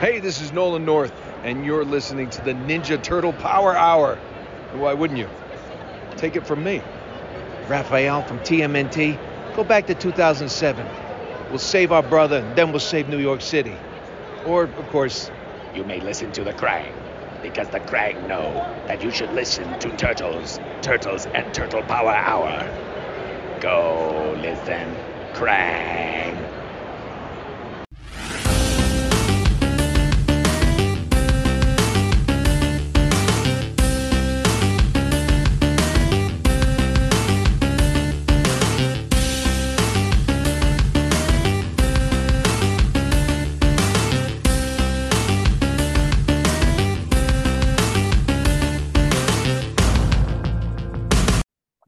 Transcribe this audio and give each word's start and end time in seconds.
Hey, 0.00 0.18
this 0.18 0.40
is 0.40 0.52
Nolan 0.52 0.84
North, 0.84 1.12
and 1.44 1.64
you're 1.64 1.84
listening 1.84 2.28
to 2.30 2.42
the 2.42 2.52
Ninja 2.52 3.00
Turtle 3.00 3.32
Power 3.32 3.76
Hour. 3.76 4.16
Why 4.74 4.92
wouldn't 4.92 5.18
you? 5.18 5.28
Take 6.16 6.34
it 6.34 6.44
from 6.44 6.64
me. 6.64 6.82
Raphael 7.68 8.22
from 8.22 8.40
TMNT. 8.40 9.16
Go 9.54 9.62
back 9.62 9.86
to 9.86 9.94
2007. 9.94 10.84
We'll 11.48 11.58
save 11.58 11.92
our 11.92 12.02
brother, 12.02 12.38
and 12.38 12.56
then 12.56 12.72
we'll 12.72 12.80
save 12.80 13.08
New 13.08 13.20
York 13.20 13.40
City. 13.40 13.74
Or, 14.44 14.64
of 14.64 14.88
course, 14.88 15.30
you 15.74 15.84
may 15.84 16.00
listen 16.00 16.32
to 16.32 16.42
the 16.42 16.52
Krang, 16.52 16.92
because 17.40 17.68
the 17.68 17.80
Krang 17.80 18.26
know 18.26 18.52
that 18.88 19.00
you 19.00 19.12
should 19.12 19.32
listen 19.32 19.78
to 19.78 19.96
Turtles, 19.96 20.58
Turtles, 20.82 21.26
and 21.26 21.54
Turtle 21.54 21.82
Power 21.84 22.10
Hour. 22.10 22.68
Go 23.60 24.36
listen, 24.42 24.94
Krang. 25.34 26.63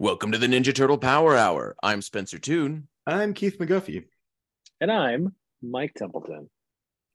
Welcome 0.07 0.31
to 0.31 0.39
the 0.39 0.47
Ninja 0.47 0.73
Turtle 0.73 0.99
Power 0.99 1.37
Hour. 1.37 1.75
I'm 1.83 2.01
Spencer 2.01 2.39
Toon. 2.39 2.87
I'm 3.09 3.35
Keith 3.35 3.59
McGuffey. 3.59 4.05
And 4.81 4.93
I'm 4.93 5.35
Mike 5.61 5.95
Templeton. 5.95 6.49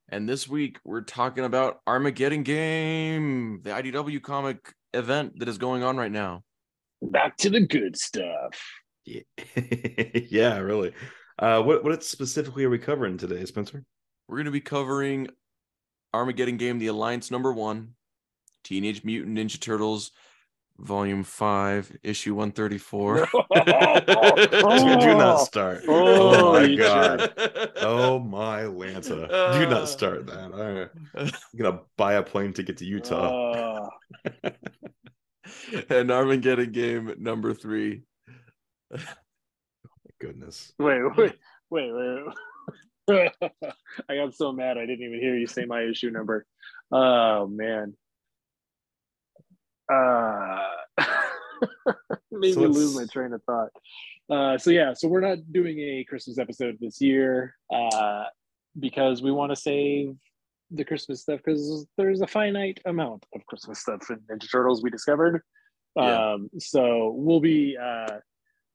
And 0.09 0.27
this 0.27 0.45
week 0.45 0.77
we're 0.83 0.99
talking 0.99 1.45
about 1.45 1.79
Armageddon 1.87 2.43
Game, 2.43 3.61
the 3.63 3.69
IDW 3.69 4.21
comic 4.21 4.73
event 4.93 5.39
that 5.39 5.47
is 5.47 5.57
going 5.57 5.83
on 5.83 5.95
right 5.95 6.11
now. 6.11 6.43
Back 7.01 7.37
to 7.37 7.49
the 7.49 7.61
good 7.61 7.95
stuff. 7.95 8.61
Yeah, 9.05 9.21
yeah 10.29 10.57
really. 10.57 10.91
Uh, 11.39 11.61
what 11.61 11.85
what 11.85 12.03
specifically 12.03 12.65
are 12.65 12.69
we 12.69 12.77
covering 12.77 13.17
today, 13.17 13.45
Spencer? 13.45 13.85
We're 14.27 14.35
going 14.35 14.45
to 14.47 14.51
be 14.51 14.59
covering 14.59 15.29
Armageddon 16.13 16.57
Game, 16.57 16.77
the 16.77 16.87
Alliance 16.87 17.31
number 17.31 17.53
one, 17.53 17.93
Teenage 18.65 19.05
Mutant 19.05 19.37
Ninja 19.37 19.61
Turtles 19.61 20.11
volume 20.81 21.23
5 21.23 21.97
issue 22.03 22.33
134 22.33 23.27
do 23.27 25.15
not 25.15 25.37
start. 25.37 25.83
Oh, 25.87 26.35
oh 26.35 26.53
my 26.53 26.75
god. 26.75 27.33
oh 27.81 28.19
my 28.19 28.61
lanta. 28.63 29.27
Do 29.53 29.69
not 29.69 29.87
start 29.87 30.25
that. 30.27 30.89
I'm 31.15 31.31
gonna 31.57 31.79
buy 31.97 32.13
a 32.13 32.23
plane 32.23 32.53
ticket 32.53 32.77
to 32.77 32.85
utah. 32.85 33.89
Uh. 34.43 34.49
and 35.89 36.11
armageddon 36.11 36.71
game 36.71 37.13
number 37.19 37.53
three. 37.53 38.01
Oh 38.93 38.97
my 38.97 40.11
goodness. 40.19 40.73
Wait 40.79 41.01
wait 41.15 41.33
wait 41.69 41.91
wait. 43.07 43.31
I 44.09 44.15
got 44.15 44.33
so 44.35 44.51
mad 44.51 44.77
i 44.77 44.85
didn't 44.85 45.05
even 45.05 45.19
hear 45.19 45.35
you 45.35 45.47
say 45.47 45.65
my 45.65 45.81
issue 45.83 46.09
number. 46.09 46.45
Oh 46.91 47.47
man 47.47 47.95
uh, 49.91 50.63
made 52.31 52.53
so 52.53 52.61
me 52.61 52.67
lose 52.67 52.95
my 52.95 53.05
train 53.11 53.33
of 53.33 53.41
thought. 53.43 53.69
Uh, 54.29 54.57
so 54.57 54.69
yeah, 54.69 54.93
so 54.93 55.07
we're 55.07 55.21
not 55.21 55.39
doing 55.51 55.79
a 55.79 56.05
Christmas 56.07 56.37
episode 56.37 56.77
this 56.79 57.01
year 57.01 57.55
uh, 57.73 58.23
because 58.79 59.21
we 59.21 59.31
want 59.31 59.51
to 59.51 59.55
save 59.55 60.15
the 60.71 60.85
Christmas 60.85 61.21
stuff 61.21 61.41
because 61.43 61.85
there's 61.97 62.21
a 62.21 62.27
finite 62.27 62.79
amount 62.85 63.25
of 63.35 63.45
Christmas 63.45 63.79
stuff 63.79 64.09
in 64.09 64.19
Ninja 64.29 64.49
Turtles 64.49 64.81
we 64.81 64.89
discovered. 64.89 65.41
Yeah. 65.95 66.33
Um, 66.33 66.49
so 66.57 67.13
we'll 67.15 67.41
be 67.41 67.77
uh, 67.81 68.19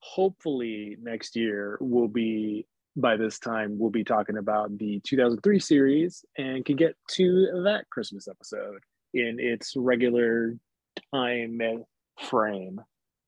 hopefully 0.01 0.97
next 1.01 1.35
year 1.35 1.79
we'll 1.81 2.09
be 2.09 2.67
by 2.97 3.17
this 3.17 3.39
time 3.39 3.79
we'll 3.79 3.91
be 3.91 4.05
talking 4.05 4.37
about 4.37 4.77
the 4.79 5.01
2003 5.05 5.59
series 5.59 6.25
and 6.39 6.65
can 6.65 6.77
get 6.77 6.95
to 7.11 7.63
that 7.65 7.89
Christmas 7.91 8.29
episode 8.29 8.81
in 9.15 9.39
its 9.39 9.75
regular 9.77 10.55
time 11.13 11.61
frame. 12.21 12.81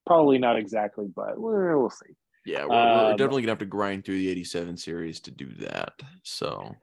Probably 0.07 0.39
not 0.39 0.59
exactly, 0.59 1.07
but 1.15 1.39
we'll, 1.39 1.79
we'll 1.79 1.91
see. 1.91 2.15
Yeah, 2.45 2.65
we're, 2.65 2.75
um, 2.75 3.05
we're, 3.05 3.17
definitely 3.17 3.43
gonna 3.43 3.53
have 3.53 3.59
to 3.59 3.67
grind 3.67 4.05
through 4.05 4.19
the 4.19 4.31
87 4.31 4.77
series 4.77 5.21
to 5.21 5.31
do 5.31 5.53
that. 5.61 5.93
So 6.23 6.75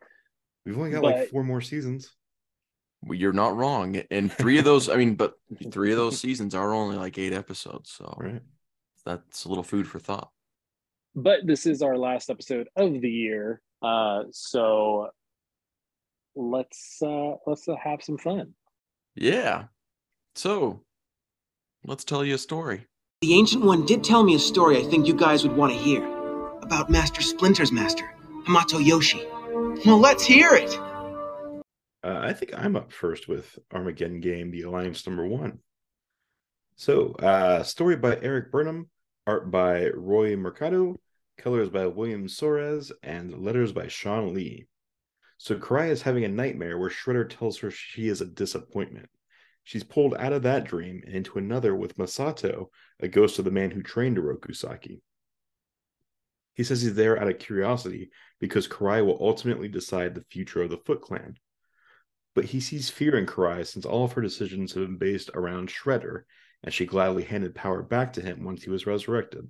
we've 0.66 0.78
only 0.78 0.92
got 0.92 1.02
but, 1.02 1.16
like 1.16 1.30
four 1.30 1.44
more 1.44 1.62
seasons. 1.62 2.12
You're 3.10 3.34
not 3.34 3.56
wrong. 3.56 4.02
And 4.12 4.32
three 4.32 4.58
of 4.58 4.66
those, 4.66 4.90
I 4.90 4.96
mean, 4.96 5.16
but 5.16 5.34
three 5.72 5.92
of 5.92 5.98
those 5.98 6.20
seasons 6.20 6.56
are 6.56 6.74
only 6.74 6.98
like 6.98 7.18
eight 7.18 7.34
episodes. 7.34 7.92
So 7.92 8.16
right. 8.20 8.42
that's 9.06 9.46
a 9.46 9.50
little 9.50 9.64
food 9.64 9.88
for 9.88 10.00
thought. 10.00 10.30
But 11.16 11.46
this 11.46 11.66
is 11.66 11.82
our 11.82 11.98
last 11.98 12.30
episode 12.30 12.68
of 12.76 13.02
the 13.02 13.10
year. 13.10 13.62
Uh, 13.82 14.24
so 14.32 15.10
let's 16.36 17.02
uh 17.02 17.34
let's 17.48 17.68
uh, 17.68 17.76
have 17.82 18.04
some 18.04 18.18
fun. 18.18 18.54
Yeah. 19.16 19.66
So, 20.36 20.82
let's 21.86 22.04
tell 22.04 22.26
you 22.26 22.36
a 22.36 22.38
story. 22.38 22.88
The 23.22 23.36
Ancient 23.36 23.64
One 23.64 23.86
did 23.86 24.04
tell 24.04 24.22
me 24.22 24.36
a 24.36 24.40
story 24.40 24.78
I 24.78 24.84
think 24.84 25.08
you 25.08 25.16
guys 25.16 25.48
would 25.48 25.56
want 25.56 25.72
to 25.72 25.80
hear 25.80 26.06
about 26.62 26.90
Master 26.90 27.22
Splinter's 27.22 27.72
master, 27.72 28.04
Hamato 28.46 28.86
Yoshi. 28.86 29.26
Well, 29.86 29.98
let's 29.98 30.26
hear 30.26 30.54
it. 30.54 30.78
Uh, 32.04 32.20
I 32.22 32.34
think 32.34 32.54
I'm 32.54 32.76
up 32.76 32.92
first 32.92 33.30
with 33.30 33.58
Armageddon 33.74 34.20
Game, 34.20 34.52
The 34.52 34.64
Alliance 34.64 35.08
Number 35.08 35.26
One. 35.26 35.60
So, 36.76 37.14
uh, 37.14 37.64
story 37.64 37.96
by 37.96 38.18
Erik 38.22 38.52
Burnham, 38.52 38.90
art 39.26 39.50
by 39.50 39.88
Roy 39.88 40.36
Mercado, 40.36 41.00
colors 41.38 41.70
by 41.70 41.88
William 41.88 42.28
Soares, 42.28 42.92
and 43.02 43.42
letters 43.42 43.72
by 43.72 43.88
Shawn 43.88 44.34
Lee. 44.34 44.68
So, 45.38 45.56
Karai 45.56 45.92
is 45.92 46.02
having 46.02 46.26
a 46.26 46.30
nightmare 46.30 46.78
where 46.78 46.90
Shredder 46.90 47.30
tells 47.30 47.60
her 47.60 47.72
she 47.72 48.10
is 48.10 48.20
a 48.20 48.26
disappointment. 48.26 49.08
She's 49.66 49.84
pulled 49.84 50.14
out 50.16 50.32
of 50.32 50.44
that 50.44 50.64
dream 50.64 51.02
and 51.06 51.16
into 51.16 51.40
another 51.40 51.76
with 51.76 51.98
Masato, 51.98 52.68
a 53.00 53.08
ghost 53.08 53.40
of 53.40 53.46
the 53.46 53.52
man 53.52 53.72
who 53.72 53.82
trained 53.82 54.18
Orokusaki. 54.18 55.02
He 56.54 56.64
says 56.64 56.84
he's 56.84 56.94
there 56.94 57.20
out 57.20 57.28
of 57.28 57.40
curiosity 57.40 58.12
because 58.40 58.68
Karai 58.68 59.04
will 59.04 59.18
ultimately 59.20 59.68
decide 59.68 60.14
the 60.14 60.24
future 60.30 60.62
of 60.62 60.70
the 60.70 60.78
Foot 60.78 61.02
Clan. 61.02 61.38
But 62.36 62.46
he 62.46 62.60
sees 62.60 62.92
fear 62.92 63.18
in 63.18 63.26
Karai 63.26 63.66
since 63.66 63.86
all 63.86 64.06
of 64.06 64.14
her 64.14 64.22
decisions 64.22 64.74
have 64.74 64.84
been 64.84 64.98
based 64.98 65.32
around 65.34 65.70
Shredder, 65.70 66.26
and 66.64 66.72
she 66.72 66.86
gladly 66.86 67.24
handed 67.24 67.56
power 67.56 67.82
back 67.82 68.14
to 68.14 68.22
him 68.22 68.44
once 68.44 68.64
he 68.64 68.70
was 68.70 68.86
resurrected. 68.86 69.50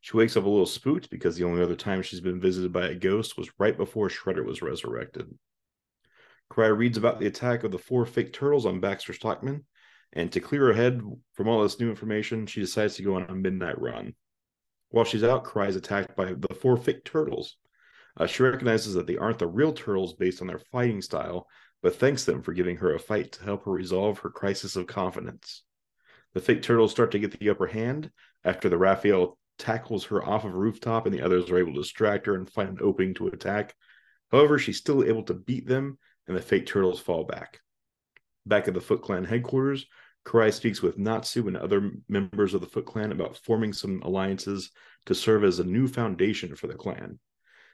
She 0.00 0.16
wakes 0.16 0.34
up 0.36 0.44
a 0.44 0.48
little 0.48 0.64
spooked 0.64 1.10
because 1.10 1.36
the 1.36 1.44
only 1.44 1.62
other 1.62 1.76
time 1.76 2.00
she's 2.00 2.20
been 2.20 2.40
visited 2.40 2.72
by 2.72 2.86
a 2.88 2.94
ghost 2.94 3.36
was 3.36 3.50
right 3.58 3.76
before 3.76 4.08
Shredder 4.08 4.46
was 4.46 4.62
resurrected. 4.62 5.36
Karai 6.50 6.76
reads 6.76 6.96
about 6.96 7.20
the 7.20 7.26
attack 7.26 7.64
of 7.64 7.72
the 7.72 7.78
four 7.78 8.06
fake 8.06 8.32
turtles 8.32 8.66
on 8.66 8.80
Baxter 8.80 9.12
Stockman, 9.12 9.64
and 10.12 10.30
to 10.32 10.40
clear 10.40 10.66
her 10.66 10.72
head 10.72 11.00
from 11.34 11.48
all 11.48 11.62
this 11.62 11.80
new 11.80 11.90
information, 11.90 12.46
she 12.46 12.60
decides 12.60 12.96
to 12.96 13.02
go 13.02 13.16
on 13.16 13.26
a 13.28 13.34
midnight 13.34 13.80
run. 13.80 14.14
While 14.90 15.04
she's 15.04 15.24
out, 15.24 15.44
Karai 15.44 15.68
is 15.68 15.76
attacked 15.76 16.16
by 16.16 16.32
the 16.32 16.54
four 16.54 16.76
fake 16.76 17.04
turtles. 17.04 17.56
Uh, 18.16 18.26
she 18.26 18.42
recognizes 18.42 18.94
that 18.94 19.06
they 19.06 19.16
aren't 19.16 19.38
the 19.38 19.46
real 19.46 19.72
turtles 19.72 20.14
based 20.14 20.40
on 20.40 20.46
their 20.46 20.58
fighting 20.58 21.02
style, 21.02 21.46
but 21.82 21.96
thanks 21.96 22.24
them 22.24 22.42
for 22.42 22.52
giving 22.52 22.76
her 22.76 22.94
a 22.94 22.98
fight 22.98 23.32
to 23.32 23.44
help 23.44 23.64
her 23.64 23.72
resolve 23.72 24.18
her 24.20 24.30
crisis 24.30 24.76
of 24.76 24.86
confidence. 24.86 25.64
The 26.34 26.40
fake 26.40 26.62
turtles 26.62 26.92
start 26.92 27.10
to 27.12 27.18
get 27.18 27.38
the 27.38 27.50
upper 27.50 27.66
hand 27.66 28.10
after 28.44 28.68
the 28.68 28.78
Raphael 28.78 29.38
tackles 29.58 30.04
her 30.06 30.24
off 30.24 30.44
of 30.44 30.54
a 30.54 30.56
rooftop 30.56 31.06
and 31.06 31.14
the 31.14 31.22
others 31.22 31.50
are 31.50 31.58
able 31.58 31.72
to 31.74 31.80
distract 31.80 32.26
her 32.26 32.34
and 32.34 32.48
find 32.48 32.68
an 32.68 32.78
opening 32.80 33.14
to 33.14 33.28
attack. 33.28 33.74
However, 34.30 34.58
she's 34.58 34.78
still 34.78 35.04
able 35.04 35.22
to 35.24 35.34
beat 35.34 35.66
them 35.66 35.98
and 36.26 36.36
the 36.36 36.42
fake 36.42 36.66
turtles 36.66 37.00
fall 37.00 37.24
back. 37.24 37.60
Back 38.46 38.68
at 38.68 38.74
the 38.74 38.80
Foot 38.80 39.02
Clan 39.02 39.24
headquarters, 39.24 39.86
Karai 40.24 40.52
speaks 40.52 40.82
with 40.82 40.98
Natsu 40.98 41.46
and 41.46 41.56
other 41.56 41.92
members 42.08 42.52
of 42.52 42.60
the 42.60 42.66
Foot 42.66 42.86
Clan 42.86 43.12
about 43.12 43.36
forming 43.36 43.72
some 43.72 44.02
alliances 44.02 44.70
to 45.06 45.14
serve 45.14 45.44
as 45.44 45.60
a 45.60 45.64
new 45.64 45.86
foundation 45.86 46.56
for 46.56 46.66
the 46.66 46.74
clan. 46.74 47.18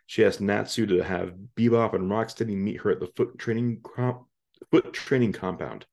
She 0.06 0.25
asks 0.25 0.40
Natsu 0.40 0.87
to 0.87 1.02
have 1.02 1.34
Bebop 1.56 1.94
and 1.94 2.10
Rocksteady 2.10 2.56
meet 2.56 2.81
her 2.82 2.90
at 2.90 3.00
the 3.00 3.10
foot 3.16 3.38
training 3.38 3.81
comp- 3.82 4.26
foot 4.70 4.93
training 4.93 5.32
compound. 5.32 5.87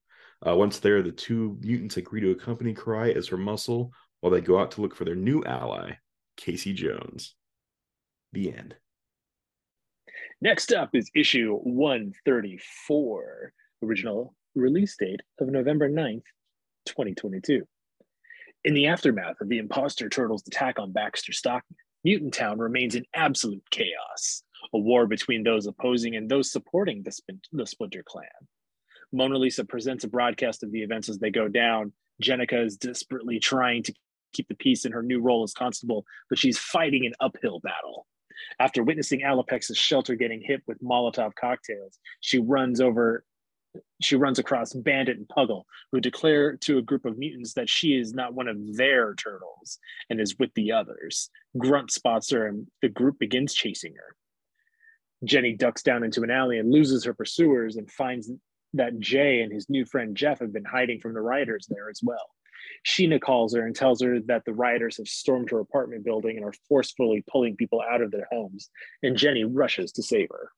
Uh, 0.45 0.55
once 0.55 0.79
there, 0.79 1.01
the 1.01 1.11
two 1.11 1.57
mutants 1.61 1.97
agree 1.97 2.21
to 2.21 2.31
accompany 2.31 2.73
Karai 2.73 3.15
as 3.15 3.27
her 3.27 3.37
muscle 3.37 3.93
while 4.19 4.31
they 4.31 4.41
go 4.41 4.59
out 4.59 4.71
to 4.71 4.81
look 4.81 4.95
for 4.95 5.05
their 5.05 5.15
new 5.15 5.43
ally, 5.43 5.93
Casey 6.35 6.73
Jones. 6.73 7.35
The 8.33 8.53
end. 8.53 8.75
Next 10.41 10.71
up 10.71 10.91
is 10.93 11.11
issue 11.13 11.57
134, 11.63 13.53
original 13.83 14.33
release 14.55 14.95
date 14.97 15.19
of 15.41 15.49
November 15.49 15.89
9th, 15.89 16.23
2022. 16.85 17.67
In 18.63 18.73
the 18.73 18.87
aftermath 18.87 19.41
of 19.41 19.49
the 19.49 19.57
imposter 19.57 20.07
turtles' 20.07 20.47
attack 20.47 20.79
on 20.79 20.93
Baxter 20.93 21.33
Stockman, 21.33 21.75
Mutant 22.05 22.33
Town 22.33 22.57
remains 22.57 22.95
in 22.95 23.03
absolute 23.13 23.63
chaos, 23.69 24.43
a 24.73 24.77
war 24.77 25.07
between 25.07 25.43
those 25.43 25.67
opposing 25.67 26.15
and 26.15 26.29
those 26.29 26.53
supporting 26.53 27.03
the, 27.03 27.11
the 27.51 27.67
Splinter 27.67 28.03
Clan. 28.07 28.29
Mona 29.11 29.37
Lisa 29.37 29.65
presents 29.65 30.05
a 30.05 30.07
broadcast 30.07 30.63
of 30.63 30.71
the 30.71 30.83
events 30.83 31.09
as 31.09 31.19
they 31.19 31.31
go 31.31 31.49
down. 31.49 31.91
Jennika 32.23 32.65
is 32.65 32.77
desperately 32.77 33.39
trying 33.39 33.83
to 33.83 33.93
keep 34.31 34.47
the 34.47 34.55
peace 34.55 34.85
in 34.85 34.93
her 34.93 35.03
new 35.03 35.21
role 35.21 35.43
as 35.43 35.51
constable, 35.51 36.05
but 36.29 36.39
she's 36.39 36.57
fighting 36.57 37.05
an 37.05 37.13
uphill 37.19 37.59
battle. 37.59 38.05
After 38.59 38.83
witnessing 38.83 39.21
Alopex's 39.21 39.77
shelter 39.77 40.15
getting 40.15 40.41
hit 40.41 40.61
with 40.67 40.81
Molotov 40.81 41.35
cocktails, 41.35 41.99
she 42.21 42.39
runs 42.39 42.81
over 42.81 43.23
she 44.01 44.15
runs 44.15 44.39
across 44.39 44.73
Bandit 44.73 45.17
and 45.17 45.27
Puggle, 45.27 45.63
who 45.91 45.99
declare 45.99 46.57
to 46.57 46.77
a 46.79 46.81
group 46.81 47.05
of 47.05 47.17
mutants 47.17 47.53
that 47.53 47.69
she 47.69 47.89
is 47.89 48.13
not 48.13 48.33
one 48.33 48.47
of 48.47 48.75
their 48.75 49.13
turtles 49.13 49.77
and 50.09 50.19
is 50.19 50.39
with 50.39 50.51
the 50.55 50.71
others. 50.71 51.29
Grunt 51.57 51.91
spots 51.91 52.31
her, 52.31 52.47
and 52.47 52.67
the 52.81 52.89
group 52.89 53.19
begins 53.19 53.53
chasing 53.53 53.93
her. 53.93 54.15
Jenny 55.23 55.55
ducks 55.55 55.83
down 55.83 56.03
into 56.03 56.23
an 56.23 56.31
alley 56.31 56.59
and 56.59 56.71
loses 56.71 57.03
her 57.03 57.13
pursuers 57.13 57.75
and 57.75 57.91
finds 57.91 58.31
that 58.73 58.99
Jay 58.99 59.41
and 59.41 59.51
his 59.51 59.69
new 59.69 59.85
friend 59.85 60.15
Jeff 60.15 60.39
have 60.39 60.53
been 60.53 60.65
hiding 60.65 60.99
from 60.99 61.13
the 61.13 61.21
rioters 61.21 61.67
there 61.69 61.89
as 61.89 61.99
well. 62.01 62.29
Sheena 62.85 63.19
calls 63.19 63.55
her 63.55 63.65
and 63.65 63.75
tells 63.75 64.01
her 64.01 64.19
that 64.21 64.45
the 64.45 64.53
rioters 64.53 64.97
have 64.97 65.07
stormed 65.07 65.49
her 65.51 65.59
apartment 65.59 66.03
building 66.03 66.37
and 66.37 66.45
are 66.45 66.53
forcefully 66.67 67.23
pulling 67.29 67.55
people 67.55 67.81
out 67.81 68.01
of 68.01 68.11
their 68.11 68.27
homes, 68.31 68.69
and 69.03 69.17
Jenny 69.17 69.43
rushes 69.43 69.91
to 69.93 70.03
save 70.03 70.29
her. 70.29 70.51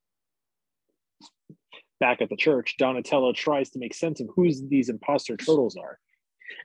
Back 1.99 2.21
at 2.21 2.29
the 2.29 2.35
church, 2.35 2.75
Donatello 2.77 3.33
tries 3.33 3.69
to 3.71 3.79
make 3.79 3.93
sense 3.93 4.19
of 4.19 4.29
who 4.35 4.51
these 4.67 4.89
imposter 4.89 5.37
turtles 5.37 5.77
are. 5.77 5.99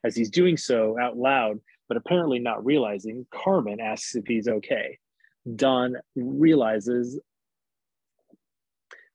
As 0.05 0.17
he's 0.17 0.31
doing 0.31 0.57
so 0.57 0.99
out 0.99 1.17
loud, 1.17 1.61
but 1.89 1.97
apparently 1.97 2.39
not 2.39 2.65
realizing, 2.65 3.27
Carmen 3.31 3.81
asks 3.81 4.15
if 4.15 4.27
he's 4.27 4.49
okay. 4.49 4.99
Don 5.55 5.97
realizes 6.17 7.21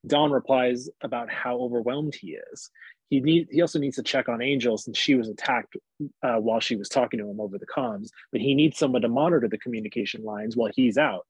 Don 0.06 0.32
replies 0.32 0.88
about 1.00 1.30
how 1.30 1.58
overwhelmed 1.58 2.14
he 2.14 2.38
is 2.52 2.70
he 3.12 3.20
need 3.20 3.48
he 3.50 3.60
also 3.60 3.78
needs 3.78 3.96
to 3.96 4.02
check 4.02 4.30
on 4.30 4.40
Angel 4.40 4.78
since 4.78 4.96
she 4.96 5.16
was 5.16 5.28
attacked 5.28 5.76
uh, 6.22 6.36
while 6.36 6.60
she 6.60 6.76
was 6.76 6.88
talking 6.88 7.20
to 7.20 7.28
him 7.28 7.42
over 7.42 7.58
the 7.58 7.66
comms. 7.66 8.08
But 8.30 8.40
he 8.40 8.54
needs 8.54 8.78
someone 8.78 9.02
to 9.02 9.08
monitor 9.10 9.48
the 9.50 9.58
communication 9.58 10.24
lines 10.24 10.56
while 10.56 10.70
he's 10.74 10.96
out. 10.96 11.26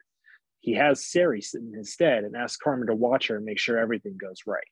He 0.61 0.75
has 0.75 1.05
Sari 1.05 1.41
sit 1.41 1.61
in 1.61 1.75
his 1.75 1.93
stead 1.93 2.23
and 2.23 2.37
asks 2.37 2.57
Carmen 2.57 2.87
to 2.87 2.95
watch 2.95 3.27
her 3.27 3.35
and 3.35 3.45
make 3.45 3.59
sure 3.59 3.79
everything 3.79 4.17
goes 4.17 4.43
right. 4.47 4.63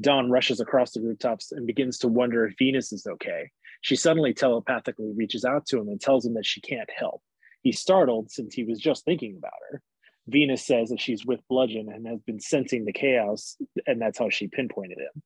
Don 0.00 0.30
rushes 0.30 0.60
across 0.60 0.92
the 0.92 1.00
rooftops 1.00 1.50
and 1.50 1.66
begins 1.66 1.98
to 1.98 2.06
wonder 2.06 2.46
if 2.46 2.54
Venus 2.56 2.92
is 2.92 3.04
okay. 3.04 3.50
She 3.80 3.96
suddenly 3.96 4.34
telepathically 4.34 5.10
reaches 5.16 5.44
out 5.44 5.66
to 5.66 5.80
him 5.80 5.88
and 5.88 6.00
tells 6.00 6.24
him 6.24 6.34
that 6.34 6.46
she 6.46 6.60
can't 6.60 6.90
help. 6.96 7.22
He's 7.62 7.80
startled 7.80 8.30
since 8.30 8.54
he 8.54 8.62
was 8.62 8.78
just 8.78 9.04
thinking 9.04 9.34
about 9.36 9.50
her. 9.72 9.82
Venus 10.26 10.64
says 10.64 10.88
that 10.88 11.00
she's 11.00 11.26
with 11.26 11.40
Bludgeon 11.48 11.90
and 11.92 12.06
has 12.06 12.20
been 12.22 12.40
sensing 12.40 12.84
the 12.84 12.92
chaos, 12.92 13.56
and 13.86 14.00
that's 14.00 14.18
how 14.18 14.30
she 14.30 14.48
pinpointed 14.48 14.98
him. 14.98 15.22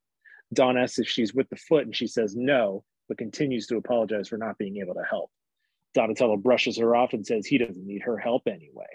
Don 0.53 0.77
asks 0.77 0.99
if 0.99 1.09
she's 1.09 1.35
with 1.35 1.49
the 1.51 1.57
foot, 1.57 1.85
and 1.85 1.95
she 1.95 2.07
says 2.07 2.35
no, 2.35 2.85
but 3.09 3.19
continues 3.19 3.67
to 3.69 3.77
apologize 3.77 4.29
for 4.29 4.39
not 4.39 4.59
being 4.59 4.79
able 4.79 4.95
to 4.95 5.05
help. 5.09 5.31
Donatello 5.95 6.37
brushes 6.37 6.79
her 6.79 6.97
off 6.97 7.13
and 7.13 7.27
says 7.27 7.47
he 7.47 7.59
doesn't 7.59 7.87
need 7.87 8.03
her 8.03 8.19
help 8.19 8.47
anyway. 8.47 8.87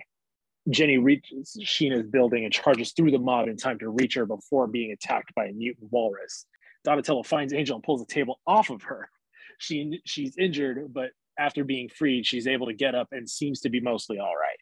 Jenny 0.70 0.98
reaches 0.98 1.58
Sheena's 1.62 2.08
building 2.08 2.44
and 2.44 2.54
charges 2.54 2.92
through 2.92 3.12
the 3.12 3.20
mob 3.20 3.48
in 3.48 3.58
time 3.58 3.80
to 3.80 3.90
reach 3.90 4.16
her 4.16 4.26
before 4.26 4.68
being 4.68 4.92
attacked 4.92 5.34
by 5.36 5.46
a 5.46 5.54
mutant 5.54 5.92
walrus. 5.92 6.46
Donatello 6.84 7.24
finds 7.24 7.54
Angel 7.54 7.76
and 7.76 7.84
pulls 7.84 8.06
the 8.06 8.14
table 8.14 8.40
off 8.46 8.70
of 8.70 8.84
her. 8.84 9.10
She 9.58 10.02
she's 10.06 10.38
injured, 10.38 10.94
but 10.94 11.12
after 11.38 11.64
being 11.64 11.90
freed, 11.90 12.26
she's 12.26 12.48
able 12.48 12.68
to 12.68 12.74
get 12.74 12.96
up 12.96 13.10
and 13.12 13.30
seems 13.30 13.62
to 13.62 13.70
be 13.70 13.80
mostly 13.80 14.20
all 14.20 14.36
right 14.36 14.60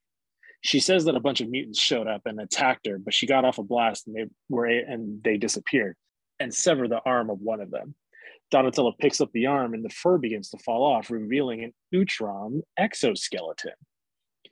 she 0.61 0.79
says 0.79 1.05
that 1.05 1.15
a 1.15 1.19
bunch 1.19 1.41
of 1.41 1.49
mutants 1.49 1.79
showed 1.79 2.07
up 2.07 2.21
and 2.25 2.39
attacked 2.39 2.87
her, 2.87 2.97
but 2.99 3.13
she 3.13 3.25
got 3.25 3.45
off 3.45 3.57
a 3.57 3.63
blast 3.63 4.07
and 4.07 4.15
they 4.15 4.25
were 4.49 4.65
and 4.65 5.23
they 5.23 5.37
disappeared 5.37 5.95
and 6.39 6.53
severed 6.53 6.89
the 6.89 7.01
arm 7.05 7.29
of 7.29 7.39
one 7.39 7.61
of 7.61 7.71
them. 7.71 7.95
Donatello 8.51 8.93
picks 8.99 9.21
up 9.21 9.31
the 9.31 9.47
arm 9.47 9.73
and 9.73 9.83
the 9.83 9.89
fur 9.89 10.17
begins 10.17 10.49
to 10.49 10.57
fall 10.59 10.83
off, 10.83 11.09
revealing 11.09 11.63
an 11.63 11.73
Utrom 11.93 12.61
exoskeleton. 12.77 13.73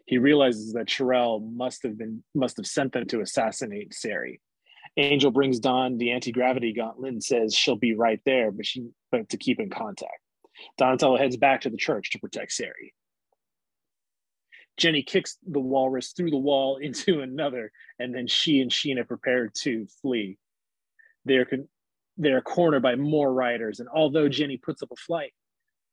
He 0.05 0.17
realizes 0.17 0.73
that 0.73 0.87
Cherelle 0.87 1.41
must 1.53 1.83
have 1.83 1.97
been 1.97 2.23
must 2.33 2.57
have 2.57 2.65
sent 2.65 2.93
them 2.93 3.05
to 3.07 3.21
assassinate 3.21 3.93
Sari. 3.93 4.41
Angel 4.97 5.29
brings 5.29 5.59
Don 5.59 5.97
the 5.97 6.11
anti-gravity 6.11 6.73
gauntlet 6.73 7.11
and 7.11 7.23
says 7.23 7.53
she'll 7.53 7.75
be 7.75 7.95
right 7.95 8.19
there, 8.25 8.51
but 8.51 8.65
she 8.65 8.87
but 9.11 9.29
to 9.29 9.37
keep 9.37 9.59
in 9.59 9.69
contact. 9.69 10.19
Donatello 10.77 11.17
heads 11.17 11.37
back 11.37 11.61
to 11.61 11.69
the 11.69 11.77
church 11.77 12.09
to 12.11 12.19
protect 12.19 12.51
Sari. 12.51 12.93
Jenny 14.79 15.03
kicks 15.03 15.37
the 15.45 15.59
walrus 15.59 16.13
through 16.13 16.31
the 16.31 16.37
wall 16.37 16.77
into 16.81 17.21
another, 17.21 17.71
and 17.99 18.15
then 18.15 18.27
she 18.27 18.61
and 18.61 18.71
Sheena 18.71 19.07
prepare 19.07 19.51
to 19.61 19.85
flee. 20.01 20.37
They're 21.25 21.45
con- 21.45 21.67
they're 22.17 22.41
cornered 22.41 22.81
by 22.81 22.95
more 22.95 23.33
riders, 23.33 23.79
and 23.79 23.87
although 23.93 24.27
Jenny 24.27 24.57
puts 24.57 24.81
up 24.81 24.91
a 24.91 24.95
fight, 24.95 25.33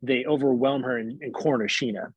they 0.02 0.24
overwhelm 0.24 0.82
her 0.82 0.98
and, 0.98 1.20
and 1.22 1.32
corner 1.32 1.68
Sheena. 1.68 2.12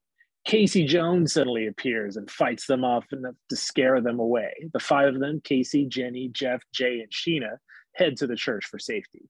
Casey 0.46 0.86
Jones 0.86 1.34
suddenly 1.34 1.68
appears 1.68 2.18
and 2.18 2.32
fights 2.32 2.66
them 2.66 2.84
off 2.84 3.06
enough 3.12 3.36
to 3.50 3.56
scare 3.56 4.02
them 4.02 4.20
away. 4.20 4.52
The 4.74 4.80
five 4.80 5.14
of 5.14 5.20
them, 5.20 5.42
Casey, 5.44 5.86
Jenny, 5.86 6.30
Jeff, 6.30 6.62
Jay, 6.74 7.02
and 7.02 7.12
Sheena, 7.12 7.58
head 7.94 8.18
to 8.18 8.26
the 8.26 8.36
church 8.36 8.66
for 8.66 8.80
safety. 8.80 9.30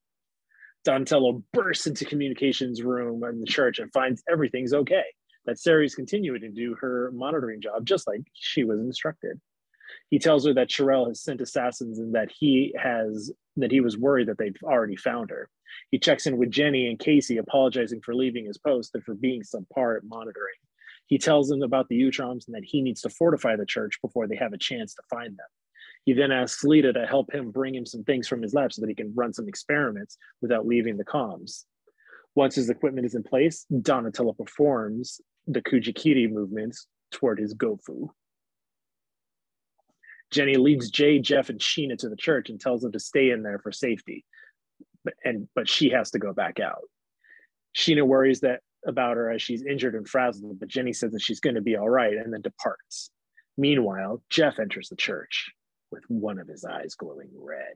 Donatello 0.86 1.44
bursts 1.52 1.88
into 1.88 2.06
communications 2.06 2.82
room 2.82 3.22
in 3.24 3.42
the 3.42 3.46
church 3.46 3.80
and 3.80 3.92
finds 3.92 4.24
everything's 4.30 4.74
okay 4.74 5.04
that 5.46 5.60
Sari's 5.60 5.96
continuing 5.96 6.42
to 6.42 6.50
do 6.50 6.76
her 6.76 7.12
monitoring 7.14 7.62
job 7.62 7.86
just 7.86 8.08
like 8.08 8.22
she 8.34 8.64
was 8.64 8.80
instructed. 8.80 9.40
He 10.10 10.20
tells 10.20 10.46
her 10.46 10.54
that 10.54 10.70
Cherelle 10.70 11.08
has 11.08 11.22
sent 11.22 11.42
assassins 11.42 12.00
and 12.00 12.14
that 12.16 12.32
he 12.32 12.76
has 12.78 13.32
that 13.58 13.72
he 13.72 13.82
was 13.82 13.98
worried 13.98 14.28
that 14.28 14.38
they've 14.38 14.56
already 14.64 14.96
found 14.96 15.30
her. 15.30 15.50
He 15.92 16.00
checks 16.00 16.26
in 16.26 16.38
with 16.38 16.52
Jenny 16.52 16.88
and 16.88 17.00
Casey, 17.00 17.38
apologizing 17.38 18.02
for 18.02 18.16
leaving 18.16 18.46
his 18.46 18.58
post 18.58 18.92
and 18.94 19.04
for 19.04 19.16
being 19.16 19.42
subpar 19.42 19.98
at 19.98 20.04
monitoring. 20.04 20.56
He 21.08 21.18
tells 21.18 21.50
them 21.50 21.64
about 21.64 21.90
the 21.90 22.00
Utroms 22.00 22.48
and 22.48 22.56
that 22.56 22.64
he 22.64 22.82
needs 22.82 23.02
to 23.02 23.10
fortify 23.10 23.56
the 23.56 23.66
church 23.66 24.00
before 24.02 24.28
they 24.28 24.36
have 24.36 24.54
a 24.54 24.58
chance 24.58 24.94
to 24.94 25.02
find 25.10 25.32
them. 25.32 25.48
He 26.06 26.14
then 26.14 26.32
asks 26.32 26.64
Lita 26.64 26.94
to 26.94 27.06
help 27.06 27.34
him 27.34 27.52
bring 27.52 27.76
him 27.76 27.86
some 27.86 28.04
things 28.04 28.28
from 28.28 28.42
his 28.42 28.54
lab 28.54 28.72
so 28.72 28.82
that 28.82 28.90
he 28.90 28.96
can 28.96 29.14
run 29.16 29.34
some 29.34 29.48
experiments 29.48 30.18
without 30.42 30.66
leaving 30.66 30.98
the 30.98 31.06
comms. 31.06 31.66
Once 32.36 32.56
his 32.56 32.70
equipment 32.70 33.06
is 33.06 33.16
in 33.16 33.24
place, 33.24 33.66
Donatello 33.82 34.34
performs 34.34 35.20
the 35.50 35.62
Kujikiri 35.62 36.32
movements 36.32 36.88
toward 37.12 37.40
his 37.40 37.56
Gofu. 37.56 38.10
Jenny 40.32 40.56
leads 40.56 40.92
Jay, 40.92 41.18
Jeff, 41.20 41.50
and 41.50 41.60
Sheena 41.60 41.98
to 41.98 42.10
the 42.10 42.16
church 42.16 42.50
and 42.50 42.62
tells 42.62 42.82
them 42.82 42.92
to 42.92 43.00
stay 43.00 43.32
in 43.32 43.42
there 43.42 43.58
for 43.60 43.72
safety. 43.72 44.24
But, 45.04 45.16
and 45.26 45.48
but 45.56 45.68
she 45.68 45.90
has 45.90 46.12
to 46.12 46.20
go 46.20 46.34
back 46.34 46.60
out. 46.60 46.84
Sheena 47.76 48.04
worries 48.04 48.42
that 48.42 48.62
about 48.86 49.18
her 49.18 49.32
as 49.32 49.42
she's 49.42 49.64
injured 49.64 49.96
and 49.96 50.08
frazzled, 50.08 50.60
but 50.60 50.70
Jenny 50.70 50.94
says 50.94 51.12
that 51.14 51.22
she's 51.22 51.40
going 51.40 51.56
to 51.56 51.62
be 51.62 51.76
all 51.76 51.90
right 51.90 52.14
and 52.14 52.32
then 52.32 52.42
departs. 52.42 53.10
Meanwhile, 53.58 54.22
Jeff 54.30 54.60
enters 54.60 54.90
the 54.90 54.96
church 54.96 55.52
with 55.92 56.04
one 56.08 56.40
of 56.40 56.48
his 56.48 56.64
eyes 56.64 56.96
glowing 56.96 57.30
red. 57.34 57.76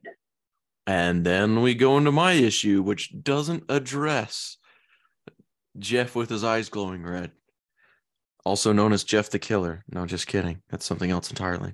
And 0.85 1.25
then 1.25 1.61
we 1.61 1.73
go 1.73 1.97
into 1.97 2.11
my 2.11 2.33
issue, 2.33 2.81
which 2.81 3.11
doesn't 3.23 3.63
address 3.69 4.57
Jeff 5.79 6.15
with 6.15 6.29
his 6.29 6.43
eyes 6.43 6.69
glowing 6.69 7.03
red, 7.03 7.31
also 8.45 8.73
known 8.73 8.93
as 8.93 9.03
Jeff 9.03 9.29
the 9.29 9.39
Killer. 9.39 9.83
No, 9.91 10.05
just 10.05 10.27
kidding. 10.27 10.61
That's 10.69 10.85
something 10.85 11.11
else 11.11 11.29
entirely. 11.29 11.73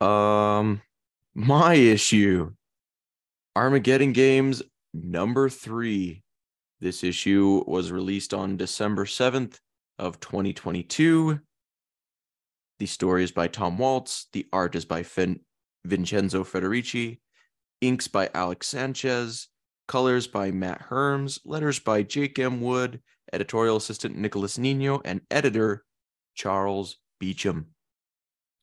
Um, 0.00 0.82
my 1.34 1.74
issue 1.74 2.52
Armageddon 3.56 4.12
Games 4.12 4.62
number 4.94 5.48
three. 5.48 6.22
This 6.80 7.02
issue 7.02 7.64
was 7.66 7.90
released 7.90 8.32
on 8.32 8.56
December 8.56 9.04
7th 9.04 9.58
of 9.98 10.20
2022. 10.20 11.40
The 12.78 12.86
story 12.86 13.24
is 13.24 13.32
by 13.32 13.48
Tom 13.48 13.78
Waltz. 13.78 14.28
The 14.32 14.46
art 14.52 14.76
is 14.76 14.84
by 14.84 15.02
Fin- 15.02 15.40
Vincenzo 15.84 16.44
Federici 16.44 17.18
inks 17.80 18.08
by 18.08 18.28
Alex 18.34 18.66
Sanchez, 18.66 19.48
colors 19.86 20.26
by 20.26 20.50
Matt 20.50 20.82
Herms, 20.90 21.40
letters 21.44 21.78
by 21.78 22.02
Jake 22.02 22.38
M. 22.38 22.60
Wood, 22.60 23.00
editorial 23.32 23.76
assistant 23.76 24.16
Nicholas 24.16 24.58
Nino, 24.58 25.00
and 25.04 25.20
editor 25.30 25.84
Charles 26.34 26.98
Beecham. 27.18 27.68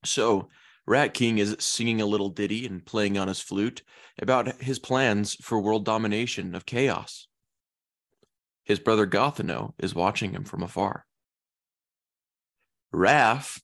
So 0.03 0.49
Rat 0.87 1.13
King 1.13 1.39
is 1.39 1.55
singing 1.59 1.99
a 1.99 2.05
little 2.05 2.29
ditty 2.29 2.65
and 2.65 2.85
playing 2.85 3.17
on 3.17 3.27
his 3.27 3.41
flute 3.41 3.81
about 4.21 4.61
his 4.61 4.79
plans 4.79 5.35
for 5.41 5.59
world 5.59 5.83
domination 5.83 6.53
of 6.53 6.65
chaos. 6.65 7.27
His 8.63 8.79
brother 8.79 9.07
Gothano 9.07 9.73
is 9.79 9.95
watching 9.95 10.31
him 10.31 10.43
from 10.43 10.63
afar. 10.63 11.05
Raph 12.93 13.59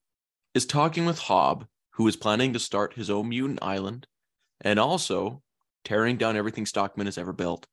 is 0.53 0.65
talking 0.65 1.05
with 1.05 1.20
Hob, 1.20 1.65
who 1.91 2.08
is 2.08 2.15
planning 2.15 2.53
to 2.53 2.60
start 2.60 2.96
his 2.96 3.10
own 3.10 3.29
mutant 3.29 3.60
island 3.62 4.08
and 4.60 4.79
also 4.79 5.41
tearing 5.84 6.17
down 6.17 6.36
everything 6.36 6.65
Stockman 6.65 7.08
has 7.08 7.17
ever 7.17 7.34
built. 7.34 7.67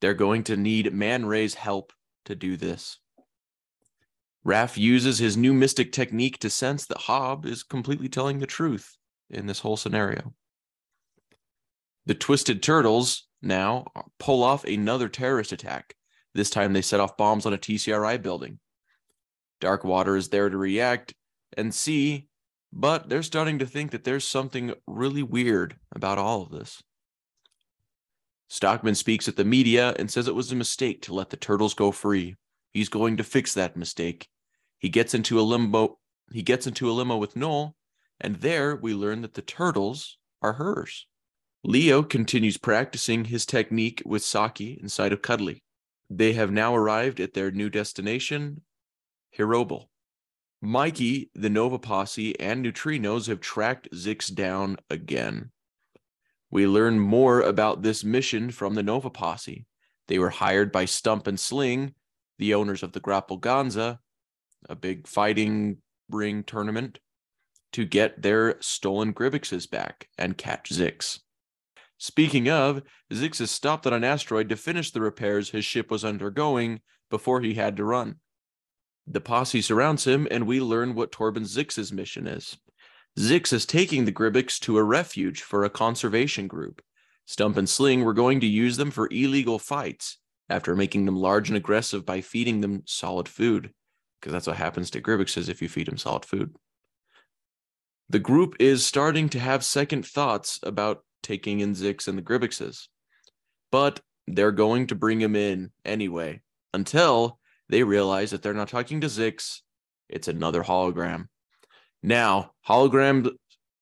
They're 0.00 0.14
going 0.14 0.44
to 0.44 0.56
need 0.56 0.92
Man 0.92 1.26
Ray's 1.26 1.54
help 1.54 1.92
to 2.26 2.34
do 2.34 2.56
this. 2.56 2.98
Raph 4.46 4.76
uses 4.76 5.18
his 5.18 5.36
new 5.36 5.52
mystic 5.52 5.90
technique 5.90 6.38
to 6.38 6.50
sense 6.50 6.86
that 6.86 6.98
Hob 6.98 7.46
is 7.46 7.64
completely 7.64 8.08
telling 8.08 8.38
the 8.38 8.46
truth 8.46 8.96
in 9.28 9.46
this 9.46 9.60
whole 9.60 9.76
scenario. 9.76 10.34
The 12.06 12.14
Twisted 12.14 12.62
Turtles 12.62 13.26
now 13.42 13.86
pull 14.20 14.44
off 14.44 14.64
another 14.64 15.08
terrorist 15.08 15.50
attack. 15.50 15.94
This 16.34 16.50
time 16.50 16.72
they 16.72 16.82
set 16.82 17.00
off 17.00 17.16
bombs 17.16 17.46
on 17.46 17.54
a 17.54 17.58
TCRI 17.58 18.22
building. 18.22 18.60
Darkwater 19.60 20.16
is 20.16 20.28
there 20.28 20.48
to 20.48 20.56
react 20.56 21.14
and 21.56 21.74
see, 21.74 22.28
but 22.72 23.08
they're 23.08 23.22
starting 23.22 23.58
to 23.58 23.66
think 23.66 23.90
that 23.90 24.04
there's 24.04 24.26
something 24.26 24.74
really 24.86 25.22
weird 25.22 25.76
about 25.92 26.18
all 26.18 26.42
of 26.42 26.50
this. 26.50 26.82
Stockman 28.48 28.94
speaks 28.94 29.28
at 29.28 29.36
the 29.36 29.44
media 29.44 29.94
and 29.98 30.10
says 30.10 30.28
it 30.28 30.34
was 30.34 30.52
a 30.52 30.56
mistake 30.56 31.02
to 31.02 31.14
let 31.14 31.30
the 31.30 31.36
turtles 31.36 31.74
go 31.74 31.90
free. 31.90 32.36
He's 32.72 32.88
going 32.88 33.16
to 33.16 33.24
fix 33.24 33.54
that 33.54 33.76
mistake. 33.76 34.28
He 34.78 34.88
gets 34.88 35.14
into 35.14 35.40
a 35.40 35.42
limbo. 35.42 35.98
He 36.32 36.42
gets 36.42 36.66
into 36.66 36.90
a 36.90 36.92
limo 36.92 37.16
with 37.16 37.36
Noel, 37.36 37.74
and 38.20 38.36
there 38.36 38.76
we 38.76 38.94
learn 38.94 39.22
that 39.22 39.34
the 39.34 39.42
turtles 39.42 40.18
are 40.42 40.54
hers. 40.54 41.06
Leo 41.64 42.02
continues 42.02 42.56
practicing 42.56 43.24
his 43.24 43.46
technique 43.46 44.02
with 44.04 44.22
Saki 44.22 44.78
inside 44.80 45.12
of 45.12 45.22
Cudley. 45.22 45.62
They 46.08 46.34
have 46.34 46.52
now 46.52 46.76
arrived 46.76 47.18
at 47.18 47.34
their 47.34 47.50
new 47.50 47.68
destination, 47.68 48.62
Hirobal. 49.36 49.86
Mikey, 50.62 51.30
the 51.34 51.50
Nova 51.50 51.78
Posse, 51.78 52.38
and 52.40 52.64
Neutrinos 52.64 53.26
have 53.26 53.40
tracked 53.40 53.88
Zix 53.92 54.32
down 54.32 54.76
again. 54.88 55.50
We 56.50 56.66
learn 56.66 57.00
more 57.00 57.40
about 57.40 57.82
this 57.82 58.04
mission 58.04 58.50
from 58.50 58.74
the 58.74 58.82
Nova 58.82 59.10
Posse. 59.10 59.66
They 60.08 60.18
were 60.18 60.30
hired 60.30 60.70
by 60.70 60.84
Stump 60.84 61.26
and 61.26 61.38
Sling, 61.38 61.94
the 62.38 62.54
owners 62.54 62.82
of 62.82 62.92
the 62.92 63.00
Grapple 63.00 63.40
Ganza, 63.40 63.98
a 64.68 64.76
big 64.76 65.06
fighting 65.06 65.78
ring 66.08 66.44
tournament, 66.44 67.00
to 67.72 67.84
get 67.84 68.22
their 68.22 68.56
stolen 68.60 69.12
Gribixes 69.12 69.68
back 69.68 70.08
and 70.16 70.38
catch 70.38 70.70
Zix. 70.70 71.20
Speaking 71.98 72.48
of, 72.48 72.82
Zix 73.12 73.46
stopped 73.48 73.86
on 73.86 73.92
an 73.92 74.04
asteroid 74.04 74.48
to 74.50 74.56
finish 74.56 74.90
the 74.90 75.00
repairs 75.00 75.50
his 75.50 75.64
ship 75.64 75.90
was 75.90 76.04
undergoing 76.04 76.80
before 77.10 77.40
he 77.40 77.54
had 77.54 77.76
to 77.76 77.84
run. 77.84 78.16
The 79.06 79.20
posse 79.20 79.62
surrounds 79.62 80.06
him, 80.06 80.26
and 80.30 80.46
we 80.46 80.60
learn 80.60 80.94
what 80.94 81.12
Torben 81.12 81.44
Zix's 81.44 81.92
mission 81.92 82.26
is. 82.26 82.56
Zix 83.18 83.52
is 83.52 83.64
taking 83.64 84.04
the 84.04 84.12
Gribix 84.12 84.58
to 84.60 84.76
a 84.76 84.84
refuge 84.84 85.40
for 85.40 85.64
a 85.64 85.70
conservation 85.70 86.46
group. 86.46 86.82
Stump 87.24 87.56
and 87.56 87.68
Sling 87.68 88.04
were 88.04 88.12
going 88.12 88.40
to 88.40 88.46
use 88.46 88.76
them 88.76 88.90
for 88.90 89.08
illegal 89.10 89.58
fights 89.58 90.18
after 90.48 90.76
making 90.76 91.06
them 91.06 91.16
large 91.16 91.48
and 91.48 91.56
aggressive 91.56 92.04
by 92.04 92.20
feeding 92.20 92.60
them 92.60 92.82
solid 92.86 93.28
food, 93.28 93.72
because 94.20 94.32
that's 94.32 94.46
what 94.46 94.56
happens 94.56 94.90
to 94.90 95.00
Gribixes 95.00 95.48
if 95.48 95.62
you 95.62 95.68
feed 95.68 95.88
them 95.88 95.96
solid 95.96 96.24
food. 96.24 96.54
The 98.08 98.18
group 98.18 98.54
is 98.60 98.86
starting 98.86 99.28
to 99.30 99.40
have 99.40 99.64
second 99.64 100.06
thoughts 100.06 100.60
about 100.62 101.02
taking 101.22 101.60
in 101.60 101.72
Zix 101.72 102.06
and 102.06 102.16
the 102.16 102.22
Gribixes, 102.22 102.86
but 103.72 104.00
they're 104.28 104.52
going 104.52 104.88
to 104.88 104.94
bring 104.94 105.20
him 105.20 105.34
in 105.34 105.70
anyway 105.84 106.42
until 106.74 107.40
they 107.68 107.82
realize 107.82 108.30
that 108.30 108.42
they're 108.42 108.54
not 108.54 108.68
talking 108.68 109.00
to 109.00 109.08
Zix, 109.08 109.62
it's 110.08 110.28
another 110.28 110.62
hologram. 110.62 111.28
Now, 112.06 112.52
hologram 112.68 113.32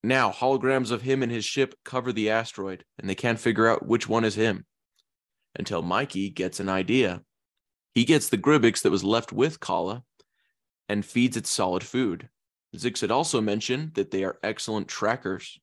now 0.03 0.31
holograms 0.31 0.91
of 0.91 1.03
him 1.03 1.23
and 1.23 1.31
his 1.31 1.45
ship 1.45 1.75
cover 1.85 2.11
the 2.11 2.31
asteroid, 2.31 2.83
and 2.99 3.09
they 3.09 3.15
can't 3.15 3.39
figure 3.39 3.69
out 3.69 3.87
which 3.87 4.09
one 4.09 4.25
is 4.25 4.35
him. 4.35 4.65
Until 5.55 5.83
Mikey 5.83 6.31
gets 6.31 6.59
an 6.59 6.71
idea. 6.71 7.21
He 7.95 8.07
gets 8.07 8.31
the 8.31 8.39
Gribix 8.39 8.81
that 8.81 8.91
was 8.91 9.05
left 9.05 9.31
with 9.31 9.61
Kala 9.61 10.05
and 10.89 11.05
feeds 11.05 11.37
it 11.37 11.47
solid 11.47 11.85
food. 11.85 12.31
Zix 12.75 13.03
had 13.03 13.11
also 13.11 13.43
mentioned 13.43 13.93
that 13.95 14.11
they 14.11 14.25
are 14.25 14.39
excellent 14.43 14.89
trackers. 14.89 15.61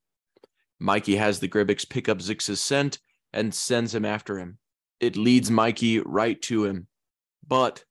Mikey 0.80 1.16
has 1.16 1.40
the 1.40 1.50
Gribix 1.50 1.90
pick 1.90 2.08
up 2.08 2.20
Zix's 2.20 2.62
scent 2.62 3.00
and 3.34 3.56
sends 3.56 3.96
him 3.96 4.06
after 4.06 4.38
him. 4.38 4.60
It 5.00 5.18
leads 5.18 5.50
Mikey 5.50 6.02
right 6.02 6.40
to 6.44 6.66
him, 6.66 6.88
but 7.48 7.86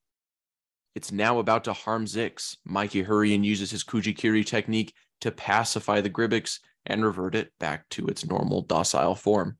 it's 0.94 1.12
now 1.12 1.38
about 1.38 1.64
to 1.64 1.72
harm 1.72 2.06
Zix. 2.06 2.56
Mikey 2.64 3.02
Hurrian 3.02 3.44
uses 3.44 3.70
his 3.70 3.84
Kujikiri 3.84 4.44
technique 4.44 4.92
to 5.20 5.30
pacify 5.30 6.00
the 6.00 6.10
Gribix 6.10 6.58
and 6.86 7.04
revert 7.04 7.34
it 7.34 7.52
back 7.60 7.88
to 7.90 8.06
its 8.06 8.26
normal 8.26 8.62
docile 8.62 9.14
form. 9.14 9.58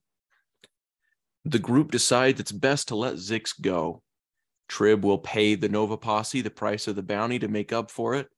The 1.44 1.58
group 1.58 1.90
decides 1.90 2.40
it's 2.40 2.52
best 2.52 2.88
to 2.88 2.96
let 2.96 3.14
Zix 3.14 3.58
go. 3.60 4.02
Trib 4.68 5.04
will 5.04 5.18
pay 5.18 5.54
the 5.54 5.68
Nova 5.68 5.96
Posse 5.96 6.40
the 6.40 6.50
price 6.50 6.87
of 6.87 6.96
the 6.96 7.02
bounty 7.02 7.38
to 7.38 7.49
make 7.49 7.72
up 7.72 7.90
for 7.90 8.14
it, 8.14 8.28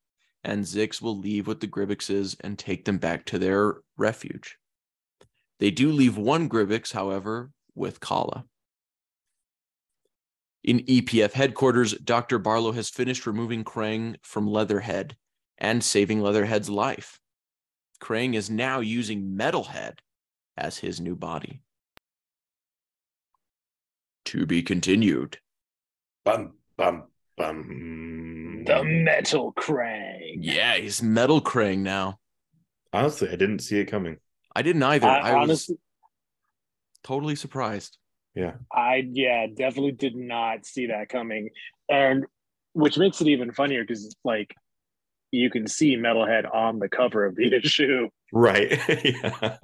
and 0.45 0.65
Zix 0.65 1.03
will 1.03 1.19
leave 1.19 1.47
with 1.47 1.61
the 1.61 1.69
Gribixes 1.69 2.37
and 2.41 2.59
take 2.59 2.85
them 2.85 2.99
back 2.99 3.25
to 3.27 3.39
their 3.39 3.77
refuge. 3.97 4.57
They 5.59 5.71
do 5.71 5.93
leave 5.93 6.17
one 6.17 6.49
Gribix, 6.49 6.93
however, 6.93 7.51
with 7.75 8.01
Kala. 8.01 8.45
In 10.65 10.79
EPF 10.81 11.33
headquarters, 11.33 11.93
Dr. 11.99 12.39
Barlow 12.39 12.73
has 12.73 12.89
finished 12.89 13.27
removing 13.27 13.65
Krang 13.65 14.17
from 14.23 14.47
Leatherhead 14.47 15.17
and 15.59 15.83
saving 15.83 16.21
Leatherhead's 16.21 16.71
life. 16.71 17.19
Krang 18.01 18.35
is 18.35 18.49
now 18.49 18.81
using 18.81 19.37
Metalhead 19.37 19.99
as 20.57 20.79
his 20.79 21.01
new 21.01 21.17
body. 21.17 21.63
To 24.27 24.47
be 24.47 24.63
continued. 24.63 25.39
Bum, 26.25 26.53
bum, 26.77 27.05
bum. 27.37 28.63
The 28.67 28.85
Metal 28.85 29.53
Krang. 29.55 30.37
Yeah, 30.39 30.77
he's 30.77 31.03
Metal 31.03 31.41
Krang 31.41 31.79
now. 31.79 32.21
Honestly, 32.93 33.29
I 33.29 33.37
didn't 33.37 33.61
see 33.61 33.81
it 33.81 33.87
coming. 33.87 34.19
I 34.55 34.63
didn't 34.63 34.83
either. 34.83 35.09
I, 35.09 35.33
I, 35.33 35.47
was 35.47 35.71
totally 37.03 37.35
surprised. 37.35 37.99
Yeah. 38.35 38.55
I 38.73 39.09
yeah, 39.11 39.47
definitely 39.47 39.93
did 39.93 40.17
not 40.17 40.65
see 40.65 40.87
that 40.87 41.09
coming, 41.09 41.51
and 41.89 42.25
which 42.73 42.97
makes 42.97 43.21
it 43.21 43.29
even 43.29 43.53
funnier 43.53 43.83
because 43.83 44.15
like 44.25 44.55
you 45.31 45.51
can 45.51 45.67
see 45.67 45.97
Metalhead 45.97 46.53
on 46.53 46.79
the 46.79 46.89
cover 46.89 47.27
of 47.27 47.37
the 47.37 47.55
issue, 47.63 48.09
Right. 48.33 48.81
yeah. 49.05 49.59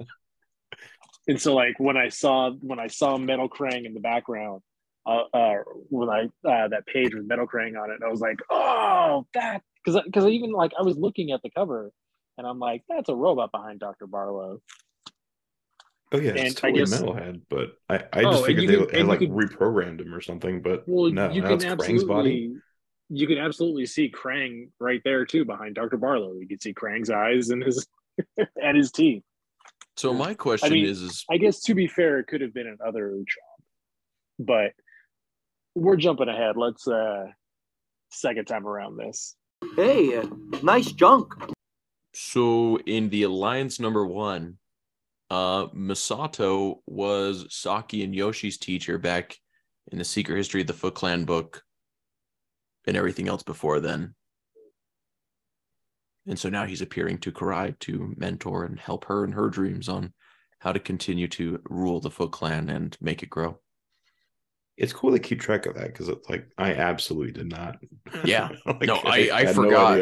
and 1.27 1.41
so 1.41 1.55
like 1.55 1.79
when 1.79 1.97
I 1.97 2.09
saw 2.09 2.51
when 2.61 2.79
I 2.79 2.87
saw 2.87 3.17
Metal 3.17 3.49
Krang 3.49 3.85
in 3.85 3.93
the 3.93 3.99
background, 3.99 4.61
uh, 5.05 5.23
uh 5.33 5.55
when 5.89 6.09
I 6.09 6.25
uh, 6.47 6.67
that 6.69 6.85
page 6.85 7.15
with 7.15 7.25
Metal 7.25 7.47
Krang 7.47 7.81
on 7.81 7.89
it, 7.89 7.99
I 8.05 8.09
was 8.09 8.21
like, 8.21 8.39
oh, 8.49 9.25
that 9.33 9.63
because 9.83 10.01
because 10.05 10.25
even 10.27 10.51
like 10.51 10.71
I 10.79 10.83
was 10.83 10.97
looking 10.97 11.31
at 11.31 11.41
the 11.41 11.49
cover, 11.49 11.91
and 12.37 12.45
I'm 12.45 12.59
like, 12.59 12.83
that's 12.87 13.09
a 13.09 13.15
robot 13.15 13.51
behind 13.51 13.79
Doctor 13.79 14.05
Barlow. 14.05 14.61
Oh 16.11 16.17
yeah, 16.19 16.31
And 16.31 16.39
I 16.39 16.43
it's 16.43 16.55
totally 16.55 16.79
guess- 16.79 17.01
metalhead, 17.01 17.41
but 17.49 17.73
I, 17.87 17.97
I 17.97 18.23
Oh, 18.23 18.31
just 18.31 18.37
and 18.37 18.45
figured 18.45 18.67
they 18.69 18.85
could- 18.85 18.95
had 18.95 19.05
like 19.07 19.19
could- 19.19 19.29
reprogrammed 19.29 20.01
him 20.01 20.13
or 20.13 20.21
something, 20.21 20.61
but 20.61 20.83
Well, 20.87 21.11
no, 21.11 21.29
you 21.31 21.41
now 21.41 21.47
can 21.49 21.55
it's 21.57 21.65
Krang's 21.65 21.71
absolutely 21.71 22.07
body. 22.07 22.53
you 23.09 23.27
can 23.27 23.37
absolutely 23.37 23.85
see 23.85 24.09
Krang 24.11 24.69
right 24.79 25.01
there 25.03 25.25
too 25.25 25.45
behind 25.45 25.75
Doctor 25.75 25.97
Barlow. 25.97 26.33
You 26.33 26.47
can 26.47 26.59
see 26.59 26.73
Krang's 26.73 27.09
eyes 27.09 27.49
and 27.49 27.63
his 27.63 27.85
and 28.61 28.75
his 28.77 28.91
teeth. 28.91 29.23
So 29.97 30.13
my 30.13 30.33
question 30.33 30.71
mean, 30.73 30.85
is, 30.85 31.01
is 31.01 31.25
I 31.29 31.37
guess 31.37 31.61
to 31.63 31.73
be 31.75 31.87
fair, 31.87 32.19
it 32.19 32.27
could 32.27 32.41
have 32.41 32.53
been 32.53 32.67
another 32.79 33.11
job, 33.17 33.65
but 34.39 34.71
we're 35.75 35.97
jumping 35.97 36.29
ahead. 36.29 36.55
Let's 36.57 36.87
uh 36.87 37.27
second 38.11 38.45
time 38.45 38.65
around 38.65 38.97
this. 38.97 39.35
Hey, 39.75 40.15
uh, 40.17 40.25
nice 40.63 40.91
junk. 40.91 41.33
so 42.13 42.77
in 42.85 43.09
the 43.09 43.23
alliance 43.23 43.79
number 43.79 44.05
one, 44.05 44.57
uh 45.29 45.67
Misato 45.67 46.77
was 46.87 47.45
Saki 47.49 48.03
and 48.03 48.15
Yoshi's 48.15 48.57
teacher 48.57 48.97
back 48.97 49.37
in 49.91 49.97
the 49.97 50.03
Secret 50.03 50.37
History 50.37 50.61
of 50.61 50.67
the 50.67 50.73
Foot 50.73 50.95
Clan 50.95 51.25
book 51.25 51.63
and 52.87 52.95
everything 52.97 53.27
else 53.27 53.43
before 53.43 53.79
then. 53.79 54.15
And 56.27 56.37
so 56.37 56.49
now 56.49 56.65
he's 56.65 56.81
appearing 56.81 57.19
to 57.19 57.31
Karai 57.31 57.77
to 57.79 58.13
mentor 58.17 58.65
and 58.65 58.79
help 58.79 59.05
her 59.05 59.23
in 59.23 59.31
her 59.31 59.49
dreams 59.49 59.89
on 59.89 60.13
how 60.59 60.71
to 60.71 60.79
continue 60.79 61.27
to 61.29 61.59
rule 61.69 61.99
the 62.01 62.11
Foot 62.11 62.31
Clan 62.31 62.69
and 62.69 62.95
make 63.01 63.23
it 63.23 63.29
grow. 63.29 63.59
it's 64.77 64.93
cool 64.93 65.11
to 65.11 65.19
keep 65.19 65.39
track 65.41 65.65
of 65.65 65.75
that 65.75 65.87
because 65.87 66.07
it's 66.09 66.29
like 66.29 66.45
I 66.57 66.73
absolutely 66.73 67.31
did 67.33 67.47
not. 67.49 67.77
Yeah. 68.23 68.49
Like, 68.65 68.81
No, 68.83 68.95
I- 69.03 69.29
I 69.33 69.43
no 69.45 69.53
forgot. 69.53 69.93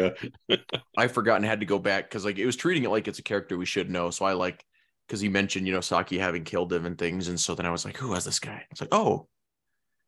idea. 0.48 0.58
I 0.96 1.08
forgot 1.08 1.36
and 1.36 1.44
had 1.44 1.60
to 1.60 1.66
go 1.66 1.78
back 1.78 2.04
because 2.08 2.24
like 2.24 2.38
it 2.38 2.46
was 2.46 2.56
treating 2.56 2.84
it 2.84 2.90
like 2.90 3.08
it's 3.08 3.18
a 3.18 3.22
character 3.24 3.56
we 3.56 3.66
should 3.66 3.90
know. 3.90 4.10
So 4.10 4.24
I 4.24 4.32
like 4.34 4.64
because 5.08 5.20
he 5.20 5.28
mentioned 5.28 5.66
you 5.66 5.72
know 5.72 5.80
Saki 5.80 6.18
having 6.18 6.44
killed 6.44 6.72
him 6.72 6.86
and 6.86 6.96
things, 6.96 7.28
and 7.28 7.40
so 7.40 7.54
then 7.54 7.66
I 7.66 7.70
was 7.70 7.84
like, 7.84 7.96
who 7.96 8.10
was 8.10 8.24
this 8.24 8.38
guy? 8.38 8.64
It's 8.70 8.80
like, 8.80 8.92
oh, 8.92 9.26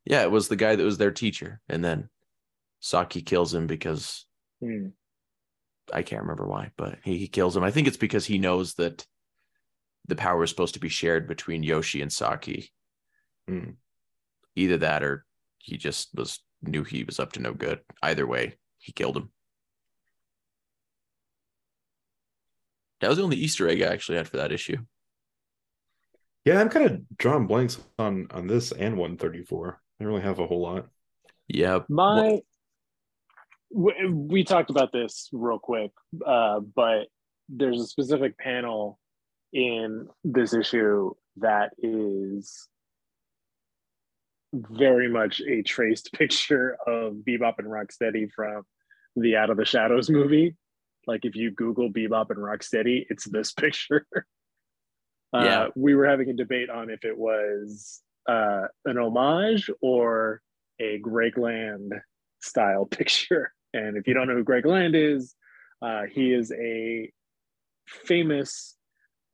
yeah, 0.05 0.23
it 0.23 0.31
was 0.31 0.49
the 0.49 0.57
guy 0.57 0.77
that 0.77 0.85
was 0.85 0.99
their 0.99 1.11
teacher, 1.11 1.61
and 1.69 1.85
then 1.85 2.09
Saki 2.81 3.23
kills 3.23 3.53
him 3.53 3.67
because 3.67 4.27
Hmm. 4.61 4.89
I 5.93 6.03
can't 6.03 6.23
remember 6.23 6.47
why, 6.47 6.71
but 6.77 6.99
he, 7.03 7.17
he 7.19 7.29
kills 7.29 7.57
him. 7.57 7.65
I 7.65 7.71
think 7.71 7.89
it's 7.89 7.97
because 7.97 8.27
he 8.27 8.39
knows 8.39 8.75
that 8.75 9.07
the 10.07 10.17
power 10.17 10.45
is 10.45 10.51
supposed 10.51 10.75
to 10.75 10.81
be 10.81 10.89
shared 10.89 11.27
between 11.27 11.63
Yoshi 11.63 12.03
and 12.03 12.13
Saki. 12.13 12.71
Hmm. 13.49 13.71
Either 14.55 14.77
that 14.79 15.03
or 15.03 15.25
he 15.59 15.77
just 15.77 16.11
was 16.15 16.41
knew 16.63 16.85
he 16.85 17.05
was 17.05 17.19
up 17.19 17.33
to 17.33 17.41
no 17.41 17.55
good. 17.55 17.81
Either 18.03 18.27
way, 18.27 18.57
he 18.79 18.93
killed 18.93 19.17
him. 19.17 19.31
That 23.01 23.09
was 23.09 23.19
the 23.19 23.25
only 23.25 23.37
Easter 23.37 23.69
egg 23.69 23.83
I 23.83 23.87
actually 23.87 24.19
had 24.19 24.29
for 24.29 24.39
that 24.39 24.53
issue. 24.53 24.79
Yeah, 26.45 26.61
I'm 26.61 26.69
kind 26.69 26.87
of 26.87 27.19
drawing 27.19 27.47
blanks 27.47 27.79
on 27.99 28.27
on 28.31 28.47
this 28.47 28.73
and 28.73 28.97
134. 28.97 29.81
I 30.01 30.05
don't 30.05 30.13
really 30.13 30.23
have 30.25 30.39
a 30.39 30.47
whole 30.47 30.61
lot. 30.61 30.87
Yeah. 31.49 31.81
My, 31.89 32.41
we, 33.71 33.95
we 34.09 34.45
talked 34.45 34.71
about 34.71 34.93
this 34.93 35.29
real 35.33 35.59
quick, 35.59 35.91
uh, 36.25 36.61
but 36.61 37.09
there's 37.49 37.81
a 37.81 37.87
specific 37.87 38.39
panel 38.39 38.99
in 39.53 40.09
this 40.25 40.55
issue 40.55 41.13
that 41.37 41.73
is 41.79 42.69
very 44.53 45.09
much 45.09 45.41
a 45.41 45.63
traced 45.63 46.13
picture 46.15 46.77
of 46.87 47.15
Bebop 47.27 47.55
and 47.59 47.69
Rocksteady 47.69 48.31
from 48.35 48.63
the 49.17 49.37
Out 49.37 49.51
of 49.51 49.57
the 49.57 49.65
Shadows 49.65 50.09
movie. 50.09 50.57
Like 51.07 51.25
if 51.25 51.35
you 51.37 51.51
Google 51.51 51.91
Bebop 51.91 52.31
and 52.31 52.39
Rocksteady, 52.39 53.07
it's 53.09 53.25
this 53.29 53.53
picture. 53.65 54.07
Uh, 55.33 55.43
Yeah. 55.45 55.67
we 55.77 55.95
were 55.95 56.07
having 56.07 56.31
a 56.31 56.35
debate 56.35 56.71
on 56.71 56.91
if 56.91 57.05
it 57.05 57.17
was 57.17 58.03
uh, 58.29 58.67
an 58.85 58.99
homage 58.99 59.71
or 59.81 60.41
a 60.81 60.99
Greg 60.99 61.39
Land 61.39 61.95
style 62.41 62.85
picture. 62.91 63.53
And 63.73 63.97
if 63.97 64.07
you 64.09 64.15
don't 64.15 64.27
know 64.29 64.35
who 64.35 64.45
Greg 64.45 64.67
Land 64.67 64.97
is, 64.97 65.35
uh, 65.83 66.03
he 66.11 66.33
is 66.33 66.53
a 66.53 67.11
famous, 67.87 68.77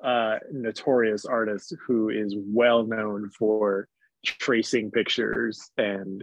uh, 0.05 0.37
notorious 0.53 1.25
artist 1.25 1.75
who 1.87 2.11
is 2.11 2.35
well 2.37 2.87
known 2.87 3.31
for 3.31 3.89
tracing 4.25 4.91
pictures 4.91 5.71
and 5.79 6.23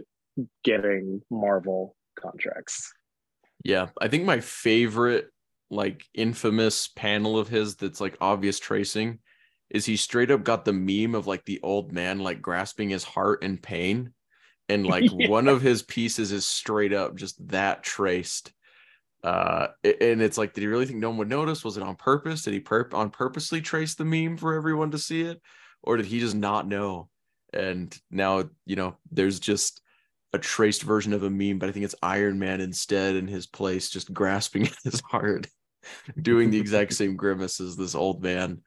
getting 0.62 1.20
Marvel 1.30 1.96
contracts. 2.18 2.92
Yeah. 3.64 3.88
I 4.00 4.08
think 4.08 4.24
my 4.24 4.40
favorite, 4.40 5.26
like, 5.74 6.04
infamous 6.14 6.88
panel 6.88 7.38
of 7.38 7.48
his 7.48 7.76
that's 7.76 8.00
like 8.00 8.16
obvious 8.20 8.58
tracing 8.58 9.18
is 9.70 9.84
he 9.86 9.96
straight 9.96 10.30
up 10.30 10.44
got 10.44 10.64
the 10.64 10.72
meme 10.72 11.14
of 11.14 11.26
like 11.26 11.44
the 11.44 11.60
old 11.62 11.92
man 11.92 12.20
like 12.20 12.40
grasping 12.42 12.90
his 12.90 13.04
heart 13.04 13.42
in 13.42 13.58
pain. 13.58 14.12
And 14.68 14.86
like 14.86 15.12
Yeah. 15.18 15.28
one 15.28 15.48
of 15.48 15.62
his 15.62 15.82
pieces 15.82 16.32
is 16.32 16.46
straight 16.46 16.92
up 16.92 17.16
just 17.16 17.46
that 17.48 17.82
traced. 17.82 18.52
Uh, 19.22 19.68
and 19.82 20.20
it's 20.20 20.36
like, 20.36 20.52
did 20.52 20.60
he 20.60 20.66
really 20.66 20.86
think 20.86 20.98
no 20.98 21.08
one 21.08 21.18
would 21.18 21.28
notice? 21.28 21.64
Was 21.64 21.76
it 21.76 21.82
on 21.82 21.96
purpose? 21.96 22.42
Did 22.42 22.54
he 22.54 22.60
perp- 22.60 22.94
on 22.94 23.10
purposely 23.10 23.60
trace 23.62 23.94
the 23.94 24.04
meme 24.04 24.36
for 24.36 24.54
everyone 24.54 24.90
to 24.90 24.98
see 24.98 25.22
it? 25.22 25.40
Or 25.82 25.96
did 25.96 26.06
he 26.06 26.20
just 26.20 26.36
not 26.36 26.68
know? 26.68 27.08
And 27.52 27.96
now, 28.10 28.44
you 28.66 28.76
know, 28.76 28.96
there's 29.10 29.40
just 29.40 29.80
a 30.32 30.38
traced 30.38 30.82
version 30.82 31.12
of 31.12 31.22
a 31.22 31.30
meme, 31.30 31.58
but 31.58 31.68
I 31.68 31.72
think 31.72 31.84
it's 31.84 31.94
Iron 32.02 32.38
Man 32.38 32.60
instead 32.60 33.16
in 33.16 33.28
his 33.28 33.46
place, 33.46 33.88
just 33.88 34.12
grasping 34.12 34.66
at 34.66 34.76
his 34.84 35.00
heart, 35.00 35.46
doing 36.20 36.50
the 36.50 36.58
exact 36.58 36.94
same 36.94 37.16
grimace 37.16 37.60
as 37.60 37.76
this 37.76 37.94
old 37.94 38.22
man. 38.22 38.60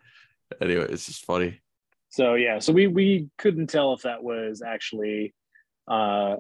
Anyway, 0.61 0.85
it's 0.89 1.05
just 1.05 1.25
funny. 1.25 1.59
So 2.09 2.35
yeah, 2.35 2.59
so 2.59 2.73
we 2.73 2.87
we 2.87 3.29
couldn't 3.37 3.67
tell 3.67 3.93
if 3.93 4.03
that 4.03 4.23
was 4.23 4.61
actually 4.65 5.33
uh 5.87 6.37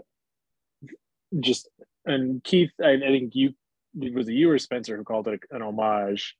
just 1.39 1.69
and 2.05 2.43
Keith, 2.43 2.71
I, 2.83 2.91
I 2.93 2.99
think 2.99 3.35
you 3.35 3.53
it 3.99 4.13
was 4.13 4.27
it 4.29 4.33
you 4.33 4.49
or 4.49 4.57
Spencer 4.59 4.95
who 4.95 5.03
called 5.03 5.27
it 5.27 5.41
an 5.51 5.61
homage. 5.61 6.35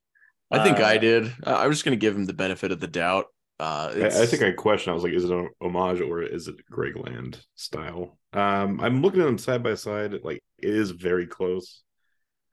I 0.50 0.64
think 0.64 0.78
I 0.78 0.96
Uh, 0.96 0.98
did. 0.98 1.32
I 1.44 1.52
I 1.52 1.66
was 1.66 1.76
just 1.76 1.84
gonna 1.84 1.96
give 1.96 2.16
him 2.16 2.24
the 2.24 2.32
benefit 2.32 2.72
of 2.72 2.80
the 2.80 2.86
doubt. 2.86 3.26
Uh, 3.60 3.92
I, 3.94 4.06
I 4.06 4.26
think 4.26 4.42
I 4.42 4.52
questioned. 4.52 4.92
I 4.92 4.94
was 4.94 5.02
like, 5.02 5.12
is 5.12 5.24
it 5.24 5.32
an 5.32 5.50
homage 5.60 6.00
or 6.00 6.22
is 6.22 6.46
it 6.48 6.64
Greg 6.70 6.96
Land 6.96 7.44
style? 7.56 8.16
Um, 8.32 8.80
I'm 8.80 9.02
looking 9.02 9.20
at 9.20 9.24
them 9.26 9.36
side 9.36 9.62
by 9.62 9.74
side. 9.74 10.14
Like 10.22 10.42
it 10.58 10.74
is 10.74 10.92
very 10.92 11.26
close. 11.26 11.82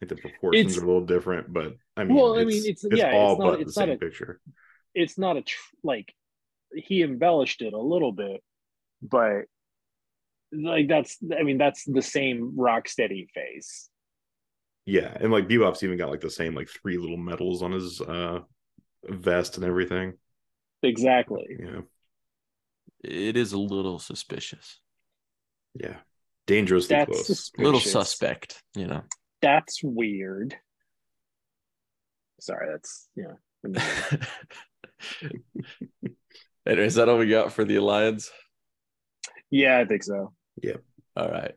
I 0.05 0.07
think 0.07 0.21
the 0.21 0.29
proportions 0.29 0.65
It's- 0.73 0.77
are 0.77 0.83
a 0.83 0.87
little 0.87 1.05
different, 1.05 1.51
but 1.51 1.75
I 1.97 2.03
mean, 2.03 2.15
Well, 2.15 2.35
I 2.37 2.41
it's, 2.41 2.47
mean, 2.47 2.57
it's- 2.71 2.83
it's 2.83 2.97
yeah, 2.97 3.07
it's 3.31 3.39
not- 3.39 3.51
but 3.51 3.61
it's 3.61 3.75
the 3.75 3.81
not 3.81 3.85
same 3.87 3.95
a- 3.95 3.97
picture. 3.97 4.41
it's 4.93 5.17
not 5.17 5.37
a 5.37 5.41
tr- 5.41 5.75
like 5.83 6.13
he 6.75 7.01
embellished 7.03 7.61
it 7.61 7.73
a 7.73 7.79
little 7.79 8.11
bit, 8.11 8.43
but 9.01 9.45
like 10.51 10.87
that's 10.87 11.17
I 11.37 11.43
mean 11.43 11.57
that's 11.57 11.83
the 11.85 12.01
same 12.01 12.53
Rocksteady 12.53 13.29
face. 13.31 13.89
Yeah, 14.85 15.15
and 15.19 15.31
like 15.31 15.47
Bebop's 15.47 15.83
even 15.83 15.97
got 15.97 16.09
like 16.11 16.21
the 16.21 16.29
same 16.29 16.53
like 16.53 16.69
three 16.69 16.97
little 16.97 17.17
medals 17.17 17.61
on 17.63 17.71
his 17.71 17.99
uh 18.01 18.41
vest 19.03 19.57
and 19.57 19.65
everything. 19.65 20.13
Exactly. 20.83 21.45
Yeah, 21.59 21.81
it 23.03 23.35
is 23.37 23.53
a 23.53 23.57
little 23.59 23.97
suspicious, 23.99 24.79
yeah, 25.73 25.97
dangerously 26.45 26.95
That's 26.95 27.25
close. 27.25 27.51
a 27.57 27.61
little 27.61 27.79
suspect, 27.79 28.61
you 28.75 28.87
know. 28.87 29.03
That's 29.45 29.83
weird. 29.83 30.55
Sorry, 32.39 32.67
that's 32.71 33.07
yeah. 33.15 33.35
Anyway, 36.67 36.87
is 36.87 36.95
that 36.95 37.07
all 37.07 37.19
we 37.19 37.27
got 37.27 37.53
for 37.53 37.63
the 37.63 37.75
alliance? 37.75 38.31
Yeah, 39.51 39.77
I 39.77 39.85
think 39.85 40.01
so. 40.01 40.33
Yep. 40.63 40.81
All 41.15 41.29
right. 41.29 41.53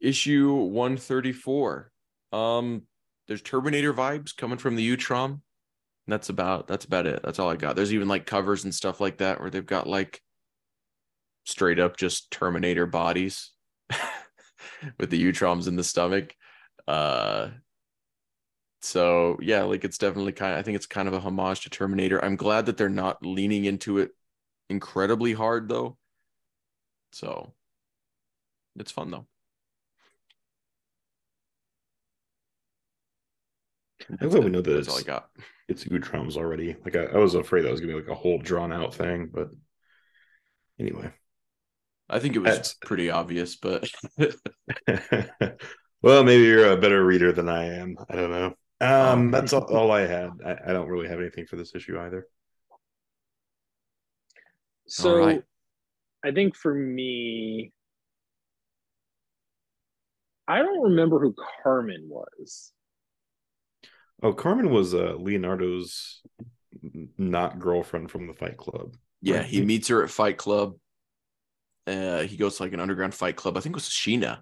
Issue 0.00 0.54
134. 0.54 1.92
Um, 2.32 2.84
there's 3.28 3.42
Terminator 3.42 3.92
vibes 3.92 4.34
coming 4.34 4.56
from 4.56 4.76
the 4.76 4.96
Utrom. 4.96 5.42
That's 6.06 6.30
about 6.30 6.68
that's 6.68 6.86
about 6.86 7.06
it. 7.06 7.20
That's 7.22 7.38
all 7.38 7.50
I 7.50 7.56
got. 7.56 7.76
There's 7.76 7.92
even 7.92 8.08
like 8.08 8.24
covers 8.24 8.64
and 8.64 8.74
stuff 8.74 8.98
like 8.98 9.18
that 9.18 9.40
where 9.40 9.50
they've 9.50 9.66
got 9.66 9.86
like 9.86 10.22
straight 11.44 11.78
up 11.78 11.98
just 11.98 12.30
Terminator 12.30 12.86
bodies 12.86 13.50
with 14.98 15.10
the 15.10 15.22
Utroms 15.22 15.68
in 15.68 15.76
the 15.76 15.84
stomach. 15.84 16.34
Uh 16.90 17.50
so 18.82 19.38
yeah, 19.42 19.62
like 19.62 19.84
it's 19.84 19.98
definitely 19.98 20.32
kind 20.32 20.52
of 20.54 20.58
I 20.58 20.62
think 20.62 20.76
it's 20.76 20.86
kind 20.86 21.06
of 21.08 21.14
a 21.14 21.20
homage 21.20 21.60
to 21.62 21.70
Terminator. 21.70 22.22
I'm 22.24 22.36
glad 22.36 22.66
that 22.66 22.76
they're 22.76 22.88
not 22.88 23.24
leaning 23.24 23.64
into 23.64 23.98
it 23.98 24.12
incredibly 24.70 25.32
hard 25.34 25.68
though. 25.68 25.96
So 27.12 27.52
it's 28.76 28.90
fun 28.92 29.10
though. 29.10 29.26
I'm 34.20 34.28
glad 34.28 34.44
we 34.44 34.50
know 34.50 34.60
that 34.60 34.70
That's 34.70 34.88
all 34.88 34.98
I 34.98 35.02
got. 35.02 35.30
it's 35.68 35.84
good 35.84 36.02
Utroms 36.02 36.36
already. 36.36 36.76
Like 36.84 36.96
I, 36.96 37.04
I 37.04 37.18
was 37.18 37.34
afraid 37.34 37.62
that 37.62 37.70
was 37.70 37.80
gonna 37.80 37.92
be 37.92 37.98
like 38.00 38.08
a 38.08 38.14
whole 38.14 38.38
drawn 38.38 38.72
out 38.72 38.94
thing, 38.94 39.30
but 39.32 39.48
anyway. 40.78 41.12
I 42.08 42.18
think 42.18 42.34
it 42.34 42.40
was 42.40 42.50
That's- 42.50 42.74
pretty 42.82 43.10
obvious, 43.10 43.56
but 43.56 43.88
well, 46.02 46.24
maybe 46.24 46.44
you're 46.44 46.72
a 46.72 46.76
better 46.76 47.04
reader 47.04 47.32
than 47.32 47.48
I 47.48 47.76
am. 47.76 47.96
I 48.08 48.16
don't 48.16 48.30
know. 48.30 48.54
Um, 48.80 49.30
that's 49.30 49.52
all, 49.52 49.64
all 49.64 49.90
I 49.90 50.06
had. 50.06 50.30
I, 50.44 50.56
I 50.68 50.72
don't 50.72 50.88
really 50.88 51.08
have 51.08 51.20
anything 51.20 51.46
for 51.46 51.56
this 51.56 51.74
issue 51.74 51.98
either. 52.00 52.26
So 54.86 55.16
right. 55.18 55.42
I 56.24 56.32
think 56.32 56.56
for 56.56 56.74
me, 56.74 57.72
I 60.48 60.58
don't 60.58 60.82
remember 60.82 61.20
who 61.20 61.34
Carmen 61.62 62.08
was. 62.08 62.72
Oh, 64.22 64.32
Carmen 64.32 64.70
was 64.70 64.94
uh, 64.94 65.14
Leonardo's 65.18 66.22
not 67.16 67.58
girlfriend 67.58 68.10
from 68.10 68.26
the 68.26 68.34
Fight 68.34 68.56
Club. 68.56 68.96
yeah, 69.22 69.38
Right. 69.38 69.46
he 69.46 69.62
meets 69.62 69.88
her 69.88 70.02
at 70.02 70.10
Fight 70.10 70.36
Club. 70.38 70.74
Uh, 71.86 72.22
he 72.22 72.36
goes 72.36 72.56
to 72.56 72.62
like 72.62 72.72
an 72.72 72.80
underground 72.80 73.14
fight 73.14 73.36
club. 73.36 73.56
I 73.56 73.60
think 73.60 73.72
it 73.72 73.76
was 73.76 73.84
Sheena. 73.88 74.40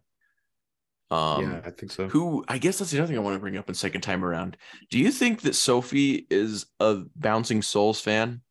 Um, 1.10 1.42
yeah, 1.42 1.60
I 1.64 1.70
think 1.70 1.92
so. 1.92 2.12
who 2.12 2.44
I 2.48 2.58
guess 2.58 2.78
that's 2.78 2.90
the 2.90 2.98
other 2.98 3.06
thing 3.08 3.16
I 3.16 3.22
want 3.22 3.36
to 3.36 3.40
bring 3.40 3.56
up 3.56 3.68
in 3.68 3.74
second 3.74 4.02
time 4.02 4.24
around. 4.24 4.56
Do 4.90 4.98
you 4.98 5.10
think 5.10 5.42
that 5.42 5.54
Sophie 5.54 6.26
is 6.30 6.66
a 6.80 7.02
Bouncing 7.16 7.62
Souls 7.62 8.00
fan? 8.00 8.42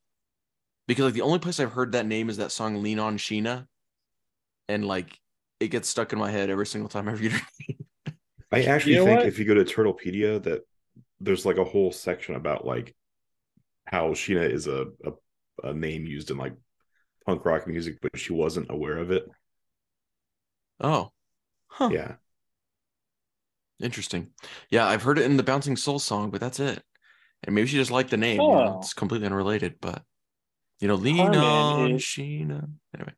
Because 0.87 1.05
like 1.05 1.13
the 1.15 1.21
only 1.21 1.39
place 1.39 1.59
I've 1.59 1.73
heard 1.73 1.93
that 1.93 2.05
name 2.07 2.29
is 2.29 2.37
that 2.37 2.51
song 2.51 2.83
"Lean 2.83 2.99
on 2.99 3.17
Sheena," 3.17 3.67
and 4.67 4.85
like 4.85 5.19
it 5.59 5.69
gets 5.69 5.89
stuck 5.89 6.13
in 6.13 6.19
my 6.19 6.31
head 6.31 6.49
every 6.49 6.65
single 6.67 6.89
time 6.89 7.07
I 7.09 7.13
read 7.13 7.33
it. 7.33 7.75
I 8.51 8.63
actually 8.63 8.93
You 8.93 8.97
know 8.97 9.05
think 9.05 9.19
what? 9.19 9.25
if 9.25 9.39
you 9.39 9.45
go 9.45 9.53
to 9.55 9.63
Turtlepedia, 9.65 10.41
that 10.43 10.61
there's 11.21 11.45
like 11.45 11.57
a 11.57 11.65
whole 11.65 11.91
section 11.91 12.35
about 12.35 12.65
like 12.65 12.95
how 13.87 14.09
Sheena 14.11 14.49
is 14.49 14.67
a, 14.67 14.87
a, 15.05 15.13
a 15.69 15.73
name 15.73 16.05
used 16.05 16.31
in 16.31 16.37
like 16.37 16.55
punk 17.25 17.45
rock 17.45 17.67
music, 17.67 17.99
but 18.01 18.17
she 18.19 18.33
wasn't 18.33 18.71
aware 18.71 18.97
of 18.97 19.11
it. 19.11 19.27
Oh. 20.79 21.11
Huh. 21.67 21.93
Yeah. 21.93 22.17
Interesting. 23.81 24.31
Yeah, 24.69 24.87
I've 24.87 25.03
heard 25.03 25.19
it 25.19 25.25
in 25.25 25.37
the 25.37 25.43
Bouncing 25.43 25.75
Soul 25.77 25.99
song, 25.99 26.31
but 26.31 26.41
that's 26.41 26.59
it. 26.59 26.81
And 27.43 27.53
maybe 27.53 27.67
she 27.67 27.77
just 27.77 27.91
liked 27.91 28.09
the 28.09 28.17
name. 28.17 28.41
You 28.41 28.47
know, 28.47 28.73
Oh. 28.75 28.79
it's 28.79 28.93
completely 28.93 29.27
unrelated, 29.27 29.75
but 29.79 30.03
you 30.79 30.87
know, 30.87 30.95
lean 30.95 31.17
Carmen 31.17 31.39
on 31.39 31.91
is- 31.91 32.01
Sheena. 32.01 32.69
Anyway. 32.95 33.13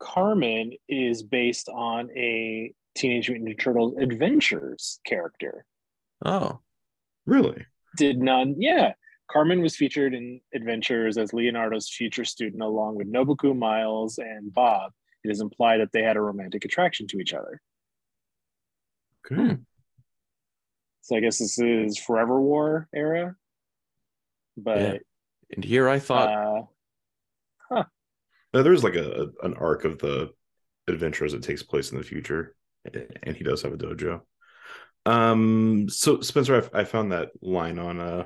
Carmen 0.00 0.72
is 0.88 1.22
based 1.22 1.68
on 1.68 2.10
a 2.16 2.72
Teenage 2.94 3.30
Mutant 3.30 3.48
Ninja 3.50 3.60
Turtles 3.60 3.96
Adventures 3.98 5.00
character. 5.06 5.64
Oh. 6.24 6.60
Really? 7.26 7.64
Did 7.96 8.18
none? 8.18 8.56
Yeah. 8.60 8.94
Carmen 9.30 9.62
was 9.62 9.76
featured 9.76 10.12
in 10.14 10.40
Adventures 10.54 11.16
as 11.16 11.32
Leonardo's 11.32 11.88
future 11.88 12.24
student 12.24 12.62
along 12.62 12.96
with 12.96 13.10
Nobuku, 13.10 13.56
Miles, 13.56 14.18
and 14.18 14.52
Bob. 14.52 14.92
It 15.24 15.30
is 15.30 15.40
implied 15.40 15.78
that 15.80 15.92
they 15.92 16.02
had 16.02 16.16
a 16.16 16.20
romantic 16.20 16.64
attraction 16.64 17.06
to 17.08 17.18
each 17.18 17.32
other. 17.32 17.62
Okay. 19.32 19.56
So 21.02 21.16
I 21.16 21.20
guess 21.20 21.38
this 21.38 21.58
is 21.58 21.98
Forever 21.98 22.40
War 22.40 22.88
era. 22.94 23.36
But 24.56 25.02
And 25.54 25.64
here 25.64 25.88
I 25.88 25.98
thought 25.98 26.68
uh, 27.70 27.82
Now, 28.54 28.62
there's 28.62 28.84
like 28.84 28.94
a 28.94 29.30
an 29.42 29.54
arc 29.54 29.84
of 29.84 29.98
the 29.98 30.30
adventures 30.88 31.32
that 31.32 31.42
takes 31.42 31.62
place 31.62 31.90
in 31.90 31.98
the 31.98 32.04
future, 32.04 32.54
and 33.22 33.36
he 33.36 33.44
does 33.44 33.62
have 33.62 33.72
a 33.72 33.76
dojo. 33.76 34.20
Um, 35.04 35.88
so 35.88 36.20
Spencer, 36.20 36.68
I, 36.72 36.80
I 36.80 36.84
found 36.84 37.12
that 37.12 37.30
line 37.40 37.78
on 37.78 37.98
uh 38.00 38.24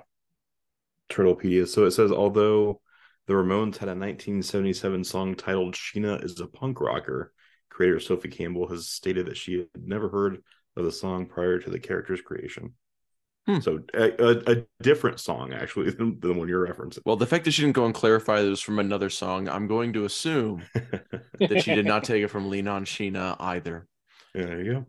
Turtlepedia. 1.09 1.67
So 1.67 1.87
it 1.87 1.93
says, 1.93 2.13
although 2.13 2.81
the 3.27 3.35
Ramones 3.35 3.77
had 3.77 3.89
a 3.89 3.97
1977 3.97 5.05
song 5.05 5.35
titled 5.35 5.75
"Sheena 5.75 6.23
is 6.23 6.41
a 6.41 6.47
punk 6.47 6.81
rocker," 6.81 7.33
creator 7.71 8.01
Sophie 8.01 8.29
Campbell 8.29 8.69
has 8.69 8.89
stated 8.89 9.27
that 9.27 9.37
she 9.37 9.59
had 9.59 9.87
never 9.87 10.09
heard 10.09 10.43
of 10.77 10.85
the 10.85 10.93
song 10.93 11.27
prior 11.27 11.59
to 11.59 11.71
the 11.71 11.79
character's 11.79 12.21
creation. 12.21 12.75
Hmm. 13.47 13.61
So 13.61 13.81
a, 13.95 14.11
a, 14.23 14.59
a 14.59 14.67
different 14.83 15.21
song 15.21 15.53
actually 15.53 15.91
than 15.93 16.19
the 16.21 16.33
one 16.33 16.49
you're 16.49 16.67
referencing. 16.67 17.01
well, 17.05 17.17
the 17.17 17.27
fact 17.27 17.45
that 17.45 17.53
she 17.53 17.63
didn't 17.63 17.77
go 17.77 17.87
and 17.87 17.95
clarify 17.95 18.41
that 18.41 18.47
it 18.47 18.51
was 18.51 18.61
from 18.61 18.79
another 18.79 19.09
song, 19.11 19.49
I'm 19.49 19.69
going 19.69 19.93
to 19.95 20.05
assume 20.05 20.65
that 20.75 21.63
she 21.63 21.75
did 21.75 21.87
not 21.87 22.05
take 22.05 22.23
it 22.23 22.29
from 22.29 22.51
Lean 22.51 22.67
on 22.69 22.85
Sheena 22.85 23.37
either. 23.39 23.87
there 24.35 24.61
you 24.61 24.73
go. 24.73 24.87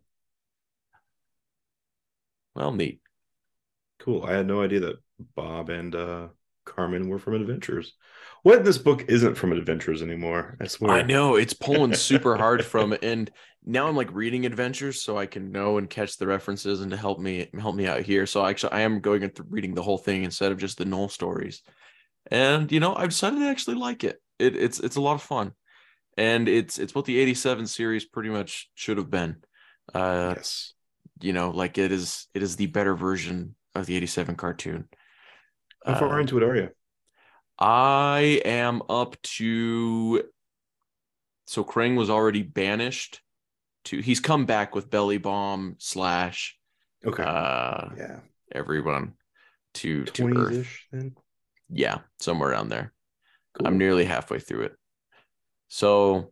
Well, 2.55 2.71
neat. 2.71 3.01
Cool. 3.99 4.23
I 4.25 4.33
had 4.33 4.47
no 4.47 4.61
idea 4.63 4.79
that 4.81 4.97
Bob 5.35 5.69
and 5.69 5.93
uh 5.95 6.27
Carmen 6.77 7.09
were 7.09 7.19
from 7.19 7.33
Adventures. 7.33 7.93
What 8.43 8.63
this 8.63 8.77
book 8.77 9.05
isn't 9.07 9.35
from 9.35 9.51
Adventures 9.51 10.03
anymore? 10.03 10.57
I 10.61 10.67
swear. 10.67 10.91
I 10.91 11.01
know 11.01 11.35
it's 11.35 11.53
pulling 11.53 11.95
super 11.95 12.37
hard 12.37 12.63
from 12.73 12.93
it, 12.93 13.03
and 13.03 13.31
now 13.65 13.87
I'm 13.87 13.95
like 13.95 14.13
reading 14.13 14.45
adventures 14.45 15.01
so 15.01 15.17
I 15.17 15.25
can 15.25 15.51
know 15.51 15.77
and 15.77 15.89
catch 15.89 16.17
the 16.17 16.27
references 16.27 16.79
and 16.81 16.91
to 16.91 16.97
help 16.97 17.19
me 17.19 17.49
help 17.59 17.75
me 17.75 17.87
out 17.87 18.01
here. 18.01 18.27
So 18.27 18.45
actually, 18.45 18.73
I 18.73 18.81
am 18.81 19.01
going 19.01 19.21
th- 19.21 19.39
reading 19.49 19.73
the 19.73 19.81
whole 19.81 19.97
thing 19.97 20.23
instead 20.23 20.51
of 20.51 20.59
just 20.59 20.77
the 20.77 20.85
null 20.85 21.09
stories, 21.09 21.63
and 22.29 22.71
you 22.71 22.79
know 22.79 22.95
I've 22.95 23.09
decided 23.09 23.39
to 23.39 23.47
actually 23.47 23.75
like 23.75 24.03
it. 24.03 24.21
It 24.37 24.55
it's 24.55 24.79
it's 24.79 24.95
a 24.97 25.01
lot 25.01 25.15
of 25.15 25.23
fun, 25.23 25.53
and 26.15 26.47
it's 26.47 26.77
it's 26.77 26.93
what 26.93 27.05
the 27.05 27.17
'87 27.17 27.65
series 27.65 28.05
pretty 28.05 28.29
much 28.29 28.69
should 28.75 28.97
have 28.97 29.09
been. 29.09 29.37
Uh, 29.93 30.35
yes. 30.37 30.73
you 31.21 31.33
know, 31.33 31.49
like 31.49 31.79
it 31.79 31.91
is 31.91 32.27
it 32.35 32.43
is 32.43 32.55
the 32.55 32.67
better 32.67 32.95
version 32.95 33.55
of 33.73 33.87
the 33.87 33.97
'87 33.97 34.35
cartoon. 34.35 34.87
How 35.85 35.95
far 35.99 36.19
into 36.19 36.37
it 36.37 36.43
are 36.43 36.55
you? 36.55 36.69
I 37.59 38.41
am 38.45 38.81
up 38.89 39.19
to 39.23 40.23
so 41.47 41.63
Krang 41.63 41.95
was 41.95 42.09
already 42.09 42.43
banished 42.43 43.21
to 43.85 43.99
he's 44.01 44.19
come 44.19 44.45
back 44.45 44.75
with 44.75 44.89
Belly 44.89 45.17
Bomb 45.17 45.75
slash 45.79 46.57
Okay. 47.05 47.23
uh 47.23 47.89
yeah. 47.97 48.19
everyone 48.51 49.13
to 49.75 50.03
to 50.05 50.37
Earth. 50.37 50.67
then. 50.91 51.15
Yeah, 51.69 51.99
somewhere 52.19 52.49
around 52.49 52.69
there. 52.69 52.93
Cool. 53.57 53.67
I'm 53.67 53.77
nearly 53.77 54.05
halfway 54.05 54.39
through 54.39 54.63
it. 54.63 54.75
So 55.67 56.31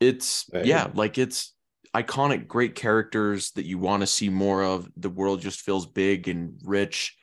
it's 0.00 0.50
Hey. 0.52 0.64
yeah, 0.66 0.90
like 0.94 1.18
it's 1.18 1.54
iconic, 1.94 2.46
great 2.46 2.74
characters 2.74 3.50
that 3.52 3.66
you 3.66 3.78
want 3.78 4.00
to 4.02 4.06
see 4.06 4.28
more 4.28 4.62
of. 4.64 4.88
The 4.96 5.10
world 5.10 5.40
just 5.40 5.60
feels 5.60 5.86
big 5.86 6.28
and 6.28 6.58
rich, 6.64 7.16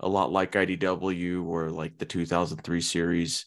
a 0.00 0.08
lot 0.08 0.32
like 0.32 0.52
IDW 0.56 1.44
or 1.46 1.70
like 1.70 1.98
the 1.98 2.04
2003 2.06 2.80
series. 2.80 3.46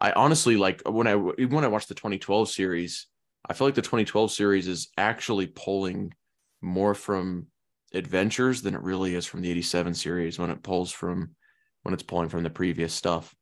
I 0.00 0.12
honestly 0.12 0.56
like 0.56 0.82
when 0.86 1.06
I 1.06 1.14
even 1.38 1.54
when 1.54 1.64
I 1.64 1.68
watched 1.68 1.88
the 1.88 1.94
2012 1.94 2.48
series, 2.50 3.06
I 3.48 3.52
feel 3.54 3.66
like 3.66 3.74
the 3.74 3.82
2012 3.82 4.30
series 4.32 4.68
is 4.68 4.88
actually 4.96 5.46
pulling 5.46 6.12
more 6.60 6.94
from 6.94 7.46
adventures 7.94 8.62
than 8.62 8.74
it 8.74 8.82
really 8.82 9.14
is 9.14 9.26
from 9.26 9.42
the 9.42 9.50
87 9.50 9.94
series 9.94 10.38
when 10.38 10.50
it 10.50 10.62
pulls 10.62 10.90
from 10.90 11.34
when 11.82 11.94
it's 11.94 12.02
pulling 12.02 12.28
from 12.28 12.42
the 12.42 12.50
previous 12.50 12.92
stuff 12.92 13.34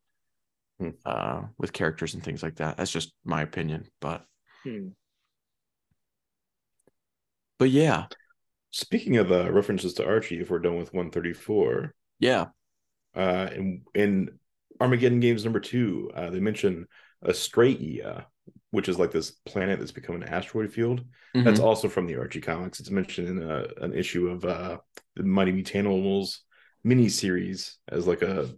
Hmm. 0.78 0.90
uh 1.04 1.42
with 1.58 1.72
characters 1.72 2.14
and 2.14 2.22
things 2.24 2.42
like 2.42 2.56
that 2.56 2.76
that's 2.76 2.90
just 2.90 3.12
my 3.24 3.42
opinion 3.42 3.86
but 4.00 4.24
hmm. 4.64 4.88
but 7.58 7.70
yeah 7.70 8.06
Speaking 8.72 9.18
of 9.18 9.30
uh, 9.30 9.52
references 9.52 9.94
to 9.94 10.06
Archie, 10.06 10.40
if 10.40 10.50
we're 10.50 10.58
done 10.58 10.76
with 10.76 10.94
134, 10.94 11.94
yeah 12.22 12.46
uh, 13.14 13.48
in, 13.54 13.82
in 13.94 14.30
Armageddon 14.80 15.20
Games 15.20 15.44
number 15.44 15.60
two, 15.60 16.10
uh, 16.14 16.30
they 16.30 16.40
mention 16.40 16.86
Astraea, 17.24 18.24
which 18.70 18.88
is 18.88 18.98
like 18.98 19.10
this 19.12 19.30
planet 19.30 19.78
that's 19.78 19.92
become 19.92 20.16
an 20.16 20.22
asteroid 20.24 20.72
field. 20.72 21.04
That's 21.44 21.60
Mhm. 21.60 21.64
also 21.64 21.88
from 21.88 22.06
the 22.06 22.16
Archie 22.16 22.40
comics. 22.40 22.80
It's 22.80 22.90
mentioned 22.90 23.28
in 23.28 23.42
a, 23.42 23.66
an 23.82 23.92
issue 23.94 24.28
of 24.28 24.44
uh, 24.44 24.78
the 25.16 25.24
Mighty 25.24 25.52
Mutanimals 25.52 26.38
mini 26.84 27.08
series 27.08 27.78
as 27.88 28.06
like 28.06 28.22
a 28.22 28.48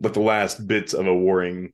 like 0.00 0.12
the 0.14 0.20
last 0.20 0.66
bits 0.66 0.94
of 0.94 1.06
a 1.06 1.14
warring 1.14 1.72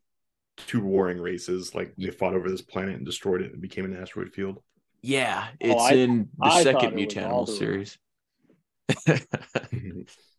two 0.57 0.83
warring 0.83 1.18
races. 1.20 1.74
Like 1.74 1.94
they 1.96 2.11
fought 2.11 2.35
over 2.35 2.51
this 2.51 2.62
planet 2.62 2.96
and 2.96 3.07
destroyed 3.07 3.42
it 3.42 3.53
and 3.53 3.62
became 3.62 3.85
an 3.85 3.96
asteroid 3.96 4.33
field. 4.33 4.62
yeah 5.03 5.48
Oh, 5.62 5.79
it's 5.79 5.85
I- 5.85 5.94
in 5.94 6.29
the 6.38 6.51
I 6.51 6.62
second 6.62 6.72
thought 6.72 6.94
it 6.94 7.01
was 7.01 7.14
mutanimal 7.14 7.46
Alderaan. 7.46 7.59
series 7.59 7.98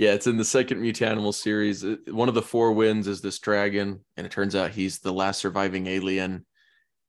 yeah 0.00 0.12
it's 0.12 0.26
in 0.26 0.36
the 0.36 0.44
second 0.44 0.80
mutanimal 0.80 1.34
series 1.34 1.84
uh, 1.84 1.96
one 2.08 2.28
of 2.28 2.34
the 2.34 2.42
four 2.42 2.72
wins 2.72 3.06
is 3.06 3.20
this 3.20 3.38
dragon 3.38 4.00
and 4.16 4.26
it 4.26 4.32
turns 4.32 4.56
out 4.56 4.70
he's 4.70 4.98
the 4.98 5.12
last 5.12 5.38
surviving 5.38 5.86
alien 5.86 6.44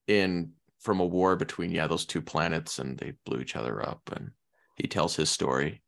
in 0.08 0.52
from 0.80 1.00
a 1.00 1.06
war 1.06 1.36
between 1.36 1.72
yeah 1.72 1.88
those 1.88 2.06
two 2.06 2.22
planets 2.22 2.80
and 2.80 2.98
they 2.98 3.14
blew 3.26 3.40
each 3.40 3.56
other 3.56 3.88
up 3.88 4.02
and 4.16 4.32
he 4.76 4.88
tells 4.88 5.16
his 5.16 5.30
story 5.30 5.82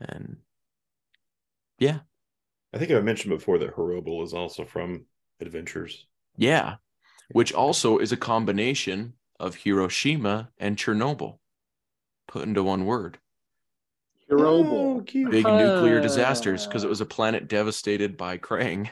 and 0.00 0.36
yeah 1.78 1.98
I 2.76 2.78
think 2.78 2.90
I 2.90 3.00
mentioned 3.00 3.34
before 3.34 3.56
that 3.58 3.70
Horrible 3.70 4.22
is 4.22 4.34
also 4.34 4.66
from 4.66 5.06
Adventures. 5.40 6.06
Yeah, 6.36 6.74
which 7.30 7.54
also 7.54 7.96
is 7.96 8.12
a 8.12 8.18
combination 8.18 9.14
of 9.40 9.54
Hiroshima 9.54 10.50
and 10.58 10.76
Chernobyl 10.76 11.38
put 12.28 12.44
into 12.44 12.62
one 12.62 12.84
word. 12.84 13.18
Hiroble. 14.30 14.98
Oh, 14.98 15.02
cute. 15.06 15.30
Big 15.30 15.44
nuclear 15.44 16.00
disasters 16.00 16.66
because 16.66 16.84
it 16.84 16.88
was 16.88 17.00
a 17.00 17.06
planet 17.06 17.48
devastated 17.48 18.16
by 18.16 18.38
Krang. 18.38 18.88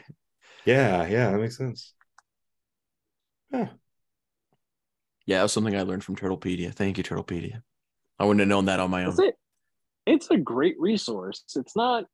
Yeah, 0.65 1.07
yeah, 1.07 1.31
that 1.31 1.39
makes 1.39 1.59
sense. 1.59 1.93
Huh. 3.53 3.67
Yeah, 5.27 5.39
that 5.39 5.43
was 5.45 5.53
something 5.53 5.77
I 5.77 5.83
learned 5.83 6.05
from 6.05 6.17
Turtlepedia. 6.17 6.73
Thank 6.73 6.99
you, 6.99 7.05
Turtlepedia. 7.05 7.63
I 8.19 8.25
wouldn't 8.25 8.41
have 8.41 8.49
known 8.49 8.67
that 8.67 8.81
on 8.81 8.91
my 8.91 9.05
own. 9.05 9.15
It. 9.23 9.35
It's 10.07 10.31
a 10.31 10.37
great 10.37 10.77
resource. 10.79 11.43
It's 11.57 11.75
not 11.75 12.05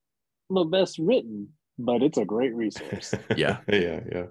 the 0.48 0.64
best 0.64 0.98
written, 0.98 1.50
but 1.78 2.02
it's 2.02 2.18
a 2.18 2.24
great 2.24 2.54
resource. 2.54 3.14
Yeah. 3.36 3.58
yeah, 3.68 4.00
yeah. 4.10 4.26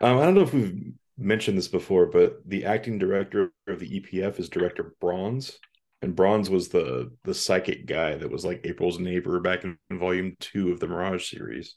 Um, 0.00 0.18
I 0.18 0.24
don't 0.24 0.34
know 0.34 0.42
if 0.42 0.52
we've 0.52 0.92
mentioned 1.16 1.56
this 1.56 1.68
before, 1.68 2.06
but 2.06 2.40
the 2.46 2.64
acting 2.64 2.98
director 2.98 3.52
of 3.66 3.80
the 3.80 4.00
EPF 4.00 4.38
is 4.38 4.48
director 4.48 4.94
Bronze, 5.00 5.58
and 6.02 6.14
Bronze 6.16 6.50
was 6.50 6.68
the 6.68 7.10
the 7.24 7.34
psychic 7.34 7.86
guy 7.86 8.16
that 8.16 8.30
was 8.30 8.44
like 8.44 8.60
April's 8.64 8.98
neighbor 8.98 9.40
back 9.40 9.64
in 9.64 9.78
volume 9.90 10.36
two 10.40 10.70
of 10.72 10.80
the 10.80 10.86
Mirage 10.86 11.28
series. 11.30 11.74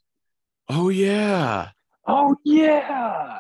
Oh 0.70 0.90
yeah. 0.90 1.70
oh 2.08 2.36
yeah. 2.44 3.40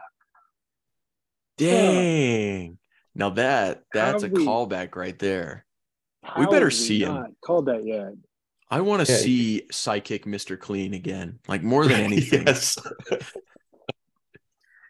Dang. 1.57 2.77
Now 3.15 3.31
that 3.31 3.83
that's 3.93 4.23
a 4.23 4.29
we- 4.29 4.45
callback 4.45 4.95
right 4.95 5.17
there. 5.19 5.65
We 6.37 6.45
better 6.45 6.65
have 6.69 6.73
see 6.73 6.99
him. 7.03 7.35
Called 7.43 7.67
that 7.67 7.85
yet. 7.85 8.13
I 8.69 8.81
want 8.81 9.05
to 9.05 9.11
Yeah. 9.11 9.17
see 9.19 9.63
Psychic 9.71 10.25
Mr. 10.25 10.59
Clean 10.59 10.93
again. 10.93 11.39
Like 11.47 11.63
more 11.63 11.85
than 11.87 11.99
anything. 12.01 12.45
yes. 12.45 12.77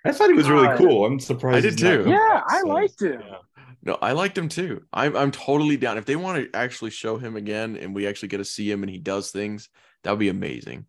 I 0.05 0.11
thought 0.11 0.29
he 0.29 0.35
was 0.35 0.49
really 0.49 0.77
cool. 0.77 1.05
I'm 1.05 1.19
surprised. 1.19 1.65
I 1.65 1.69
did 1.69 1.77
too. 1.77 2.09
Yeah, 2.09 2.41
I 2.47 2.57
since. 2.57 2.67
liked 2.67 3.01
him. 3.01 3.21
Yeah. 3.27 3.37
No, 3.83 3.97
I 4.01 4.11
liked 4.11 4.37
him 4.37 4.49
too. 4.49 4.81
I'm 4.91 5.15
I'm 5.15 5.31
totally 5.31 5.77
down. 5.77 5.97
If 5.97 6.05
they 6.05 6.15
want 6.15 6.51
to 6.51 6.57
actually 6.57 6.91
show 6.91 7.17
him 7.17 7.35
again 7.35 7.77
and 7.77 7.95
we 7.95 8.07
actually 8.07 8.29
get 8.29 8.37
to 8.37 8.45
see 8.45 8.69
him 8.69 8.83
and 8.83 8.89
he 8.89 8.97
does 8.97 9.31
things, 9.31 9.69
that 10.03 10.11
would 10.11 10.19
be 10.19 10.29
amazing. 10.29 10.85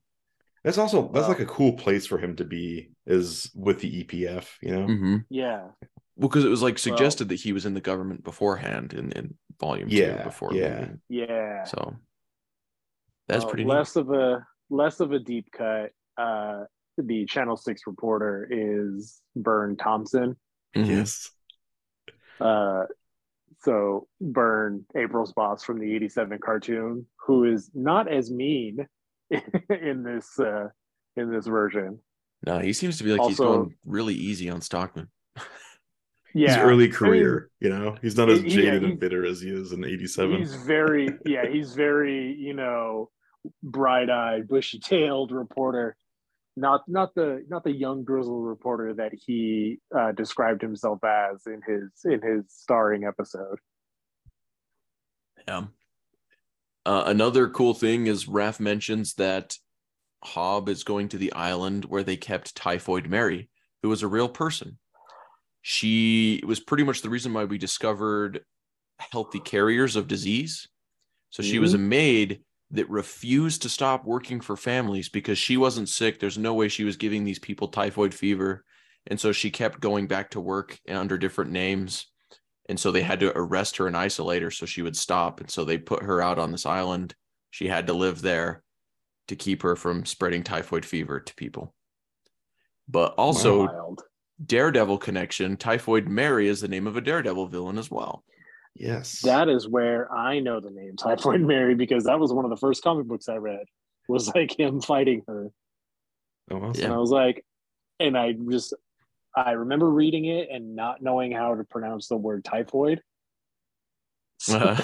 That's 0.64 0.78
also 0.78 1.02
that's 1.12 1.24
Wow. 1.24 1.28
like 1.28 1.40
a 1.40 1.46
cool 1.46 1.72
place 1.74 2.06
for 2.06 2.18
him 2.18 2.36
to 2.36 2.44
be 2.44 2.90
is 3.06 3.50
with 3.54 3.80
the 3.80 4.04
EPF, 4.04 4.46
you 4.60 4.72
know. 4.72 4.86
hmm 4.86 5.16
Yeah. 5.28 5.68
Well, 6.16 6.28
because 6.28 6.44
it 6.44 6.48
was 6.48 6.62
like 6.62 6.78
suggested 6.78 7.28
that 7.30 7.40
he 7.40 7.52
was 7.52 7.64
in 7.64 7.74
the 7.74 7.80
government 7.80 8.24
beforehand 8.24 8.92
in, 8.92 9.10
in 9.12 9.34
volume 9.58 9.88
Yeah, 9.88 10.18
two 10.18 10.24
before 10.24 10.52
yeah. 10.52 10.78
leaving. 10.80 11.00
Yeah. 11.08 11.64
So 11.64 11.96
that's 13.26 13.44
Well, 13.44 13.50
pretty 13.50 13.64
neat. 13.64 13.70
less 13.70 13.96
of 13.96 14.10
a 14.10 14.46
less 14.68 15.00
of 15.00 15.12
a 15.12 15.18
deep 15.18 15.46
cut. 15.56 15.92
Uh, 16.18 16.64
the 16.98 17.26
Channel 17.26 17.56
Six 17.56 17.82
reporter 17.86 18.46
is 18.50 19.20
Burne 19.36 19.76
Thompson. 19.76 20.36
Mhm. 20.76 20.86
Yes. 20.86 21.30
Uh, 22.40 22.84
so 23.62 24.08
Burne, 24.20 24.84
April's 24.94 25.32
boss 25.32 25.62
from 25.64 25.78
the 25.78 25.94
'87 25.94 26.38
cartoon, 26.38 27.06
who 27.26 27.44
is 27.44 27.70
not 27.74 28.10
as 28.10 28.30
mean 28.30 28.86
in 29.30 30.02
this 30.02 30.38
uh, 30.38 30.68
in 31.16 31.30
this 31.30 31.46
version. 31.46 31.98
No, 32.46 32.58
he 32.58 32.72
seems 32.72 32.96
to 32.98 33.04
be 33.04 33.12
like 33.12 33.28
he's 33.28 33.36
going 33.38 33.74
really 33.84 34.14
easy 34.14 34.48
on 34.48 34.60
Stockman. 34.62 35.08
Yeah, 36.32 36.48
His 36.50 36.56
early 36.58 36.84
I 36.84 36.86
mean, 36.86 36.92
career, 36.92 37.50
you 37.58 37.70
know, 37.70 37.96
he's 38.00 38.16
not 38.16 38.30
as 38.30 38.40
he- 38.40 38.48
jaded 38.50 38.82
he's- 38.82 38.90
and 38.92 39.00
bitter 39.00 39.26
as 39.26 39.40
he 39.40 39.50
is 39.50 39.72
in 39.72 39.84
'87. 39.84 40.38
He's 40.38 40.54
very, 40.54 41.10
yeah, 41.26 41.44
he's 41.46 41.74
very, 41.74 42.32
you 42.34 42.54
know, 42.54 43.10
bright-eyed, 43.64 44.46
bushy-tailed 44.48 45.32
reporter. 45.32 45.96
Not, 46.56 46.82
not 46.88 47.14
the, 47.14 47.44
not 47.48 47.64
the 47.64 47.72
young 47.72 48.04
grizzled 48.04 48.44
reporter 48.44 48.92
that 48.94 49.12
he 49.14 49.78
uh, 49.96 50.12
described 50.12 50.62
himself 50.62 51.02
as 51.04 51.46
in 51.46 51.60
his 51.66 51.90
in 52.04 52.20
his 52.20 52.44
starring 52.48 53.04
episode. 53.04 53.58
Yeah. 55.46 55.64
Uh, 56.84 57.04
another 57.06 57.48
cool 57.48 57.74
thing 57.74 58.06
is 58.06 58.26
Raph 58.26 58.60
mentions 58.60 59.14
that 59.14 59.56
Hob 60.22 60.68
is 60.68 60.84
going 60.84 61.08
to 61.10 61.18
the 61.18 61.32
island 61.32 61.84
where 61.86 62.02
they 62.02 62.16
kept 62.16 62.54
Typhoid 62.56 63.08
Mary, 63.08 63.48
who 63.82 63.88
was 63.88 64.02
a 64.02 64.08
real 64.08 64.28
person. 64.28 64.78
She 65.62 66.42
was 66.46 66.60
pretty 66.60 66.84
much 66.84 67.02
the 67.02 67.10
reason 67.10 67.32
why 67.32 67.44
we 67.44 67.58
discovered 67.58 68.40
healthy 68.98 69.40
carriers 69.40 69.96
of 69.96 70.08
disease. 70.08 70.68
So 71.30 71.42
she 71.42 71.58
was 71.58 71.74
a 71.74 71.78
maid 71.78 72.42
that 72.72 72.88
refused 72.88 73.62
to 73.62 73.68
stop 73.68 74.04
working 74.04 74.40
for 74.40 74.56
families 74.56 75.08
because 75.08 75.38
she 75.38 75.56
wasn't 75.56 75.88
sick. 75.88 76.20
There's 76.20 76.38
no 76.38 76.54
way 76.54 76.68
she 76.68 76.84
was 76.84 76.96
giving 76.96 77.24
these 77.24 77.38
people 77.38 77.68
typhoid 77.68 78.14
fever. 78.14 78.64
And 79.06 79.18
so 79.18 79.32
she 79.32 79.50
kept 79.50 79.80
going 79.80 80.06
back 80.06 80.30
to 80.30 80.40
work 80.40 80.78
under 80.88 81.18
different 81.18 81.50
names. 81.50 82.06
And 82.68 82.78
so 82.78 82.92
they 82.92 83.02
had 83.02 83.20
to 83.20 83.36
arrest 83.36 83.78
her 83.78 83.88
and 83.88 83.96
isolate 83.96 84.42
her 84.42 84.50
so 84.50 84.66
she 84.66 84.82
would 84.82 84.96
stop. 84.96 85.40
And 85.40 85.50
so 85.50 85.64
they 85.64 85.78
put 85.78 86.04
her 86.04 86.22
out 86.22 86.38
on 86.38 86.52
this 86.52 86.66
island. 86.66 87.14
She 87.50 87.66
had 87.66 87.88
to 87.88 87.92
live 87.92 88.22
there 88.22 88.62
to 89.28 89.36
keep 89.36 89.62
her 89.62 89.74
from 89.74 90.04
spreading 90.04 90.44
typhoid 90.44 90.84
fever 90.84 91.18
to 91.18 91.34
people. 91.34 91.74
But 92.88 93.14
also, 93.14 93.66
Wild. 93.66 94.02
Daredevil 94.44 94.98
connection 94.98 95.56
Typhoid 95.56 96.08
Mary 96.08 96.48
is 96.48 96.60
the 96.60 96.68
name 96.68 96.86
of 96.86 96.96
a 96.96 97.00
Daredevil 97.00 97.48
villain 97.48 97.78
as 97.78 97.90
well. 97.90 98.24
Yes. 98.74 99.20
That 99.22 99.48
is 99.48 99.68
where 99.68 100.12
I 100.12 100.40
know 100.40 100.60
the 100.60 100.70
name 100.70 100.96
Typhoid 100.96 101.40
Mary 101.40 101.74
because 101.74 102.04
that 102.04 102.18
was 102.18 102.32
one 102.32 102.44
of 102.44 102.50
the 102.50 102.56
first 102.56 102.82
comic 102.82 103.06
books 103.06 103.28
I 103.28 103.36
read. 103.36 103.64
Was 104.08 104.34
like 104.34 104.58
him 104.58 104.80
fighting 104.80 105.22
her. 105.28 105.50
oh, 106.50 106.56
awesome. 106.56 106.84
And 106.84 106.92
I 106.92 106.96
was 106.98 107.10
like, 107.10 107.44
and 108.00 108.16
I 108.18 108.32
just, 108.32 108.74
I 109.36 109.52
remember 109.52 109.88
reading 109.88 110.24
it 110.24 110.48
and 110.50 110.74
not 110.74 111.00
knowing 111.02 111.30
how 111.32 111.54
to 111.54 111.62
pronounce 111.64 112.08
the 112.08 112.16
word 112.16 112.44
typhoid. 112.44 113.02
Uh, 114.50 114.82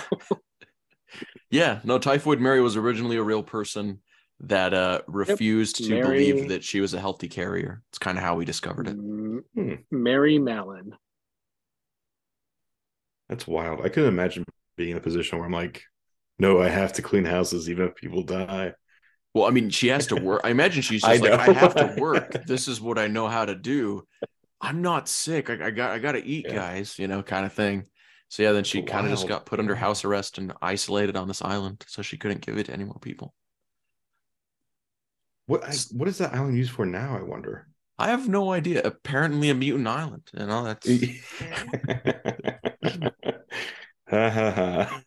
yeah, 1.51 1.81
no, 1.85 1.99
Typhoid 1.99 2.41
Mary 2.41 2.61
was 2.61 2.77
originally 2.77 3.17
a 3.17 3.23
real 3.23 3.43
person 3.43 4.01
that 4.41 4.75
uh, 4.75 5.01
refused 5.07 5.77
to 5.77 5.89
Mary- 5.89 6.31
believe 6.33 6.49
that 6.51 6.63
she 6.63 6.81
was 6.81 6.93
a 6.95 7.01
healthy 7.01 7.29
carrier. 7.29 7.83
It's 7.91 7.99
kind 7.99 8.19
of 8.19 8.25
how 8.25 8.35
we 8.37 8.45
discovered 8.45 8.89
it. 8.89 8.99
Mm, 8.99 9.41
Hmm. 9.55 9.75
Mary 9.91 10.39
Mallon. 10.39 10.95
That's 13.29 13.47
wild. 13.47 13.81
I 13.85 13.89
couldn't 13.89 14.09
imagine 14.09 14.45
being 14.77 14.91
in 14.91 14.97
a 14.97 15.01
position 15.01 15.39
where 15.39 15.47
I'm 15.47 15.53
like, 15.53 15.83
no, 16.39 16.61
I 16.61 16.69
have 16.69 16.93
to 16.95 17.03
clean 17.03 17.25
houses 17.25 17.69
even 17.69 17.87
if 17.89 17.95
people 17.97 18.23
die. 18.23 18.73
Well, 19.35 19.47
I 19.47 19.51
mean, 19.51 19.71
she 19.71 19.89
has 19.89 20.07
to 20.09 20.17
work. 20.17 20.43
I 20.45 20.51
imagine 20.51 20.83
she's 20.83 21.05
I 21.05 21.19
just 21.19 21.23
like, 21.23 21.33
I 21.33 21.53
have 21.53 21.75
to 21.77 21.95
work. 22.01 22.47
This 22.47 22.69
is 22.69 22.81
what 22.81 22.99
I 22.99 23.07
know 23.07 23.29
how 23.29 23.45
to 23.45 23.55
do. 23.55 24.07
I'm 24.61 24.81
not 24.83 25.09
sick. 25.09 25.51
I, 25.51 25.67
I 25.67 25.71
got 25.71 25.91
I 25.91 25.99
got 25.99 26.13
to 26.13 26.25
eat, 26.25 26.47
Yeah. 26.49 26.55
guys. 26.55 26.99
You 26.99 27.09
know, 27.09 27.23
kind 27.23 27.45
of 27.45 27.53
thing. 27.53 27.85
So 28.29 28.43
yeah, 28.43 28.53
then 28.53 28.65
she 28.65 28.83
kind 28.83 29.07
of 29.07 29.13
just 29.13 29.29
got 29.29 29.47
put 29.47 29.61
under 29.61 29.75
house 29.75 30.05
arrest 30.05 30.39
and 30.39 30.53
isolated 30.61 31.17
on 31.17 31.29
this 31.29 31.43
island, 31.43 31.85
so 31.87 32.03
she 32.03 32.17
couldn't 32.17 32.41
give 32.45 32.59
it 32.59 32.67
to 32.67 32.73
any 32.73 32.85
more 32.85 32.99
people. 33.01 33.35
What 35.47 35.65
I, 35.65 35.75
what 35.93 36.09
is 36.09 36.19
that 36.19 36.35
island 36.35 36.57
used 36.57 36.73
for 36.73 36.87
now? 36.87 37.17
I 37.17 37.23
wonder. 37.23 37.69
I 37.99 38.09
have 38.09 38.29
no 38.29 38.53
idea. 38.53 38.83
Apparently, 38.85 39.51
a 39.51 39.55
mutant 39.55 39.89
island. 39.89 40.29
You 40.39 40.47
know, 40.47 40.65
that's 40.65 40.87
Ha, 44.09 44.31
ha, 44.31 44.51
ha. 44.53 45.03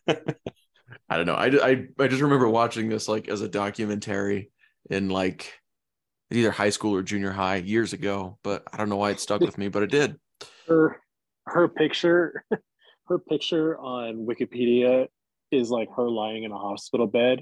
I 1.08 1.16
don't 1.16 1.26
know. 1.26 1.34
I, 1.34 1.46
I 1.46 1.86
I 1.98 2.08
just 2.08 2.20
remember 2.22 2.48
watching 2.48 2.88
this 2.88 3.08
like 3.08 3.28
as 3.28 3.40
a 3.40 3.48
documentary 3.48 4.50
in 4.90 5.08
like 5.08 5.54
either 6.30 6.50
high 6.50 6.70
school 6.70 6.94
or 6.94 7.02
junior 7.02 7.32
high 7.32 7.56
years 7.56 7.92
ago, 7.92 8.38
but 8.44 8.62
I 8.72 8.76
don't 8.76 8.88
know 8.88 8.96
why 8.96 9.10
it 9.10 9.20
stuck 9.20 9.40
with 9.40 9.58
me, 9.58 9.68
but 9.68 9.82
it 9.82 9.90
did. 9.90 10.16
Her, 10.68 11.00
her 11.46 11.68
picture, 11.68 12.44
her 13.08 13.18
picture 13.18 13.78
on 13.78 14.26
Wikipedia 14.26 15.08
is 15.50 15.70
like 15.70 15.88
her 15.96 16.08
lying 16.08 16.44
in 16.44 16.52
a 16.52 16.58
hospital 16.58 17.06
bed, 17.06 17.40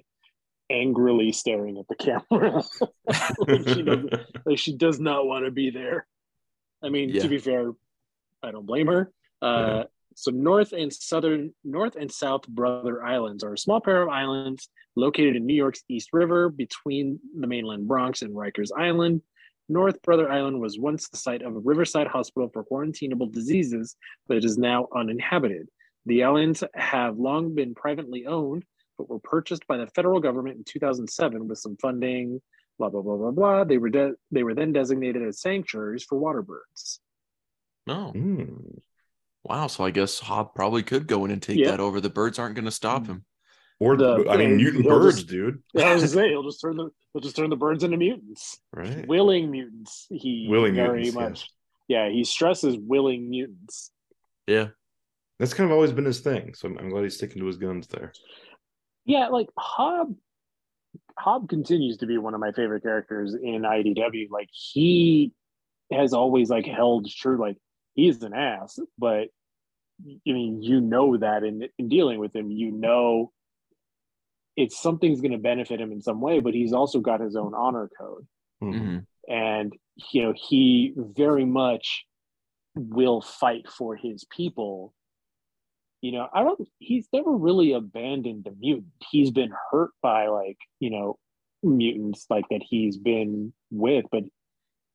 angrily 0.70 1.32
staring 1.32 1.78
at 1.78 1.88
the 1.88 1.94
camera. 1.94 2.62
like, 3.38 3.68
she 3.68 3.82
does, 3.82 4.04
like 4.46 4.58
she 4.58 4.76
does 4.76 5.00
not 5.00 5.26
want 5.26 5.44
to 5.44 5.50
be 5.50 5.70
there. 5.70 6.06
I 6.82 6.88
mean, 6.90 7.10
Yeah. 7.10 7.22
to 7.22 7.28
be 7.28 7.38
fair, 7.38 7.72
I 8.42 8.50
don't 8.50 8.66
blame 8.66 8.86
her. 8.86 9.10
Uh, 9.42 9.84
So 10.14 10.32
North 10.32 10.72
and 10.72 10.92
Southern, 10.92 11.54
North 11.62 11.94
and 11.94 12.10
South 12.10 12.46
Brother 12.48 13.04
Islands 13.04 13.44
are 13.44 13.52
a 13.52 13.58
small 13.58 13.80
pair 13.80 14.02
of 14.02 14.08
islands 14.08 14.68
located 14.96 15.36
in 15.36 15.46
New 15.46 15.54
York's 15.54 15.84
East 15.88 16.08
River 16.12 16.48
between 16.48 17.20
the 17.38 17.46
mainland 17.46 17.86
Bronx 17.86 18.22
and 18.22 18.34
Rikers 18.34 18.70
Island. 18.76 19.22
North 19.68 20.02
Brother 20.02 20.28
Island 20.28 20.60
was 20.60 20.76
once 20.76 21.08
the 21.08 21.18
site 21.18 21.42
of 21.42 21.54
a 21.54 21.60
riverside 21.60 22.08
hospital 22.08 22.48
for 22.52 22.64
quarantinable 22.64 23.30
diseases, 23.32 23.94
but 24.26 24.36
it 24.38 24.44
is 24.44 24.58
now 24.58 24.88
uninhabited. 24.92 25.68
The 26.06 26.24
islands 26.24 26.64
have 26.74 27.16
long 27.18 27.54
been 27.54 27.74
privately 27.76 28.26
owned, 28.26 28.64
but 28.98 29.08
were 29.08 29.18
purchased 29.20 29.66
by 29.66 29.76
the 29.78 29.86
federal 29.86 30.20
government 30.20 30.56
in 30.58 30.64
2007 30.64 31.48
with 31.48 31.58
some 31.58 31.76
funding. 31.80 32.42
Blah 32.78 32.90
blah 32.90 33.02
blah 33.02 33.16
blah 33.16 33.30
blah. 33.30 33.64
They 33.64 33.78
were 33.78 33.88
de- 33.90 34.14
they 34.30 34.42
were 34.42 34.54
then 34.54 34.72
designated 34.72 35.22
as 35.22 35.40
sanctuaries 35.40 36.04
for 36.04 36.18
water 36.18 36.42
birds. 36.42 37.00
No. 37.86 38.10
Hmm. 38.10 38.44
Wow. 39.44 39.66
So 39.68 39.84
I 39.84 39.90
guess 39.90 40.18
Hob 40.20 40.54
probably 40.54 40.82
could 40.82 41.06
go 41.06 41.24
in 41.24 41.30
and 41.30 41.40
take 41.42 41.58
Yeah. 41.58 41.70
that 41.70 41.80
over. 41.80 42.00
The 42.00 42.10
birds 42.10 42.38
aren't 42.38 42.54
going 42.54 42.66
to 42.66 42.70
stop 42.70 43.06
him. 43.06 43.24
Or 43.80 43.96
The- 43.96 44.26
I 44.28 44.36
mean, 44.36 44.56
mutant 44.56 44.84
birds, 44.84 45.16
just- 45.18 45.28
dude. 45.28 45.62
I 45.76 45.94
was 45.94 46.02
gonna 46.02 46.08
say 46.08 46.28
he'll 46.30 46.42
just 46.42 46.60
turn 46.60 46.76
the 46.76 46.90
he'll 47.12 47.22
just 47.22 47.36
turn 47.36 47.48
the 47.50 47.56
birds 47.56 47.82
into 47.84 47.96
mutants, 47.96 48.60
Right. 48.72 49.06
willing 49.06 49.50
mutants. 49.50 50.06
He 50.10 50.46
Willing 50.50 50.74
very 50.74 51.02
mutants, 51.02 51.14
much, 51.14 51.50
yes. 51.88 52.06
yeah. 52.06 52.10
He 52.10 52.24
stresses 52.24 52.76
willing 52.76 53.30
mutants. 53.30 53.92
Yeah. 54.48 54.68
That's 55.38 55.54
kind 55.54 55.70
of 55.70 55.74
always 55.74 55.92
been 55.92 56.04
his 56.04 56.18
thing. 56.20 56.54
So 56.54 56.68
I'm, 56.68 56.78
I'm 56.78 56.90
glad 56.90 57.04
he's 57.04 57.14
sticking 57.16 57.38
to 57.40 57.46
his 57.46 57.56
guns 57.56 57.86
there. 57.86 58.12
Yeah, 59.08 59.28
like 59.28 59.48
Hob. 59.58 60.14
Hob 61.18 61.48
continues 61.48 61.96
to 61.98 62.06
be 62.06 62.16
one 62.18 62.34
of 62.34 62.40
my 62.40 62.52
favorite 62.52 62.82
characters 62.84 63.34
in 63.34 63.62
IDW. 63.62 64.30
Like 64.30 64.48
he 64.52 65.32
has 65.90 66.12
always 66.12 66.48
like 66.50 66.66
held 66.66 67.10
true. 67.10 67.38
Like 67.40 67.56
he's 67.94 68.22
an 68.22 68.34
ass, 68.34 68.78
but 68.98 69.28
I 70.06 70.32
mean, 70.32 70.62
you 70.62 70.80
know 70.80 71.16
that 71.16 71.42
in 71.42 71.68
in 71.78 71.88
dealing 71.88 72.20
with 72.20 72.36
him, 72.36 72.50
you 72.52 72.70
know 72.70 73.32
it's 74.56 74.80
something's 74.80 75.20
going 75.20 75.32
to 75.32 75.38
benefit 75.38 75.80
him 75.80 75.90
in 75.90 76.02
some 76.02 76.20
way. 76.20 76.40
But 76.40 76.54
he's 76.54 76.72
also 76.72 77.00
got 77.00 77.20
his 77.20 77.34
own 77.34 77.54
honor 77.54 77.90
code. 77.98 78.26
Mhm. 78.62 78.74
Mhm. 78.74 79.06
and 79.28 79.72
you 80.12 80.22
know 80.22 80.34
he 80.36 80.92
very 80.96 81.44
much 81.44 82.04
will 82.74 83.20
fight 83.20 83.68
for 83.68 83.96
his 83.96 84.24
people 84.24 84.94
you 86.00 86.12
know 86.12 86.28
i 86.32 86.42
don't 86.42 86.60
he's 86.78 87.08
never 87.12 87.30
really 87.32 87.72
abandoned 87.72 88.44
the 88.44 88.52
mutant 88.58 88.86
he's 89.10 89.30
been 89.30 89.52
hurt 89.70 89.90
by 90.02 90.28
like 90.28 90.58
you 90.80 90.90
know 90.90 91.18
mutants 91.62 92.26
like 92.30 92.44
that 92.50 92.62
he's 92.62 92.96
been 92.96 93.52
with 93.70 94.04
but 94.12 94.22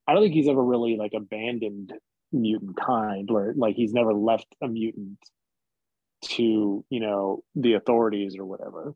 i 0.07 0.13
don't 0.13 0.23
think 0.23 0.33
he's 0.33 0.49
ever 0.49 0.63
really 0.63 0.97
like 0.97 1.13
abandoned 1.15 1.93
mutant 2.31 2.77
kind 2.77 3.29
or 3.31 3.53
like 3.57 3.75
he's 3.75 3.93
never 3.93 4.13
left 4.13 4.47
a 4.61 4.67
mutant 4.67 5.19
to 6.23 6.85
you 6.89 6.99
know 6.99 7.43
the 7.55 7.73
authorities 7.73 8.37
or 8.37 8.45
whatever 8.45 8.95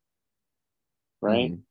right 1.22 1.54
Mhm. 1.54 1.64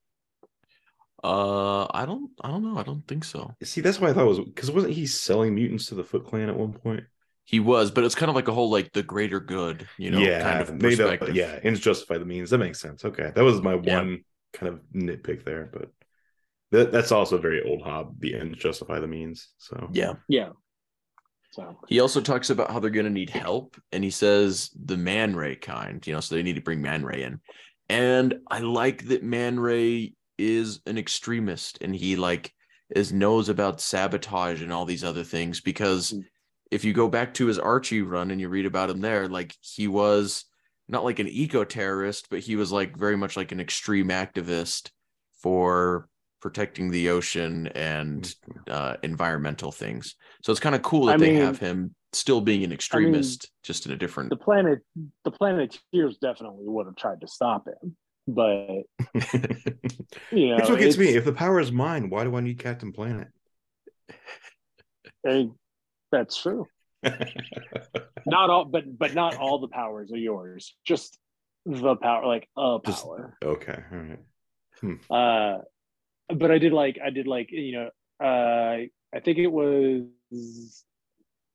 Uh, 1.25 1.87
I 1.93 2.05
don't. 2.07 2.31
I 2.43 2.49
don't 2.51 2.63
know. 2.63 2.79
I 2.79 2.83
don't 2.83 3.07
think 3.09 3.25
so. 3.25 3.55
See, 3.63 3.81
that's 3.81 3.99
why 3.99 4.11
I 4.11 4.13
thought 4.13 4.25
it 4.25 4.29
was 4.29 4.41
because 4.41 4.71
wasn't 4.71 4.95
he 4.95 5.07
selling 5.07 5.55
mutants 5.55 5.87
to 5.87 5.95
the 5.95 6.05
Foot 6.05 6.27
Clan 6.27 6.49
at 6.49 6.57
one 6.57 6.73
point? 6.73 7.05
He 7.47 7.61
was, 7.61 7.93
but 7.93 8.03
it's 8.03 8.17
kind 8.17 8.29
of 8.29 8.35
like 8.35 8.49
a 8.49 8.53
whole 8.53 8.71
like 8.71 8.93
the 8.93 9.05
greater 9.05 9.39
good, 9.39 9.89
you 9.99 10.11
know, 10.11 10.19
yeah, 10.19 10.43
kind 10.43 10.61
of 10.61 10.75
made 10.75 11.01
up, 11.01 11.33
yeah, 11.33 11.59
and 11.63 11.81
justify 11.81 12.19
the 12.19 12.25
means. 12.25 12.51
That 12.51 12.59
makes 12.59 12.81
sense. 12.81 13.05
Okay, 13.05 13.31
that 13.35 13.45
was 13.45 13.63
my 13.63 13.75
Yeah. 13.75 13.99
one 13.99 14.25
kind 14.53 14.73
of 14.73 14.81
nitpick 14.93 15.45
there, 15.45 15.71
but 15.73 15.91
that, 16.73 16.91
that's 16.91 17.13
also 17.13 17.39
very 17.39 17.63
old 17.63 17.83
Hob. 17.83 18.19
The 18.19 18.35
ends 18.35 18.59
justify 18.59 18.99
the 18.99 19.07
means. 19.07 19.49
So 19.59 19.89
yeah. 19.93 20.15
yeah 20.29 20.51
So 21.53 21.79
He 21.87 22.01
also 22.01 22.21
talks 22.21 22.51
about 22.51 22.73
how 22.73 22.81
they're 22.81 22.91
going 22.91 23.07
to 23.07 23.13
need 23.13 23.31
help, 23.31 23.77
and 23.93 24.03
he 24.03 24.11
says 24.11 24.71
the 24.85 24.97
Man 24.97 25.37
Ray 25.37 25.55
kind, 25.55 26.05
you 26.05 26.15
know, 26.15 26.21
so 26.21 26.35
they 26.35 26.43
need 26.43 26.57
to 26.57 26.63
bring 26.63 26.83
Man 26.83 27.05
Ray 27.05 27.23
in. 27.23 27.41
And 27.89 28.41
I 28.51 28.59
like 28.59 29.07
that 29.07 29.23
Man 29.23 29.61
Ray 29.61 30.15
is 30.37 30.81
an 30.87 30.99
extremist, 30.99 31.79
and 31.81 31.95
he 31.95 32.17
like 32.17 32.53
is 32.91 33.13
knows 33.13 33.49
about 33.49 33.81
sabotage 33.81 34.63
and 34.63 34.73
all 34.73 34.85
these 34.85 35.05
other 35.05 35.23
things. 35.23 35.61
Because 35.61 36.13
Mm. 36.13 36.25
If 36.71 36.85
you 36.85 36.93
go 36.93 37.09
back 37.09 37.35
to 37.35 37.47
his 37.47 37.59
Archie 37.59 38.03
run 38.03 38.31
and 38.31 38.41
you 38.41 38.49
read 38.49 38.67
about 38.67 38.91
him 38.91 39.01
there, 39.01 39.29
like 39.29 39.55
he 39.61 39.89
was 39.89 40.45
not 40.89 41.05
like 41.05 41.19
an 41.19 41.29
eco 41.29 41.65
terrorist, 41.65 42.29
but 42.31 42.41
he 42.41 42.57
was 42.57 42.73
like 42.73 42.97
very 42.97 43.17
much 43.17 43.37
like 43.37 43.53
an 43.53 43.61
extreme 43.61 44.09
activist 44.09 44.91
for 45.43 46.09
protecting 46.41 46.91
the 46.91 47.09
ocean 47.11 47.67
and 47.69 48.35
uh, 48.71 48.97
environmental 49.03 49.73
things. 49.73 50.15
So 50.43 50.53
it's 50.53 50.61
kind 50.61 50.75
of 50.75 50.83
cool 50.83 51.07
that 51.07 51.15
I 51.15 51.17
they 51.17 51.33
mean- 51.33 51.41
have 51.43 51.59
him 51.59 51.95
still 52.13 52.41
being 52.41 52.65
an 52.65 52.73
extremist, 52.73 53.51
just 53.63 53.85
in 53.85 53.93
a 53.93 53.97
different. 53.97 54.31
the 54.31 54.37
planet, 54.37 54.81
the 55.25 55.31
planet 55.31 55.77
Planeteers 55.93 56.19
definitely 56.19 56.65
would 56.67 56.87
have 56.87 56.97
tried 56.97 57.21
to 57.21 57.29
stop 57.29 57.67
him, 57.67 57.97
but 58.27 58.85
you 60.33 60.49
know, 60.49 60.57
That's 60.57 60.71
what 60.71 60.79
gets 60.79 60.97
me. 60.97 61.09
If 61.09 61.25
the 61.25 61.33
power 61.33 61.61
is 61.61 61.73
mine, 61.73 62.09
why 62.09 62.25
do 62.25 62.35
I 62.37 62.41
need 62.41 62.59
Captain 62.59 62.93
Planet? 62.93 63.29
eh, 65.27 65.47
that's 66.13 66.41
true. 66.41 66.67
Not 68.27 68.51
all, 68.51 68.65
but 68.65 68.85
but 68.99 69.15
not 69.15 69.37
all 69.37 69.61
the 69.61 69.69
powers 69.69 70.11
are 70.13 70.17
yours. 70.17 70.75
Just 70.85 71.17
the 71.65 71.95
power, 71.97 72.27
like 72.27 72.49
a 72.57 72.79
Just- 72.85 73.05
power. 73.05 73.37
okay, 73.45 73.79
all 73.93 73.99
right. 73.99 75.59
Uh, 75.59 75.63
but 76.35 76.51
I 76.51 76.59
did 76.59 76.73
like 76.73 76.99
I 77.05 77.11
did 77.11 77.27
like 77.27 77.51
you 77.53 77.73
know 77.73 77.91
uh 78.25 78.87
I 79.15 79.21
think 79.25 79.39
it 79.39 79.47
was 79.47 80.05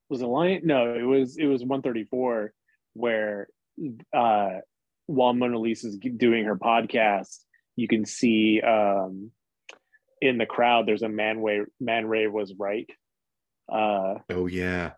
was 0.09 0.21
it 0.21 0.25
Lion? 0.25 0.61
No, 0.63 0.93
it 0.95 1.03
was 1.03 1.37
it 1.37 1.45
was 1.45 1.63
one 1.63 1.81
thirty 1.81 2.05
four 2.05 2.53
where 2.93 3.47
uh 4.15 4.59
while 5.07 5.33
Mona 5.33 5.59
Lisa's 5.59 5.97
doing 5.97 6.45
her 6.45 6.55
podcast, 6.55 7.39
you 7.75 7.87
can 7.87 8.05
see 8.05 8.61
um 8.61 9.31
in 10.21 10.37
the 10.37 10.45
crowd 10.45 10.87
there's 10.87 11.01
a 11.01 11.09
man 11.09 11.41
way 11.41 11.61
man 11.79 12.05
ray 12.05 12.27
was 12.27 12.53
right 12.57 12.89
uh 13.71 14.15
Oh 14.29 14.47
yeah, 14.47 14.91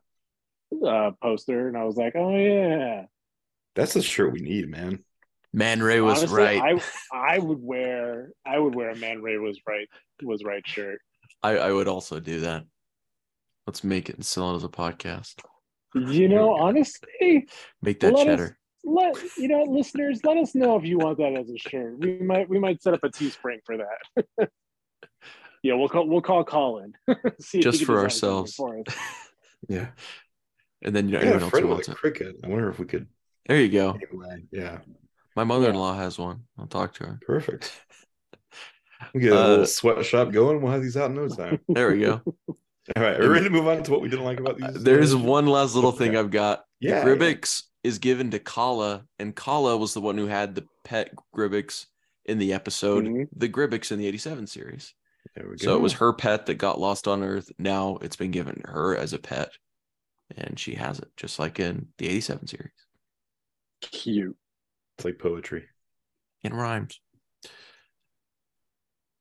uh 0.86 1.12
poster 1.22 1.68
and 1.68 1.78
I 1.78 1.84
was 1.84 1.96
like 1.96 2.16
oh 2.16 2.36
yeah 2.36 3.06
that's 3.76 3.94
the 3.94 4.02
shirt 4.02 4.32
we 4.32 4.42
need, 4.42 4.70
man. 4.70 5.04
Man 5.52 5.82
Ray 5.82 6.02
was 6.02 6.20
Honestly, 6.20 6.42
right. 6.42 6.80
I 7.14 7.36
I 7.36 7.40
would 7.40 7.60
wear 7.62 8.32
I 8.46 8.58
would 8.58 8.76
wear 8.76 8.90
a 8.90 8.96
man 8.96 9.22
ray 9.22 9.38
was 9.38 9.60
right 9.68 9.88
was 10.22 10.44
right 10.44 10.66
shirt 10.68 11.00
I, 11.44 11.58
I 11.58 11.72
would 11.72 11.88
also 11.88 12.20
do 12.20 12.40
that. 12.42 12.64
Let's 13.68 13.84
make 13.84 14.10
it 14.10 14.16
and 14.16 14.26
sell 14.26 14.54
it 14.54 14.56
as 14.56 14.64
a 14.64 14.70
podcast. 14.70 15.36
You 15.94 16.28
know, 16.28 16.54
honestly, 16.54 17.48
Make 17.82 18.00
that 18.00 18.14
let 18.14 18.26
cheddar. 18.26 18.46
Us, 18.46 18.52
let 18.84 19.38
you 19.38 19.48
know, 19.48 19.64
listeners, 19.64 20.22
let 20.24 20.38
us 20.38 20.56
know 20.56 20.76
if 20.76 20.86
you 20.86 20.98
want 20.98 21.18
that 21.20 21.34
as 21.34 21.50
a 21.50 21.58
shirt. 21.58 22.00
We 22.00 22.20
might 22.20 22.50
we 22.50 22.60
might 22.60 22.82
set 22.82 22.94
up 22.94 23.04
a 23.04 23.10
Teespring 23.10 23.60
for 23.66 23.78
that. 23.78 24.50
yeah, 25.64 25.74
we'll 25.74 25.90
call 25.90 26.08
we'll 26.08 26.22
call 26.22 26.44
Colin. 26.44 26.94
See 27.40 27.62
Just 27.62 27.80
can 27.80 27.86
for 27.88 28.00
ourselves. 28.00 28.54
for. 28.56 28.84
Yeah, 29.70 29.88
And 30.82 30.94
then 30.94 31.08
you 31.08 31.14
know 31.14 31.20
I 31.22 31.24
got 31.24 31.42
else 31.42 31.50
friend 31.52 31.64
who 31.64 31.70
with 31.70 31.76
wants 31.78 31.88
a 31.88 31.92
it. 31.92 31.98
cricket. 31.98 32.36
I 32.44 32.48
wonder 32.48 32.70
if 32.70 32.80
we 32.80 32.86
could. 32.86 33.08
There 33.48 33.60
you 33.62 33.70
go. 33.70 33.92
Anyway, 34.12 34.44
yeah, 34.52 34.80
My 35.38 35.46
mother-in-law 35.46 35.96
has 35.96 36.20
one. 36.20 36.44
I'll 36.60 36.68
talk 36.68 36.94
to 36.96 37.06
her. 37.06 37.20
perfect. 37.26 37.72
We 39.14 39.20
get 39.22 39.34
a 39.34 39.38
Uh, 39.44 39.48
little 39.50 39.66
sweatshop 39.66 40.32
going. 40.32 40.62
We'll 40.62 40.72
have 40.72 40.82
these 40.82 40.96
out 40.98 41.10
in 41.10 41.16
no 41.18 41.28
time. 41.28 41.60
There 41.68 41.92
we 41.92 42.00
go. 42.00 42.22
All 42.48 43.04
right, 43.04 43.20
we're 43.20 43.32
ready 43.32 43.46
to 43.46 43.50
move 43.50 43.68
on 43.68 43.84
to 43.84 43.92
what 43.92 44.02
we 44.02 44.08
didn't 44.10 44.24
like 44.26 44.40
about 44.40 44.58
these? 44.58 44.82
There's 44.84 45.14
one 45.16 45.46
last 45.48 45.76
little 45.76 45.92
thing 45.92 46.16
I've 46.16 46.32
got. 46.32 46.64
Yeah, 46.80 47.04
Gribbix 47.04 47.64
is 47.84 48.00
given 48.00 48.32
to 48.32 48.40
Kala, 48.40 49.04
and 49.20 49.36
Kala 49.36 49.76
was 49.78 49.94
the 49.94 50.00
one 50.02 50.18
who 50.18 50.28
had 50.28 50.56
the 50.56 50.66
pet 50.86 51.12
Gribbix 51.36 51.86
in 52.26 52.38
the 52.38 52.54
episode, 52.54 53.04
Mhm. 53.06 53.28
the 53.36 53.50
Gribbix 53.50 53.92
in 53.92 54.00
the 54.00 54.08
87 54.08 54.48
series. 54.48 54.94
There 55.36 55.46
we 55.50 55.58
go. 55.58 55.66
So 55.66 55.76
it 55.76 55.82
was 55.82 55.94
her 55.94 56.14
pet 56.14 56.46
that 56.46 56.56
got 56.56 56.80
lost 56.80 57.08
on 57.08 57.24
Earth. 57.24 57.52
Now 57.58 57.98
it's 58.02 58.16
been 58.16 58.32
given 58.32 58.62
to 58.62 58.72
her 58.72 58.96
as 58.96 59.14
a 59.14 59.20
pet, 59.20 59.50
and 60.36 60.60
she 60.60 60.76
has 60.76 61.00
it, 61.00 61.10
just 61.18 61.40
like 61.40 61.60
in 61.60 61.88
the 61.98 62.08
87 62.08 62.48
series. 62.48 62.72
Cute. 63.82 64.36
It's 64.98 65.06
like 65.06 65.18
poetry. 65.20 65.66
in 66.44 66.54
rhymes. 66.54 67.00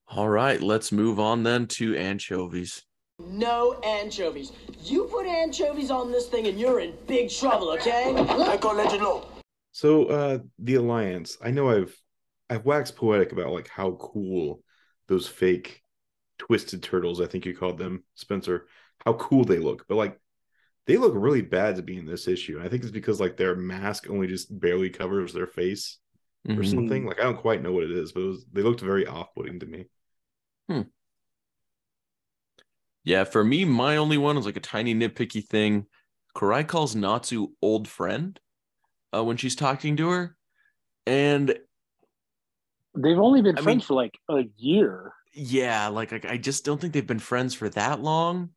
All 0.09 0.29
right, 0.29 0.61
let's 0.61 0.93
move 0.93 1.19
on 1.19 1.43
then 1.43 1.67
to 1.69 1.97
anchovies. 1.97 2.83
No 3.19 3.81
anchovies. 3.83 4.53
You 4.83 5.05
put 5.05 5.27
anchovies 5.27 5.91
on 5.91 6.11
this 6.13 6.27
thing 6.27 6.47
and 6.49 6.59
you're 6.61 6.81
in 6.81 6.95
big 7.07 7.31
trouble, 7.31 7.71
okay? 7.71 8.13
I 8.17 8.57
can't 8.59 8.77
let 8.77 8.93
you 8.93 8.99
know. 8.99 9.27
So 9.71 10.05
uh 10.07 10.39
the 10.59 10.75
Alliance, 10.75 11.39
I 11.43 11.51
know 11.51 11.71
I've 11.71 11.97
I've 12.51 12.65
waxed 12.67 12.97
poetic 12.97 13.33
about 13.33 13.53
like 13.53 13.69
how 13.69 13.93
cool 13.93 14.61
those 15.09 15.27
fake 15.27 15.83
twisted 16.47 16.83
turtles, 16.83 17.21
I 17.21 17.27
think 17.27 17.47
you 17.47 17.57
called 17.57 17.79
them, 17.79 18.03
Spencer, 18.17 18.67
how 19.07 19.13
cool 19.15 19.45
they 19.45 19.59
look. 19.59 19.87
But 19.89 19.95
like 19.97 20.19
they 20.87 20.97
look 20.97 21.13
really 21.15 21.43
bad 21.43 21.77
to 21.77 21.83
be 21.83 21.97
in 21.97 22.07
this 22.07 22.27
issue. 22.27 22.57
And 22.59 22.67
I 22.67 22.69
think 22.69 22.83
it's 22.83 22.91
because 22.91 23.21
like 23.21 23.37
their 23.37 23.55
mask 23.55 24.11
only 24.11 24.27
just 24.27 24.59
barely 24.61 24.91
covers 24.91 25.33
their 25.33 25.47
face 25.47 25.99
or 26.49 26.57
Mhm. 26.57 26.71
something. 26.71 27.07
Like 27.07 27.21
I 27.21 27.23
don't 27.23 27.37
quite 27.37 27.63
know 27.63 27.73
what 27.73 27.85
it 27.85 27.93
is, 27.93 28.11
but 28.13 28.21
it 28.23 28.27
was, 28.27 28.45
they 28.53 28.63
looked 28.63 28.81
very 28.81 29.07
off-putting 29.07 29.61
to 29.61 29.67
me. 29.67 29.87
Hmm. 30.69 30.83
Yeah, 33.05 33.25
for 33.25 33.45
me, 33.45 33.65
my 33.65 33.97
only 33.97 34.19
one 34.19 34.37
was 34.37 34.47
like 34.47 34.57
a 34.57 34.61
tiny 34.61 34.95
nitpicky 34.95 35.45
thing. 35.45 35.87
Karai 36.37 36.67
calls 36.67 36.95
Natsu 36.97 37.49
old 37.61 37.87
friend 37.89 38.39
uh, 39.15 39.23
when 39.25 39.37
she's 39.37 39.57
talking 39.57 39.97
to 39.99 40.09
her. 40.11 40.37
And 41.07 41.57
They've 42.95 43.19
only 43.19 43.43
been 43.43 43.57
I 43.59 43.63
friends 43.63 43.83
mean- 43.83 43.87
for 43.87 43.95
like 43.95 44.19
a 44.29 44.43
year. 44.57 45.13
Yeah, 45.33 45.89
like 45.89 46.13
I, 46.13 46.21
I 46.33 46.37
just 46.37 46.65
don't 46.65 46.81
think 46.81 46.93
they've 46.93 47.07
been 47.07 47.19
friends 47.19 47.55
for 47.55 47.69
that 47.71 48.01
long. 48.01 48.51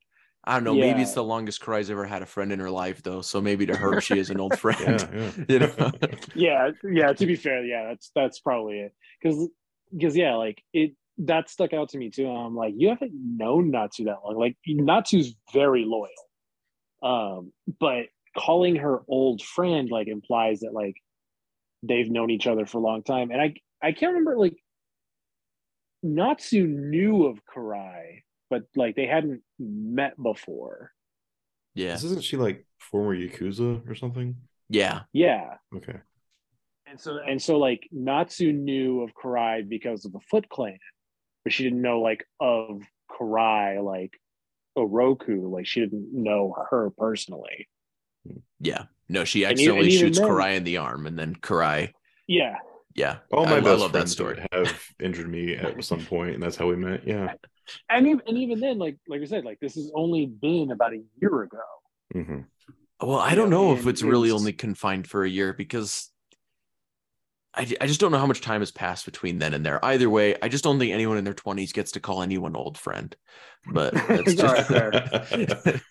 I 0.47 0.53
don't 0.53 0.63
know. 0.63 0.75
Maybe 0.75 1.01
it's 1.01 1.13
the 1.13 1.23
longest 1.23 1.61
Karai's 1.61 1.89
ever 1.89 2.05
had 2.05 2.21
a 2.21 2.25
friend 2.27 2.51
in 2.51 2.59
her 2.59 2.69
life, 2.69 3.01
though. 3.01 3.21
So 3.21 3.41
maybe 3.41 3.65
to 3.65 3.75
her, 3.75 3.99
she 3.99 4.19
is 4.19 4.29
an 4.29 4.39
old 4.39 4.59
friend. 4.59 4.79
Yeah, 4.79 5.07
yeah. 5.11 5.31
you 5.49 5.59
know? 5.59 5.91
Yeah, 6.35 6.69
yeah. 6.83 7.13
To 7.13 7.25
be 7.25 7.35
fair, 7.35 7.65
yeah, 7.65 7.87
that's 7.87 8.11
that's 8.13 8.39
probably 8.39 8.79
it. 8.81 8.93
Because 9.21 9.49
because 9.91 10.15
yeah, 10.15 10.35
like 10.35 10.61
it 10.71 10.91
that 11.19 11.49
stuck 11.49 11.73
out 11.73 11.89
to 11.89 11.97
me 11.97 12.11
too. 12.11 12.27
I'm 12.27 12.55
like, 12.55 12.73
you 12.77 12.89
haven't 12.89 13.13
known 13.13 13.71
Natsu 13.71 14.03
that 14.05 14.17
long. 14.23 14.37
Like 14.37 14.55
Natsu's 14.67 15.35
very 15.51 15.85
loyal. 15.85 16.09
Um, 17.01 17.51
but 17.79 18.05
calling 18.37 18.75
her 18.75 19.01
old 19.07 19.41
friend 19.41 19.89
like 19.89 20.07
implies 20.07 20.59
that 20.59 20.73
like 20.73 20.95
they've 21.83 22.09
known 22.09 22.29
each 22.29 22.47
other 22.47 22.65
for 22.65 22.77
a 22.77 22.81
long 22.81 23.01
time. 23.01 23.31
And 23.31 23.41
I 23.41 23.55
I 23.81 23.93
can't 23.93 24.13
remember 24.13 24.37
like 24.37 24.57
Natsu 26.03 26.67
knew 26.67 27.25
of 27.25 27.39
Karai, 27.45 28.23
but 28.49 28.63
like 28.75 28.95
they 28.95 29.05
hadn't 29.07 29.41
met 29.59 30.21
before. 30.21 30.91
yeah. 31.73 31.93
This 31.93 32.03
isn't 32.05 32.23
she 32.23 32.37
like 32.37 32.65
former 32.79 33.15
Yakuza 33.15 33.89
or 33.89 33.95
something? 33.95 34.35
Yeah. 34.69 35.01
Yeah. 35.13 35.55
Okay. 35.75 35.97
And 36.87 36.99
so 36.99 37.17
and 37.17 37.41
so 37.41 37.57
like 37.57 37.87
Natsu 37.91 38.51
knew 38.53 39.01
of 39.01 39.11
Karai 39.15 39.67
because 39.67 40.05
of 40.05 40.13
the 40.13 40.19
Foot 40.29 40.47
Clan, 40.49 40.77
but 41.43 41.51
she 41.53 41.63
didn't 41.63 41.81
know 41.81 42.01
like 42.01 42.25
of 42.39 42.81
Karai 43.11 43.83
like 43.83 44.13
Oroku. 44.77 45.49
Like 45.51 45.65
she 45.67 45.79
didn't 45.81 46.09
know 46.13 46.55
her 46.69 46.91
personally. 46.97 47.67
Yeah. 48.59 48.83
No, 49.09 49.23
she 49.23 49.43
And 49.43 49.51
accidentally 49.53 49.85
and 49.85 49.89
even 49.93 50.07
shoots 50.07 50.19
then- 50.19 50.27
Karai 50.29 50.55
in 50.57 50.63
the 50.63 50.77
arm, 50.77 51.05
and 51.07 51.17
then 51.17 51.35
Karai. 51.35 51.91
Yeah. 52.27 52.55
Yeah. 52.95 53.17
All 53.31 53.45
my 53.45 53.57
I, 53.57 53.57
I 53.57 53.59
best 53.61 53.81
love 53.81 53.93
that 53.93 54.07
friends 54.07 54.11
story. 54.11 54.45
have 54.51 54.83
injured 54.99 55.29
me 55.29 55.55
at 55.55 55.83
some 55.83 56.05
point, 56.05 56.35
and 56.35 56.43
that's 56.43 56.55
how 56.55 56.67
we 56.67 56.75
met. 56.75 57.05
Yeah. 57.07 57.33
And 57.89 58.07
even 58.07 58.21
and 58.27 58.37
even 58.37 58.59
then, 58.59 58.77
like 58.77 58.97
like 59.07 59.21
I 59.21 59.25
said, 59.25 59.43
like 59.45 59.59
this 59.59 59.75
has 59.75 59.91
only 59.95 60.25
been 60.27 60.71
about 60.71 60.93
a 60.93 61.01
year 61.21 61.43
ago. 61.43 61.59
hmm 62.13 62.41
Well, 63.01 63.19
I 63.19 63.35
don't 63.35 63.49
know, 63.49 63.67
know 63.67 63.73
if 63.73 63.79
and 63.81 63.87
it's 63.87 64.03
really 64.03 64.31
only 64.31 64.53
confined 64.53 65.07
for 65.07 65.23
a 65.23 65.29
year 65.29 65.53
because 65.53 66.11
I, 67.53 67.61
I 67.79 67.87
just 67.87 67.99
don't 68.01 68.11
know 68.11 68.17
how 68.17 68.25
much 68.25 68.41
time 68.41 68.61
has 68.61 68.71
passed 68.71 69.05
between 69.05 69.39
then 69.39 69.53
and 69.53 69.65
there. 69.65 69.83
Either 69.83 70.09
way, 70.09 70.35
I 70.41 70.49
just 70.49 70.63
don't 70.63 70.77
think 70.77 70.91
anyone 70.91 71.17
in 71.17 71.23
their 71.23 71.33
20s 71.33 71.71
gets 71.73 71.93
to 71.93 71.99
call 71.99 72.21
anyone 72.21 72.55
old 72.55 72.77
friend. 72.77 73.15
But 73.65 74.01
that's 74.13 74.33
All 74.39 74.45
right, 74.51 74.65
just 74.65 74.67
fair. 74.67 74.99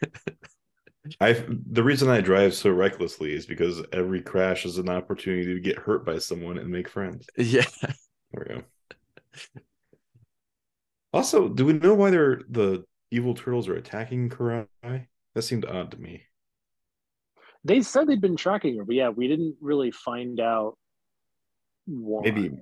I 1.21 1.45
the 1.49 1.83
reason 1.83 2.09
I 2.09 2.21
drive 2.21 2.55
so 2.55 2.71
recklessly 2.71 3.35
is 3.35 3.47
because 3.47 3.83
every 3.93 4.23
crash 4.23 4.65
is 4.65 4.79
an 4.79 4.89
opportunity 4.89 5.55
to 5.55 5.61
get 5.61 5.79
hurt 5.79 6.05
by 6.05 6.19
someone 6.19 6.59
and 6.59 6.69
make 6.69 6.89
friends. 6.89 7.27
yeah. 7.37 7.65
There 8.33 8.47
we 8.49 8.55
go. 8.55 8.63
Also, 11.13 11.49
do 11.49 11.65
we 11.65 11.75
know 11.75 11.95
why 11.95 12.11
they're 12.11 12.41
the 12.49 12.85
evil 13.11 13.35
turtles 13.35 13.69
are 13.69 13.77
attacking 13.77 14.31
Karai? 14.31 14.67
That 15.35 15.43
seemed 15.43 15.65
odd 15.65 15.91
to 15.93 15.99
me. 15.99 16.23
They 17.65 17.83
said 17.83 18.07
they'd 18.07 18.21
been 18.21 18.37
tracking 18.37 18.77
her, 18.79 18.85
but 18.85 18.95
yeah, 18.95 19.11
we 19.11 19.29
didn't 19.29 19.57
really 19.61 19.91
find 19.91 20.41
out 20.41 20.77
why. 21.87 22.23
Maybe 22.25 22.53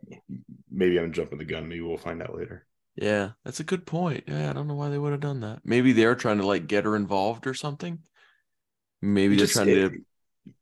maybe 0.70 0.98
I'm 0.98 1.12
jumping 1.12 1.38
the 1.38 1.44
gun. 1.44 1.68
Maybe 1.68 1.80
we'll 1.80 1.96
find 1.96 2.22
out 2.22 2.36
later. 2.36 2.66
Yeah, 2.96 3.30
that's 3.44 3.60
a 3.60 3.64
good 3.64 3.86
point. 3.86 4.24
Yeah, 4.26 4.50
I 4.50 4.52
don't 4.52 4.68
know 4.68 4.74
why 4.74 4.90
they 4.90 4.98
would 4.98 5.12
have 5.12 5.20
done 5.20 5.40
that. 5.40 5.60
Maybe 5.64 5.92
they're 5.92 6.14
trying 6.14 6.38
to 6.38 6.46
like 6.46 6.66
get 6.66 6.84
her 6.84 6.96
involved 6.96 7.46
or 7.46 7.54
something. 7.54 8.00
Maybe 9.02 9.34
It 9.34 9.38
they're 9.38 9.46
just- 9.46 9.56
trying 9.56 9.68
it- 9.68 9.88
to. 9.90 9.98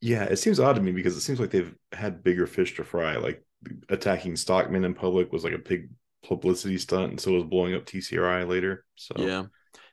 Yeah, 0.01 0.25
it 0.25 0.37
seems 0.37 0.61
odd 0.61 0.75
to 0.77 0.83
me 0.83 0.93
because 0.93 1.17
it 1.17 1.21
seems 1.23 1.41
like 1.41 1.51
they've 1.51 1.75
had 1.93 2.23
bigger 2.23 2.47
fish 2.47 2.75
to 2.77 2.85
fry. 2.85 3.17
Like 3.17 3.43
attacking 3.89 4.37
Stockman 4.37 4.85
in 4.85 4.93
public 4.95 5.33
was 5.33 5.43
like 5.45 5.55
a 5.55 5.59
big 5.59 5.89
publicity 6.23 6.77
stunt, 6.77 7.11
and 7.13 7.21
so 7.21 7.33
was 7.33 7.45
blowing 7.45 7.75
up 7.75 7.87
TCRI 7.87 8.47
later. 8.47 8.85
So 8.97 9.15
Yeah, 9.19 9.45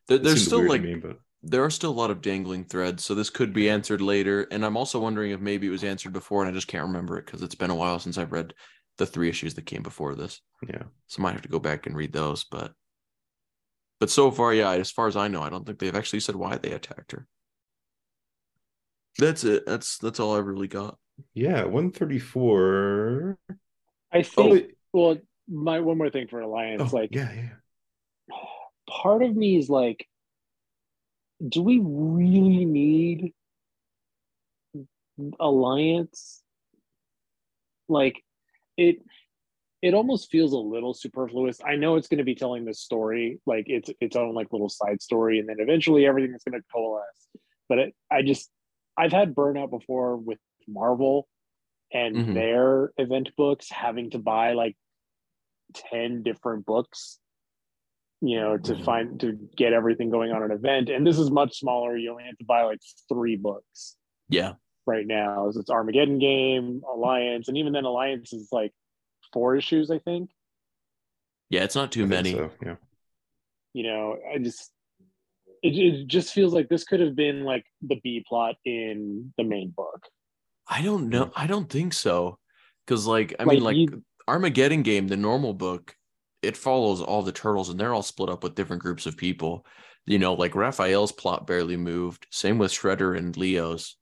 there, 0.07 0.17
there's 0.17 0.45
still 0.45 0.67
like 0.67 0.81
me, 0.81 0.95
but 0.95 1.19
there 1.41 1.63
are 1.63 1.69
still 1.69 1.91
a 1.91 1.93
lot 2.01 2.11
of 2.11 2.21
dangling 2.21 2.65
threads, 2.65 3.05
so 3.05 3.15
this 3.15 3.29
could 3.29 3.53
be 3.53 3.69
answered 3.69 4.01
later. 4.01 4.45
And 4.51 4.65
I'm 4.65 4.75
also 4.75 4.99
wondering 4.99 5.31
if 5.31 5.39
maybe 5.39 5.67
it 5.67 5.71
was 5.71 5.85
answered 5.85 6.11
before, 6.11 6.41
and 6.43 6.51
I 6.51 6.53
just 6.53 6.67
can't 6.67 6.87
remember 6.87 7.17
it 7.17 7.25
because 7.25 7.41
it's 7.41 7.55
been 7.55 7.69
a 7.69 7.75
while 7.75 7.99
since 7.99 8.17
I've 8.17 8.33
read 8.33 8.53
the 8.97 9.05
three 9.05 9.29
issues 9.29 9.53
that 9.53 9.65
came 9.65 9.83
before 9.83 10.15
this. 10.15 10.41
yeah, 10.67 10.83
So 11.07 11.21
I 11.21 11.23
might 11.23 11.33
have 11.33 11.43
to 11.43 11.49
go 11.49 11.59
back 11.59 11.85
and 11.87 11.95
read 11.95 12.11
those. 12.11 12.43
But 12.43 12.73
but 14.01 14.09
so 14.09 14.31
far, 14.31 14.53
yeah, 14.53 14.71
as 14.71 14.91
far 14.91 15.07
as 15.07 15.15
I 15.15 15.29
know, 15.29 15.41
I 15.43 15.49
don't 15.49 15.65
think 15.65 15.79
they've 15.79 15.95
actually 15.95 16.19
said 16.19 16.35
why 16.35 16.57
they 16.57 16.71
attacked 16.73 17.13
her. 17.13 17.25
That's 19.19 19.43
it. 19.43 19.65
That's 19.65 19.97
that's 19.97 20.19
all 20.19 20.35
I 20.35 20.39
really 20.39 20.67
got. 20.67 20.97
yeah, 21.33 21.63
one 21.65 21.91
thirty 21.91 22.19
four. 22.19 23.37
I 24.13 24.19
Oh, 24.19 24.23
think. 24.23 24.51
wait. 24.53 24.71
Well, 24.93 25.17
my 25.49 25.79
one 25.79 25.97
more 25.97 26.09
thing 26.09 26.27
for 26.27 26.39
Alliance, 26.39 26.93
Oh, 26.93 26.95
like 26.95 27.09
yeah, 27.13 27.31
yeah. 27.33 27.49
part 28.89 29.23
of 29.23 29.35
me 29.35 29.57
is 29.57 29.69
like, 29.69 30.07
do 31.47 31.61
we 31.61 31.79
really 31.83 32.65
need 32.65 33.33
Alliance? 35.39 36.41
Like, 37.87 38.23
it 38.77 38.97
it 39.81 39.93
almost 39.93 40.31
feels 40.31 40.53
a 40.53 40.57
little 40.57 40.93
superfluous. 40.93 41.59
I 41.65 41.75
know 41.75 41.95
it's 41.95 42.07
going 42.07 42.17
to 42.19 42.23
be 42.23 42.35
telling 42.35 42.65
this 42.65 42.79
story, 42.79 43.39
like 43.45 43.65
it's 43.67 43.89
its 44.01 44.15
own 44.15 44.33
like 44.35 44.51
little 44.51 44.69
side 44.69 45.01
story, 45.01 45.39
and 45.39 45.47
then 45.49 45.57
eventually 45.59 46.05
everything 46.05 46.33
is 46.35 46.43
going 46.43 46.59
to 46.61 46.67
coalesce. 46.73 47.27
But 47.69 47.79
it, 47.79 47.95
I 48.11 48.21
just 48.23 48.49
I've 48.97 49.11
had 49.11 49.35
burnout 49.35 49.69
before 49.69 50.17
with 50.17 50.39
Marvel 50.67 51.27
and 51.93 52.15
Mhm. 52.17 52.33
their 52.33 52.91
event 52.97 53.29
books 53.37 53.69
having 53.71 54.09
to 54.11 54.19
buy 54.19 54.53
like 54.53 54.75
10 55.73 56.23
different 56.23 56.65
books 56.65 57.19
you 58.21 58.39
know 58.39 58.57
to 58.57 58.73
Mhm. 58.73 58.83
find 58.83 59.19
to 59.19 59.33
get 59.55 59.73
everything 59.73 60.09
going 60.09 60.31
on 60.31 60.41
an 60.43 60.51
event 60.51 60.89
and 60.89 61.05
this 61.05 61.19
is 61.19 61.29
much 61.29 61.59
smaller 61.59 61.95
you 61.95 62.09
only 62.11 62.23
have 62.23 62.37
to 62.37 62.45
buy 62.45 62.63
like 62.63 62.79
three 63.07 63.35
books 63.35 63.95
Yeah. 64.29 64.55
right 64.85 65.05
now 65.05 65.49
so 65.51 65.59
it's 65.59 65.69
armageddon 65.69 66.17
game 66.19 66.81
alliance 66.91 67.47
and 67.47 67.57
even 67.57 67.73
then 67.73 67.85
alliance 67.85 68.33
is 68.33 68.49
like 68.51 68.73
four 69.33 69.55
issues 69.55 69.91
i 69.91 69.99
think 69.99 70.31
Yeah, 71.49 71.63
it's 71.63 71.75
not 71.75 71.91
too 71.91 72.03
I 72.03 72.07
many. 72.07 72.31
So 72.31 72.51
yeah, 72.63 72.75
you 73.73 73.83
know 73.83 74.17
i 74.33 74.37
just 74.37 74.71
it, 75.67 75.75
it 75.77 76.07
just 76.07 76.33
feels 76.33 76.53
like 76.53 76.69
this 76.69 76.83
could 76.83 76.99
have 76.99 77.15
been 77.15 77.43
like 77.43 77.65
the 77.81 77.99
b 78.03 78.23
plot 78.27 78.55
in 78.65 79.33
the 79.37 79.43
main 79.43 79.69
book 79.75 80.01
I 80.69 80.81
don't 80.81 81.07
know. 81.07 81.31
I 81.33 81.47
don't 81.47 81.69
think 81.69 81.93
so. 81.93 82.39
Cause 82.87 83.05
like 83.07 83.33
I 83.39 83.43
Like, 83.45 83.55
mean 83.55 83.63
like 83.63 83.77
you- 83.77 84.03
Armageddon 84.27 84.81
game, 84.81 85.07
the 85.07 85.15
normal 85.15 85.53
book, 85.53 85.95
it 86.41 86.57
follows 86.57 87.01
all 87.01 87.21
the 87.23 87.31
turtles 87.31 87.69
and 87.69 87.79
they're 87.79 87.93
all 87.93 88.03
split 88.03 88.29
up 88.29 88.43
with 88.43 88.55
different 88.55 88.81
groups 88.81 89.05
of 89.05 89.15
people. 89.15 89.65
You 90.05 90.19
know, 90.19 90.33
like 90.33 90.55
Raphael's 90.55 91.13
plot 91.13 91.47
barely 91.47 91.77
moved. 91.77 92.27
Same 92.31 92.57
with 92.57 92.71
Shredder 92.73 93.17
and 93.17 93.35
Leo's. 93.37 93.95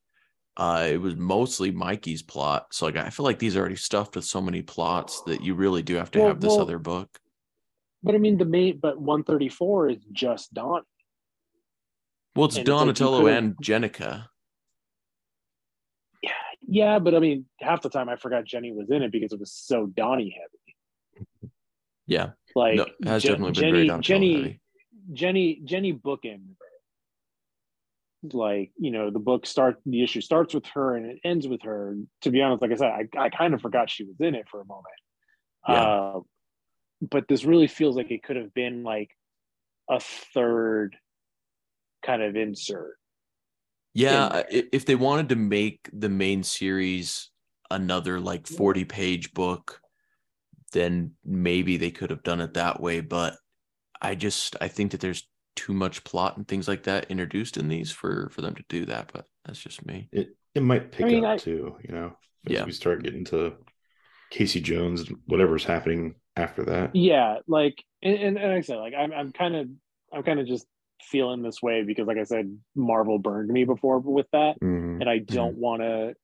Uh 0.57 0.87
it 0.89 0.97
was 0.97 1.15
mostly 1.15 1.69
Mikey's 1.69 2.23
plot. 2.23 2.65
So 2.71 2.87
like 2.87 2.95
I 2.97 3.11
feel 3.11 3.25
like 3.25 3.37
these 3.37 3.55
are 3.55 3.59
already 3.59 3.75
stuffed 3.75 4.15
with 4.15 4.25
so 4.25 4.41
many 4.41 4.63
plots 4.63 5.21
that 5.27 5.43
you 5.43 5.53
really 5.53 5.83
do 5.83 5.93
have 5.95 6.09
to 6.11 6.19
Well- 6.19 6.27
have 6.29 6.41
this 6.41 6.49
well- 6.49 6.61
other 6.61 6.79
book. 6.79 7.09
but 8.01 8.15
i 8.15 8.17
mean 8.17 8.37
the 8.39 8.45
main 8.45 8.79
but 8.79 8.99
134 8.99 9.89
is 9.89 9.97
just 10.11 10.51
Don. 10.53 10.81
Well, 12.35 12.45
it's 12.45 12.55
And 12.57 12.67
it's 12.67 12.69
like 12.69 12.79
Donatello 12.79 13.27
and 13.27 13.55
Jennika. 13.57 14.27
yeah 16.67 16.97
but 16.97 17.13
i 17.13 17.19
mean 17.19 17.45
half 17.59 17.81
the 17.83 17.89
time 17.89 18.09
i 18.09 18.15
forgot 18.15 18.43
jenny 18.43 18.71
was 18.71 18.89
in 18.89 19.03
it 19.03 19.11
because 19.11 19.31
it 19.31 19.39
was 19.39 19.51
so 19.51 19.85
donnie 19.85 20.35
heavy 20.39 21.51
Yeah. 22.07 22.31
like 22.55 22.77
no, 22.77 22.83
it 22.83 23.07
has 23.07 23.21
Je- 23.21 23.29
definitely 23.29 23.51
been 23.51 23.61
jenny 23.61 23.71
very 23.71 23.87
Donatello 23.87 24.01
jenny 24.01 24.33
heavy. 24.35 24.59
jenny 25.13 25.61
jenny 25.63 25.93
bookend 25.93 26.55
like 28.33 28.71
you 28.79 28.89
know 28.89 29.11
the 29.11 29.19
book 29.19 29.45
start 29.45 29.77
the 29.85 30.01
issue 30.01 30.21
starts 30.21 30.55
with 30.55 30.65
her 30.73 30.95
and 30.95 31.05
it 31.05 31.19
ends 31.23 31.47
with 31.47 31.61
her 31.61 31.95
to 32.21 32.31
be 32.31 32.41
honest 32.41 32.63
like 32.63 32.71
i 32.71 32.75
said 32.75 32.87
i, 32.91 33.07
I 33.25 33.29
kind 33.29 33.53
of 33.53 33.61
forgot 33.61 33.87
she 33.91 34.03
was 34.03 34.15
in 34.19 34.33
it 34.33 34.47
for 34.49 34.59
a 34.61 34.65
moment 34.65 34.85
Yeah. 35.69 35.83
uh, 35.83 36.19
but 37.11 37.27
this 37.27 37.45
really 37.45 37.67
feels 37.67 37.95
like 37.95 38.09
it 38.09 38.23
could 38.23 38.37
have 38.37 38.51
been 38.55 38.81
like 38.81 39.11
a 39.87 39.99
third 40.33 40.95
kind 42.05 42.21
of 42.21 42.35
insert 42.35 42.97
Yeah, 43.93 44.29
there. 44.29 44.45
i- 44.51 44.69
if 44.71 44.85
they 44.85 44.95
wanted 44.95 45.29
to 45.29 45.35
make 45.35 45.89
the 45.93 46.09
main 46.09 46.43
series 46.43 47.29
another 47.71 48.19
like 48.19 48.47
40 48.47 48.85
page 48.85 49.33
book, 49.33 49.81
then 50.73 51.13
maybe 51.23 51.77
they 51.77 51.91
could 51.91 52.09
have 52.09 52.23
done 52.23 52.41
it 52.41 52.53
that 52.55 52.79
way. 52.81 53.01
But 53.01 53.37
I 54.01 54.15
just 54.15 54.55
I 54.61 54.67
think 54.67 54.91
that 54.91 54.99
there's 55.01 55.27
too 55.55 55.73
much 55.73 56.03
plot 56.03 56.35
and 56.37 56.47
things 56.47 56.67
like 56.67 56.83
that 56.83 57.09
introduced 57.09 57.55
in 57.57 57.67
these 57.69 57.91
for 57.91 58.29
for 58.31 58.41
them 58.41 58.55
to 58.55 58.63
do 58.69 58.85
that. 58.85 59.09
But 59.13 59.25
that's 59.45 59.59
just 59.59 59.85
me. 59.85 60.09
it 60.11 60.29
it 60.53 60.63
might 60.63 60.91
pick 60.91 61.05
mean, 61.05 61.23
up 61.25 61.31
I- 61.33 61.37
too. 61.37 61.77
You 61.87 61.93
know, 61.95 62.17
as 62.47 62.53
Yeah. 62.53 62.65
we 62.65 62.71
start 62.71 63.03
getting 63.03 63.25
to 63.25 63.55
Casey 64.31 64.59
Jones, 64.61 65.09
whatever's 65.27 65.63
happening 65.63 66.15
after 66.37 66.65
that. 66.65 66.93
yeah 66.93 67.37
like 67.47 67.81
and, 68.03 68.13
and, 68.15 68.37
and 68.37 68.49
like 68.51 68.57
i 68.57 68.61
said 68.61 68.75
like 68.77 68.93
i'm, 68.93 69.13
I'm 69.13 69.31
kind 69.31 69.55
of 69.55 69.69
i'm 70.11 70.21
kind 70.23 70.37
of 70.41 70.45
just 70.45 70.65
feeling 71.01 71.41
this 71.43 71.61
way 71.61 71.83
because 71.83 72.07
like 72.07 72.17
i 72.17 72.23
said 72.23 72.57
marvel 72.75 73.19
burned 73.19 73.49
me 73.49 73.63
before 73.65 73.99
with 73.99 74.27
that 74.31 74.59
Mhm. 74.61 75.01
and 75.01 75.09
i 75.09 75.19
don't 75.19 75.57
want 75.57 75.81
to 75.81 76.15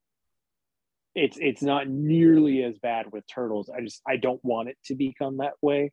it's 1.14 1.38
it's 1.40 1.62
not 1.62 1.88
nearly 1.90 2.64
as 2.64 2.78
bad 2.80 3.12
with 3.12 3.26
turtles 3.28 3.70
i 3.70 3.82
just 3.82 4.02
i 4.08 4.16
don't 4.18 4.44
want 4.44 4.70
it 4.70 4.78
to 4.86 4.96
become 4.96 5.38
that 5.38 5.54
way 5.62 5.92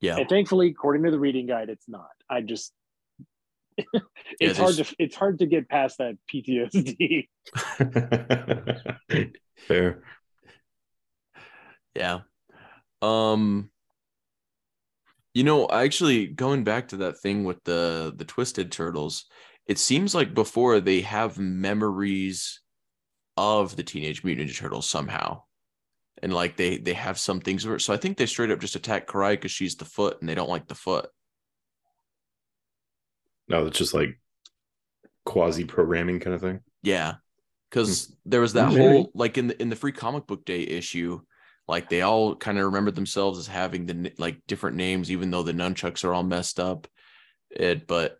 Yeah. 0.00 0.16
and 0.18 0.28
thankfully 0.28 0.68
according 0.68 1.04
to 1.04 1.10
the 1.10 1.18
reading 1.18 1.46
guide 1.46 1.68
it's 1.68 1.88
not 1.88 2.08
i 2.28 2.40
just 2.40 2.72
it's 4.40 4.58
hard 4.58 4.74
to 4.74 4.94
it's 4.98 5.16
hard 5.16 5.38
to 5.38 5.46
get 5.46 5.68
past 5.68 5.98
that 5.98 6.16
ptsd 6.32 7.28
Fair. 9.68 10.02
Yeah. 11.94 12.20
Um 13.02 13.70
you 15.34 15.44
know, 15.44 15.68
actually 15.68 16.26
going 16.26 16.64
back 16.64 16.88
to 16.88 16.98
that 16.98 17.18
thing 17.20 17.44
with 17.44 17.62
the 17.64 18.12
the 18.16 18.24
twisted 18.24 18.72
turtles, 18.72 19.26
it 19.66 19.78
seems 19.78 20.14
like 20.14 20.34
before 20.34 20.80
they 20.80 21.02
have 21.02 21.38
memories 21.38 22.60
of 23.36 23.76
the 23.76 23.82
teenage 23.82 24.24
mutant 24.24 24.50
ninja 24.50 24.56
turtles 24.56 24.88
somehow. 24.88 25.42
And 26.22 26.32
like 26.32 26.56
they 26.56 26.78
they 26.78 26.92
have 26.94 27.18
some 27.18 27.40
things 27.40 27.66
where 27.66 27.78
so 27.78 27.94
I 27.94 27.96
think 27.96 28.16
they 28.16 28.26
straight 28.26 28.50
up 28.50 28.60
just 28.60 28.76
attack 28.76 29.06
Karai 29.06 29.32
because 29.32 29.52
she's 29.52 29.76
the 29.76 29.84
foot 29.84 30.20
and 30.20 30.28
they 30.28 30.34
don't 30.34 30.50
like 30.50 30.68
the 30.68 30.74
foot. 30.74 31.08
No, 33.48 33.66
it's 33.66 33.78
just 33.78 33.94
like 33.94 34.20
quasi 35.24 35.64
programming 35.64 36.20
kind 36.20 36.34
of 36.34 36.40
thing. 36.40 36.60
Yeah. 36.82 37.14
Cause 37.70 38.14
there 38.26 38.40
was 38.40 38.54
that 38.54 38.72
Hmm. 38.72 38.78
Whole 38.78 39.10
like 39.14 39.38
in 39.38 39.46
the 39.46 39.62
in 39.62 39.70
the 39.70 39.76
free 39.76 39.92
comic 39.92 40.26
book 40.26 40.44
day 40.44 40.60
issue, 40.60 41.20
like 41.70 41.88
they 41.88 42.02
all 42.02 42.34
kind 42.36 42.58
of 42.58 42.66
remember 42.66 42.90
themselves 42.90 43.38
as 43.38 43.46
having 43.46 43.86
the 43.86 44.12
like 44.18 44.40
different 44.46 44.76
names, 44.76 45.10
even 45.10 45.30
though 45.30 45.42
the 45.44 45.52
nunchucks 45.52 46.04
are 46.04 46.12
all 46.12 46.22
messed 46.24 46.60
up. 46.60 46.86
It, 47.50 47.86
but 47.86 48.18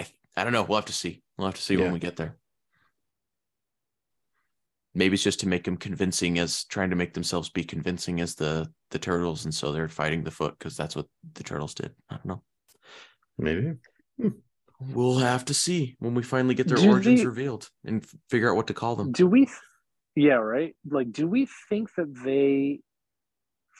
I 0.00 0.06
I 0.36 0.44
don't 0.44 0.52
know. 0.52 0.62
We'll 0.62 0.78
have 0.78 0.86
to 0.86 0.92
see. 0.92 1.22
We'll 1.36 1.48
have 1.48 1.56
to 1.56 1.62
see 1.62 1.74
Yeah. 1.74 1.82
when 1.84 1.92
we 1.92 1.98
get 1.98 2.16
there. 2.16 2.36
Maybe 4.94 5.14
it's 5.14 5.22
just 5.22 5.40
to 5.40 5.48
make 5.48 5.64
them 5.64 5.78
convincing 5.78 6.38
as 6.38 6.64
trying 6.64 6.90
to 6.90 6.96
make 6.96 7.14
themselves 7.14 7.48
be 7.48 7.64
convincing 7.64 8.20
as 8.20 8.34
the 8.34 8.70
the 8.90 8.98
turtles, 8.98 9.44
and 9.46 9.54
so 9.54 9.72
they're 9.72 9.88
fighting 9.88 10.22
the 10.22 10.30
foot 10.30 10.54
because 10.58 10.76
that's 10.76 10.94
what 10.94 11.06
the 11.34 11.42
turtles 11.42 11.74
did. 11.74 11.92
I 12.10 12.16
don't 12.16 12.26
know. 12.26 12.42
Maybe. 13.38 13.72
Hmm. 14.20 14.28
We'll 14.80 15.18
have 15.18 15.46
to 15.46 15.54
see 15.54 15.96
when 15.98 16.14
we 16.14 16.22
finally 16.22 16.54
get 16.54 16.68
their 16.68 16.76
Do 16.76 16.90
origins 16.90 17.20
they- 17.20 17.26
revealed 17.26 17.70
and 17.84 18.04
figure 18.28 18.50
out 18.50 18.56
what 18.56 18.66
to 18.66 18.74
call 18.74 18.96
them. 18.96 19.12
do 19.12 19.26
we 19.26 19.48
yeah 20.14 20.34
right 20.34 20.74
like 20.90 21.10
do 21.12 21.26
we 21.26 21.48
think 21.68 21.94
that 21.96 22.12
they 22.24 22.80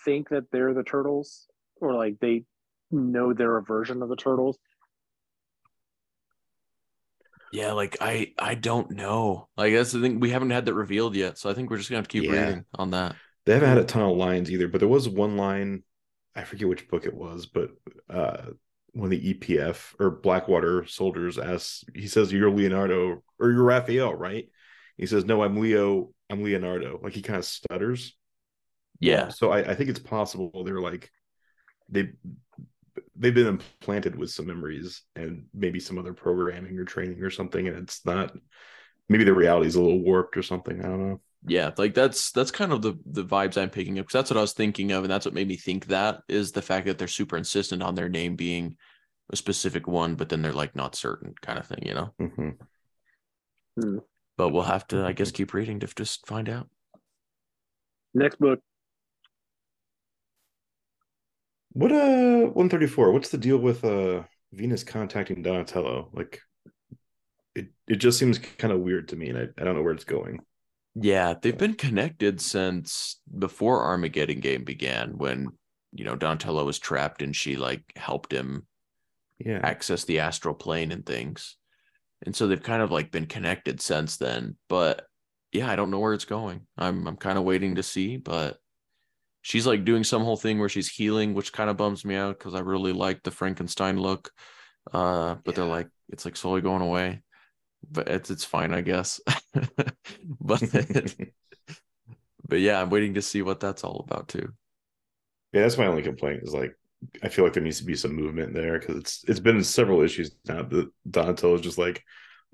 think 0.05 0.29
that 0.31 0.51
they're 0.51 0.75
the 0.75 0.83
turtles 0.83 1.47
or 1.81 1.95
like 1.95 2.19
they 2.21 2.45
know 2.91 3.33
they're 3.33 3.57
a 3.57 3.63
version 3.63 4.03
of 4.03 4.09
the 4.09 4.17
turtles 4.17 4.59
Yeah, 7.51 7.73
like 7.73 7.99
I 8.01 8.33
I 8.39 8.55
don't 8.55 8.93
know. 8.93 9.49
Like 9.57 9.75
that's 9.75 9.93
the 9.93 10.01
thing. 10.01 10.21
We 10.21 10.31
haven't 10.31 10.51
had 10.51 10.65
that 10.67 10.75
revealed 10.75 11.15
yet, 11.15 11.37
so 11.39 11.51
I 11.51 11.55
think 11.55 11.71
we're 11.71 11.77
just 11.77 11.91
gonna 11.91 11.99
have 11.99 12.09
to 12.09 12.13
keep 12.13 12.29
Yeah. 12.29 12.31
reading 12.31 12.65
on 12.75 12.91
that. 12.93 13.17
They 13.47 13.55
haven't 13.55 13.69
had 13.69 13.79
a 13.79 13.85
ton 13.85 14.03
of 14.11 14.17
lines 14.17 14.51
either, 14.51 14.69
but 14.69 14.81
there 14.81 14.89
was 14.89 15.09
one 15.09 15.37
line, 15.37 15.85
I 16.37 16.45
forget 16.45 16.69
which 16.69 16.89
book 16.89 17.07
it 17.07 17.15
was, 17.15 17.47
but 17.47 17.71
uh 18.11 18.53
when 18.93 19.11
the 19.11 19.29
EPF 19.31 19.95
or 20.01 20.11
Blackwater 20.11 20.87
soldiers 20.87 21.39
asks, 21.39 21.85
he 21.95 22.09
says, 22.09 22.33
You're 22.33 22.51
Leonardo 22.51 23.23
or 23.41 23.51
you're 23.51 23.65
Raphael, 23.65 24.15
right? 24.15 24.49
He 24.99 25.07
says, 25.07 25.25
No, 25.25 25.43
I'm 25.43 25.59
Leo, 25.59 26.13
I'm 26.33 26.43
Leonardo. 26.43 26.99
Like 27.03 27.13
he 27.13 27.23
kind 27.23 27.39
of 27.39 27.45
stutters. 27.45 28.17
Yeah, 29.01 29.29
So 29.29 29.51
I, 29.51 29.71
I 29.71 29.75
think 29.75 29.91
it's 29.91 29.99
possible 29.99 30.65
they're 30.65 30.81
like 30.81 31.11
they 31.89 32.13
they've 33.17 33.35
been 33.35 33.47
implanted 33.47 34.17
with 34.17 34.31
some 34.31 34.47
memories 34.47 35.03
and 35.17 35.47
maybe 35.53 35.81
some 35.81 35.99
other 35.99 36.13
programming 36.13 36.79
or 36.79 36.85
training 36.85 37.23
or 37.23 37.31
something, 37.31 37.69
and 37.69 37.77
it's 37.77 38.05
not. 38.07 38.37
Maybe 39.09 39.25
the 39.25 39.35
reality 39.35 39.67
is 39.67 39.75
a 39.75 39.83
little 39.83 40.03
warped 40.03 40.37
or 40.37 40.43
something. 40.43 40.81
I 40.81 40.85
don't 40.85 41.09
know. 41.09 41.21
Yeah, 41.47 41.73
like 41.77 41.93
that's 41.93 42.31
that's 42.31 42.53
kind 42.53 42.73
of 42.73 42.83
the 42.83 42.95
the 43.05 43.25
vibes 43.25 43.61
I'm 43.61 43.69
picking 43.69 43.99
up 43.99 44.07
because 44.07 44.13
that's 44.13 44.31
what 44.31 44.39
I 44.39 44.43
was 44.43 44.53
thinking 44.53 44.93
of, 44.93 45.05
and 45.05 45.13
that's 45.13 45.27
what 45.27 45.35
made 45.35 45.49
me 45.49 45.57
think 45.57 45.87
that 45.87 46.21
is 46.29 46.53
the 46.53 46.63
fact 46.63 46.87
that 46.87 46.99
they're 46.99 47.09
super 47.09 47.37
insistent 47.37 47.83
on 47.83 47.95
their 47.95 48.09
name 48.09 48.37
being 48.37 48.77
a 49.31 49.37
specific 49.37 49.87
one, 49.89 50.15
but 50.15 50.29
then 50.29 50.41
they're 50.43 50.53
like 50.53 50.77
not 50.77 50.95
certain 50.95 51.35
kind 51.43 51.59
of 51.59 51.67
thing, 51.67 51.83
you 51.85 51.95
know. 51.95 52.15
Mm-hmm. 52.21 52.51
Hmm. 53.77 53.99
But 54.37 54.51
we'll 54.51 54.63
have 54.63 54.87
to, 54.89 55.05
I 55.05 55.13
guess, 55.13 55.31
keep 55.31 55.53
reading 55.55 55.81
to 55.81 55.87
just 55.87 56.27
find 56.27 56.49
out. 56.49 56.69
Next 58.15 58.39
book. 58.39 58.61
What 61.73 61.93
uh 61.93 62.51
134? 62.53 63.13
What's 63.13 63.31
the 63.31 63.39
deal 63.39 63.59
with 63.59 63.85
uh 63.85 64.23
Venus 64.53 64.85
contacting 64.85 65.43
Donatello? 65.43 66.11
Like 66.13 66.41
it 67.55 67.69
it 67.89 67.97
just 67.97 68.19
seems 68.19 68.39
kind 68.39 68.73
of 68.73 68.81
weird 68.81 69.09
to 69.09 69.17
me 69.17 69.29
and 69.31 69.39
I, 69.39 69.43
I 69.59 69.65
don't 69.65 69.75
know 69.77 69.83
where 69.83 69.95
it's 69.95 70.05
going. 70.05 70.41
Yeah, 70.95 71.35
they've 71.41 71.57
been 71.57 71.75
connected 71.75 72.41
since 72.41 73.19
before 73.39 73.85
Armageddon 73.85 74.41
game 74.41 74.65
began 74.65 75.17
when, 75.17 75.49
you 75.93 76.05
know, 76.05 76.17
Donatello 76.17 76.67
was 76.67 76.79
trapped 76.79 77.23
and 77.23 77.35
she 77.35 77.57
like 77.57 77.83
helped 77.97 78.31
him 78.31 78.67
Yeah. 79.39 79.61
access 79.63 80.05
the 80.05 80.21
astral 80.21 80.55
plane 80.55 80.93
and 80.93 81.07
things. 81.07 81.57
And 82.25 82.35
so 82.35 82.47
they've 82.47 82.63
kind 82.63 82.83
of 82.83 82.91
like 82.91 83.11
been 83.11 83.27
connected 83.27 83.81
since 83.81 84.17
then. 84.17 84.57
But 84.69 85.07
yeah, 85.53 85.71
I 85.71 85.77
don't 85.77 85.91
know 85.91 85.99
where 85.99 86.15
it's 86.15 86.25
going. 86.25 86.67
I'm 86.79 87.07
I'm 87.07 87.17
kind 87.17 87.39
of 87.39 87.45
waiting 87.45 87.77
to 87.77 87.83
see, 87.83 88.17
but 88.17 88.59
she's 89.43 89.67
like 89.67 89.85
doing 89.85 90.05
some 90.05 90.23
whole 90.23 90.37
thing 90.37 90.59
where 90.59 90.69
she's 90.69 90.89
healing, 90.89 91.35
which 91.35 91.53
kind 91.53 91.69
of 91.69 91.77
bums 91.77 92.05
me 92.05 92.15
out 92.17 92.39
because 92.39 92.55
I 92.55 92.61
really 92.61 92.93
like 92.93 93.23
the 93.23 93.31
Frankenstein 93.31 93.99
look. 93.99 94.31
Uh, 94.93 95.37
but 95.45 95.55
they're 95.55 95.65
like 95.65 95.89
it's 96.09 96.25
like 96.25 96.37
slowly 96.37 96.61
going 96.61 96.83
away. 96.83 97.23
But 97.91 98.09
it's 98.09 98.31
it's 98.31 98.45
fine, 98.45 98.73
I 98.73 98.81
guess. 98.81 99.21
but 100.41 100.63
but 102.49 102.61
yeah, 102.61 102.81
I'm 102.81 102.91
waiting 102.91 103.15
to 103.15 103.23
see 103.23 103.43
what 103.43 103.61
that's 103.61 103.85
all 103.85 104.05
about 104.09 104.29
too. 104.29 104.53
Yeah, 105.53 105.63
that's 105.63 105.79
my 105.79 105.87
only 105.87 106.03
complaint 106.03 106.43
is 106.45 106.55
like 106.55 106.75
I 107.23 107.29
feel 107.29 107.45
like 107.45 107.55
there 107.55 107.63
needs 107.63 107.79
to 107.79 107.85
be 107.85 107.97
some 107.97 108.15
movement 108.15 108.55
there 108.55 108.79
because 108.79 108.97
it's 108.97 109.25
it's 109.29 109.41
been 109.41 109.63
several 109.65 110.03
issues 110.03 110.33
now 110.47 110.63
that 110.63 110.91
Donatello 111.11 111.55
is 111.55 111.61
just 111.61 111.79
like, 111.79 112.03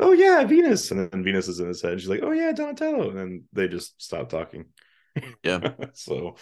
oh 0.01 0.13
yeah, 0.13 0.45
Venus, 0.45 0.91
and 0.91 1.11
then 1.11 1.25
Venus 1.25 1.49
is 1.49 1.61
in 1.61 1.69
his 1.69 1.83
head. 1.83 2.01
She's 2.01 2.09
like, 2.09 2.23
oh 2.23 2.33
yeah, 2.33 2.53
Donatello, 2.53 3.11
and 3.11 3.19
then 3.19 3.45
they 3.53 3.69
just 3.69 4.01
stop 4.03 4.29
talking. 4.31 4.67
Yeah. 5.43 5.75
so 5.95 6.37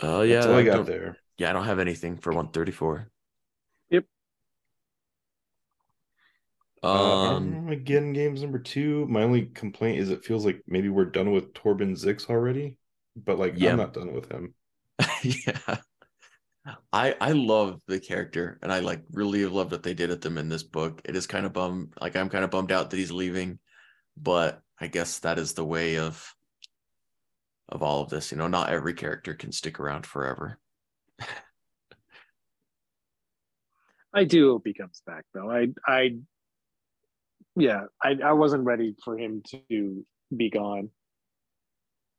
Oh 0.00 0.22
yeah, 0.22 0.36
that's 0.36 0.46
all 0.46 0.54
I 0.54 0.62
got 0.62 0.86
there. 0.86 1.18
Yeah, 1.38 1.50
I 1.50 1.52
don't 1.52 1.64
have 1.64 1.78
anything 1.78 2.16
for 2.18 2.32
134. 2.32 3.10
Yep. 3.90 4.04
Uh, 6.82 7.36
Um, 7.36 7.54
Armageddon 7.54 8.12
games 8.12 8.42
number 8.42 8.58
two. 8.58 9.06
My 9.08 9.22
only 9.22 9.46
complaint 9.46 9.98
is 9.98 10.10
it 10.10 10.24
feels 10.24 10.44
like 10.44 10.62
maybe 10.66 10.88
we're 10.88 11.04
done 11.06 11.32
with 11.32 11.52
Torbin 11.54 11.92
Zixx 11.92 12.28
already, 12.30 12.76
but 13.16 13.38
like 13.38 13.54
Yeah. 13.56 13.72
I'm 13.72 13.78
not 13.78 13.94
done 13.94 14.12
with 14.12 14.30
him. 14.30 14.54
yeah. 15.22 15.78
I 16.92 17.14
I 17.20 17.32
love 17.32 17.80
the 17.86 18.00
character 18.00 18.58
and 18.62 18.72
I 18.72 18.80
like 18.80 19.02
really 19.10 19.46
love 19.46 19.70
that 19.70 19.82
they 19.82 19.94
did 19.94 20.10
at 20.10 20.20
them 20.20 20.38
in 20.38 20.48
this 20.48 20.62
book. 20.62 21.00
It 21.04 21.16
is 21.16 21.26
kind 21.26 21.46
of 21.46 21.52
bum 21.52 21.90
like 22.00 22.16
I'm 22.16 22.28
kind 22.28 22.44
of 22.44 22.50
bummed 22.50 22.72
out 22.72 22.90
that 22.90 22.96
he's 22.96 23.12
leaving, 23.12 23.58
but 24.16 24.60
I 24.80 24.88
guess 24.88 25.20
that 25.20 25.38
is 25.38 25.54
the 25.54 25.64
way 25.64 25.98
of 25.98 26.34
of 27.68 27.82
all 27.82 28.02
of 28.02 28.10
this. 28.10 28.32
You 28.32 28.38
know, 28.38 28.48
not 28.48 28.70
every 28.70 28.94
character 28.94 29.34
can 29.34 29.52
stick 29.52 29.78
around 29.80 30.06
forever. 30.06 30.58
I 34.12 34.24
do 34.24 34.50
hope 34.52 34.62
he 34.64 34.74
comes 34.74 35.02
back 35.06 35.24
though. 35.34 35.50
I 35.50 35.68
I 35.86 36.16
yeah, 37.54 37.84
I, 38.02 38.16
I 38.22 38.32
wasn't 38.32 38.64
ready 38.64 38.94
for 39.02 39.16
him 39.16 39.42
to 39.70 40.04
be 40.34 40.50
gone. 40.50 40.90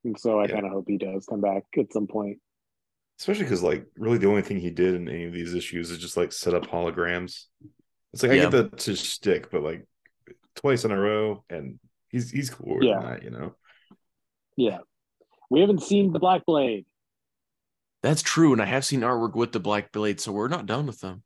And 0.08 0.18
so 0.18 0.40
I 0.40 0.46
Yeah. 0.46 0.54
kind 0.54 0.66
of 0.66 0.72
hope 0.72 0.86
he 0.88 0.98
does 0.98 1.26
come 1.26 1.42
back 1.42 1.66
at 1.78 1.92
some 1.92 2.08
point. 2.08 2.40
Especially 3.20 3.44
because 3.44 3.62
like 3.62 3.86
really 3.98 4.18
the 4.18 4.30
only 4.30 4.42
thing 4.42 4.58
he 4.60 4.70
did 4.72 4.96
in 4.96 5.10
any 5.10 5.26
of 5.26 5.34
these 5.34 5.54
issues 5.54 5.92
is 5.92 5.98
just 5.98 6.16
like 6.18 6.32
set 6.32 6.54
up 6.54 6.66
holograms. 6.68 7.46
It's 8.14 8.24
like 8.24 8.32
I 8.32 8.38
get 8.38 8.52
that 8.52 8.78
to 8.80 8.96
stick, 8.96 9.52
but 9.52 9.64
like 9.64 9.86
twice 10.56 10.86
in 10.86 10.92
a 10.92 11.00
row, 11.00 11.44
and 11.50 11.78
he's 12.10 12.32
he's 12.32 12.50
cooler 12.50 12.82
Yeah. 12.84 13.00
than 13.00 13.10
that, 13.10 13.24
you 13.24 13.32
know. 13.32 13.56
Yeah. 14.56 14.80
We 15.50 15.60
haven't 15.62 15.84
seen 15.84 16.14
the 16.14 16.20
Black 16.20 16.46
Blade. 16.46 16.86
That's 18.02 18.22
true, 18.22 18.54
and 18.54 18.62
I 18.62 18.66
have 18.66 18.86
seen 18.86 19.02
artwork 19.02 19.36
with 19.36 19.52
the 19.52 19.60
Black 19.60 19.92
Blade, 19.92 20.20
so 20.22 20.32
we're 20.32 20.48
not 20.48 20.66
done 20.66 20.86
with 20.88 21.02
them. 21.02 21.24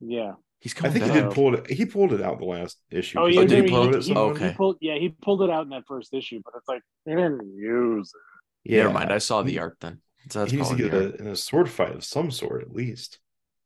Yeah. 0.00 0.34
He's 0.60 0.74
I 0.74 0.78
coming 0.80 0.92
think 0.94 1.04
he 1.12 1.20
did 1.20 1.30
pull 1.32 1.54
it. 1.54 1.70
He 1.70 1.84
pulled 1.86 2.12
it 2.12 2.20
out 2.20 2.38
the 2.40 2.44
last 2.44 2.78
issue. 2.90 3.18
Oh 3.18 3.26
'cause 3.26 3.34
yeah, 3.34 3.40
I 3.42 3.44
did 3.44 3.54
he 3.56 3.60
did 3.62 3.70
pull 3.70 3.82
quote 3.84 3.94
it? 3.94 3.98
it 3.98 4.02
someone. 4.02 4.24
Okay. 4.32 4.48
He 4.48 4.54
pulled 4.54 4.76
yeah, 4.80 4.98
he 4.98 5.08
pulled 5.10 5.42
it 5.42 5.50
out 5.50 5.62
in 5.64 5.68
that 5.70 5.84
first 5.86 6.12
issue, 6.12 6.40
but 6.44 6.54
it's 6.56 6.66
like 6.68 6.82
he 7.04 7.12
didn't 7.12 7.54
use 7.56 8.12
it. 8.14 8.70
Yeah, 8.72 8.82
Never 8.82 8.94
mind, 8.94 9.12
I 9.12 9.18
saw 9.18 9.42
the 9.42 9.52
He- 9.52 9.58
art 9.58 9.76
then. 9.80 10.00
So 10.30 10.40
that's 10.40 10.50
he 10.50 10.56
needs 10.58 10.68
to 10.70 10.76
get 10.76 10.92
a, 10.92 11.14
in 11.16 11.26
a 11.28 11.36
sword 11.36 11.70
fight 11.70 11.94
of 11.94 12.04
some 12.04 12.30
sort 12.30 12.60
at 12.62 12.72
least, 12.72 13.18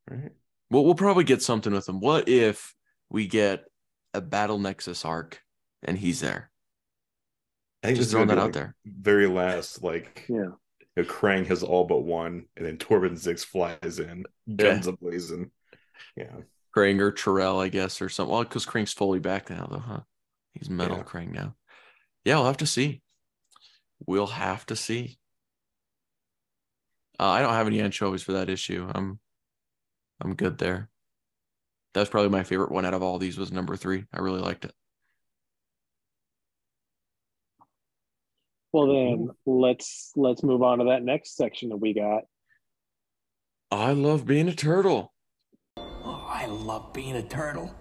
right? 0.08 0.30
Well, 0.70 0.84
we'll 0.84 0.94
probably 0.94 1.24
get 1.24 1.42
something 1.42 1.72
with 1.72 1.88
him. 1.88 1.98
What 1.98 2.28
if 2.28 2.74
we 3.08 3.26
get 3.26 3.64
a 4.14 4.20
Battle 4.20 4.58
Nexus 4.58 5.04
arc 5.04 5.40
and 5.82 5.98
he's 5.98 6.20
there? 6.20 6.50
I 7.82 7.88
think 7.88 7.96
Just 7.98 8.08
this 8.10 8.12
throwing 8.12 8.28
that 8.28 8.36
be, 8.36 8.40
out 8.42 8.52
there. 8.52 8.76
Very 8.84 9.26
last, 9.26 9.82
like 9.82 10.26
Yeah. 10.28 10.36
you 10.36 10.58
know, 10.96 11.02
Krang 11.04 11.46
has 11.46 11.62
all 11.64 11.84
but 11.84 12.04
one, 12.04 12.44
and 12.56 12.64
then 12.64 12.76
Torbin 12.76 13.14
Zixx 13.14 13.44
flies 13.44 13.98
in, 13.98 14.24
guns 14.54 14.86
ablazing. 14.86 15.50
Yeah, 16.16 16.36
Krang 16.76 17.00
or 17.00 17.12
Terrell, 17.12 17.60
I 17.60 17.68
guess, 17.68 18.00
or 18.00 18.08
something. 18.08 18.32
Well, 18.32 18.42
because 18.44 18.66
Krang's 18.66 18.92
fully 18.92 19.18
back 19.18 19.50
now, 19.50 19.66
though, 19.70 19.78
huh? 19.78 20.00
He's 20.54 20.70
metal 20.70 20.98
Yeah. 20.98 21.02
Krang 21.04 21.32
now. 21.32 21.54
Yeah, 22.24 22.36
we'll 22.36 22.46
have 22.46 22.58
to 22.58 22.66
see. 22.66 23.02
We'll 24.06 24.26
have 24.26 24.66
to 24.66 24.76
see. 24.76 25.18
Uh, 27.20 27.28
I 27.28 27.42
don't 27.42 27.52
have 27.52 27.66
any 27.66 27.80
anchovies 27.80 28.22
for 28.22 28.32
that 28.32 28.48
issue. 28.48 28.88
I'm, 28.94 29.20
I'm 30.20 30.34
good 30.34 30.58
there. 30.58 30.88
That's 31.94 32.10
probably 32.10 32.30
my 32.30 32.42
favorite 32.42 32.72
one 32.72 32.86
out 32.86 32.94
of 32.94 33.02
all 33.02 33.18
these. 33.18 33.36
Was 33.36 33.52
number 33.52 33.76
three. 33.76 34.04
I 34.12 34.20
really 34.20 34.40
liked 34.40 34.64
it. 34.64 34.72
Well 38.72 38.86
then 38.86 39.28
let's 39.44 40.12
let's 40.16 40.42
move 40.42 40.62
on 40.62 40.78
to 40.78 40.84
that 40.86 41.02
next 41.02 41.36
section 41.36 41.68
that 41.68 41.76
we 41.76 41.92
got. 41.92 42.22
I 43.70 43.92
love 43.92 44.26
being 44.26 44.48
a 44.48 44.54
turtle. 44.54 45.11
Love 46.52 46.92
being 46.92 47.16
a 47.16 47.22
turtle. 47.22 47.74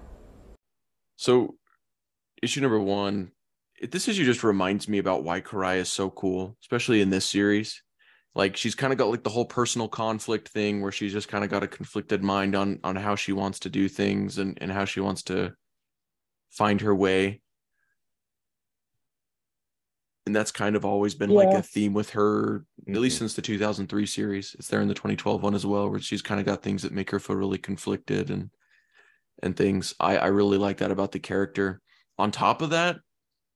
So, 1.18 1.56
issue 2.42 2.62
number 2.62 2.80
one, 2.80 3.32
this 3.92 4.08
issue 4.08 4.26
just 4.26 4.44
reminds 4.44 4.88
me 4.88 4.98
about 4.98 5.24
why 5.24 5.42
Karai 5.42 5.78
is 5.78 5.92
so 5.92 6.10
cool, 6.10 6.58
especially 6.62 7.02
in 7.02 7.10
this 7.10 7.26
series. 7.26 7.84
Like 8.34 8.56
she's 8.56 8.76
kind 8.76 8.94
of 8.94 8.98
got 8.98 9.10
like 9.10 9.24
the 9.24 9.30
whole 9.30 9.46
personal 9.46 9.90
conflict 9.90 10.50
thing 10.50 10.82
where 10.82 10.92
she's 10.92 11.12
just 11.12 11.28
kind 11.28 11.44
of 11.44 11.50
got 11.50 11.64
a 11.64 11.68
conflicted 11.68 12.24
mind 12.24 12.56
on 12.56 12.80
on 12.84 12.96
how 12.96 13.16
she 13.16 13.34
wants 13.34 13.60
to 13.60 13.70
do 13.70 13.90
things 13.90 14.38
and 14.38 14.58
and 14.62 14.72
how 14.72 14.86
she 14.86 15.02
wants 15.02 15.24
to 15.24 15.54
find 16.50 16.80
her 16.82 16.96
way. 16.96 17.42
And 20.26 20.36
that's 20.36 20.52
kind 20.52 20.76
of 20.78 20.86
always 20.86 21.14
been 21.14 21.32
like 21.32 21.54
a 21.54 21.62
theme 21.62 21.94
with 21.94 22.12
her, 22.12 22.64
at 22.88 22.96
least 22.96 23.18
Mhm. 23.18 23.20
since 23.20 23.34
the 23.34 23.42
2003 23.42 24.06
series. 24.06 24.56
It's 24.58 24.70
there 24.70 24.82
in 24.82 24.88
the 24.88 24.94
2012 24.94 25.44
one 25.44 25.56
as 25.56 25.66
well, 25.66 25.90
where 25.90 26.00
she's 26.00 26.22
kind 26.22 26.40
of 26.40 26.46
got 26.46 26.62
things 26.64 26.84
that 26.84 26.94
make 26.94 27.10
her 27.12 27.20
feel 27.20 27.36
really 27.36 27.58
conflicted 27.58 28.30
and 28.30 28.50
and 29.42 29.56
things. 29.56 29.94
I 30.00 30.18
I 30.18 30.28
really 30.28 30.58
like 30.58 30.78
that 30.78 30.92
about 30.92 31.12
the 31.12 31.20
character. 31.20 31.82
On 32.18 32.32
top 32.32 32.62
of 32.62 32.72
that, 32.72 32.98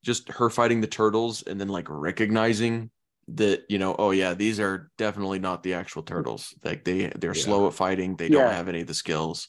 just 0.04 0.30
her 0.30 0.50
fighting 0.50 0.82
the 0.82 0.88
turtles 0.88 1.44
and 1.44 1.60
then 1.60 1.68
like 1.70 1.88
recognizing 1.90 2.90
that 3.28 3.64
you 3.70 3.80
know, 3.80 3.96
oh 3.98 4.12
yeah, 4.12 4.34
these 4.34 4.60
are 4.60 4.92
definitely 4.98 5.40
not 5.40 5.64
the 5.64 5.74
actual 5.74 6.04
turtles. 6.04 6.54
Like 6.64 6.84
they 6.84 7.12
they're 7.16 7.34
Yeah. 7.36 7.44
slow 7.44 7.68
at 7.68 7.74
fighting. 7.74 8.16
They 8.16 8.28
Yeah. 8.28 8.44
don't 8.44 8.52
have 8.52 8.68
any 8.70 8.82
of 8.82 8.88
the 8.88 8.94
skills. 8.94 9.48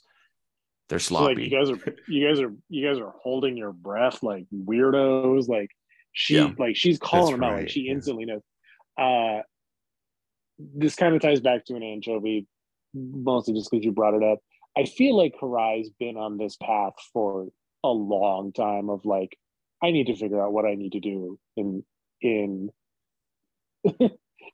They're 0.89 0.99
So, 0.99 1.15
like 1.15 1.37
sloppy. 1.37 1.49
you 1.49 1.51
guys 1.51 1.71
are 1.71 1.79
you 2.09 2.29
guys 2.29 2.41
are 2.41 2.55
you 2.69 2.87
guys 2.87 2.99
are 2.99 3.13
holding 3.23 3.57
your 3.57 3.73
breath 3.73 4.23
like 4.23 4.47
weirdos. 4.55 5.49
Like 5.49 5.71
she 6.13 6.37
Yeah. 6.37 6.53
like 6.59 6.77
she's 6.77 6.99
calling 6.99 7.25
That's 7.27 7.33
them 7.41 7.43
out 7.45 7.53
like 7.53 7.61
right, 7.63 7.71
she 7.71 7.89
instantly 7.89 8.25
knows. 8.25 8.43
Uh 8.99 9.43
this 10.59 10.95
kind 10.95 11.15
of 11.15 11.21
ties 11.21 11.41
back 11.41 11.67
to 11.67 11.75
an 11.77 11.83
anchovy, 11.83 12.47
mostly 12.95 13.53
just 13.53 13.71
because 13.71 13.85
you 13.85 13.93
brought 13.93 14.15
it 14.15 14.23
up. 14.23 14.39
I 14.77 14.85
feel 14.85 15.17
like 15.17 15.35
Karai's 15.41 15.91
been 15.99 16.17
on 16.17 16.37
this 16.39 16.57
path 16.57 16.95
for 17.13 17.49
a 17.83 17.89
long 17.89 18.53
time 18.53 18.91
of 18.91 19.05
like, 19.05 19.39
I 19.83 19.91
need 19.91 20.07
to 20.09 20.17
figure 20.17 20.43
out 20.45 20.53
what 20.53 20.65
I 20.67 20.75
need 20.75 20.93
to 20.93 21.01
do 21.01 21.39
in 21.57 21.85
in 22.21 22.71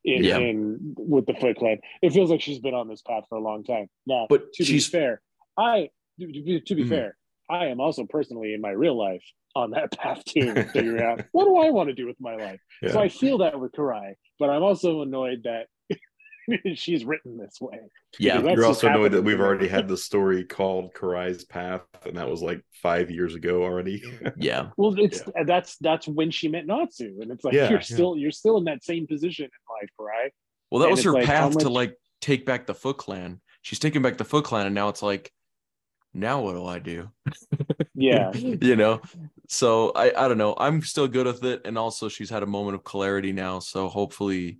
in, 0.04 0.24
Yeah. 0.24 0.38
in 0.38 0.94
with 0.98 1.26
the 1.26 1.34
Foot 1.34 1.56
Clan. 1.56 1.78
It 2.02 2.12
feels 2.12 2.30
like 2.30 2.40
she's 2.40 2.58
been 2.58 2.74
on 2.74 2.88
this 2.88 3.02
path 3.02 3.24
for 3.28 3.36
a 3.38 3.40
long 3.42 3.64
time. 3.64 3.88
Now, 4.06 4.26
But 4.28 4.52
to 4.54 4.64
she's- 4.64 4.88
be 4.88 4.98
fair, 4.98 5.22
I 5.56 5.90
to 6.20 6.26
be, 6.26 6.60
to 6.60 6.74
be 6.74 6.84
Mhm. 6.84 6.88
fair, 6.88 7.16
I 7.48 7.66
am 7.66 7.80
also 7.80 8.04
personally 8.08 8.54
in 8.54 8.60
my 8.60 8.70
real 8.70 8.96
life 8.96 9.24
on 9.54 9.70
that 9.72 9.92
path 9.98 10.24
too, 10.24 10.54
figuring 10.72 11.02
out 11.02 11.24
what 11.32 11.44
do 11.44 11.56
I 11.56 11.70
want 11.70 11.88
to 11.88 11.94
do 11.94 12.06
with 12.06 12.16
my 12.20 12.36
life. 12.36 12.60
So 12.88 13.00
I 13.00 13.08
feel 13.08 13.38
that 13.38 13.58
with 13.60 13.72
Karai, 13.72 14.14
but 14.38 14.50
I'm 14.50 14.62
also 14.62 15.02
annoyed 15.02 15.42
that 15.44 15.66
she's 16.74 17.04
written 17.04 17.36
this 17.38 17.60
way. 17.60 17.78
Yeah, 18.18 18.40
You're 18.40 18.64
also 18.64 18.88
annoyed 18.88 19.12
that 19.12 19.22
we've 19.22 19.40
already 19.40 19.68
had 19.68 19.88
the 19.88 19.96
story 19.96 20.44
called 20.44 20.92
Karai's 20.94 21.44
Path, 21.44 21.82
and 22.04 22.16
that 22.16 22.28
was 22.28 22.42
like 22.42 22.62
five 22.82 23.10
years 23.10 23.34
ago 23.34 23.62
already. 23.62 24.02
yeah, 24.36 24.70
Well, 24.76 24.94
it's 24.98 25.22
uh, 25.22 25.44
that's 25.46 25.76
that's 25.78 26.06
when 26.08 26.30
she 26.30 26.48
met 26.48 26.66
Natsu, 26.66 27.18
and 27.20 27.30
it's 27.30 27.44
like 27.44 27.54
Yeah, 27.54 27.70
you're 27.70 27.78
yeah. 27.78 27.80
still 27.80 28.16
you're 28.16 28.30
still 28.30 28.56
in 28.58 28.64
that 28.64 28.84
same 28.84 29.06
position 29.06 29.44
in 29.46 29.50
life, 29.80 29.90
right? 29.98 30.32
Well, 30.70 30.80
that 30.80 30.86
And 30.86 30.92
was 30.92 31.04
her 31.04 31.12
like, 31.12 31.26
how 31.26 31.48
path 31.48 31.58
to 31.58 31.68
like 31.68 31.96
take 32.20 32.46
back 32.46 32.66
the 32.66 32.74
Foot 32.74 32.98
Clan. 32.98 33.40
She's 33.62 33.78
taking 33.78 34.02
back 34.02 34.18
the 34.18 34.24
Foot 34.24 34.44
Clan, 34.44 34.66
and 34.66 34.74
now 34.74 34.88
it's 34.88 35.02
like, 35.02 35.32
now 36.14 36.42
what 36.42 36.52
do 36.54 36.64
I 36.66 36.78
do? 36.78 37.10
Yeah, 37.94 38.32
you 38.34 38.74
know. 38.76 39.00
So 39.48 39.92
I 39.94 40.06
I 40.24 40.28
don't 40.28 40.38
know. 40.38 40.54
I'm 40.58 40.82
still 40.82 41.08
good 41.08 41.26
with 41.26 41.44
it, 41.44 41.62
and 41.66 41.76
also 41.76 42.08
she's 42.08 42.30
had 42.30 42.42
a 42.42 42.46
moment 42.46 42.74
of 42.74 42.84
clarity 42.84 43.32
now. 43.32 43.58
So 43.58 43.88
hopefully, 43.88 44.58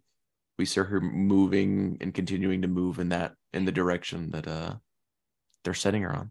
we 0.62 0.66
see 0.66 0.80
her 0.80 1.00
moving 1.00 1.98
and 2.00 2.14
continuing 2.14 2.62
to 2.62 2.68
move 2.68 3.00
in 3.00 3.08
that 3.08 3.34
in 3.52 3.64
the 3.64 3.72
direction 3.72 4.30
that 4.30 4.46
uh 4.46 4.76
they're 5.64 5.74
setting 5.74 6.02
her 6.02 6.14
on. 6.14 6.30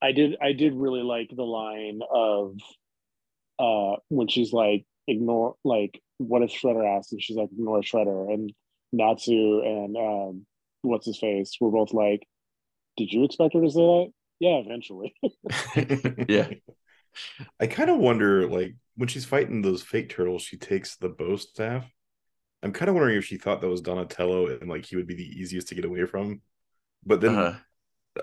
I 0.00 0.12
did 0.12 0.38
I 0.40 0.54
did 0.54 0.72
really 0.74 1.02
like 1.02 1.28
the 1.28 1.42
line 1.42 2.00
of 2.10 2.56
uh 3.58 3.96
when 4.08 4.28
she's 4.28 4.54
like 4.54 4.86
ignore 5.06 5.56
like 5.62 6.00
what 6.16 6.40
if 6.40 6.50
Shredder 6.50 6.96
asked 6.96 7.12
and 7.12 7.22
she's 7.22 7.36
like 7.36 7.50
ignore 7.52 7.82
Shredder 7.82 8.32
and 8.32 8.50
Natsu 8.92 9.60
and 9.60 9.94
um 9.98 10.46
what's 10.80 11.04
his 11.04 11.18
face 11.18 11.58
were 11.60 11.70
both 11.70 11.92
like 11.92 12.26
did 12.96 13.12
you 13.12 13.24
expect 13.24 13.52
her 13.52 13.60
to 13.60 13.70
say 13.70 13.80
that 13.80 14.12
yeah 14.40 14.62
eventually 14.64 15.14
Yeah. 16.30 16.48
I 17.58 17.66
kind 17.66 17.90
of 17.90 17.98
wonder, 17.98 18.48
like, 18.48 18.76
when 18.94 19.08
she's 19.08 19.24
fighting 19.24 19.60
those 19.62 19.82
fake 19.82 20.08
turtles, 20.08 20.42
she 20.42 20.56
takes 20.56 20.96
the 20.96 21.08
bow 21.08 21.34
staff. 21.34 21.90
I'm 22.62 22.72
kind 22.72 22.88
of 22.88 22.94
wondering 22.94 23.16
if 23.18 23.24
she 23.24 23.36
thought 23.38 23.60
that 23.60 23.68
was 23.68 23.80
Donatello 23.80 24.48
and 24.48 24.68
like 24.68 24.84
he 24.86 24.96
would 24.96 25.06
be 25.06 25.14
the 25.14 25.40
easiest 25.40 25.68
to 25.68 25.74
get 25.74 25.84
away 25.84 26.06
from. 26.06 26.40
But 27.06 27.20
then 27.20 27.36
Uh-huh. 27.38 27.58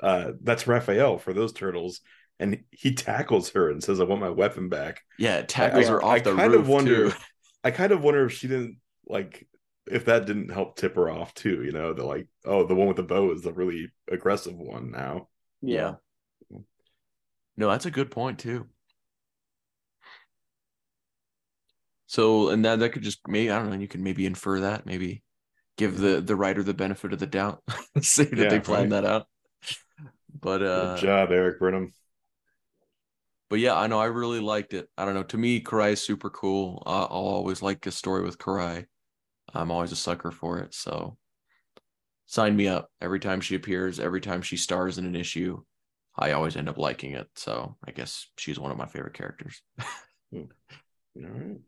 uh, 0.01 0.31
that's 0.41 0.67
Raphael 0.67 1.17
for 1.17 1.33
those 1.33 1.53
turtles, 1.53 2.01
and 2.39 2.63
he 2.71 2.93
tackles 2.95 3.49
her 3.51 3.69
and 3.69 3.81
says, 3.83 3.99
"I 4.01 4.03
want 4.03 4.21
my 4.21 4.29
weapon 4.29 4.69
back." 4.69 5.01
Yeah, 5.17 5.41
tackles 5.43 5.87
I- 5.87 5.91
her 5.91 6.03
I 6.03 6.17
off 6.17 6.23
the 6.23 6.35
kind 6.35 6.51
roof 6.53 6.61
of 6.61 6.67
wonder. 6.67 7.09
too. 7.11 7.17
I 7.63 7.71
kind 7.71 7.91
of 7.93 8.03
wonder 8.03 8.25
if 8.25 8.33
she 8.33 8.47
didn't 8.47 8.77
like 9.07 9.47
if 9.87 10.05
that 10.05 10.25
didn't 10.25 10.49
help 10.49 10.75
tip 10.77 10.95
her 10.95 11.09
off 11.09 11.33
too. 11.33 11.63
You 11.63 11.71
know, 11.71 11.93
the 11.93 12.03
like, 12.05 12.27
oh, 12.43 12.65
the 12.65 12.75
one 12.75 12.87
with 12.87 12.97
the 12.97 13.03
bow 13.03 13.31
is 13.31 13.41
the 13.43 13.53
really 13.53 13.91
aggressive 14.11 14.55
one 14.55 14.91
now. 14.91 15.29
Yeah. 15.61 15.95
No, 17.57 17.69
that's 17.69 17.85
a 17.85 17.91
good 17.91 18.11
point 18.11 18.39
too. 18.39 18.67
So, 22.07 22.49
and 22.49 22.65
that 22.65 22.79
that 22.79 22.91
could 22.91 23.03
just 23.03 23.19
maybe 23.27 23.51
I 23.51 23.59
don't 23.59 23.69
know. 23.69 23.77
You 23.77 23.87
can 23.87 24.03
maybe 24.03 24.25
infer 24.25 24.61
that. 24.61 24.85
Maybe 24.85 25.23
give 25.77 25.97
the 25.99 26.21
the 26.21 26.35
writer 26.37 26.63
the 26.63 26.73
benefit 26.73 27.13
of 27.13 27.19
the 27.19 27.27
doubt. 27.27 27.63
Say 28.01 28.25
that 28.25 28.49
they 28.49 28.59
Yeah, 28.59 28.61
planned 28.61 28.91
right. 28.91 28.93
that 28.93 29.05
out. 29.05 29.27
But 30.41 30.61
uh, 30.63 30.71
Good 30.75 30.95
job, 30.95 31.31
Erik 31.31 31.59
Burnham. 31.59 31.93
but 33.49 33.59
yeah, 33.59 33.75
I 33.75 33.87
know 33.87 33.99
I 33.99 34.05
really 34.05 34.39
liked 34.39 34.73
it. 34.73 34.89
I 34.97 35.05
don't 35.05 35.13
know. 35.13 35.23
To 35.23 35.37
me, 35.37 35.61
Karai 35.61 35.93
is 35.93 36.01
super 36.01 36.29
cool. 36.29 36.81
Uh, 36.85 37.03
I'll 37.05 37.09
always 37.09 37.61
like 37.61 37.85
a 37.85 37.91
story 37.91 38.23
with 38.23 38.37
Karai. 38.37 38.87
I'm 39.53 39.71
always 39.71 39.91
a 39.91 39.95
sucker 39.95 40.31
for 40.31 40.59
it. 40.59 40.73
So 40.73 41.17
sign 42.25 42.55
me 42.55 42.67
up. 42.67 42.91
Every 43.01 43.19
time 43.19 43.41
she 43.41 43.55
appears, 43.55 43.99
every 43.99 44.21
time 44.21 44.41
she 44.41 44.57
stars 44.57 44.97
in 44.97 45.05
an 45.05 45.15
issue, 45.15 45.63
I 46.17 46.31
always 46.31 46.55
end 46.55 46.69
up 46.69 46.77
liking 46.77 47.11
it. 47.13 47.27
So 47.35 47.75
I 47.85 47.91
guess 47.91 48.27
she's 48.37 48.59
one 48.59 48.71
of 48.71 48.77
my 48.77 48.85
favorite 48.87 49.13
characters. 49.13 49.61
All 50.33 50.47
right. 51.17 51.59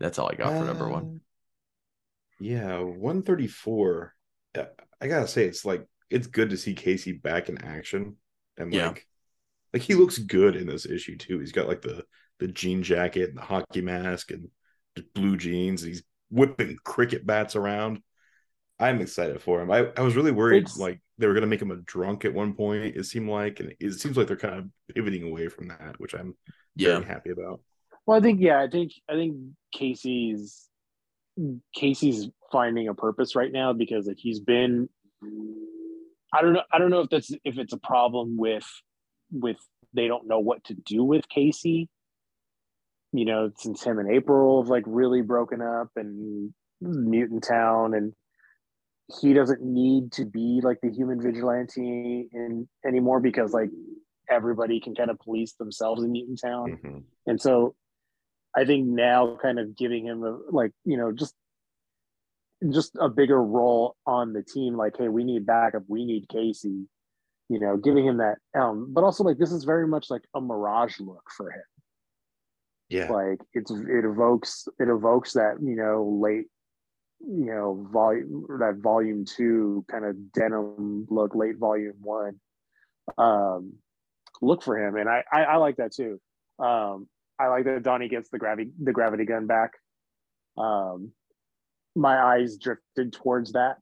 That's 0.00 0.18
all 0.18 0.28
I 0.30 0.34
got 0.34 0.58
for 0.58 0.64
number 0.64 0.88
one. 0.88 1.16
Uh, 1.16 1.18
Yeah, 2.40 2.78
134. 2.80 4.14
Uh, 4.56 4.64
I 5.00 5.06
gotta 5.08 5.28
say, 5.28 5.44
it's 5.44 5.64
like 5.64 5.86
it's 6.08 6.26
good 6.26 6.50
to 6.50 6.56
see 6.56 6.74
Casey 6.74 7.12
back 7.12 7.48
in 7.48 7.58
action. 7.62 8.16
And 8.56 8.72
Yeah. 8.72 8.88
like 8.88 9.06
like 9.72 9.82
he 9.82 9.94
looks 9.94 10.18
good 10.18 10.56
in 10.56 10.66
this 10.66 10.86
issue 10.86 11.16
too. 11.16 11.38
He's 11.38 11.52
got 11.52 11.68
like 11.68 11.82
the 11.82 12.04
the 12.38 12.48
jean 12.48 12.82
jacket 12.82 13.28
and 13.28 13.38
the 13.38 13.42
hockey 13.42 13.82
mask 13.82 14.30
and 14.30 14.48
blue 15.14 15.36
jeans, 15.36 15.82
and 15.82 15.90
he's 15.92 16.02
whipping 16.30 16.76
cricket 16.84 17.24
bats 17.26 17.54
around. 17.54 18.02
I'm 18.78 19.00
excited 19.02 19.42
for 19.42 19.60
him. 19.60 19.70
I, 19.70 19.88
I 19.96 20.00
was 20.00 20.16
really 20.16 20.32
worried 20.32 20.62
It's- 20.64 20.78
like 20.78 21.00
they 21.18 21.26
were 21.26 21.34
gonna 21.34 21.46
make 21.46 21.60
him 21.60 21.70
a 21.70 21.76
drunk 21.76 22.24
at 22.24 22.32
one 22.32 22.54
point, 22.54 22.96
it 22.96 23.04
seemed 23.04 23.28
like, 23.28 23.60
and 23.60 23.74
it 23.78 23.92
seems 24.00 24.16
like 24.16 24.26
they're 24.26 24.36
kind 24.38 24.54
of 24.54 24.94
pivoting 24.94 25.24
away 25.24 25.48
from 25.48 25.68
that, 25.68 26.00
which 26.00 26.14
I'm 26.14 26.34
Yeah. 26.76 26.94
very 26.94 27.04
happy 27.04 27.30
about. 27.30 27.60
Well, 28.10 28.18
I 28.18 28.22
think 28.22 28.40
yeah, 28.40 28.60
I 28.60 28.66
think 28.66 28.90
I 29.08 29.12
think 29.12 29.36
Casey's 29.72 30.68
Casey's 31.72 32.28
finding 32.50 32.88
a 32.88 32.94
purpose 32.94 33.36
right 33.36 33.52
now 33.52 33.72
because 33.72 34.08
like 34.08 34.16
he's 34.18 34.40
been 34.40 34.88
I 36.34 36.42
don't 36.42 36.52
know 36.52 36.62
I 36.72 36.78
don't 36.78 36.90
know 36.90 37.02
if 37.02 37.10
that's 37.10 37.30
if 37.44 37.56
it's 37.56 37.72
a 37.72 37.78
problem 37.78 38.36
with 38.36 38.66
with 39.30 39.58
they 39.94 40.08
don't 40.08 40.26
know 40.26 40.40
what 40.40 40.64
to 40.64 40.74
do 40.74 41.04
with 41.04 41.28
Casey. 41.28 41.88
You 43.12 43.26
know, 43.26 43.52
since 43.56 43.84
him 43.84 44.00
and 44.00 44.10
April 44.10 44.60
have 44.60 44.68
like 44.68 44.82
really 44.88 45.22
broken 45.22 45.62
up 45.62 45.90
and 45.94 46.52
Mutant 46.80 47.44
Town 47.46 47.94
and 47.94 48.12
he 49.20 49.34
doesn't 49.34 49.62
need 49.62 50.10
to 50.14 50.24
be 50.24 50.60
like 50.64 50.80
the 50.82 50.90
human 50.90 51.22
vigilante 51.22 52.28
in 52.32 52.68
anymore 52.84 53.20
because 53.20 53.52
like 53.52 53.70
everybody 54.28 54.80
can 54.80 54.96
kind 54.96 55.10
of 55.10 55.18
police 55.20 55.52
themselves 55.60 56.02
in 56.02 56.10
Mutant 56.10 56.40
Town. 56.42 56.76
Mhm. 56.82 57.02
And 57.28 57.40
so 57.40 57.76
I 58.56 58.64
think 58.64 58.86
now 58.86 59.38
kind 59.40 59.58
of 59.58 59.76
giving 59.76 60.06
him 60.06 60.22
a 60.24 60.38
like, 60.50 60.72
you 60.84 60.96
know, 60.96 61.12
just 61.12 61.34
just 62.72 62.92
a 63.00 63.08
bigger 63.08 63.42
role 63.42 63.96
on 64.06 64.32
the 64.32 64.42
team, 64.42 64.76
like, 64.76 64.94
hey, 64.98 65.08
we 65.08 65.24
need 65.24 65.46
backup, 65.46 65.82
we 65.88 66.04
need 66.04 66.28
Casey, 66.28 66.86
you 67.48 67.58
know, 67.58 67.76
giving 67.76 68.06
him 68.06 68.18
that 68.18 68.36
um, 68.58 68.92
but 68.92 69.04
also 69.04 69.24
like 69.24 69.38
this 69.38 69.52
is 69.52 69.64
very 69.64 69.86
much 69.86 70.10
like 70.10 70.22
a 70.34 70.40
mirage 70.40 71.00
look 71.00 71.24
for 71.36 71.50
him. 71.50 71.62
Yeah. 72.88 73.10
Like 73.10 73.40
it's 73.54 73.70
it 73.70 74.04
evokes 74.04 74.66
it 74.78 74.88
evokes 74.88 75.34
that, 75.34 75.56
you 75.62 75.76
know, 75.76 76.18
late 76.20 76.46
you 77.20 77.46
know, 77.46 77.86
volume 77.92 78.46
that 78.58 78.76
volume 78.82 79.24
two 79.24 79.84
kind 79.90 80.04
of 80.04 80.32
denim 80.32 81.06
look, 81.10 81.34
late 81.34 81.56
volume 81.56 81.96
one. 82.00 82.40
Um 83.16 83.74
look 84.42 84.62
for 84.62 84.76
him. 84.76 84.96
And 84.96 85.08
I 85.08 85.22
I, 85.32 85.42
I 85.42 85.56
like 85.56 85.76
that 85.76 85.92
too. 85.92 86.20
Um 86.58 87.08
I 87.40 87.48
like 87.48 87.64
that 87.64 87.82
Donnie 87.82 88.08
gets 88.08 88.28
the 88.28 88.38
gravity 88.38 88.70
the 88.82 88.92
gravity 88.92 89.24
gun 89.24 89.46
back. 89.46 89.72
Um, 90.58 91.12
my 91.96 92.20
eyes 92.20 92.56
drifted 92.56 93.12
towards 93.12 93.52
that 93.52 93.76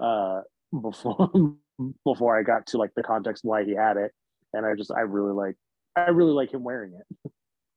uh, 0.00 0.42
before 0.80 1.56
before 2.04 2.38
I 2.38 2.42
got 2.42 2.68
to 2.68 2.78
like 2.78 2.92
the 2.96 3.02
context 3.02 3.44
why 3.44 3.64
he 3.64 3.74
had 3.74 3.96
it, 3.96 4.12
and 4.52 4.64
I 4.64 4.74
just 4.74 4.90
I 4.90 5.00
really 5.00 5.32
like 5.32 5.56
I 5.94 6.10
really 6.10 6.32
like 6.32 6.52
him 6.52 6.64
wearing 6.64 6.98
it. 6.98 7.32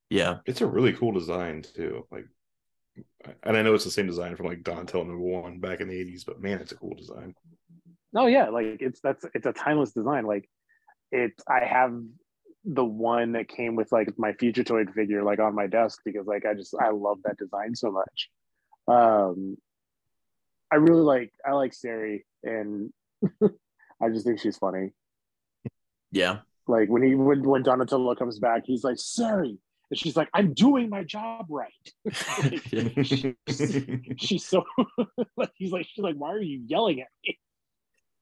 Yeah. 0.10 0.38
It's 0.46 0.62
a 0.62 0.68
really 0.68 0.94
cool 0.94 1.12
design 1.12 1.62
too. 1.62 2.06
Like, 2.12 2.26
and 3.44 3.56
I 3.56 3.62
know 3.62 3.76
it's 3.76 3.86
the 3.86 3.92
same 3.92 4.08
design 4.08 4.36
from 4.36 4.48
like 4.48 4.64
Donatello 4.64 5.04
number 5.04 5.20
one 5.20 5.60
back 5.60 5.80
in 5.80 5.88
the 5.88 5.94
'80s, 5.94 6.26
but 6.26 6.42
man, 6.42 6.60
it's 6.60 6.72
a 6.72 6.78
cool 6.78 6.96
design. 6.96 7.34
No, 8.12 8.26
yeah, 8.26 8.50
like 8.50 8.78
it's 8.80 9.00
that's 9.02 9.26
it's 9.34 9.46
a 9.46 9.54
timeless 9.54 9.92
design. 9.92 10.26
Like 10.26 10.50
it, 11.12 11.32
I 11.48 11.64
have 11.64 11.94
the 12.66 12.86
one 12.86 13.32
that 13.34 13.48
came 13.48 13.76
with 13.76 13.92
like 13.92 14.18
my 14.18 14.34
Fugitoid 14.34 14.94
figure 14.94 15.24
like 15.24 15.40
on 15.40 15.56
my 15.56 15.68
desk 15.68 16.02
because 16.04 16.28
like 16.28 16.46
I 16.46 16.54
just 16.54 16.76
I 16.80 16.90
love 16.90 17.20
that 17.24 17.38
design 17.38 17.76
so 17.76 17.92
much. 17.92 18.30
Um, 18.88 19.58
I 20.72 20.76
really 20.76 21.02
like 21.02 21.32
I 21.46 21.54
like 21.54 21.74
Sari 21.74 22.26
and 22.44 22.92
I 24.02 24.10
just 24.10 24.26
think 24.26 24.40
she's 24.40 24.58
funny. 24.58 24.92
Yeah. 26.12 26.40
Like 26.68 26.90
when 26.90 27.02
he 27.04 27.16
when 27.16 27.44
when 27.44 27.64
Donatello 27.64 28.16
comes 28.16 28.40
back, 28.40 28.64
he's 28.66 28.84
like 28.84 28.98
Sari, 28.98 29.58
and 29.90 30.00
she's 30.00 30.16
like, 30.16 30.30
"I'm 30.34 30.54
doing 30.54 30.90
my 30.90 31.04
job 31.04 31.48
right." 31.50 31.72
Like, 32.44 32.64
she's, 33.06 33.26
she's 34.18 34.46
so 34.46 34.64
like 35.36 35.52
he's 35.56 35.72
like 35.72 35.88
she's 35.88 36.04
like, 36.04 36.16
"Why 36.16 36.30
are 36.30 36.42
you 36.42 36.62
yelling 36.68 37.02
at 37.02 37.08
me?" 37.26 37.40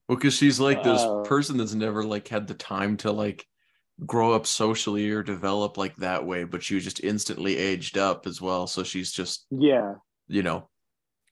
Well, 0.07 0.17
because 0.17 0.33
she's 0.35 0.59
like 0.59 0.83
this 0.83 1.01
Uh, 1.01 1.23
person 1.23 1.57
that's 1.57 1.73
never 1.73 2.03
like 2.05 2.29
had 2.29 2.47
the 2.47 2.53
time 2.53 2.95
to 2.97 3.11
like 3.11 3.45
grow 4.05 4.33
up 4.33 4.45
socially 4.45 5.09
or 5.11 5.23
develop 5.23 5.77
like 5.77 5.95
that 5.97 6.25
way, 6.25 6.43
but 6.43 6.63
she 6.63 6.75
was 6.75 6.83
just 6.83 7.03
instantly 7.03 7.57
aged 7.57 7.97
up 7.97 8.27
as 8.27 8.41
well. 8.41 8.67
So 8.67 8.83
she's 8.83 9.11
just, 9.11 9.47
Yeah, 9.49 9.95
you 10.27 10.43
know, 10.43 10.69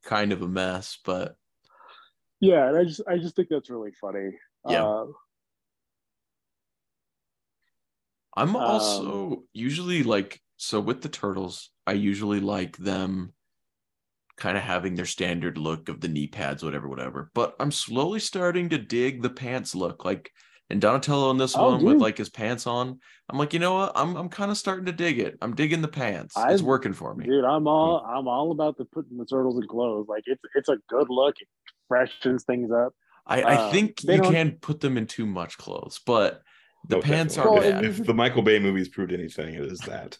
kind 0.06 0.32
of 0.34 0.42
a 0.42 0.48
mess. 0.48 1.00
But 1.06 1.38
yeah, 2.40 2.68
and 2.68 2.78
I 2.78 2.84
just 2.84 3.02
I 3.08 3.18
just 3.18 3.36
think 3.36 3.50
that's 3.50 3.70
really 3.70 3.92
funny. 4.00 4.32
Yeah. 4.66 4.84
Uh, 4.84 5.06
I'm 8.36 8.56
Um, 8.56 8.56
also 8.56 9.44
usually 9.54 10.04
like 10.04 10.42
so 10.58 10.80
with 10.80 11.02
the 11.02 11.10
turtles, 11.10 11.72
I 11.88 11.94
usually 11.94 12.40
like 12.40 12.78
them 12.78 13.34
kind 14.38 14.58
of 14.58 14.64
having 14.64 14.96
their 14.96 15.06
standard 15.06 15.58
look 15.58 15.88
of 15.90 16.02
the 16.02 16.08
knee 16.08 16.28
pads, 16.28 16.64
whatever, 16.64 16.88
whatever. 16.90 17.32
But 17.34 17.56
I'm 17.60 17.72
slowly 17.72 18.20
starting 18.20 18.70
to 18.70 18.78
dig 18.78 19.22
the 19.22 19.30
pants 19.30 19.74
look. 19.76 20.04
Like 20.04 20.32
and 20.70 20.82
Donatello 20.82 21.30
in 21.32 21.38
this 21.38 21.56
Oh, 21.56 21.72
one 21.72 21.84
with 21.84 21.98
like 21.98 22.18
his 22.18 22.30
pants 22.30 22.66
on. 22.68 23.00
I'm 23.30 23.38
like, 23.38 23.54
you 23.54 23.60
know 23.60 23.74
what? 23.76 23.92
I'm 23.96 24.16
I'm 24.16 24.30
kind 24.30 24.50
of 24.52 24.58
starting 24.58 24.86
to 24.86 24.92
dig 24.92 25.20
it. 25.20 25.38
I'm 25.42 25.56
digging 25.56 25.82
the 25.82 25.88
pants. 25.88 26.36
I- 26.38 26.52
it's 26.54 26.62
working 26.62 26.94
for 26.94 27.14
me. 27.16 27.26
Dude, 27.26 27.44
I'm 27.46 27.68
all 27.68 28.04
I'm 28.06 28.28
all 28.28 28.52
about 28.52 28.78
the 28.78 28.86
putting 28.86 29.18
the 29.18 29.26
turtles 29.26 29.58
in 29.62 29.68
clothes. 29.68 30.08
Like 30.08 30.24
it's 30.26 30.42
it's 30.56 30.70
a 30.70 30.78
good 30.90 31.08
look. 31.10 31.36
It 31.40 31.48
freshens 31.88 32.44
things 32.46 32.72
up. 32.72 32.94
I, 33.28 33.42
I 33.42 33.54
uh, 33.56 33.72
think 33.72 34.02
they 34.02 34.16
you 34.16 34.22
don't- 34.22 34.32
can 34.34 34.52
put 34.62 34.80
them 34.82 34.98
in 34.98 35.08
too 35.08 35.26
much 35.26 35.58
clothes, 35.58 36.00
but 36.06 36.42
the 36.88 36.98
Oh, 36.98 37.02
pants 37.02 37.36
definitely. 37.36 37.58
aren't 37.60 37.74
Well, 37.74 37.82
bad. 37.82 37.90
If 38.00 38.06
the 38.06 38.14
Michael 38.14 38.44
Bay 38.44 38.60
movies 38.60 38.90
proved 38.90 39.12
anything, 39.12 39.56
it 39.56 39.66
is 39.66 39.80
that. 39.80 40.18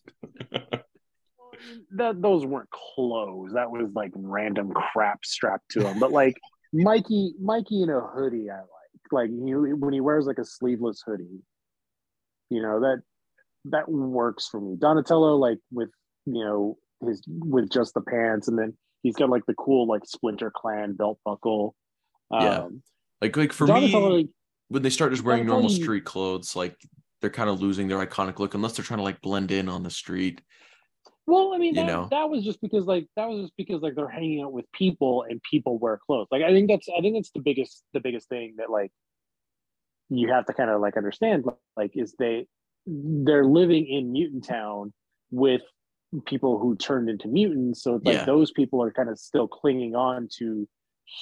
That 1.92 2.22
those 2.22 2.46
weren't 2.46 2.70
clothes. 2.70 3.54
That 3.54 3.72
was 3.72 3.90
like 3.96 4.12
random 4.16 4.72
crap 4.74 5.24
strapped 5.26 5.70
to 5.72 5.80
them. 5.82 6.00
But 6.00 6.12
like 6.12 6.38
Mikey, 6.74 7.34
Mikey 7.42 7.84
in 7.84 7.90
a 7.90 8.02
hoodie, 8.02 8.50
I 8.52 8.60
like. 9.12 9.30
You 9.30 9.76
when 9.78 9.94
he 9.94 10.02
wears 10.02 10.26
like 10.26 10.38
a 10.40 10.46
sleeveless 10.46 11.04
hoodie. 11.06 11.42
You 12.50 12.62
know 12.62 12.80
that 12.82 13.02
that 13.66 13.90
works 13.90 14.48
for 14.48 14.60
me. 14.62 14.76
Donatello, 14.78 15.36
like 15.38 15.60
with 15.72 15.90
you 16.26 16.44
know 16.44 16.78
his 17.06 17.24
with 17.28 17.70
just 17.70 17.94
the 17.94 18.02
pants, 18.02 18.48
and 18.48 18.58
then 18.58 18.78
he's 19.04 19.16
got 19.16 19.30
like 19.30 19.46
the 19.46 19.56
cool 19.56 19.88
like 19.88 20.06
Splinter 20.06 20.52
Clan 20.56 20.94
belt 20.94 21.20
buckle. 21.26 21.76
Yeah. 22.32 22.60
Um, 22.60 22.82
Like 23.22 23.38
like 23.38 23.54
for 23.54 23.68
Donatello, 23.68 24.10
me, 24.10 24.18
like, 24.18 24.28
when 24.70 24.84
they 24.84 24.90
start 24.90 25.12
just 25.12 25.24
wearing 25.24 25.46
normal 25.46 25.70
street 25.70 26.06
clothes, 26.06 26.56
like 26.56 26.76
they're 27.22 27.30
kind 27.30 27.50
of 27.50 27.62
losing 27.62 27.88
their 27.88 28.06
iconic 28.06 28.40
look 28.40 28.54
unless 28.54 28.76
they're 28.76 28.86
trying 28.86 29.00
to 29.00 29.04
like 29.04 29.22
blend 29.22 29.52
in 29.52 29.70
on 29.70 29.84
the 29.84 29.90
street. 29.90 30.42
Well, 31.28 31.54
I 31.54 31.58
mean, 31.58 31.76
you 31.76 31.82
that, 31.82 31.88
know. 31.88 32.08
that 32.12 32.30
was 32.30 32.44
just 32.44 32.62
because 32.62 32.86
like 32.86 33.08
that 33.16 33.28
was 33.28 33.42
just 33.42 33.58
because 33.58 33.82
like 33.82 33.96
they're 33.96 34.08
hanging 34.08 34.42
out 34.44 34.54
with 34.54 34.72
people 34.72 35.26
and 35.28 35.42
people 35.42 35.78
wear 35.80 36.00
clothes. 36.06 36.28
Like 36.32 36.44
I 36.44 36.52
think 36.52 36.70
that's 36.70 36.88
I 36.96 37.02
think 37.02 37.16
that's 37.16 37.32
the 37.32 37.40
biggest 37.42 37.84
the 37.94 38.00
biggest 38.00 38.30
thing 38.30 38.56
that 38.58 38.70
like 38.70 38.92
you 40.10 40.32
have 40.32 40.46
to 40.46 40.54
kind 40.54 40.70
of 40.70 40.82
like 40.82 40.98
understand 40.98 41.46
like 41.76 41.92
is 41.96 42.14
they 42.20 42.46
they're 42.86 43.46
living 43.46 43.88
in 43.88 44.12
mutant 44.12 44.46
town 44.46 44.94
with 45.32 45.64
people 46.28 46.60
who 46.60 46.76
turned 46.76 47.10
into 47.10 47.28
mutants 47.28 47.82
so 47.82 47.96
it's 47.96 48.06
like 48.06 48.18
Yeah. 48.18 48.26
those 48.26 48.52
people 48.52 48.82
are 48.84 48.92
kind 48.92 49.10
of 49.10 49.18
still 49.18 49.48
clinging 49.48 49.96
on 49.96 50.30
to 50.38 50.68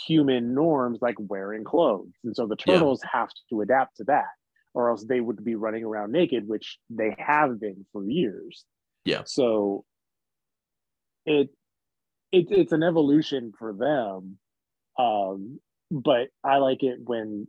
human 0.06 0.54
norms 0.54 1.00
like 1.02 1.16
wearing 1.18 1.64
clothes 1.64 2.12
and 2.26 2.36
so 2.36 2.46
the 2.46 2.58
Yeah. 2.66 2.74
turtles 2.76 3.02
have 3.10 3.30
to 3.50 3.62
adapt 3.62 3.98
to 3.98 4.04
that 4.06 4.28
or 4.74 4.90
else 4.90 5.06
they 5.06 5.22
would 5.22 5.44
be 5.44 5.56
running 5.56 5.84
around 5.86 6.12
naked 6.12 6.46
which 6.48 6.78
they 6.90 7.16
have 7.18 7.60
been 7.62 7.86
for 7.94 8.04
years 8.06 8.66
Yeah. 9.06 9.24
so 9.26 9.86
it, 11.26 11.50
it 12.32 12.48
it's 12.50 12.72
an 12.72 12.84
evolution 12.84 13.52
for 13.58 13.74
them. 13.74 14.38
Um 14.98 15.60
but 15.94 16.30
i 16.44 16.58
like 16.58 16.82
it 16.82 16.98
when 17.04 17.48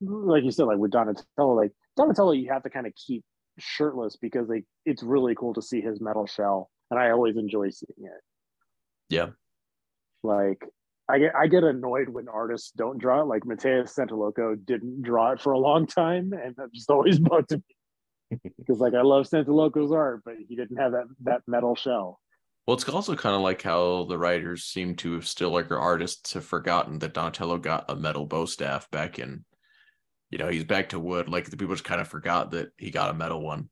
like 0.00 0.42
you 0.42 0.50
said 0.50 0.64
like 0.64 0.78
with 0.78 0.90
donatello 0.90 1.54
like 1.54 1.72
donatello 1.96 2.32
you 2.32 2.48
have 2.50 2.62
to 2.62 2.70
kind 2.70 2.86
of 2.86 2.94
keep 2.94 3.22
shirtless 3.58 4.16
because 4.16 4.48
like 4.48 4.64
it's 4.86 5.02
really 5.02 5.34
cool 5.34 5.54
to 5.54 5.62
see 5.62 5.80
his 5.80 6.00
metal 6.00 6.26
shell 6.26 6.70
and 6.90 6.98
i 6.98 7.10
always 7.10 7.36
enjoy 7.36 7.68
seeing 7.70 8.06
it. 8.08 8.22
Yeah. 9.10 9.28
like 10.22 10.64
i 11.08 11.18
get 11.18 11.34
i 11.36 11.46
get 11.46 11.62
annoyed 11.62 12.08
when 12.08 12.28
artists 12.28 12.72
don't 12.72 12.98
draw 12.98 13.20
it. 13.20 13.26
Like 13.26 13.44
Mateus 13.44 13.94
Santolouco 13.94 14.56
didn't 14.64 15.02
draw 15.02 15.32
it 15.32 15.40
for 15.40 15.52
a 15.52 15.58
long 15.58 15.86
time 15.86 16.32
and 16.32 16.56
that 16.56 16.72
just 16.72 16.90
always 16.90 17.18
bugged 17.18 17.52
me. 17.52 18.38
Because 18.58 18.80
like 18.80 18.94
i 18.94 19.02
love 19.02 19.26
Santolouco's 19.26 19.92
art 19.92 20.22
but 20.24 20.34
he 20.48 20.56
didn't 20.56 20.78
have 20.78 20.92
that 20.92 21.04
that 21.24 21.42
metal 21.46 21.76
shell 21.76 22.18
Well, 22.66 22.76
it's 22.76 22.88
also 22.88 23.14
kind 23.14 23.36
of 23.36 23.42
like 23.42 23.60
how 23.62 24.04
the 24.04 24.18
writers 24.18 24.64
seem 24.64 24.96
to 24.96 25.14
have 25.14 25.26
still, 25.26 25.50
like 25.50 25.70
our 25.70 25.78
artists, 25.78 26.32
have 26.32 26.44
forgotten 26.46 26.98
that 27.00 27.12
Donatello 27.12 27.58
got 27.58 27.90
a 27.90 27.96
metal 27.96 28.24
bow 28.24 28.46
staff 28.46 28.90
back 28.90 29.18
in, 29.18 29.44
you 30.30 30.38
know, 30.38 30.48
he's 30.48 30.64
back 30.64 30.88
to 30.90 30.98
wood. 30.98 31.28
Like 31.28 31.50
the 31.50 31.56
people 31.58 31.74
just 31.74 31.84
kind 31.84 32.00
of 32.00 32.08
forgot 32.08 32.52
that 32.52 32.70
he 32.78 32.90
got 32.90 33.10
a 33.10 33.14
metal 33.14 33.42
one 33.42 33.68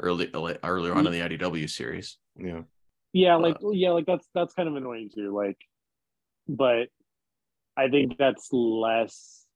early 0.00 0.30
earlier 0.62 0.94
on 0.94 1.06
in 1.06 1.12
the 1.12 1.20
IDW 1.20 1.68
series. 1.68 2.18
Yeah. 2.38 2.62
yeah 3.12 3.36
like 3.36 3.56
uh, 3.64 3.70
yeah 3.70 3.90
like 3.90 4.04
that's 4.06 4.28
that's 4.34 4.52
kind 4.52 4.68
of 4.68 4.76
annoying 4.76 5.08
too 5.12 5.34
like 5.34 5.56
but 6.46 6.88
i 7.74 7.88
think 7.88 8.18
that's 8.18 8.48
less 8.52 9.46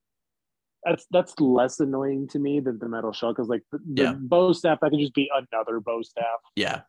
that's 0.82 1.06
that's 1.10 1.38
less 1.38 1.78
annoying 1.78 2.26
to 2.28 2.38
me 2.38 2.60
than 2.60 2.78
the 2.78 2.88
metal 2.88 3.12
shell 3.12 3.32
because 3.34 3.48
like 3.48 3.62
the, 3.70 3.78
the 3.78 4.02
Yeah. 4.02 4.12
bow 4.14 4.54
staff 4.54 4.78
that 4.80 4.90
could 4.90 4.98
just 4.98 5.12
be 5.12 5.30
another 5.30 5.78
bow 5.78 6.00
staff 6.00 6.40
Yeah. 6.56 6.82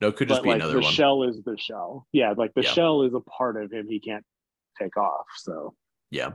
No, 0.00 0.08
it 0.08 0.16
could 0.16 0.28
just 0.28 0.40
but 0.40 0.44
be 0.44 0.48
like 0.50 0.56
another 0.56 0.74
the 0.74 0.80
one. 0.80 0.92
shell 0.92 1.22
is 1.24 1.42
the 1.44 1.56
shell 1.58 2.06
yeah 2.12 2.32
like 2.36 2.52
the 2.54 2.62
Yeah. 2.62 2.70
shell 2.70 3.02
is 3.02 3.12
a 3.14 3.20
part 3.20 3.62
of 3.62 3.70
him 3.72 3.86
he 3.88 4.00
can't 4.00 4.24
take 4.78 4.96
off 4.96 5.26
so 5.38 5.74
Yeah. 6.10 6.32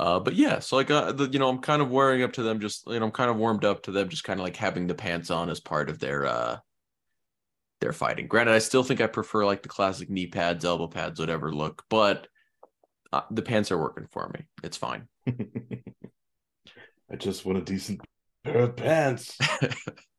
Uh, 0.00 0.18
but 0.18 0.34
yeah, 0.34 0.58
so 0.58 0.74
like, 0.74 0.90
uh, 0.90 1.12
the, 1.12 1.28
you 1.28 1.38
know, 1.38 1.48
I'm 1.48 1.60
kind 1.60 1.80
of 1.80 1.88
wearing 1.88 2.24
up 2.24 2.32
to 2.32 2.42
them, 2.42 2.58
just 2.58 2.84
you 2.88 2.98
know, 2.98 3.06
I'm 3.06 3.12
kind 3.12 3.30
of 3.30 3.36
warmed 3.36 3.64
up 3.64 3.84
to 3.84 3.92
them, 3.92 4.08
just 4.08 4.24
kind 4.24 4.40
of 4.40 4.44
like 4.44 4.56
having 4.56 4.88
the 4.88 4.94
pants 4.94 5.30
on 5.30 5.48
as 5.48 5.60
part 5.60 5.88
of 5.88 6.00
their 6.00 6.26
uh 6.26 6.56
their 7.80 7.92
fighting. 7.92 8.26
Granted, 8.26 8.54
I 8.54 8.58
still 8.58 8.82
think 8.82 9.00
I 9.00 9.06
prefer 9.06 9.44
like 9.44 9.62
the 9.62 9.68
classic 9.68 10.10
knee 10.10 10.26
pads, 10.26 10.64
elbow 10.64 10.88
pads, 10.88 11.20
whatever 11.20 11.54
look, 11.54 11.84
but 11.88 12.26
uh, 13.12 13.20
the 13.30 13.42
pants 13.42 13.70
are 13.70 13.78
working 13.78 14.08
for 14.10 14.28
me. 14.34 14.46
It's 14.64 14.76
fine. 14.76 15.06
I 15.28 17.16
just 17.16 17.44
want 17.44 17.58
a 17.58 17.62
decent 17.62 18.00
pair 18.42 18.58
of 18.64 18.74
pants. 18.74 19.38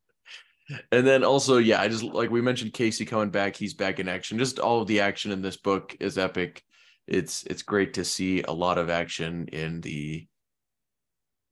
and 0.91 1.05
then 1.05 1.23
also, 1.23 1.57
yeah, 1.57 1.81
I 1.81 1.87
just 1.87 2.03
like 2.03 2.29
we 2.29 2.41
mentioned 2.41 2.73
Casey 2.73 3.05
coming 3.05 3.29
back. 3.29 3.55
He's 3.55 3.73
back 3.73 3.99
in 3.99 4.07
action. 4.07 4.37
Just 4.37 4.59
all 4.59 4.81
of 4.81 4.87
the 4.87 5.01
action 5.01 5.31
in 5.31 5.41
this 5.41 5.57
book 5.57 5.95
is 5.99 6.17
epic. 6.17 6.63
It's 7.07 7.43
it's 7.43 7.61
great 7.61 7.93
to 7.95 8.05
see 8.05 8.41
a 8.41 8.51
lot 8.51 8.77
of 8.77 8.89
action 8.89 9.47
in 9.51 9.81
the 9.81 10.27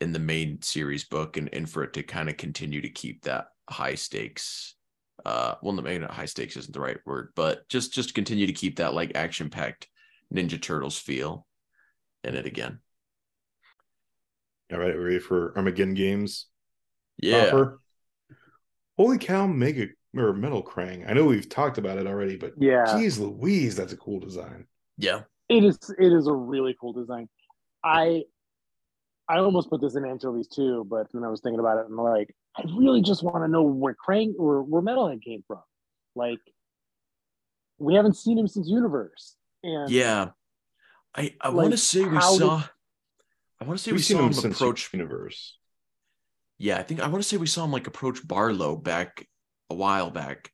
in 0.01 0.11
the 0.11 0.19
main 0.19 0.61
series 0.61 1.05
book 1.05 1.37
and, 1.37 1.49
and 1.53 1.69
for 1.69 1.83
it 1.83 1.93
to 1.93 2.03
kind 2.03 2.27
of 2.29 2.37
continue 2.37 2.81
to 2.81 2.89
keep 2.89 3.23
that 3.23 3.47
high 3.69 3.95
stakes. 3.95 4.75
Uh 5.25 5.55
well 5.61 5.73
maybe 5.73 5.99
not 5.99 6.11
high 6.11 6.25
stakes 6.25 6.57
isn't 6.57 6.73
the 6.73 6.79
right 6.79 6.97
word, 7.05 7.29
but 7.35 7.69
just 7.69 7.93
just 7.93 8.15
continue 8.15 8.47
to 8.47 8.53
keep 8.53 8.77
that 8.77 8.95
like 8.95 9.11
action 9.15 9.49
packed 9.49 9.87
Ninja 10.33 10.59
Turtles 10.59 10.97
feel 10.97 11.45
in 12.23 12.35
it 12.35 12.47
again. 12.47 12.79
All 14.71 14.79
right, 14.79 14.97
ready 14.97 15.19
for 15.19 15.55
Armageddon 15.55 15.93
games? 15.93 16.47
Yeah. 17.17 17.47
Offer? 17.47 17.79
Holy 18.97 19.17
cow, 19.17 19.47
mega 19.47 19.87
or 20.15 20.33
metal 20.33 20.61
krang. 20.63 21.09
I 21.09 21.13
know 21.13 21.25
we've 21.25 21.49
talked 21.49 21.77
about 21.79 21.97
it 21.97 22.05
already, 22.07 22.35
but 22.35 22.53
yeah 22.57 22.97
geez 22.97 23.17
Louise, 23.19 23.75
that's 23.75 23.93
a 23.93 23.97
cool 23.97 24.19
design. 24.19 24.67
Yeah. 24.97 25.21
it 25.49 25.63
is 25.63 25.77
it 25.97 26.13
is 26.13 26.27
a 26.27 26.33
really 26.33 26.75
cool 26.79 26.93
design 26.93 27.27
i 27.83 28.21
i 29.27 29.37
almost 29.39 29.69
put 29.69 29.81
this 29.81 29.95
in 29.95 30.05
anchovies 30.05 30.47
too 30.47 30.85
but 30.89 31.07
then 31.11 31.23
i 31.23 31.27
was 31.27 31.41
thinking 31.41 31.59
about 31.59 31.79
it 31.79 31.87
and 31.87 31.97
like 31.97 32.33
i 32.55 32.61
really 32.77 33.01
just 33.01 33.23
want 33.23 33.43
to 33.43 33.47
know 33.49 33.63
where 33.63 33.93
Krang 34.07 34.33
or 34.39 34.61
where 34.63 34.81
metalhead 34.81 35.21
came 35.21 35.43
from 35.47 35.61
like 36.15 36.39
we 37.79 37.95
haven't 37.95 38.15
seen 38.15 38.37
him 38.37 38.47
since 38.47 38.67
universe 38.69 39.35
and 39.63 39.89
Yeah. 39.89 40.29
I 41.15 41.35
I 41.41 41.47
Like, 41.49 41.55
want 41.57 41.71
to 41.71 41.77
say 41.77 42.03
we 42.05 42.15
how 42.15 42.31
did- 42.31 42.39
saw 42.39 42.63
I 43.59 43.65
want 43.65 43.77
to 43.79 43.83
say 43.83 43.91
we 43.91 43.95
We've 43.97 44.05
saw 44.05 44.19
him 44.19 44.25
him 44.27 44.33
since 44.33 44.55
approach 44.57 44.93
Universe. 44.93 45.57
Yeah, 46.63 46.77
I 46.77 46.83
think 46.83 47.01
I 47.01 47.09
want 47.09 47.21
to 47.21 47.27
say 47.27 47.35
we 47.35 47.45
saw 47.45 47.65
him 47.65 47.73
like 47.73 47.87
approach 47.87 48.25
Barlow 48.25 48.77
back 48.77 49.27
a 49.69 49.75
while 49.75 50.09
back. 50.09 50.49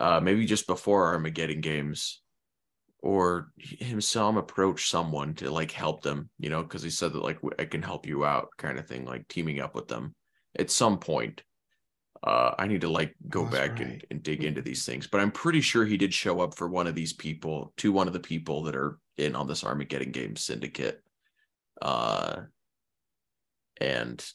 Uh 0.00 0.20
maybe 0.20 0.46
just 0.46 0.66
before 0.66 1.08
Armageddon 1.08 1.60
games. 1.60 2.22
Or 3.02 3.52
him 3.58 4.00
him 4.00 4.36
approach 4.38 4.88
someone 4.88 5.34
to 5.34 5.50
like 5.50 5.70
help 5.70 6.02
them, 6.02 6.30
you 6.38 6.48
know, 6.48 6.62
because 6.62 6.82
he 6.82 6.88
said 6.88 7.12
that 7.12 7.22
like 7.22 7.38
I 7.58 7.66
can 7.66 7.82
help 7.82 8.06
you 8.06 8.24
out 8.24 8.48
kind 8.56 8.78
of 8.78 8.86
thing, 8.86 9.04
like 9.04 9.28
teaming 9.28 9.60
up 9.60 9.74
with 9.74 9.86
them 9.86 10.14
at 10.58 10.70
some 10.70 10.98
point. 10.98 11.42
Uh 12.26 12.54
I 12.58 12.66
need 12.66 12.80
to 12.80 12.88
like 12.88 13.14
go 13.28 13.42
That's 13.44 13.54
back 13.54 13.70
right. 13.72 13.80
and, 13.82 14.04
and 14.10 14.22
dig 14.22 14.44
into 14.44 14.62
these 14.62 14.86
things, 14.86 15.06
but 15.06 15.20
I'm 15.20 15.30
pretty 15.30 15.60
sure 15.60 15.84
he 15.84 15.98
did 15.98 16.14
show 16.14 16.40
up 16.40 16.56
for 16.56 16.68
one 16.68 16.86
of 16.86 16.94
these 16.94 17.12
people, 17.12 17.74
to 17.76 17.92
one 17.92 18.06
of 18.06 18.14
the 18.14 18.20
people 18.32 18.62
that 18.62 18.74
are 18.74 18.98
in 19.18 19.36
on 19.36 19.46
this 19.46 19.62
Armageddon 19.62 20.10
game 20.10 20.36
syndicate. 20.36 21.02
Uh 21.82 22.44
and 23.78 24.26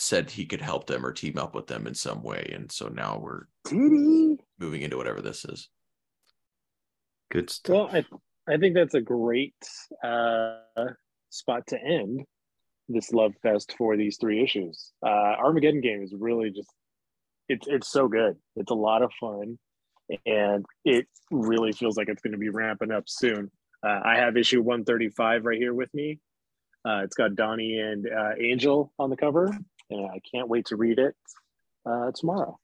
said 0.00 0.30
he 0.30 0.46
could 0.46 0.62
help 0.62 0.86
them 0.86 1.04
or 1.04 1.12
team 1.12 1.36
up 1.36 1.54
with 1.54 1.66
them 1.66 1.86
in 1.86 1.94
some 1.94 2.22
way. 2.22 2.50
And 2.54 2.72
so 2.72 2.88
now 2.88 3.20
we're 3.22 3.42
did 3.64 4.40
moving 4.58 4.82
into 4.82 4.96
whatever 4.96 5.20
this 5.20 5.44
is. 5.44 5.68
Good 7.30 7.50
stuff. 7.50 7.74
well 7.74 7.88
i 7.92 8.52
i 8.52 8.56
think 8.56 8.74
that's 8.74 8.94
a 8.94 9.00
great 9.00 9.54
uh 10.02 10.56
spot 11.28 11.64
to 11.68 11.78
end 11.80 12.24
this 12.88 13.12
love 13.12 13.32
fest 13.40 13.72
for 13.78 13.96
these 13.96 14.16
three 14.20 14.42
issues 14.42 14.90
uh 15.06 15.36
armageddon 15.38 15.80
game 15.80 16.02
is 16.02 16.12
really 16.18 16.50
just 16.50 16.68
it's 17.48 17.68
it's 17.68 17.88
so 17.88 18.08
good 18.08 18.36
it's 18.56 18.72
a 18.72 18.74
lot 18.74 19.02
of 19.02 19.12
fun 19.20 19.56
and 20.26 20.66
it 20.84 21.06
really 21.30 21.70
feels 21.70 21.96
like 21.96 22.08
it's 22.08 22.20
going 22.20 22.32
to 22.32 22.38
be 22.38 22.48
ramping 22.48 22.90
up 22.90 23.04
soon 23.06 23.48
uh, 23.86 24.00
i 24.04 24.16
have 24.16 24.36
issue 24.36 24.60
135 24.60 25.44
right 25.44 25.58
here 25.58 25.74
with 25.74 25.94
me 25.94 26.18
uh, 26.84 27.02
it's 27.04 27.14
got 27.14 27.36
donnie 27.36 27.78
and 27.78 28.08
uh, 28.08 28.30
angel 28.40 28.92
on 28.98 29.08
the 29.08 29.16
cover 29.16 29.56
and 29.90 30.06
i 30.10 30.20
can't 30.32 30.48
wait 30.48 30.66
to 30.66 30.76
read 30.76 30.98
it 30.98 31.14
uh, 31.86 32.10
tomorrow 32.14 32.58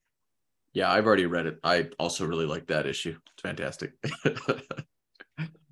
Yeah, 0.77 0.93
I've 0.93 1.07
already 1.07 1.25
read 1.25 1.47
it. 1.47 1.59
I 1.65 1.89
also 1.99 2.27
really 2.27 2.45
like 2.45 2.67
that 2.67 2.87
issue. 2.87 3.17
It's 3.33 3.43
fantastic. 3.43 3.93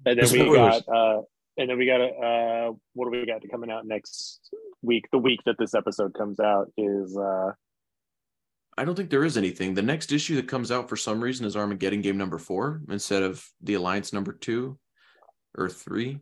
and 0.06 0.18
then 0.18 0.32
we 0.32 0.56
got 0.56 0.88
uh 0.88 1.20
and 1.58 1.68
then 1.68 1.76
we 1.76 1.84
got 1.84 2.00
a 2.00 2.08
uh, 2.08 2.72
what 2.94 3.04
do 3.04 3.10
we 3.10 3.26
got 3.26 3.42
coming 3.50 3.70
out 3.70 3.86
next 3.86 4.40
week? 4.80 5.04
The 5.12 5.18
week 5.18 5.40
that 5.44 5.56
this 5.58 5.74
episode 5.74 6.14
comes 6.14 6.40
out 6.40 6.72
is. 6.78 7.16
uh 7.18 7.52
I 8.78 8.84
don't 8.84 8.96
think 8.96 9.10
there 9.10 9.24
is 9.24 9.36
anything. 9.36 9.74
The 9.74 9.82
next 9.82 10.10
issue 10.10 10.36
that 10.36 10.48
comes 10.48 10.72
out 10.72 10.88
for 10.88 10.96
some 10.96 11.22
reason 11.22 11.44
is 11.46 11.54
Armageddon 11.54 12.00
game 12.00 12.16
number 12.16 12.38
four 12.38 12.80
instead 12.88 13.22
of 13.22 13.46
the 13.60 13.74
Alliance 13.74 14.12
number 14.12 14.32
two 14.32 14.78
or 15.56 15.68
three. 15.68 16.18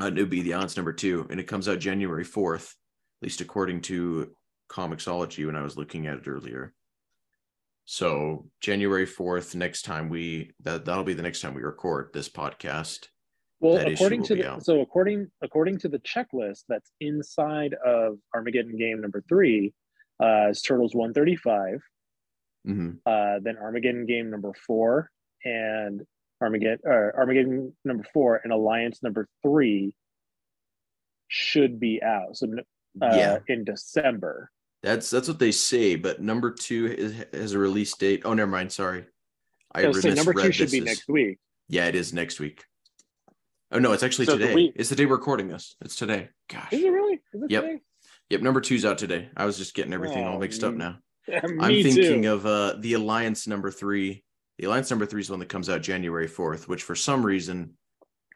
Uh, 0.00 0.06
it 0.06 0.14
would 0.14 0.30
be 0.30 0.42
the 0.42 0.52
Alliance 0.52 0.76
number 0.76 0.92
two, 0.92 1.26
and 1.30 1.38
it 1.38 1.46
comes 1.46 1.68
out 1.68 1.78
January 1.78 2.24
4th, 2.24 2.64
at 2.64 2.81
least 3.22 3.40
according 3.40 3.80
to 3.82 4.34
Comixology 4.70 5.46
when 5.46 5.56
I 5.56 5.62
was 5.62 5.76
looking 5.76 6.06
at 6.06 6.18
it 6.18 6.28
earlier. 6.28 6.72
So 7.84 8.46
January 8.60 9.06
4th, 9.06 9.54
next 9.54 9.82
time 9.82 10.08
we 10.08 10.52
that 10.60 10.84
that'll 10.84 11.04
be 11.04 11.14
the 11.14 11.22
next 11.22 11.40
time 11.40 11.54
we 11.54 11.62
record 11.62 12.10
this 12.12 12.28
podcast. 12.28 13.08
Well, 13.60 13.74
That 13.74 13.92
according 13.92 14.24
to 14.24 14.34
the, 14.34 14.50
out. 14.50 14.64
so 14.64 14.80
according 14.80 15.30
according 15.42 15.78
to 15.80 15.88
the 15.88 15.98
checklist 16.00 16.64
that's 16.68 16.90
inside 17.00 17.74
of 17.84 18.18
Armageddon 18.34 18.76
game 18.76 19.00
number 19.00 19.22
three, 19.28 19.72
uh, 20.22 20.48
is 20.50 20.62
Turtles 20.62 20.94
one 20.94 21.12
thirty 21.12 21.36
five, 21.36 21.80
Mhm. 22.66 22.98
uh, 23.06 23.40
then 23.40 23.56
Armageddon 23.58 24.06
game 24.06 24.30
number 24.30 24.52
four, 24.66 25.10
and 25.44 26.02
Armageddon 26.40 26.80
uh, 26.86 27.16
Armageddon 27.16 27.76
number 27.84 28.04
four 28.12 28.40
and 28.42 28.52
Alliance 28.52 29.02
number 29.02 29.28
three 29.42 29.94
should 31.28 31.78
be 31.80 32.02
out. 32.02 32.36
So 32.36 32.46
uh, 33.00 33.06
Yeah. 33.14 33.38
in 33.48 33.64
December. 33.64 34.50
That's 34.82 35.08
that's 35.10 35.28
what 35.28 35.38
they 35.38 35.52
say, 35.52 35.94
but 35.94 36.20
number 36.20 36.50
two 36.50 36.86
is, 36.86 37.24
has 37.32 37.52
a 37.52 37.58
release 37.58 37.94
date. 37.96 38.22
Oh, 38.24 38.34
never 38.34 38.50
mind. 38.50 38.72
Sorry, 38.72 39.04
I 39.72 39.82
So, 39.82 39.92
so 39.92 40.10
number 40.14 40.32
two 40.34 40.50
should 40.52 40.70
be 40.72 40.78
as- 40.78 40.84
next 40.84 41.08
week. 41.08 41.38
Yeah, 41.68 41.86
it 41.86 41.94
is 41.94 42.12
next 42.12 42.40
week. 42.40 42.64
Oh 43.70 43.78
no, 43.78 43.92
it's 43.92 44.02
actually 44.02 44.26
So 44.26 44.32
the 44.32 44.38
today. 44.38 44.54
week- 44.54 44.72
It's 44.76 44.88
the 44.90 44.96
day 44.96 45.06
we're 45.06 45.16
recording 45.16 45.48
this. 45.48 45.76
It's 45.80 45.96
today. 45.96 46.28
Gosh. 46.48 46.72
Is 46.72 46.82
it 46.82 46.88
really? 46.90 47.14
Is 47.32 47.42
it 47.42 47.50
Yep. 47.50 47.62
today? 47.62 47.80
Yep, 48.30 48.40
number 48.42 48.60
two's 48.60 48.84
out 48.84 48.98
today. 48.98 49.30
I 49.36 49.44
was 49.46 49.56
just 49.56 49.74
getting 49.74 49.92
everything 49.92 50.24
all 50.24 50.36
Oh, 50.36 50.40
mixed 50.40 50.64
up 50.64 50.74
mm. 50.74 50.78
now. 50.78 50.98
Me 51.28 51.36
I'm 51.60 51.82
thinking 51.82 52.22
too. 52.24 52.32
of 52.32 52.44
uh 52.44 52.74
the 52.80 52.94
Alliance 52.94 53.46
number 53.46 53.70
three. 53.70 54.24
The 54.58 54.66
Alliance 54.66 54.90
number 54.90 55.06
three 55.06 55.20
is 55.20 55.30
one 55.30 55.38
that 55.38 55.48
comes 55.48 55.68
out 55.70 55.80
January 55.82 56.28
4th, 56.28 56.66
which 56.68 56.82
for 56.82 56.94
some 56.94 57.24
reason 57.24 57.76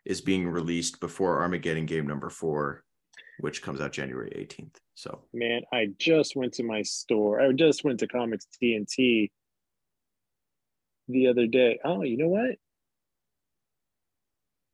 is 0.05 0.21
being 0.21 0.49
released 0.49 1.01
before 1.01 1.41
Armageddon 1.43 1.87
game 1.87 2.07
number 2.07 2.31
four, 2.31 2.85
which 3.41 3.63
comes 3.63 3.81
out 3.81 3.93
January 3.93 4.31
18th. 4.31 4.77
So 4.95 5.23
Man, 5.33 5.63
I 5.73 5.89
just 5.99 6.37
went 6.37 6.55
to 6.55 6.63
my 6.63 6.83
store. 6.83 7.41
I 7.41 7.53
just 7.53 7.85
went 7.85 8.01
to 8.01 8.09
Comics 8.09 8.47
TNT 8.63 9.31
the 11.09 11.29
other 11.29 11.47
day. 11.47 11.79
Oh, 11.85 12.03
you 12.03 12.17
know 12.17 12.29
what? 12.29 12.57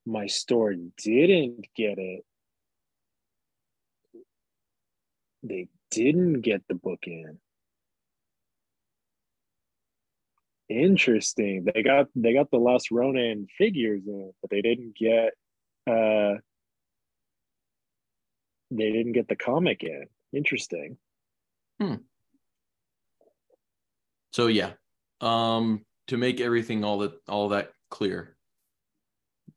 My 0.06 0.26
store 0.26 0.74
didn't 0.96 1.66
get 1.76 1.98
it. 1.98 2.24
They 5.42 5.68
didn't 5.90 6.40
get 6.40 6.62
the 6.68 6.74
book 6.74 7.00
in. 7.04 7.38
Interesting. 10.68 11.66
They 11.72 11.82
got 11.82 12.06
they 12.14 12.32
got 12.32 12.50
the 12.50 12.58
Last 12.58 12.90
Ronin 12.90 13.46
figures 13.58 14.02
in, 14.06 14.32
but 14.40 14.50
they 14.50 14.62
didn't 14.62 14.96
get 14.96 15.32
uh 15.86 16.38
they 18.76 18.90
didn't 18.90 19.12
get 19.12 19.28
the 19.28 19.36
comic 19.36 19.82
in. 19.82 20.06
Interesting. 20.32 20.96
Hmm. 21.80 21.96
so 24.32 24.46
yeah. 24.46 24.72
Um 25.20 25.84
to 26.08 26.16
make 26.16 26.40
everything 26.40 26.84
all 26.84 26.98
that 26.98 27.12
all 27.28 27.50
that 27.50 27.72
clear. 27.90 28.36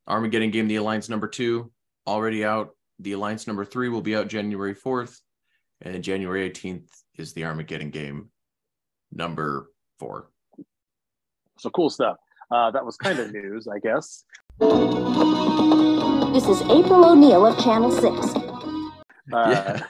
Armageddon 0.08 0.50
game 0.50 0.68
the 0.68 0.76
Alliance 0.76 1.08
number 1.08 1.28
2 1.28 1.70
already 2.06 2.44
out. 2.44 2.70
The 3.00 3.12
Alliance 3.12 3.46
number 3.46 3.64
3 3.64 3.88
will 3.88 4.02
be 4.02 4.16
out 4.16 4.28
January 4.28 4.74
4th 4.74 5.18
and 5.82 6.02
January 6.02 6.48
18th 6.48 6.88
is 7.16 7.32
the 7.32 7.44
Armageddon 7.44 7.90
game 7.90 8.30
number 9.12 9.70
4. 9.98 10.30
So 11.58 11.70
cool 11.70 11.90
stuff. 11.90 12.16
Uh, 12.50 12.70
that 12.70 12.84
was 12.84 12.96
kind 12.96 13.18
of 13.18 13.32
news, 13.34 13.66
I 13.68 13.78
guess. 13.78 14.24
This 16.32 16.46
is 16.48 16.62
April 16.62 17.04
O'Neil 17.04 17.46
of 17.46 17.58
Channel 17.62 17.90
6. 17.90 18.45
Uh, 19.32 19.80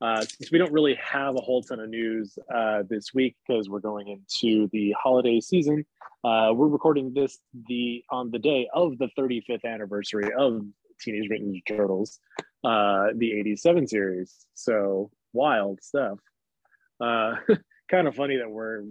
uh, 0.00 0.20
since 0.20 0.52
we 0.52 0.58
don't 0.58 0.72
really 0.72 0.94
have 0.96 1.34
a 1.34 1.40
whole 1.40 1.62
ton 1.62 1.80
of 1.80 1.88
news 1.88 2.38
uh, 2.54 2.82
this 2.88 3.12
week 3.14 3.36
because 3.46 3.68
we're 3.68 3.80
going 3.80 4.08
into 4.08 4.68
the 4.72 4.94
holiday 5.00 5.40
season, 5.40 5.84
uh, 6.24 6.50
we're 6.54 6.68
recording 6.68 7.12
this 7.14 7.38
the 7.68 8.02
on 8.10 8.30
the 8.30 8.38
day 8.38 8.68
of 8.74 8.96
the 8.98 9.08
35th 9.18 9.64
anniversary 9.64 10.30
of 10.38 10.62
Teenage 11.00 11.28
Mutant 11.28 11.52
Ninja 11.52 11.76
Turtles, 11.76 12.20
uh, 12.64 13.08
the 13.16 13.32
87 13.38 13.86
series. 13.86 14.46
So 14.54 15.10
wild 15.32 15.82
stuff. 15.82 16.18
Uh, 17.00 17.34
kind 17.90 18.06
of 18.06 18.14
funny 18.14 18.36
that 18.36 18.50
we're 18.50 18.82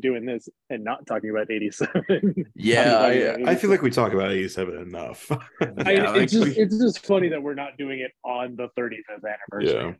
doing 0.00 0.24
this 0.26 0.48
and 0.70 0.82
not 0.84 1.06
talking 1.06 1.30
about 1.30 1.50
87. 1.50 2.44
Yeah, 2.54 2.96
I, 3.46 3.50
I 3.52 3.54
feel 3.54 3.70
like 3.70 3.82
we 3.82 3.90
talk 3.90 4.12
about 4.12 4.32
87 4.32 4.76
enough. 4.76 5.30
I, 5.60 5.92
Yeah, 5.92 6.14
it's, 6.16 6.32
just, 6.32 6.44
we- 6.44 6.56
it's 6.56 6.78
just 6.78 7.06
funny 7.06 7.28
that 7.28 7.42
we're 7.42 7.54
not 7.54 7.76
doing 7.78 8.00
it 8.00 8.12
on 8.24 8.56
the 8.56 8.68
35th 8.78 9.22
anniversary. 9.24 9.88
yeah. 9.90 9.92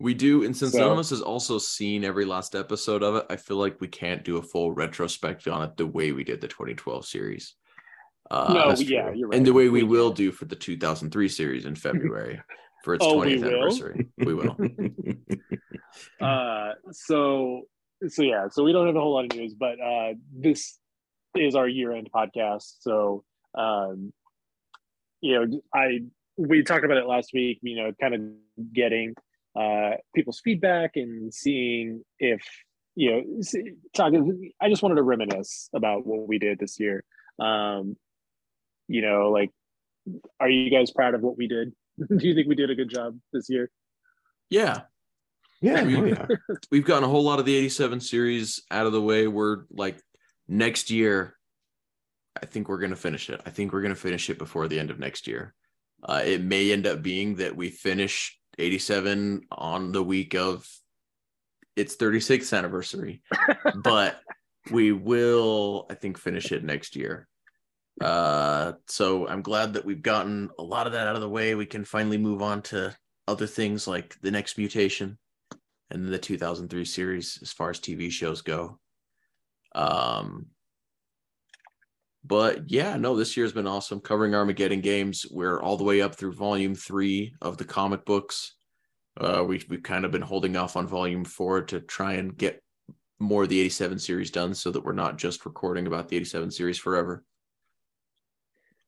We 0.00 0.12
do, 0.12 0.42
and 0.44 0.56
since 0.56 0.72
So- 0.72 0.78
none 0.80 0.92
of 0.92 0.98
us 0.98 1.10
has 1.10 1.20
also 1.22 1.58
seen 1.58 2.04
every 2.04 2.24
last 2.24 2.54
episode 2.54 3.02
of 3.02 3.14
it, 3.16 3.26
I 3.30 3.36
feel 3.36 3.56
like 3.56 3.80
we 3.80 3.88
can't 3.88 4.24
do 4.24 4.36
a 4.38 4.42
full 4.42 4.72
retrospect 4.72 5.46
on 5.48 5.62
it 5.62 5.76
the 5.76 5.86
way 5.86 6.12
we 6.12 6.24
did 6.24 6.40
the 6.40 6.48
2012 6.48 7.06
series. 7.06 7.54
Uh, 8.30 8.52
No, 8.54 8.74
yeah, 8.78 9.02
true. 9.10 9.12
you're 9.16 9.34
And 9.34 9.46
the 9.46 9.52
way 9.52 9.68
we 9.68 9.82
We 9.84 9.88
will 9.88 10.10
do 10.10 10.32
for 10.32 10.46
the 10.46 10.56
2003 10.56 11.28
series 11.28 11.64
in 11.66 11.74
February 11.76 12.40
for 12.82 12.94
its 12.96 13.04
Oh, 13.04 13.18
20th 13.18 13.24
we 13.26 13.42
anniversary. 13.48 14.06
We 14.18 14.34
will. 14.34 14.56
uh 16.20 16.72
so 16.90 17.62
so 18.08 18.22
yeah 18.22 18.48
so 18.50 18.62
we 18.62 18.72
don't 18.72 18.86
have 18.86 18.96
a 18.96 19.00
whole 19.00 19.14
lot 19.14 19.24
of 19.24 19.32
news 19.36 19.54
but 19.54 19.80
uh 19.80 20.12
this 20.32 20.78
is 21.36 21.54
our 21.54 21.68
year-end 21.68 22.08
podcast. 22.14 22.76
So 22.80 23.24
um 23.56 24.12
you 25.20 25.34
know 25.34 25.60
i 25.74 26.00
we 26.36 26.62
talked 26.62 26.84
about 26.84 26.96
it 26.96 27.06
last 27.06 27.30
week 27.32 27.58
you 27.62 27.76
know 27.76 27.92
kind 28.00 28.14
of 28.14 28.20
getting 28.72 29.14
uh 29.58 29.92
people's 30.14 30.40
feedback 30.42 30.92
and 30.96 31.32
seeing 31.32 32.04
if 32.18 32.42
you 32.96 33.10
know 33.10 33.22
talking 33.94 34.52
i 34.60 34.68
just 34.68 34.82
wanted 34.82 34.96
to 34.96 35.02
reminisce 35.02 35.68
about 35.74 36.06
what 36.06 36.28
we 36.28 36.38
did 36.38 36.58
this 36.58 36.78
year. 36.78 37.04
Um 37.40 37.96
you 38.88 39.02
know 39.02 39.30
like 39.30 39.50
are 40.38 40.48
you 40.48 40.70
guys 40.70 40.90
proud 40.90 41.14
of 41.14 41.22
what 41.22 41.36
we 41.36 41.48
did? 41.48 41.72
Do 41.98 42.26
you 42.26 42.34
think 42.34 42.48
we 42.48 42.54
did 42.54 42.70
a 42.70 42.74
good 42.74 42.90
job 42.90 43.18
this 43.32 43.48
year? 43.48 43.70
Yeah, 44.50 44.82
Yeah. 45.64 45.82
We- 45.84 45.96
oh, 45.96 46.04
yeah. 46.04 46.26
we've 46.70 46.84
gotten 46.84 47.04
a 47.04 47.08
whole 47.08 47.24
lot 47.24 47.38
of 47.38 47.46
the 47.46 47.56
87 47.56 48.00
series 48.00 48.62
out 48.70 48.86
of 48.86 48.92
the 48.92 49.00
way. 49.00 49.26
We're 49.26 49.64
like 49.70 49.98
next 50.46 50.90
year, 50.90 51.36
I 52.40 52.46
think 52.46 52.68
we're 52.68 52.78
going 52.78 52.90
to 52.90 52.96
finish 52.96 53.30
it. 53.30 53.40
I 53.46 53.50
think 53.50 53.72
we're 53.72 53.80
going 53.80 53.94
to 53.94 54.00
finish 54.00 54.28
it 54.28 54.38
before 54.38 54.68
the 54.68 54.78
end 54.78 54.90
of 54.90 54.98
next 54.98 55.26
year. 55.26 55.54
Uh, 56.02 56.20
it 56.24 56.42
may 56.42 56.70
end 56.70 56.86
up 56.86 57.02
being 57.02 57.36
that 57.36 57.56
we 57.56 57.70
finish 57.70 58.38
87 58.58 59.46
on 59.50 59.92
the 59.92 60.02
week 60.02 60.34
of 60.34 60.68
its 61.76 61.96
36th 61.96 62.56
anniversary, 62.56 63.22
but 63.82 64.20
we 64.70 64.92
will, 64.92 65.86
I 65.88 65.94
think, 65.94 66.18
finish 66.18 66.52
it 66.52 66.62
next 66.62 66.94
year. 66.94 67.26
Uh, 68.02 68.72
so 68.86 69.26
I'm 69.26 69.40
glad 69.40 69.74
that 69.74 69.84
we've 69.86 70.02
gotten 70.02 70.50
a 70.58 70.62
lot 70.62 70.86
of 70.86 70.92
that 70.92 71.06
out 71.06 71.14
of 71.14 71.22
the 71.22 71.28
way. 71.28 71.54
We 71.54 71.66
can 71.66 71.84
finally 71.84 72.18
move 72.18 72.42
on 72.42 72.60
to 72.62 72.94
other 73.26 73.46
things 73.46 73.88
like 73.88 74.20
the 74.20 74.30
next 74.30 74.58
mutation 74.58 75.16
and 75.94 76.12
the 76.12 76.18
2003 76.18 76.84
series 76.84 77.38
as 77.40 77.52
far 77.52 77.70
as 77.70 77.80
TV 77.80 78.10
shows 78.10 78.42
go. 78.42 78.78
Um, 79.74 80.46
but 82.24 82.70
yeah, 82.70 82.96
no, 82.96 83.16
this 83.16 83.36
year's 83.36 83.52
been 83.52 83.66
awesome 83.66 84.00
covering 84.00 84.34
Armageddon 84.34 84.80
games. 84.80 85.24
We're 85.30 85.60
all 85.60 85.76
the 85.76 85.84
way 85.84 86.00
up 86.00 86.16
through 86.16 86.32
volume 86.32 86.74
three 86.74 87.34
of 87.40 87.58
the 87.58 87.64
comic 87.64 88.04
books. 88.04 88.54
Uh, 89.18 89.44
we, 89.46 89.62
we've 89.68 89.82
kind 89.82 90.04
of 90.04 90.10
been 90.10 90.22
holding 90.22 90.56
off 90.56 90.76
on 90.76 90.88
volume 90.88 91.24
four 91.24 91.62
to 91.62 91.80
try 91.80 92.14
and 92.14 92.36
get 92.36 92.60
more 93.20 93.44
of 93.44 93.48
the 93.48 93.60
87 93.60 93.98
series 94.00 94.30
done 94.30 94.54
so 94.54 94.72
that 94.72 94.84
we're 94.84 94.92
not 94.92 95.16
just 95.16 95.46
recording 95.46 95.86
about 95.86 96.08
the 96.08 96.16
87 96.16 96.50
series 96.50 96.78
forever. 96.78 97.24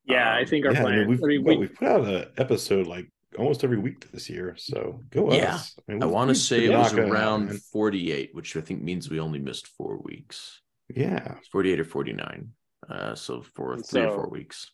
yeah 0.04 0.34
i 0.34 0.44
think 0.44 0.66
our 0.66 0.72
yeah, 0.72 0.80
I 0.80 0.82
plan 0.82 0.98
mean, 0.98 1.08
we've, 1.08 1.22
I 1.22 1.26
mean, 1.28 1.44
what, 1.44 1.50
we, 1.52 1.58
we've 1.58 1.74
put 1.74 1.88
out 1.88 2.04
an 2.04 2.26
episode 2.36 2.88
like 2.88 3.08
almost 3.38 3.64
every 3.64 3.78
week 3.78 4.10
this 4.12 4.28
year. 4.30 4.54
So 4.58 5.00
go 5.10 5.32
Yeah. 5.32 5.54
us. 5.56 5.78
mean, 5.88 6.02
I 6.02 6.06
want 6.06 6.28
to 6.28 6.34
say 6.34 6.64
it 6.64 6.70
was 6.76 6.92
around 6.94 7.46
man. 7.46 7.58
48, 7.72 8.34
which 8.34 8.56
I 8.56 8.60
think 8.60 8.82
means 8.82 9.10
we 9.10 9.20
only 9.20 9.38
missed 9.38 9.66
four 9.68 9.98
weeks. 10.02 10.60
Yeah. 10.94 11.36
48 11.52 11.80
or 11.80 11.84
49. 11.84 12.52
Uh, 12.88 13.14
so 13.14 13.42
for 13.42 13.78
three 13.78 14.02
or 14.02 14.14
four 14.14 14.28
weeks. 14.28 14.70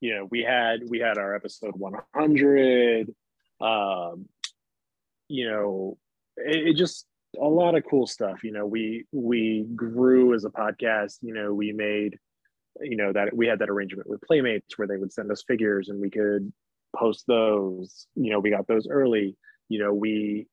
you 0.00 0.14
know 0.14 0.28
we 0.30 0.42
had 0.42 0.80
we 0.88 0.98
had 0.98 1.16
our 1.18 1.34
episode 1.34 1.74
100 1.76 3.08
um 3.60 4.28
you 5.28 5.48
know 5.48 5.96
it, 6.36 6.68
it 6.68 6.76
just 6.76 7.06
a 7.40 7.44
lot 7.48 7.74
of 7.74 7.82
cool 7.90 8.06
stuff 8.06 8.44
you 8.44 8.52
know 8.52 8.66
we 8.66 9.04
we 9.12 9.64
grew 9.74 10.34
as 10.34 10.44
a 10.44 10.50
podcast 10.50 11.14
you 11.22 11.32
know 11.32 11.52
we 11.54 11.72
made 11.72 12.18
you 12.80 12.96
know 12.96 13.12
that 13.12 13.34
we 13.34 13.46
had 13.46 13.58
that 13.60 13.70
arrangement 13.70 14.08
with 14.08 14.20
playmates 14.22 14.76
where 14.78 14.86
they 14.88 14.96
would 14.96 15.12
send 15.12 15.30
us 15.32 15.42
figures 15.46 15.88
and 15.88 16.00
we 16.00 16.10
could 16.10 16.52
post 16.98 17.24
those 17.26 18.06
you 18.14 18.30
know 18.30 18.40
we 18.40 18.50
got 18.50 18.66
those 18.66 18.86
early 18.88 19.36
you 19.68 19.78
know 19.78 19.92
we 19.92 20.46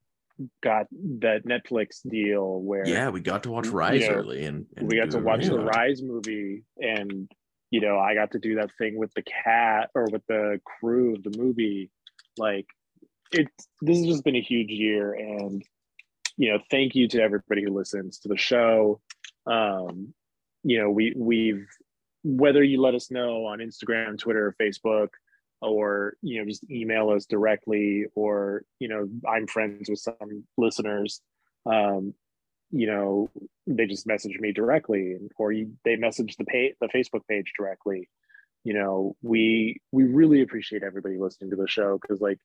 got 0.63 0.87
that 1.19 1.45
netflix 1.45 1.99
deal 2.09 2.59
where 2.61 2.87
yeah 2.87 3.09
we 3.09 3.19
got 3.19 3.43
to 3.43 3.51
watch 3.51 3.67
rise 3.67 4.01
you 4.01 4.09
know, 4.09 4.15
early 4.15 4.45
and, 4.45 4.65
and 4.75 4.87
we 4.87 4.97
got 4.97 5.11
to 5.11 5.19
watch 5.19 5.45
the 5.45 5.59
rise 5.59 6.01
movie 6.01 6.63
and 6.79 7.29
you 7.69 7.79
know 7.79 7.99
i 7.99 8.15
got 8.15 8.31
to 8.31 8.39
do 8.39 8.55
that 8.55 8.71
thing 8.77 8.97
with 8.97 9.13
the 9.13 9.21
cat 9.21 9.89
or 9.93 10.07
with 10.11 10.25
the 10.27 10.59
crew 10.65 11.15
of 11.15 11.23
the 11.23 11.37
movie. 11.37 11.89
Like 12.37 12.67
it 13.31 13.47
this 13.81 13.97
has 13.97 14.07
just 14.07 14.23
been 14.23 14.35
a 14.35 14.41
huge 14.41 14.69
year 14.69 15.13
and 15.13 15.63
you 16.37 16.51
know 16.51 16.59
thank 16.69 16.95
you 16.95 17.07
to 17.09 17.21
everybody 17.21 17.63
who 17.63 17.73
listens 17.73 18.19
to 18.19 18.29
the 18.29 18.37
show. 18.37 18.99
Um 19.45 20.13
you 20.63 20.79
know 20.79 20.89
we 20.89 21.13
we've 21.15 21.67
whether 22.23 22.63
you 22.63 22.79
let 22.79 22.93
us 22.93 23.09
know 23.09 23.47
on 23.47 23.57
instagram 23.57 24.15
twitter 24.15 24.45
or 24.45 24.55
facebook 24.61 25.07
or 25.61 26.15
you 26.21 26.39
know 26.39 26.45
just 26.45 26.69
email 26.69 27.09
us 27.09 27.25
directly 27.25 28.05
or 28.15 28.63
you 28.79 28.87
know 28.87 29.07
i'm 29.29 29.47
friends 29.47 29.89
with 29.89 29.99
some 29.99 30.43
listeners 30.57 31.21
um 31.65 32.13
you 32.71 32.87
know 32.87 33.29
they 33.67 33.85
just 33.85 34.07
message 34.07 34.37
me 34.39 34.51
directly 34.51 35.17
or 35.37 35.51
you, 35.51 35.73
they 35.83 35.95
message 35.95 36.35
the 36.37 36.45
page 36.45 36.73
the 36.81 36.87
facebook 36.87 37.25
page 37.29 37.51
directly. 37.57 38.09
You 38.63 38.75
know 38.75 39.15
we 39.21 39.81
we 39.91 40.03
really 40.03 40.41
appreciate 40.41 40.83
everybody 40.83 41.17
listening 41.17 41.49
to 41.49 41.55
the 41.55 41.67
show 41.67 41.97
because 41.99 42.21
like 42.21 42.37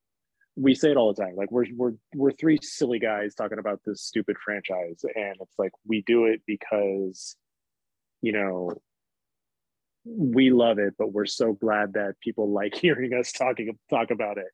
we 0.56 0.74
say 0.74 0.90
it 0.90 0.96
all 0.96 1.12
the 1.12 1.22
time 1.22 1.36
like 1.36 1.52
we're 1.52 1.66
we're 1.76 1.92
we're 2.14 2.32
three 2.32 2.58
silly 2.62 2.98
guys 2.98 3.34
talking 3.34 3.58
about 3.58 3.80
this 3.84 4.02
stupid 4.02 4.36
franchise 4.42 5.04
and 5.14 5.36
it's 5.40 5.58
like 5.58 5.72
we 5.86 6.02
do 6.06 6.24
it 6.24 6.40
because 6.46 7.36
you 8.22 8.32
know 8.32 8.70
we 10.06 10.50
love 10.50 10.78
it 10.78 10.94
but 10.98 11.12
we're 11.12 11.26
so 11.26 11.52
glad 11.52 11.94
that 11.94 12.14
people 12.22 12.50
like 12.50 12.74
hearing 12.84 13.12
us 13.14 13.32
talking 13.32 13.76
talk 13.90 14.10
about 14.10 14.38
it 14.38 14.46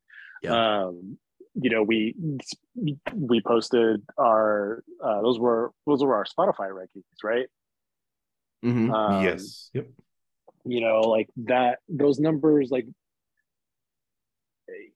Yeah. 0.43 0.85
um 0.85 1.19
you 1.55 1.69
know 1.71 1.83
we 1.83 2.15
we 3.15 3.43
posted 3.43 4.03
our 4.19 4.83
uh 5.05 5.21
those 5.21 5.39
were 5.39 5.73
those 5.87 6.03
were 6.03 6.15
our 6.15 6.25
spotify 6.25 6.71
rankings 6.71 7.23
right 7.23 7.47
Mm-hmm. 8.65 8.93
um, 8.93 9.25
yes. 9.25 9.71
Yep. 9.75 9.89
you 10.65 10.81
know 10.81 11.01
like 11.01 11.29
that 11.45 11.81
those 11.89 12.21
numbers 12.21 12.71
like 12.71 12.87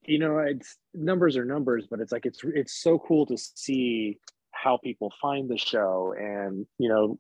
you 0.06 0.18
know 0.18 0.38
it's 0.38 0.76
numbers 0.94 1.36
are 1.36 1.44
numbers 1.44 1.86
but 1.90 2.00
it's 2.00 2.12
like 2.12 2.24
it's 2.26 2.40
it's 2.44 2.80
so 2.80 2.98
cool 2.98 3.26
to 3.26 3.36
see 3.36 4.18
how 4.52 4.78
people 4.78 5.12
find 5.20 5.50
the 5.50 5.58
show 5.58 6.14
and 6.16 6.64
you 6.78 6.88
know 6.88 7.18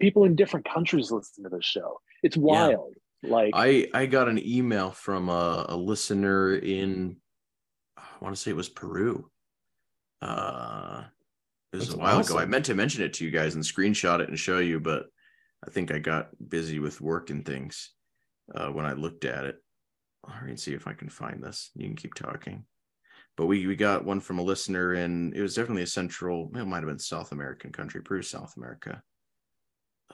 people 0.00 0.24
in 0.24 0.34
different 0.34 0.66
countries 0.66 1.10
listen 1.10 1.44
to 1.44 1.50
the 1.50 1.60
show 1.62 2.00
it's 2.24 2.36
wild 2.36 2.94
like 3.22 3.52
I 3.54 3.88
I 3.94 4.06
got 4.06 4.28
an 4.28 4.44
email 4.44 4.90
from 4.90 5.28
a, 5.28 5.66
a 5.68 5.76
listener 5.76 6.54
in 6.56 7.16
I 7.96 8.02
want 8.20 8.34
to 8.34 8.40
say 8.40 8.50
it 8.50 8.56
was 8.56 8.68
Peru. 8.68 9.30
Uh, 10.22 11.04
it 11.72 11.76
was 11.76 11.88
That's 11.88 11.96
a 11.96 12.00
while 12.00 12.20
ago. 12.20 12.38
I 12.38 12.46
meant 12.46 12.66
to 12.66 12.74
mention 12.74 13.02
it 13.02 13.12
to 13.14 13.24
you 13.24 13.30
guys 13.30 13.54
and 13.54 13.64
screenshot 13.64 14.20
it 14.20 14.28
and 14.28 14.38
show 14.38 14.58
you, 14.58 14.80
but 14.80 15.06
I 15.66 15.70
think 15.70 15.90
I 15.90 15.98
got 15.98 16.28
busy 16.48 16.78
with 16.78 17.00
work 17.00 17.30
and 17.30 17.44
things 17.44 17.90
uh, 18.54 18.68
when 18.68 18.86
I 18.86 18.92
looked 18.92 19.24
at 19.24 19.44
it. 19.44 19.56
I'll 20.24 20.34
hurry 20.34 20.50
and 20.50 20.60
see 20.60 20.72
if 20.72 20.86
I 20.86 20.92
can 20.94 21.08
find 21.08 21.42
this. 21.42 21.70
You 21.74 21.86
can 21.86 21.96
keep 21.96 22.14
talking. 22.14 22.64
But 23.36 23.46
we 23.46 23.66
we 23.66 23.76
got 23.76 24.04
one 24.04 24.20
from 24.20 24.38
a 24.38 24.42
listener 24.42 24.92
and 24.92 25.34
it 25.34 25.42
was 25.42 25.54
definitely 25.54 25.82
a 25.82 25.88
central, 25.88 26.50
it 26.54 26.64
might 26.64 26.78
have 26.78 26.86
been 26.86 26.98
South 26.98 27.32
American 27.32 27.72
country, 27.72 28.00
Peru, 28.00 28.22
South 28.22 28.56
America. 28.56 29.02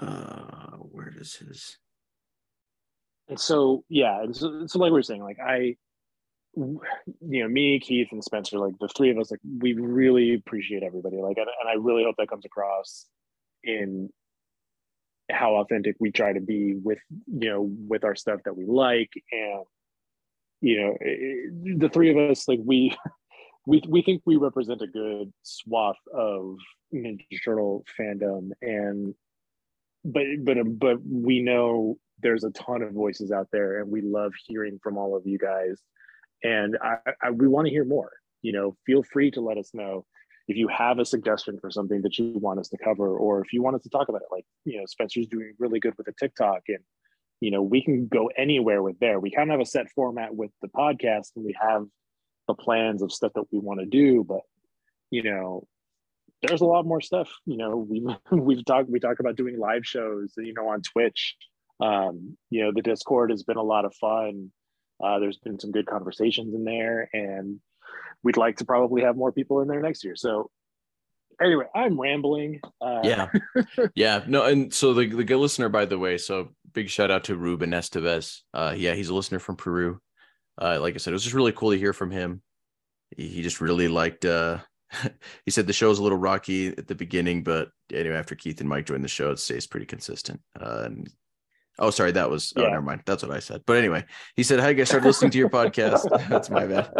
Uh, 0.00 0.76
where 0.78 1.11
does 1.11 1.34
his 1.34 1.76
And 3.30 3.38
so 3.40 3.84
yeah, 3.88 4.22
and 4.22 4.36
so, 4.36 4.66
so 4.66 4.78
like 4.80 4.90
we 4.90 4.98
were 4.98 5.02
saying, 5.04 5.22
like 5.22 5.38
I, 5.38 5.76
you 6.56 6.80
know, 7.20 7.48
me, 7.48 7.78
Keith, 7.80 8.08
and 8.10 8.22
Spencer, 8.24 8.58
like 8.58 8.74
the 8.80 8.88
three 8.88 9.10
of 9.10 9.18
us, 9.18 9.30
like 9.30 9.40
we 9.60 9.72
really 9.72 10.34
appreciate 10.34 10.82
everybody, 10.82 11.16
like, 11.18 11.38
and, 11.38 11.46
and 11.60 11.68
I 11.68 11.74
really 11.74 12.02
hope 12.02 12.16
that 12.18 12.28
comes 12.28 12.44
across 12.44 13.06
in 13.62 14.10
how 15.30 15.54
authentic 15.56 15.94
we 16.00 16.10
try 16.10 16.32
to 16.32 16.40
be 16.40 16.74
with 16.74 16.98
you 17.28 17.48
know 17.50 17.70
with 17.88 18.02
our 18.02 18.16
stuff 18.16 18.40
that 18.44 18.56
we 18.56 18.66
like, 18.66 19.12
and 19.30 19.64
you 20.60 20.80
know, 20.80 20.96
it- 21.00 21.78
the 21.80 21.88
three 21.88 22.10
of 22.10 22.16
us, 22.30 22.46
like 22.48 22.60
we. 22.64 22.94
We, 23.66 23.82
we 23.86 24.00
think 24.02 24.22
we 24.24 24.36
represent 24.36 24.80
a 24.80 24.86
good 24.86 25.32
swath 25.42 25.98
of 26.12 26.56
Ninja 26.94 27.26
Turtle 27.44 27.84
fandom, 28.00 28.52
and 28.62 29.14
but 30.02 30.22
but 30.42 30.56
but 30.78 30.96
we 31.06 31.42
know 31.42 31.98
there's 32.22 32.44
a 32.44 32.50
ton 32.50 32.82
of 32.82 32.92
voices 32.92 33.32
out 33.32 33.48
there 33.52 33.80
and 33.80 33.90
we 33.90 34.00
love 34.02 34.32
hearing 34.46 34.78
from 34.82 34.96
all 34.96 35.16
of 35.16 35.26
you 35.26 35.38
guys. 35.38 35.80
And 36.42 36.78
i, 36.82 36.96
I 37.22 37.30
we 37.30 37.48
want 37.48 37.66
to 37.66 37.72
hear 37.72 37.84
more. 37.84 38.12
You 38.42 38.52
know 38.52 38.76
feel 38.86 39.02
free 39.02 39.30
to 39.32 39.40
let 39.40 39.58
us 39.58 39.70
know 39.74 40.06
if 40.48 40.56
you 40.56 40.68
have 40.68 40.98
a 40.98 41.04
suggestion 41.04 41.58
for 41.60 41.70
something 41.70 42.02
that 42.02 42.18
you 42.18 42.32
want 42.34 42.58
us 42.58 42.68
to 42.68 42.78
cover 42.78 43.16
or 43.16 43.40
if 43.40 43.52
you 43.52 43.62
want 43.62 43.76
us 43.76 43.82
to 43.82 43.90
talk 43.90 44.08
about 44.08 44.22
it. 44.22 44.28
Like 44.30 44.44
you 44.64 44.78
know 44.78 44.86
spencer's 44.86 45.26
doing 45.26 45.54
really 45.58 45.80
good 45.80 45.94
with 45.96 46.06
the 46.06 46.14
tiktok 46.18 46.62
and 46.68 46.78
you 47.40 47.50
know 47.50 47.62
we 47.62 47.82
can 47.82 48.06
go 48.06 48.30
anywhere 48.36 48.82
with 48.82 48.98
there. 48.98 49.20
We 49.20 49.30
kind 49.30 49.50
of 49.50 49.54
have 49.54 49.60
a 49.60 49.66
set 49.66 49.90
format 49.94 50.34
with 50.34 50.50
the 50.62 50.68
podcast 50.68 51.32
and 51.36 51.44
we 51.44 51.54
have 51.60 51.84
the 52.48 52.54
plans 52.54 53.02
of 53.02 53.12
stuff 53.12 53.32
that 53.34 53.44
we 53.52 53.60
want 53.60 53.80
to 53.80 53.86
do 53.86 54.24
but 54.24 54.40
you 55.10 55.22
know 55.22 55.66
there's 56.42 56.62
a 56.62 56.66
lot 56.66 56.86
more 56.86 57.00
stuff. 57.00 57.28
You 57.46 57.56
know 57.56 57.76
we 57.76 58.04
we've 58.32 58.64
talked 58.64 58.88
we 58.88 59.00
talk 59.00 59.20
about 59.20 59.36
doing 59.36 59.58
live 59.58 59.84
shows 59.84 60.32
you 60.36 60.54
know 60.54 60.68
on 60.68 60.82
twitch 60.82 61.36
um 61.80 62.36
you 62.50 62.62
know 62.62 62.72
the 62.72 62.82
discord 62.82 63.30
has 63.30 63.42
been 63.42 63.56
a 63.56 63.62
lot 63.62 63.84
of 63.84 63.94
fun. 63.94 64.50
Uh 65.02 65.18
there's 65.18 65.38
been 65.38 65.58
some 65.58 65.72
good 65.72 65.86
conversations 65.86 66.54
in 66.54 66.64
there 66.64 67.08
and 67.12 67.60
we'd 68.22 68.36
like 68.36 68.58
to 68.58 68.64
probably 68.64 69.02
have 69.02 69.16
more 69.16 69.32
people 69.32 69.60
in 69.60 69.68
there 69.68 69.80
next 69.80 70.04
year. 70.04 70.16
So 70.16 70.50
anyway 71.42 71.64
i'm 71.74 71.98
rambling. 72.00 72.60
Uh 72.80 73.00
yeah. 73.02 73.28
Yeah. 73.94 74.24
No 74.26 74.44
and 74.44 74.72
so 74.72 74.92
the, 74.94 75.06
the 75.08 75.24
good 75.24 75.38
listener 75.38 75.68
by 75.68 75.86
the 75.86 75.98
way 75.98 76.18
so 76.18 76.50
big 76.72 76.88
shout 76.88 77.10
out 77.10 77.24
to 77.24 77.36
ruben 77.36 77.70
estevez. 77.70 78.40
Uh 78.52 78.74
yeah 78.76 78.94
he's 78.94 79.08
a 79.08 79.14
listener 79.14 79.38
from 79.38 79.56
peru. 79.56 80.00
Uh 80.60 80.78
like 80.80 80.94
i 80.94 80.98
said 80.98 81.12
it 81.12 81.14
was 81.14 81.24
just 81.24 81.34
really 81.34 81.52
cool 81.52 81.70
to 81.70 81.78
hear 81.78 81.92
from 81.92 82.10
him. 82.10 82.42
He, 83.16 83.28
he 83.28 83.42
just 83.42 83.60
really 83.60 83.88
liked 83.88 84.24
uh 84.24 84.58
he 85.44 85.50
said 85.50 85.66
the 85.66 85.72
show's 85.72 85.98
a 85.98 86.02
little 86.02 86.18
rocky 86.18 86.68
at 86.68 86.88
the 86.88 86.96
beginning 86.96 87.44
but 87.44 87.68
anyway 87.92 88.16
after 88.16 88.34
keith 88.34 88.58
and 88.60 88.68
mike 88.68 88.86
joined 88.86 89.04
the 89.04 89.08
show 89.08 89.30
it 89.30 89.38
stays 89.38 89.66
pretty 89.66 89.86
consistent. 89.86 90.40
Uh 90.60 90.82
and 90.84 91.08
oh 91.80 91.90
sorry 91.90 92.12
that 92.12 92.30
was 92.30 92.52
oh 92.56 92.62
never 92.62 92.82
mind. 92.82 93.02
That's 93.06 93.22
what 93.22 93.32
i 93.32 93.40
said. 93.40 93.62
But 93.66 93.78
anyway 93.78 94.04
he 94.36 94.42
said 94.42 94.60
how 94.60 94.68
you 94.68 94.74
guys 94.74 94.88
started 94.88 95.06
listening 95.10 95.30
to 95.32 95.38
your 95.38 95.50
podcast? 95.50 96.06
That's 96.28 96.50
my 96.50 96.66
bad. 96.66 96.90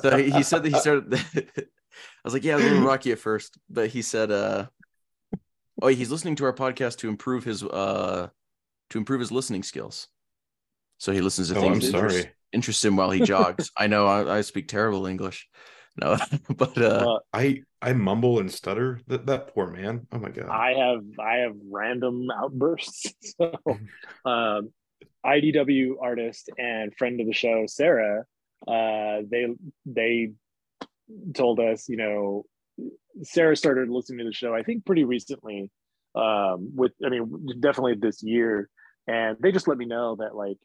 So 0.00 0.16
he, 0.16 0.30
he 0.30 0.42
said 0.42 0.62
that 0.62 0.72
he 0.72 0.78
started 0.78 1.14
i 1.94 2.24
was 2.24 2.32
like 2.32 2.44
yeah 2.44 2.56
a 2.56 2.58
little 2.58 2.80
rocky 2.86 3.12
at 3.12 3.18
first 3.18 3.58
but 3.68 3.88
he 3.90 4.00
said 4.00 4.30
uh 4.30 4.66
oh 5.82 5.88
he's 5.88 6.10
listening 6.10 6.36
to 6.36 6.44
our 6.44 6.52
podcast 6.52 6.98
to 6.98 7.08
improve 7.08 7.44
his 7.44 7.62
uh 7.62 8.28
to 8.90 8.98
improve 8.98 9.20
his 9.20 9.32
listening 9.32 9.62
skills. 9.62 10.08
So 10.98 11.12
he 11.12 11.20
listens 11.20 11.48
to 11.48 11.56
Oh, 11.56 11.60
things 11.62 11.86
I'm 11.86 11.92
that 11.92 11.98
interest, 11.98 12.16
sorry. 12.22 12.32
interest 12.52 12.84
him 12.84 12.96
while 12.96 13.10
he 13.10 13.20
jogs. 13.22 13.70
I 13.76 13.86
know 13.88 14.06
I, 14.06 14.38
I 14.38 14.40
speak 14.42 14.68
terrible 14.68 15.06
english 15.06 15.48
no 15.96 16.16
but 16.56 16.76
uh 16.78 17.14
uh, 17.14 17.18
I 17.32 17.62
I 17.80 17.92
mumble 17.92 18.38
and 18.38 18.50
stutter. 18.50 19.00
That 19.08 19.26
that 19.26 19.52
poor 19.54 19.66
man. 19.68 20.06
Oh 20.12 20.18
my 20.18 20.30
god. 20.30 20.48
i 20.48 20.72
have 20.72 21.04
i 21.18 21.36
have 21.38 21.54
random 21.70 22.28
outbursts 22.30 23.12
so 23.36 23.56
um 24.24 24.70
idw 25.26 25.94
artist 26.00 26.50
and 26.58 26.94
friend 26.96 27.20
of 27.20 27.26
the 27.26 27.32
show 27.32 27.64
sarah 27.66 28.24
uh 28.66 29.18
they 29.30 29.46
they 29.86 30.30
told 31.34 31.60
us 31.60 31.88
you 31.88 31.96
know 31.96 32.44
sarah 33.22 33.56
started 33.56 33.88
listening 33.88 34.18
to 34.18 34.24
the 34.24 34.32
show 34.32 34.54
i 34.54 34.62
think 34.62 34.84
pretty 34.84 35.04
recently 35.04 35.70
um 36.14 36.70
with 36.74 36.92
i 37.04 37.08
mean 37.08 37.46
definitely 37.60 37.94
this 37.94 38.22
year 38.22 38.68
and 39.06 39.36
they 39.40 39.52
just 39.52 39.68
let 39.68 39.78
me 39.78 39.84
know 39.84 40.16
that 40.16 40.34
like 40.34 40.56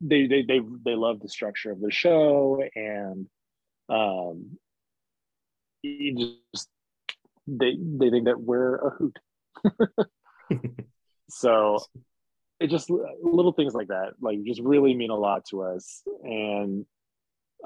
they 0.00 0.26
they 0.26 0.42
they, 0.42 0.60
they 0.84 0.94
love 0.94 1.20
the 1.20 1.28
structure 1.28 1.70
of 1.72 1.80
the 1.80 1.90
show 1.90 2.62
and 2.74 3.26
um 3.90 4.56
just 6.52 6.68
they 7.46 7.76
they 7.76 8.10
think 8.10 8.26
that 8.26 8.40
we're 8.40 8.76
a 8.76 8.90
hoot. 8.90 9.18
So 11.32 11.78
it 12.58 12.68
just 12.70 12.90
little 12.90 13.52
things 13.52 13.72
like 13.72 13.88
that 13.88 14.14
like 14.20 14.42
just 14.44 14.60
really 14.60 14.94
mean 14.94 15.10
a 15.10 15.14
lot 15.16 15.44
to 15.50 15.62
us. 15.62 16.02
And 16.24 16.84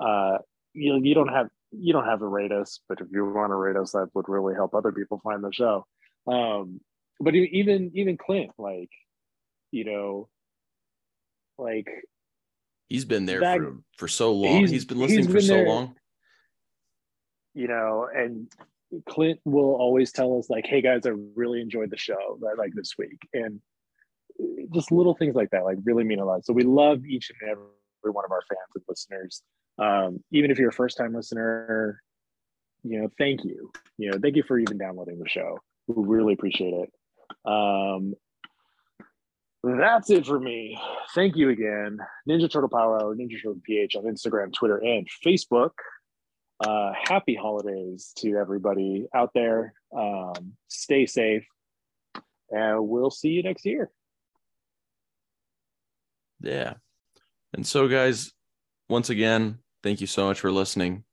uh 0.01 0.39
you 0.75 1.01
you 1.03 1.15
don't 1.15 1.29
have 1.29 1.49
you 1.73 1.93
don't 1.93 2.05
have 2.05 2.19
to 2.21 2.27
rate 2.27 2.53
us 2.53 2.81
but 2.89 3.01
if 3.01 3.07
you 3.11 3.25
want 3.25 3.51
to 3.51 3.57
rate 3.57 3.77
us 3.77 3.93
that 3.93 4.09
would 4.15 4.29
really 4.29 4.55
help 4.55 4.75
other 4.75 4.93
people 4.93 5.21
find 5.25 5.43
the 5.43 5.51
show. 5.53 5.87
Um 6.27 6.81
but 7.21 7.35
even 7.35 7.91
even 7.95 8.17
clint 8.19 8.51
like 8.59 8.91
you 9.71 9.85
know 9.85 10.29
like 11.59 11.89
he's 12.89 13.05
been 13.07 13.25
there 13.27 13.41
that- 13.41 13.59
for 13.59 13.77
for 13.97 14.09
so 14.09 14.33
long. 14.33 14.59
he's- 14.59 14.71
he's 14.71 14.85
been 14.85 14.99
listening 14.99 15.21
he's 15.21 15.27
for 15.27 15.33
been 15.35 15.43
so 15.43 15.55
there- 15.55 15.67
long 15.69 15.95
you 17.55 17.69
know, 17.69 18.09
and 18.15 18.49
Clint 19.09 19.41
will 19.45 19.75
always 19.75 20.13
tell 20.13 20.39
us 20.39 20.51
like, 20.51 20.67
"Hey 20.67 20.81
guys, 20.81 21.07
I 21.07 21.13
really 21.35 21.61
enjoyed 21.61 21.91
the 21.91 21.97
show 21.97 22.39
like 22.41 22.73
this 22.75 22.95
week," 22.99 23.19
and 23.33 23.61
just 24.73 24.93
little 24.93 25.15
things 25.15 25.35
like 25.35 25.51
that 25.51 25.65
like 25.65 25.79
really 25.85 26.05
mean 26.05 26.19
a 26.19 26.25
lot. 26.25 26.45
So 26.45 26.53
we 26.53 26.65
love 26.65 27.05
each 27.05 27.31
and 27.31 27.51
every 27.51 28.13
one 28.13 28.25
of 28.25 28.33
our 28.33 28.43
fans 28.49 28.61
and 28.75 28.85
listeners. 28.89 29.43
Um, 29.79 30.23
even 30.31 30.51
if 30.51 30.59
you're 30.59 30.69
a 30.69 30.73
first 30.73 30.97
time 30.97 31.15
listener, 31.15 32.01
you 32.83 33.01
know, 33.01 33.09
thank 33.19 33.45
you. 33.45 33.73
You 33.99 34.11
know, 34.11 34.19
thank 34.21 34.37
you 34.37 34.43
for 34.47 34.59
even 34.59 34.79
downloading 34.79 35.19
the 35.19 35.29
show. 35.29 35.59
We 35.87 36.05
really 36.07 36.35
appreciate 36.35 36.75
it. 36.75 36.93
Um, 37.51 38.15
that's 39.63 40.11
it 40.11 40.27
for 40.27 40.39
me. 40.39 40.79
Thank 41.15 41.37
you 41.37 41.49
again. 41.49 41.99
Ninja 42.29 42.51
Turtle 42.51 42.69
Power 42.69 43.15
Ninja 43.17 43.43
Turtle 43.43 43.61
PH 43.65 43.97
on 43.97 44.05
Instagram, 44.05 44.53
Twitter, 44.53 44.77
and 44.79 45.09
Facebook. 45.25 45.71
Uh, 46.61 46.93
happy 47.03 47.35
holidays 47.35 48.13
to 48.17 48.37
everybody 48.37 49.07
out 49.15 49.31
there. 49.35 49.75
Um, 49.97 50.53
stay 50.69 51.07
safe, 51.07 51.47
and 52.51 52.89
we'll 52.89 53.11
see 53.11 53.31
you 53.31 53.43
next 53.43 53.67
year. 53.67 53.91
Yeah. 56.41 56.75
And 57.53 57.67
so, 57.67 57.89
guys, 57.89 58.33
once 58.89 59.11
again, 59.11 59.59
thank 59.83 60.01
you 60.01 60.07
so 60.07 60.27
much 60.27 60.41
for 60.41 60.53
listening. 60.53 61.05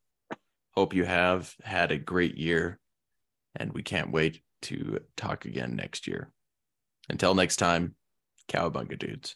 Hope 0.76 0.94
you 0.94 1.06
have 1.06 1.54
had 1.64 1.92
a 1.92 1.98
great 1.98 2.38
year, 2.38 2.80
and 3.56 3.74
we 3.74 3.84
can't 3.84 4.12
wait 4.12 4.42
to 4.64 5.00
talk 5.18 5.46
again 5.46 5.76
next 5.76 6.08
year. 6.08 6.32
Until 7.10 7.36
next 7.36 7.58
time, 7.58 7.96
cowabunga 8.48 8.98
dudes. 8.98 9.36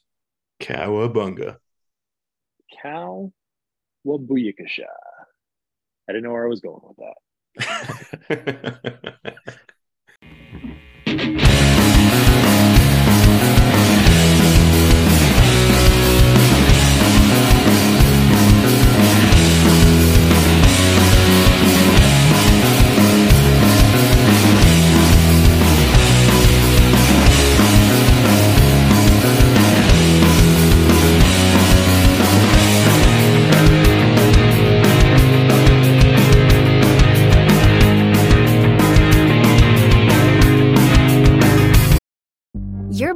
Cowabunga. 0.62 1.58
Cow 2.82 3.32
Wabuyakasha. 4.06 4.86
I 6.08 6.14
didn't 6.14 6.24
know 6.24 6.32
where 6.32 6.45
I 6.45 6.49
was 6.49 6.62
going 6.62 6.82
with 6.84 6.97
that. 6.97 7.16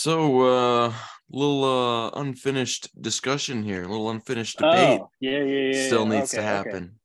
So, 0.00 0.42
uh, 0.42 0.92
little 1.28 1.64
uh, 1.64 2.10
unfinished 2.20 3.02
discussion 3.02 3.64
here, 3.64 3.82
a 3.82 3.88
little 3.88 4.10
unfinished 4.10 4.58
debate. 4.58 5.00
Oh, 5.00 5.10
yeah, 5.18 5.42
yeah, 5.42 5.72
yeah. 5.72 5.86
Still 5.88 6.04
yeah. 6.08 6.18
needs 6.20 6.30
to 6.30 6.38
Okay, 6.38 6.46
okay. 6.46 6.70
happen. 6.70 7.00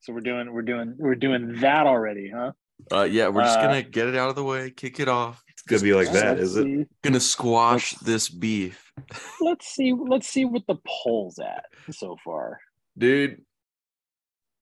So 0.00 0.14
we're 0.14 0.20
doing, 0.22 0.50
we're 0.54 0.62
doing, 0.62 0.94
we're 0.98 1.14
doing 1.14 1.60
that 1.60 1.86
already, 1.86 2.30
huh? 2.34 2.52
Uh, 2.90 3.02
yeah, 3.02 3.28
we're 3.28 3.42
just 3.42 3.58
Uh, 3.58 3.66
gonna 3.66 3.82
get 3.82 4.06
it 4.08 4.14
out 4.16 4.30
of 4.30 4.34
the 4.34 4.44
way, 4.44 4.70
kick 4.70 4.98
it 4.98 5.08
off. 5.08 5.44
It's 5.48 5.60
gonna 5.60 5.82
be 5.82 5.92
like 5.92 6.10
that, 6.12 6.38
Let's 6.38 6.54
it? 6.56 6.64
see. 6.64 6.86
Gonna 7.02 7.20
squash 7.20 7.92
this 7.96 8.30
beef, 8.30 8.92
Let's 9.42 9.66
see. 9.66 9.92
Let's 9.92 10.26
see 10.28 10.46
what 10.46 10.66
the 10.66 10.76
polls 10.86 11.38
at 11.40 11.66
so 11.90 12.16
far. 12.24 12.60
dude. 12.96 13.42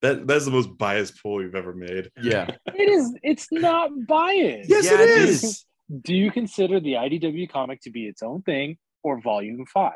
That 0.01 0.27
that's 0.27 0.43
the 0.45 0.51
most 0.51 0.77
biased 0.77 1.23
poll 1.23 1.37
we've 1.37 1.55
ever 1.55 1.73
made. 1.73 2.11
Yeah, 2.21 2.47
It 2.67 2.89
is. 2.89 3.15
It's 3.23 3.47
not 3.51 3.89
biased. 4.07 4.69
Yes, 4.69 4.85
Yeah, 4.85 5.01
it 5.01 5.09
it 5.09 5.29
is. 5.29 5.65
Is. 5.89 6.01
Do 6.01 6.13
you 6.13 6.31
consider 6.31 6.79
the 6.79 6.93
IDW 6.93 7.49
comic 7.49 7.81
to 7.81 7.91
be 7.91 8.05
its 8.07 8.21
own 8.23 8.41
thing 8.43 8.77
or 9.03 9.19
Volume 9.21 9.65
Five? 9.73 9.93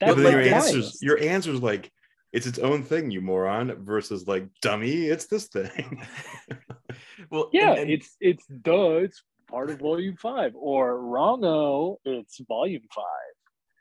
But 0.00 0.06
That's 0.06 0.22
then 0.22 0.32
your 0.32 0.42
not 0.50 0.52
answers, 0.64 0.84
biased. 0.84 1.02
your 1.02 1.18
answers 1.20 1.62
like 1.62 1.90
it's 2.32 2.46
its 2.46 2.58
own 2.58 2.82
thing, 2.82 3.10
you 3.10 3.20
moron, 3.22 3.84
versus 3.84 4.26
like 4.28 4.48
dummy, 4.60 5.06
it's 5.06 5.26
this 5.26 5.46
thing. 5.48 6.02
well, 7.30 7.48
yeah, 7.52 7.70
and- 7.72 7.80
and- 7.80 7.90
it's 7.90 8.16
it's 8.20 8.46
duh. 8.46 8.96
It's 9.04 9.22
part 9.48 9.70
of 9.70 9.78
Volume 9.80 10.16
Five 10.16 10.52
or 10.54 10.98
wrongo. 10.98 11.96
It's 12.04 12.40
Volume 12.46 12.82
Five. 12.94 13.04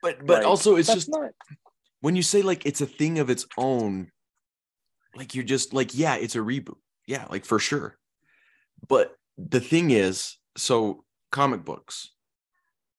but 0.02 0.26
but 0.26 0.38
Like, 0.40 0.46
also 0.48 0.76
it's 0.76 0.94
just 0.94 1.10
not. 1.10 1.32
when 2.02 2.16
you 2.16 2.22
say 2.22 2.42
like 2.42 2.66
it's 2.66 2.82
a 2.82 2.86
thing 2.86 3.20
of 3.20 3.30
its 3.30 3.46
own, 3.58 4.12
like 5.16 5.36
you're 5.36 5.44
just 5.44 5.74
like, 5.74 5.98
yeah, 5.98 6.16
it's 6.16 6.36
a 6.36 6.40
reboot. 6.40 6.78
Yeah, 7.08 7.26
like 7.30 7.46
for 7.46 7.60
sure. 7.60 7.98
But 8.88 9.14
the 9.38 9.60
thing 9.60 9.92
is, 9.92 10.38
so 10.58 11.04
comic 11.36 11.66
books, 11.66 12.12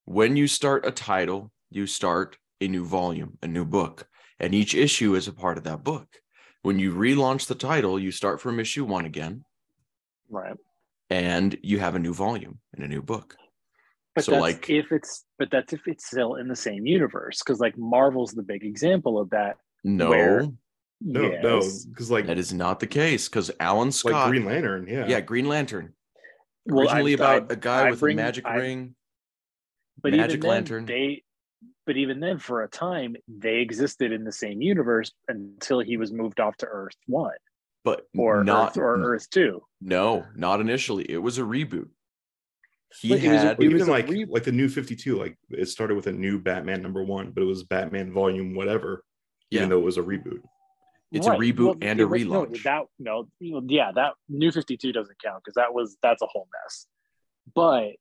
when 0.05 0.37
you 0.37 0.47
start 0.47 0.85
a 0.87 0.91
title, 0.91 1.51
you 1.71 1.87
start 1.87 2.37
a 2.61 2.69
new 2.69 2.85
volume, 2.85 3.39
a 3.43 3.47
new 3.49 3.65
book, 3.65 4.07
and 4.39 4.55
each 4.55 4.75
issue 4.75 5.15
is 5.15 5.27
a 5.27 5.33
part 5.33 5.57
of 5.57 5.65
that 5.65 5.83
book. 5.83 6.07
When 6.61 6.79
you 6.79 6.93
relaunch 6.93 7.47
the 7.47 7.55
title, 7.55 7.99
you 7.99 8.11
start 8.13 8.41
from 8.43 8.61
issue 8.61 8.85
one 8.85 9.07
again, 9.07 9.45
Right. 10.29 10.57
and 11.09 11.57
you 11.63 11.79
have 11.79 11.95
a 11.95 11.99
new 11.99 12.13
volume 12.13 12.59
and 12.75 12.85
a 12.85 12.89
new 12.89 13.01
book. 13.01 13.37
But 14.15 14.25
So, 14.25 14.33
that's 14.33 14.43
like- 14.43 14.69
if 14.71 14.93
it's 14.93 15.25
but 15.39 15.49
that's 15.51 15.73
if 15.73 15.81
it's 15.87 16.07
still 16.07 16.35
in 16.35 16.47
the 16.49 16.57
same 16.57 16.85
universe 16.87 17.39
because 17.43 17.59
like 17.59 17.77
Marvel's 17.79 18.33
the 18.33 18.43
big 18.43 18.65
example 18.65 19.19
of 19.19 19.31
that. 19.31 19.57
No, 19.83 20.11
Where- 20.11 20.47
no, 21.01 21.29
no, 21.41 21.61
because 21.89 22.11
like 22.11 22.27
that 22.27 22.39
is 22.39 22.53
not 22.53 22.81
the 22.81 22.87
case 22.87 23.29
because 23.31 23.51
Alan 23.61 23.93
Scott, 23.93 24.13
like 24.13 24.29
Green 24.31 24.45
Lantern, 24.45 24.87
yeah, 24.89 25.07
yeah, 25.07 25.21
Green 25.21 25.47
Lantern, 25.49 25.95
Well, 26.67 26.81
originally 26.85 27.13
I- 27.13 27.15
about 27.15 27.51
I- 27.51 27.55
a 27.55 27.57
guy 27.57 27.87
I 27.87 27.91
with 27.91 28.01
bring- 28.01 28.19
a 28.19 28.23
magic 28.23 28.45
I- 28.47 28.57
ring. 28.57 28.95
But 30.03 30.13
Magic 30.13 30.31
even 30.37 30.41
then, 30.41 30.51
Lantern. 30.51 30.87
they 30.87 31.23
but 31.87 31.97
even 31.97 32.21
then 32.21 32.39
for 32.39 32.63
a 32.63 32.69
time 32.69 33.17
they 33.29 33.61
existed 33.61 34.13
in 34.13 34.25
the 34.25 34.33
same 34.33 34.61
universe 34.61 35.13
until 35.29 35.81
he 35.81 35.97
was 35.97 36.13
moved 36.13 36.39
off 36.39 36.57
to 36.59 36.67
Earth 36.67 36.97
One 37.07 37.33
but 37.83 38.07
or 38.17 38.45
not 38.45 38.71
Earth 38.73 38.77
or 38.79 38.97
Earth 39.15 39.31
Two. 39.31 39.63
no, 39.81 40.27
not 40.35 40.61
initially. 40.61 41.11
It 41.11 41.19
was 41.19 41.39
a 41.39 41.43
reboot. 41.43 41.89
He 43.01 43.09
But 43.09 43.19
it 43.25 43.33
was 43.33 43.43
a- 43.43 43.47
had 43.47 43.63
It 43.63 43.73
was 43.73 43.75
even 43.83 43.89
a 43.89 43.91
like 43.91 44.09
re- 44.09 44.25
like 44.27 44.45
the 44.45 44.53
new 44.53 44.69
52, 44.69 45.17
like 45.19 45.39
it 45.51 45.67
started 45.67 45.95
with 45.95 46.07
a 46.09 46.13
new 46.13 46.39
Batman 46.41 46.83
number 46.83 47.03
one, 47.03 47.31
but 47.31 47.43
it 47.43 47.47
was 47.47 47.63
Batman 47.65 48.13
volume 48.13 48.55
whatever, 48.55 49.03
yeah, 49.51 49.61
even 49.61 49.71
though 49.71 49.79
it 49.79 49.85
was 49.85 49.97
a 49.99 50.03
reboot. 50.03 50.43
It's 51.13 51.27
a 51.27 51.31
reboot 51.31 51.65
Well, 51.67 51.77
and 51.83 52.01
a 52.01 52.03
it 52.03 52.07
was- 52.07 52.25
no, 52.25 52.47
relaunch. 52.47 52.63
that 52.65 52.83
no, 52.99 53.29
yeah, 53.41 53.93
that 53.95 54.15
New 54.29 54.51
Fifty 54.53 54.77
Two 54.77 54.93
doesn't 54.93 55.19
count 55.23 55.43
because 55.45 55.55
that 55.55 55.73
was 55.75 55.97
that's 56.03 56.23
a 56.23 56.27
whole 56.27 56.49
mess. 56.65 56.87
But 57.55 57.93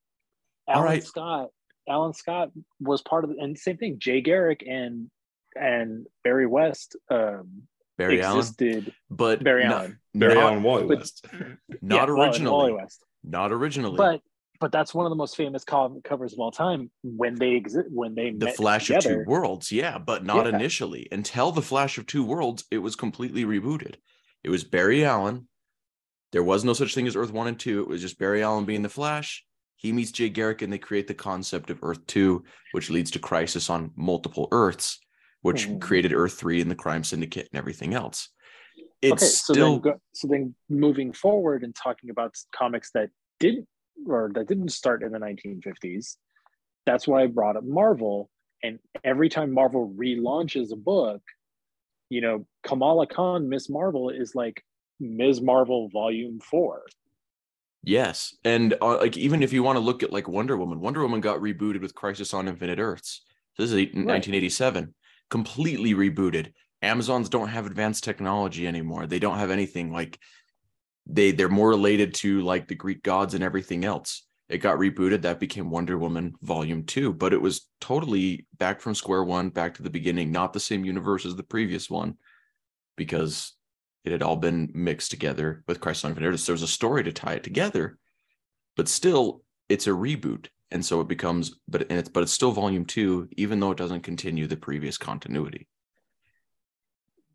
Alan 0.67 0.83
right. 0.85 1.03
Scott, 1.03 1.49
Alan 1.87 2.13
Scott 2.13 2.49
was 2.79 3.01
part 3.03 3.23
of 3.23 3.29
the 3.29 3.37
and 3.39 3.57
same 3.57 3.77
thing. 3.77 3.99
Jay 3.99 4.21
Garrick 4.21 4.63
and 4.67 5.09
and 5.55 6.07
Barry 6.23 6.47
West 6.47 6.95
um, 7.09 7.63
Barry 7.97 8.21
Allen, 8.21 8.39
existed. 8.39 8.93
but 9.09 9.43
Barry 9.43 9.65
no- 9.67 9.75
Allen. 9.77 9.99
Barry 10.13 10.33
not, 10.35 10.43
Allen 10.43 10.63
Wally 10.63 10.87
but- 10.87 10.97
West. 10.99 11.25
not 11.81 12.07
Yeah, 12.09 12.13
originally, 12.13 12.51
Wally 12.51 12.73
West. 12.73 13.03
not 13.23 13.51
originally. 13.51 13.97
But 13.97 14.21
but 14.59 14.71
that's 14.71 14.93
one 14.93 15.05
of 15.05 15.09
the 15.09 15.15
most 15.15 15.35
famous 15.35 15.63
co- 15.63 16.01
covers 16.03 16.33
of 16.33 16.39
all 16.39 16.51
time 16.51 16.89
when 17.03 17.35
they 17.35 17.51
exist 17.51 17.87
when 17.91 18.15
they 18.15 18.31
the 18.31 18.47
Flash 18.49 18.87
together. 18.87 19.19
of 19.21 19.25
Two 19.25 19.29
Worlds, 19.31 19.71
yeah, 19.71 19.97
but 19.97 20.23
not 20.23 20.45
Yeah. 20.45 20.55
initially. 20.55 21.07
Until 21.11 21.51
the 21.51 21.61
Flash 21.61 21.97
of 21.97 22.05
Two 22.05 22.23
Worlds, 22.23 22.65
it 22.71 22.77
was 22.79 22.95
completely 22.95 23.43
rebooted. 23.45 23.95
It 24.43 24.49
was 24.49 24.63
Barry 24.63 25.03
Allen. 25.05 25.47
There 26.31 26.43
was 26.43 26.63
no 26.63 26.73
such 26.73 26.93
thing 26.93 27.07
as 27.07 27.15
Earth 27.15 27.31
One 27.31 27.47
and 27.47 27.59
Two. 27.59 27.81
It 27.81 27.87
was 27.87 28.01
just 28.01 28.19
Barry 28.19 28.43
Allen 28.43 28.65
being 28.65 28.81
the 28.81 28.89
Flash. 28.89 29.45
He 29.77 29.91
meets 29.91 30.11
Jay 30.11 30.29
Garrick, 30.29 30.61
and 30.61 30.71
they 30.71 30.77
create 30.77 31.07
the 31.07 31.13
concept 31.13 31.69
of 31.69 31.79
Earth 31.83 32.05
Two, 32.07 32.43
which 32.71 32.89
leads 32.89 33.11
to 33.11 33.19
Crisis 33.19 33.69
on 33.69 33.91
multiple 33.95 34.47
Earths, 34.51 34.99
which 35.41 35.67
Mhm. 35.67 35.81
created 35.81 36.13
Earth 36.13 36.33
Three 36.33 36.61
and 36.61 36.71
the 36.71 36.75
Crime 36.75 37.03
Syndicate 37.03 37.49
and 37.51 37.57
everything 37.57 37.93
else. 37.93 38.29
It's 39.01 39.11
okay, 39.13 39.25
so 39.25 39.53
still 39.53 39.71
then 39.73 39.81
go, 39.81 40.01
so 40.13 40.27
then 40.27 40.55
moving 40.69 41.13
forward 41.13 41.63
and 41.63 41.75
talking 41.75 42.09
about 42.09 42.35
comics 42.51 42.91
that 42.91 43.09
didn't 43.39 43.67
or 44.07 44.31
that 44.33 44.47
didn't 44.47 44.69
start 44.69 45.03
in 45.03 45.11
the 45.11 45.19
1950s, 45.19 46.15
that's 46.85 47.07
why 47.07 47.23
I 47.23 47.27
brought 47.27 47.57
up 47.57 47.63
Marvel. 47.63 48.29
And 48.63 48.79
every 49.03 49.29
time 49.29 49.53
Marvel 49.53 49.93
relaunches 49.97 50.71
a 50.71 50.75
book, 50.75 51.21
you 52.09 52.21
know, 52.21 52.45
Kamala 52.63 53.07
Khan, 53.07 53.49
Miss 53.49 53.69
Marvel 53.69 54.09
is 54.09 54.35
like 54.35 54.63
Ms. 54.99 55.41
Marvel 55.41 55.89
Volume 55.89 56.39
Four. 56.39 56.83
Yes, 57.83 58.35
and 58.43 58.75
uh, 58.81 58.97
like 58.97 59.15
even 59.17 59.43
if 59.43 59.53
you 59.53 59.61
want 59.61 59.75
to 59.75 59.81
look 59.81 60.01
at 60.01 60.11
like 60.11 60.27
Wonder 60.27 60.57
Woman, 60.57 60.79
Wonder 60.79 61.01
Woman 61.01 61.21
got 61.21 61.39
rebooted 61.39 61.81
with 61.81 61.93
Crisis 61.93 62.33
on 62.33 62.47
Infinite 62.47 62.79
Earths. 62.79 63.21
This 63.57 63.71
is 63.71 63.75
1987, 63.75 64.93
completely 65.29 65.93
rebooted. 65.93 66.51
Amazons 66.81 67.29
don't 67.29 67.47
have 67.47 67.65
advanced 67.65 68.03
technology 68.03 68.67
anymore. 68.67 69.07
They 69.07 69.19
don't 69.19 69.37
have 69.37 69.51
anything 69.51 69.91
like 69.91 70.19
they 71.05 71.31
they're 71.31 71.49
more 71.49 71.69
related 71.69 72.13
to 72.15 72.41
like 72.41 72.67
the 72.67 72.75
Greek 72.75 73.03
gods 73.03 73.33
and 73.33 73.43
everything 73.43 73.85
else. 73.85 74.23
It 74.49 74.59
got 74.59 74.77
rebooted. 74.77 75.23
That 75.23 75.39
became 75.39 75.71
Wonder 75.71 75.97
Woman 75.97 76.33
Volume 76.41 76.83
Two, 76.83 77.13
but 77.13 77.33
it 77.33 77.41
was 77.41 77.67
totally 77.81 78.45
back 78.57 78.81
from 78.81 78.95
square 78.95 79.23
one, 79.23 79.49
back 79.49 79.75
to 79.75 79.83
the 79.83 79.89
beginning, 79.89 80.31
not 80.31 80.53
the 80.53 80.59
same 80.59 80.85
universe 80.85 81.25
as 81.25 81.35
the 81.35 81.43
previous 81.43 81.89
one, 81.89 82.15
because 82.95 83.53
it 84.03 84.11
had 84.11 84.21
all 84.21 84.35
been 84.35 84.69
mixed 84.73 85.11
together 85.11 85.63
with 85.67 85.79
Crisis 85.79 86.05
on. 86.05 86.13
There 86.13 86.31
was 86.31 86.49
a 86.49 86.67
story 86.67 87.03
to 87.03 87.11
tie 87.11 87.33
it 87.33 87.43
together, 87.43 87.97
but 88.77 88.87
still, 88.87 89.41
it's 89.67 89.87
a 89.87 89.91
reboot, 89.91 90.47
and 90.69 90.85
so 90.85 91.01
it 91.01 91.07
becomes. 91.07 91.55
But 91.67 91.87
and 91.89 91.99
it's 91.99 92.09
but 92.09 92.23
it's 92.23 92.31
still 92.31 92.51
Volume 92.51 92.85
Two, 92.85 93.27
even 93.37 93.59
though 93.59 93.71
it 93.71 93.77
doesn't 93.77 94.01
continue 94.01 94.45
the 94.45 94.57
previous 94.57 94.97
continuity. 94.97 95.67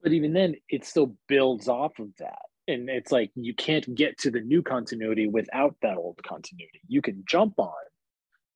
But 0.03 0.13
even 0.13 0.33
then, 0.33 0.55
it 0.69 0.85
still 0.85 1.17
builds 1.29 1.69
off 1.69 1.99
of 1.99 2.09
that 2.19 2.50
and 2.71 2.89
it's 2.89 3.13
like 3.13 3.31
you 3.35 3.55
can't 3.55 3.95
get 3.95 4.19
to 4.19 4.31
the 4.31 4.41
new 4.41 4.63
continuity 4.63 5.27
without 5.27 5.77
that 5.83 5.97
old 5.97 6.21
continuity. 6.23 6.81
You 6.89 7.03
can 7.03 7.25
jump 7.27 7.59
on, 7.59 7.73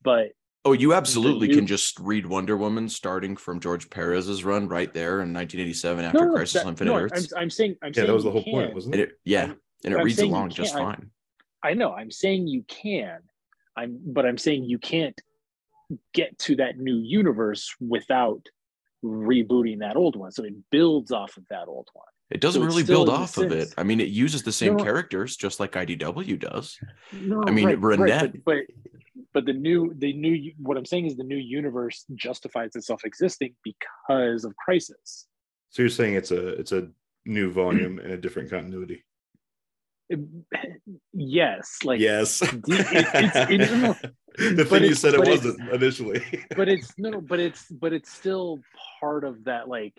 but 0.03 0.33
oh, 0.65 0.73
you 0.73 0.95
absolutely 0.95 1.49
new... 1.49 1.57
can 1.57 1.67
just 1.67 1.99
read 2.01 2.27
Wonder 2.27 2.57
Woman 2.57 2.89
starting 2.89 3.37
from 3.37 3.61
George 3.61 3.91
Perez's 3.91 4.45
run 4.45 4.69
right 4.69 4.93
there 4.93 5.21
in 5.21 5.33
1987 5.33 6.05
after 6.05 6.19
no, 6.19 6.25
no, 6.27 6.35
Crisis 6.35 6.63
on 6.63 6.69
Infinite 6.69 6.91
no, 6.91 6.99
Earths. 6.99 7.33
I'm, 7.33 7.43
I'm, 7.43 7.51
saying, 7.51 7.77
I'm 7.83 7.89
yeah, 7.89 7.95
saying 7.95 8.07
that 8.07 8.15
was 8.15 8.25
the 8.25 8.31
whole 8.31 8.45
can. 8.45 8.53
point, 8.53 8.75
wasn't 8.75 8.95
it? 8.95 9.01
it 9.01 9.11
yeah, 9.25 9.53
and 9.85 9.95
it 9.95 9.99
I'm 9.99 10.05
reads 10.05 10.21
along 10.21 10.51
just 10.51 10.75
fine. 10.75 11.11
I, 11.63 11.71
I 11.71 11.75
know. 11.75 11.93
I'm 11.93 12.11
saying 12.11 12.49
you 12.49 12.63
can. 12.69 13.21
I'm, 13.77 13.99
but 14.07 14.25
I'm 14.25 14.39
saying 14.39 14.65
you 14.65 14.79
can't 14.79 15.21
get 16.13 16.39
to 16.39 16.57
that 16.57 16.79
new 16.79 16.97
universe 16.97 17.75
without 17.81 18.47
rebooting 19.05 19.81
that 19.81 19.97
old 19.97 20.17
one. 20.17 20.33
So 20.33 20.45
it 20.45 20.55
builds 20.71 21.13
off 21.13 21.37
of 21.37 21.45
that 21.51 21.69
old 21.69 21.89
one. 21.93 22.07
It 22.31 22.41
doesn't 22.41 22.63
so 22.63 22.67
really 22.67 22.83
build 22.83 23.09
off 23.09 23.37
of 23.37 23.53
it. 23.53 23.75
I 23.77 23.83
mean, 23.83 24.01
it 24.01 24.09
uses 24.09 24.43
the 24.43 24.53
same 24.53 24.77
no, 24.77 24.85
characters 24.85 25.37
just 25.37 25.61
like 25.61 25.73
IDW 25.73 26.39
does. 26.41 26.79
No, 27.13 27.45
I 27.47 27.51
mean, 27.51 27.67
right, 27.67 27.81
Renet. 27.81 27.99
Right, 27.99 28.45
but, 28.45 28.45
but, 28.45 29.23
but 29.35 29.45
the 29.45 29.53
new 29.53 29.93
the 29.99 30.13
new 30.13 30.53
what 30.59 30.79
I'm 30.79 30.87
saying 30.87 31.07
is 31.07 31.17
the 31.17 31.25
new 31.25 31.37
universe 31.37 32.07
justifies 32.15 32.77
itself 32.77 33.05
existing 33.05 33.55
because 33.63 34.45
of 34.45 34.57
Crisis. 34.57 35.27
So 35.71 35.83
you're 35.83 35.91
saying 35.91 36.15
it's 36.15 36.31
a 36.31 36.49
it's 36.49 36.73
a 36.73 36.89
new 37.27 37.51
volume 37.53 37.99
in 37.99 38.13
a 38.13 38.17
different 38.17 38.49
continuity. 38.51 39.05
It, 40.09 40.21
yes, 41.13 41.79
like 41.83 42.01
yes. 42.01 42.43
It, 42.43 42.61
it's, 42.69 43.73
no, 43.73 43.97
the 44.55 44.65
thing 44.65 44.85
you 44.85 44.95
said 44.95 45.15
it 45.15 45.27
wasn't 45.27 45.61
initially. 45.73 46.23
but 46.57 46.69
it's 46.75 46.93
no, 46.99 47.11
no, 47.11 47.21
but 47.21 47.41
it's 47.41 47.67
but 47.71 47.93
it's 47.93 48.13
still 48.13 48.61
part 49.01 49.25
of 49.25 49.45
that 49.45 49.69
like 49.69 49.95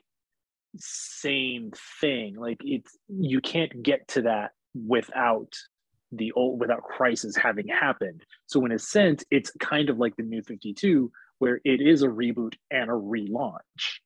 same 0.79 1.71
thing. 2.01 2.35
Like 2.35 2.61
it's 2.61 2.97
you 3.07 3.41
can't 3.41 3.83
get 3.83 4.07
to 4.09 4.23
that 4.23 4.51
without 4.73 5.53
the 6.11 6.31
old 6.33 6.59
without 6.59 6.83
crisis 6.83 7.35
having 7.35 7.67
happened. 7.67 8.23
So 8.45 8.65
in 8.65 8.71
a 8.71 8.79
sense, 8.79 9.23
it's 9.31 9.51
kind 9.59 9.89
of 9.89 9.97
like 9.97 10.15
the 10.15 10.23
new 10.23 10.41
52, 10.41 11.11
where 11.39 11.59
it 11.63 11.81
is 11.81 12.03
a 12.03 12.07
reboot 12.07 12.55
and 12.71 12.89
a 12.89 12.93
relaunch. 12.93 13.99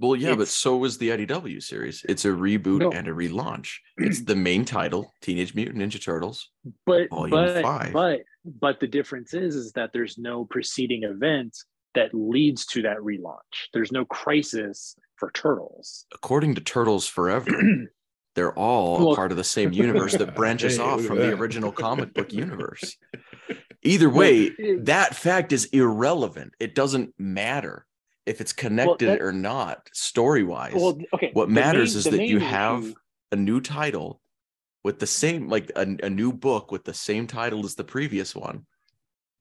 Well, 0.00 0.16
yeah, 0.16 0.30
it's, 0.30 0.38
but 0.38 0.48
so 0.48 0.76
was 0.76 0.98
the 0.98 1.10
IDW 1.10 1.62
series. 1.62 2.04
It's 2.08 2.24
a 2.24 2.28
reboot 2.28 2.80
no. 2.80 2.90
and 2.90 3.06
a 3.06 3.12
relaunch. 3.12 3.76
It's 3.96 4.22
the 4.22 4.34
main 4.34 4.64
title, 4.64 5.12
Teenage 5.22 5.54
Mutant 5.54 5.78
Ninja 5.78 6.02
Turtles. 6.02 6.50
But 6.84 7.08
but 7.10 7.62
five. 7.62 7.92
but 7.92 8.20
but 8.44 8.80
the 8.80 8.88
difference 8.88 9.34
is 9.34 9.54
is 9.54 9.72
that 9.72 9.90
there's 9.92 10.18
no 10.18 10.44
preceding 10.44 11.04
event 11.04 11.56
that 11.94 12.12
leads 12.12 12.66
to 12.66 12.82
that 12.82 12.98
relaunch. 12.98 13.68
There's 13.72 13.92
no 13.92 14.04
crisis 14.04 14.96
for 15.16 15.30
turtles. 15.30 16.06
According 16.12 16.54
to 16.56 16.60
Turtles 16.60 17.06
Forever, 17.06 17.50
they're 18.34 18.56
all 18.58 18.98
well, 18.98 19.12
a 19.12 19.16
part 19.16 19.30
of 19.30 19.36
the 19.36 19.44
same 19.44 19.72
universe 19.72 20.16
that 20.16 20.34
branches 20.36 20.78
off 20.78 21.02
from 21.02 21.18
the 21.18 21.32
original 21.32 21.72
comic 21.72 22.14
book 22.14 22.32
universe. 22.32 22.96
Either 23.82 24.08
way, 24.08 24.50
that 24.80 25.14
fact 25.14 25.52
is 25.52 25.66
irrelevant. 25.66 26.52
It 26.58 26.74
doesn't 26.74 27.12
matter 27.18 27.86
if 28.24 28.40
it's 28.40 28.52
connected 28.52 29.06
well, 29.08 29.16
that, 29.18 29.22
or 29.22 29.32
not 29.32 29.88
story 29.92 30.42
wise. 30.42 30.72
Well, 30.74 30.98
okay. 31.12 31.30
What 31.34 31.50
matters 31.50 31.94
main, 31.94 31.98
is 31.98 32.04
that 32.04 32.26
you 32.26 32.40
have 32.40 32.82
issue... 32.82 32.94
a 33.32 33.36
new 33.36 33.60
title 33.60 34.22
with 34.82 34.98
the 35.00 35.06
same, 35.06 35.48
like 35.48 35.70
a, 35.76 35.82
a 36.02 36.08
new 36.08 36.32
book 36.32 36.72
with 36.72 36.84
the 36.84 36.94
same 36.94 37.26
title 37.26 37.64
as 37.66 37.74
the 37.74 37.84
previous 37.84 38.34
one. 38.34 38.64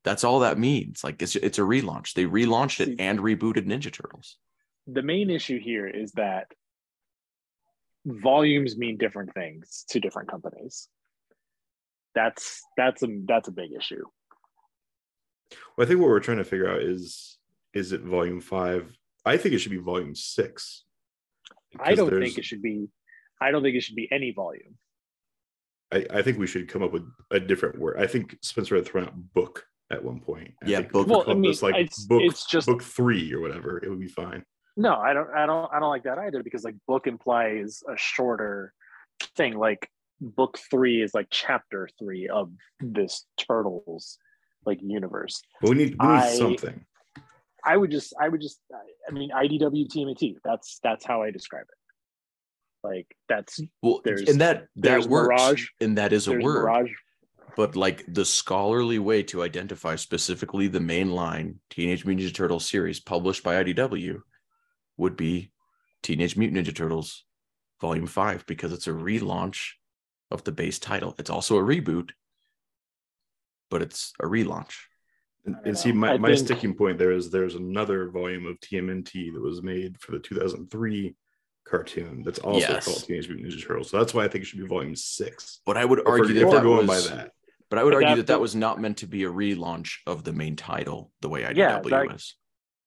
That's 0.04 0.26
all 0.26 0.42
that 0.42 0.60
means. 0.60 1.06
Like 1.06 1.22
it's 1.22 1.38
it's 1.38 1.60
a 1.60 1.62
relaunch. 1.62 2.14
They 2.14 2.26
relaunched 2.26 2.86
it 2.86 3.00
and 3.00 3.20
rebooted 3.20 3.66
Ninja 3.66 3.94
Turtles 3.94 4.38
the 4.88 5.02
main 5.02 5.30
issue 5.30 5.60
here 5.60 5.88
is 5.88 6.12
that 6.14 6.48
volumes 8.06 8.78
mean 8.78 8.98
different 8.98 9.34
things 9.34 9.86
to 9.90 10.00
different 10.00 10.30
companies. 10.30 10.90
That's 12.16 12.62
that's 12.78 13.02
a 13.04 13.08
that's 13.26 13.48
a 13.48 13.52
big 13.52 13.72
issue. 13.74 14.04
Well, 15.76 15.86
I 15.86 15.88
think 15.88 16.00
what 16.00 16.10
we're 16.10 16.20
trying 16.20 16.38
to 16.38 16.44
figure 16.44 16.70
out 16.70 16.82
is 16.82 17.38
is 17.74 17.92
it 17.92 18.02
volume 18.02 18.42
five? 18.42 18.96
I 19.26 19.38
think 19.38 19.56
it 19.56 19.60
should 19.60 19.72
be 19.72 19.78
volume 19.78 20.16
six. 20.16 20.84
I 21.80 21.96
don't 21.96 22.10
think 22.10 22.38
it 22.38 22.46
should 22.46 22.62
be. 22.62 22.88
I 23.42 23.52
don't 23.52 23.64
think 23.64 23.76
it 23.76 23.82
should 23.82 23.96
be 23.96 24.08
any 24.12 24.32
volume. 24.32 24.78
I, 25.92 26.06
I 26.12 26.22
think 26.22 26.38
we 26.38 26.48
should 26.48 26.68
come 26.68 26.84
up 26.84 26.92
with 26.92 27.04
a 27.32 27.40
different 27.40 27.80
word. 27.80 27.98
I 28.00 28.08
think 28.08 28.38
Spencer 28.42 28.76
had 28.76 28.86
thrown 28.86 29.06
out 29.06 29.34
book 29.34 29.66
at 29.92 30.04
one 30.04 30.20
point. 30.20 30.54
yeah, 30.66 30.82
book. 30.82 31.08
Well, 31.08 31.24
I 31.28 31.34
mean, 31.34 31.54
like 31.62 31.76
it's, 31.76 32.06
book, 32.06 32.22
it's 32.24 32.46
just 32.46 32.68
book 32.68 32.82
three 32.84 33.34
or 33.34 33.42
whatever. 33.42 33.78
It 33.78 33.90
would 33.90 34.00
be 34.00 34.08
fine. 34.08 34.44
No, 34.76 34.96
I 34.96 35.14
don't. 35.14 35.30
I 35.30 35.46
don't. 35.46 35.72
I 35.72 35.80
don't 35.80 35.90
like 35.90 36.04
that 36.04 36.18
either 36.18 36.42
because 36.42 36.64
like 36.64 36.76
book 36.88 37.06
implies 37.08 37.84
a 37.88 37.96
shorter 37.96 38.74
thing. 39.36 39.56
Like 39.58 39.90
book 40.20 40.58
three 40.72 41.02
is 41.02 41.14
like 41.14 41.28
chapter 41.30 41.88
three 42.00 42.28
of 42.28 42.52
this 42.80 43.26
turtles 43.38 44.18
like 44.66 44.80
universe. 44.82 45.42
But 45.62 45.72
we 45.72 45.76
need, 45.76 45.96
we 46.00 46.08
need 46.08 46.14
I, 46.14 46.36
something. 46.36 46.86
I 47.64 47.78
would 47.78 47.92
just. 47.92 48.14
I 48.20 48.28
would 48.28 48.42
just. 48.42 48.60
I 49.08 49.12
mean, 49.12 49.30
IDW 49.30 49.88
TMNT. 49.88 50.38
That's 50.44 50.80
that's 50.82 51.06
how 51.06 51.22
I 51.22 51.30
describe 51.30 51.66
it. 51.70 52.88
Like 52.88 53.16
that's 53.30 53.60
well, 53.84 54.02
there's 54.04 54.24
and 54.24 54.42
that 54.42 54.66
that 54.78 55.06
works, 55.06 55.40
Mirage, 55.40 55.68
and 55.82 55.98
that 56.00 56.14
is 56.14 56.28
a 56.28 56.32
word. 56.32 56.64
Mirage. 56.64 56.92
But 57.56 57.76
like 57.76 58.04
the 58.08 58.26
scholarly 58.26 58.98
way 58.98 59.22
to 59.24 59.44
identify 59.44 59.96
specifically 59.96 60.68
the 60.68 60.80
main 60.80 61.12
line 61.12 61.60
Teenage 61.70 62.04
Mutant 62.04 62.28
Ninja 62.28 62.34
Turtles 62.34 62.68
series 62.68 63.00
published 63.00 63.44
by 63.44 63.64
IDW 63.64 64.20
would 64.98 65.18
be 65.18 65.52
Teenage 66.02 66.38
Mutant 66.38 66.66
Ninja 66.66 66.76
Turtles 66.76 67.24
Volume 67.82 68.08
5 68.08 68.46
because 68.46 68.72
it's 68.74 68.88
a 68.88 68.92
relaunch 68.92 69.72
of 70.32 70.44
the 70.44 70.52
base 70.52 70.80
title. 70.80 71.16
It's 71.18 71.30
also 71.30 71.58
a 71.58 71.64
reboot, 71.64 72.12
but 73.70 73.82
it's 73.82 74.14
a 74.20 74.26
relaunch. 74.26 74.74
And, 75.46 75.58
and 75.66 75.78
see, 75.78 75.92
my, 75.92 76.18
my 76.18 76.30
think... 76.30 76.46
sticking 76.46 76.74
point 76.74 76.98
there 76.98 77.12
is 77.12 77.30
there's 77.30 77.56
another 77.56 78.10
volume 78.10 78.46
of 78.46 78.60
TMNT 78.60 79.34
that 79.34 79.42
was 79.42 79.62
made 79.62 80.00
for 80.00 80.14
the 80.14 80.20
2003 80.20 81.16
cartoon 81.66 82.24
that's 82.24 82.40
also 82.40 82.60
yes. 82.60 82.86
called 82.86 83.04
Teenage 83.04 83.28
Mutant 83.28 83.52
Ninja 83.52 83.66
Turtles. 83.66 83.90
So 83.90 83.98
that's 83.98 84.14
why 84.14 84.24
I 84.24 84.28
think 84.28 84.44
it 84.44 84.48
should 84.48 84.60
be 84.60 84.68
volume 84.68 84.96
six. 84.96 85.60
But 85.66 85.78
I 85.78 85.86
would 85.86 86.08
argue 86.08 86.34
that, 86.40 86.52
that 86.52 86.64
going 86.64 86.88
was, 86.88 87.10
by 87.10 87.16
that. 87.16 87.32
But 87.70 87.80
I 87.80 87.84
would 87.84 87.94
but 87.94 88.04
argue 88.04 88.16
that 88.18 88.28
that 88.28 88.40
was 88.40 88.56
not 88.56 88.80
meant 88.80 88.98
to 88.98 89.08
be 89.08 89.24
a 89.24 89.30
relaunch 89.32 89.96
of 90.08 90.24
the 90.24 90.34
main 90.34 90.56
title 90.56 91.12
the 91.22 91.30
way 91.30 91.44
IDW 91.44 91.56
yeah, 91.58 91.80
that, 91.80 92.08
was. 92.08 92.36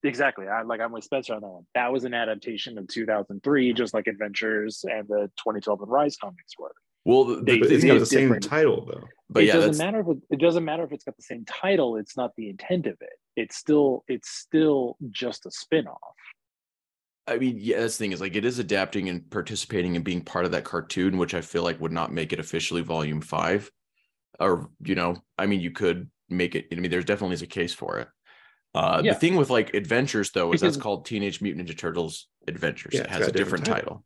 Exactly. 0.07 0.47
I 0.47 0.63
like 0.63 0.81
I'm 0.81 0.93
with 0.93 1.05
Spencer 1.05 1.35
on 1.35 1.41
that 1.41 1.49
one. 1.49 1.67
That 1.75 1.93
was 1.93 2.05
an 2.05 2.15
adaptation 2.15 2.79
of 2.79 2.89
2003, 2.89 3.73
just 3.73 3.93
like 3.93 4.07
Adventures 4.07 4.85
and 4.89 5.09
the 5.09 5.31
2012 5.39 5.83
and 5.83 5.91
Rise 5.91 6.17
comics 6.17 6.53
were. 6.59 6.73
Well, 7.05 7.41
they, 7.43 7.59
it's 7.59 7.85
got 7.85 7.99
the 7.99 8.07
same 8.07 8.39
title 8.41 8.87
though. 8.87 9.05
But 9.31 9.45
it 9.45 9.47
yeah, 9.47 9.53
doesn't 9.55 9.79
matter 9.79 10.01
if 10.01 10.09
it, 10.09 10.23
it, 10.31 10.41
doesn't 10.41 10.65
matter 10.65 10.85
if 10.85 10.93
it's 10.93 11.05
got 11.05 11.17
the 11.17 11.23
same 11.23 11.45
title. 11.45 11.97
It's 11.97 12.17
not 12.17 12.33
the 12.37 12.49
intent 12.49 12.87
of 12.87 12.97
it. 13.01 13.13
It's 13.37 13.57
still 13.57 14.05
it's 14.09 14.31
still 14.31 14.97
just 15.11 15.47
a 15.47 15.51
spin-off. 15.51 15.99
I 17.29 17.39
mean, 17.39 17.59
yeah, 17.61 17.81
this 17.81 17.97
thing 17.97 18.13
is 18.13 18.21
like 18.21 18.37
it 18.37 18.45
is 18.45 18.59
adapting 18.59 19.09
and 19.09 19.29
participating 19.31 19.97
and 19.97 20.05
being 20.05 20.21
part 20.21 20.45
of 20.45 20.53
that 20.53 20.65
cartoon, 20.65 21.19
which 21.19 21.35
I 21.35 21.41
feel 21.41 21.65
like 21.65 21.81
would 21.81 21.93
not 21.93 22.13
make 22.13 22.33
it 22.33 22.41
officially 22.41 22.83
volume 22.83 23.21
five. 23.21 23.71
Or, 24.39 24.69
you 24.85 24.95
know, 24.95 25.17
I 25.39 25.47
mean, 25.47 25.61
you 25.61 25.71
could 25.71 26.11
make 26.29 26.55
it. 26.55 26.67
I 26.71 26.77
mean, 26.77 26.91
there's 26.91 27.05
definitely 27.05 27.35
is 27.35 27.43
a 27.43 27.47
case 27.47 27.73
for 27.73 27.99
it. 27.99 28.09
Uh, 28.77 29.01
yeah. 29.03 29.15
The 29.15 29.19
thing 29.19 29.37
with 29.37 29.49
like 29.49 29.73
adventures 29.73 30.33
though 30.33 30.53
is 30.53 30.61
because, 30.61 30.75
that's 30.75 30.83
called 30.83 31.07
Teenage 31.07 31.41
Mutant 31.41 31.67
Ninja 31.67 31.77
Turtles 31.77 32.29
Adventures. 32.47 32.93
Yeah, 32.93 33.01
it 33.01 33.11
has 33.11 33.27
a 33.27 33.33
different, 33.33 33.65
different 33.65 33.65
title. 33.65 34.05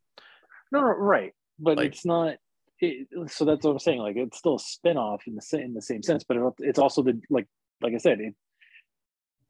No, 0.71 0.81
no, 0.81 0.87
right, 0.87 1.33
but 1.59 1.77
like, 1.77 1.87
it's 1.89 2.07
not. 2.07 2.37
It, 2.79 3.09
so 3.27 3.45
that's 3.45 3.65
what 3.65 3.73
I'm 3.73 3.79
saying. 3.81 3.99
Like 3.99 4.17
it's 4.17 4.39
still 4.39 4.55
a 4.55 4.59
spinoff 4.59 5.27
in 5.27 5.35
the 5.35 5.61
in 5.61 5.75
the 5.75 5.83
same 5.83 6.05
sense, 6.05 6.23
but 6.23 6.37
it's 6.61 6.79
also 6.79 7.03
the 7.03 7.21
like 7.29 7.49
like 7.83 7.95
I 7.95 7.99
said, 7.99 8.21
it, 8.21 8.35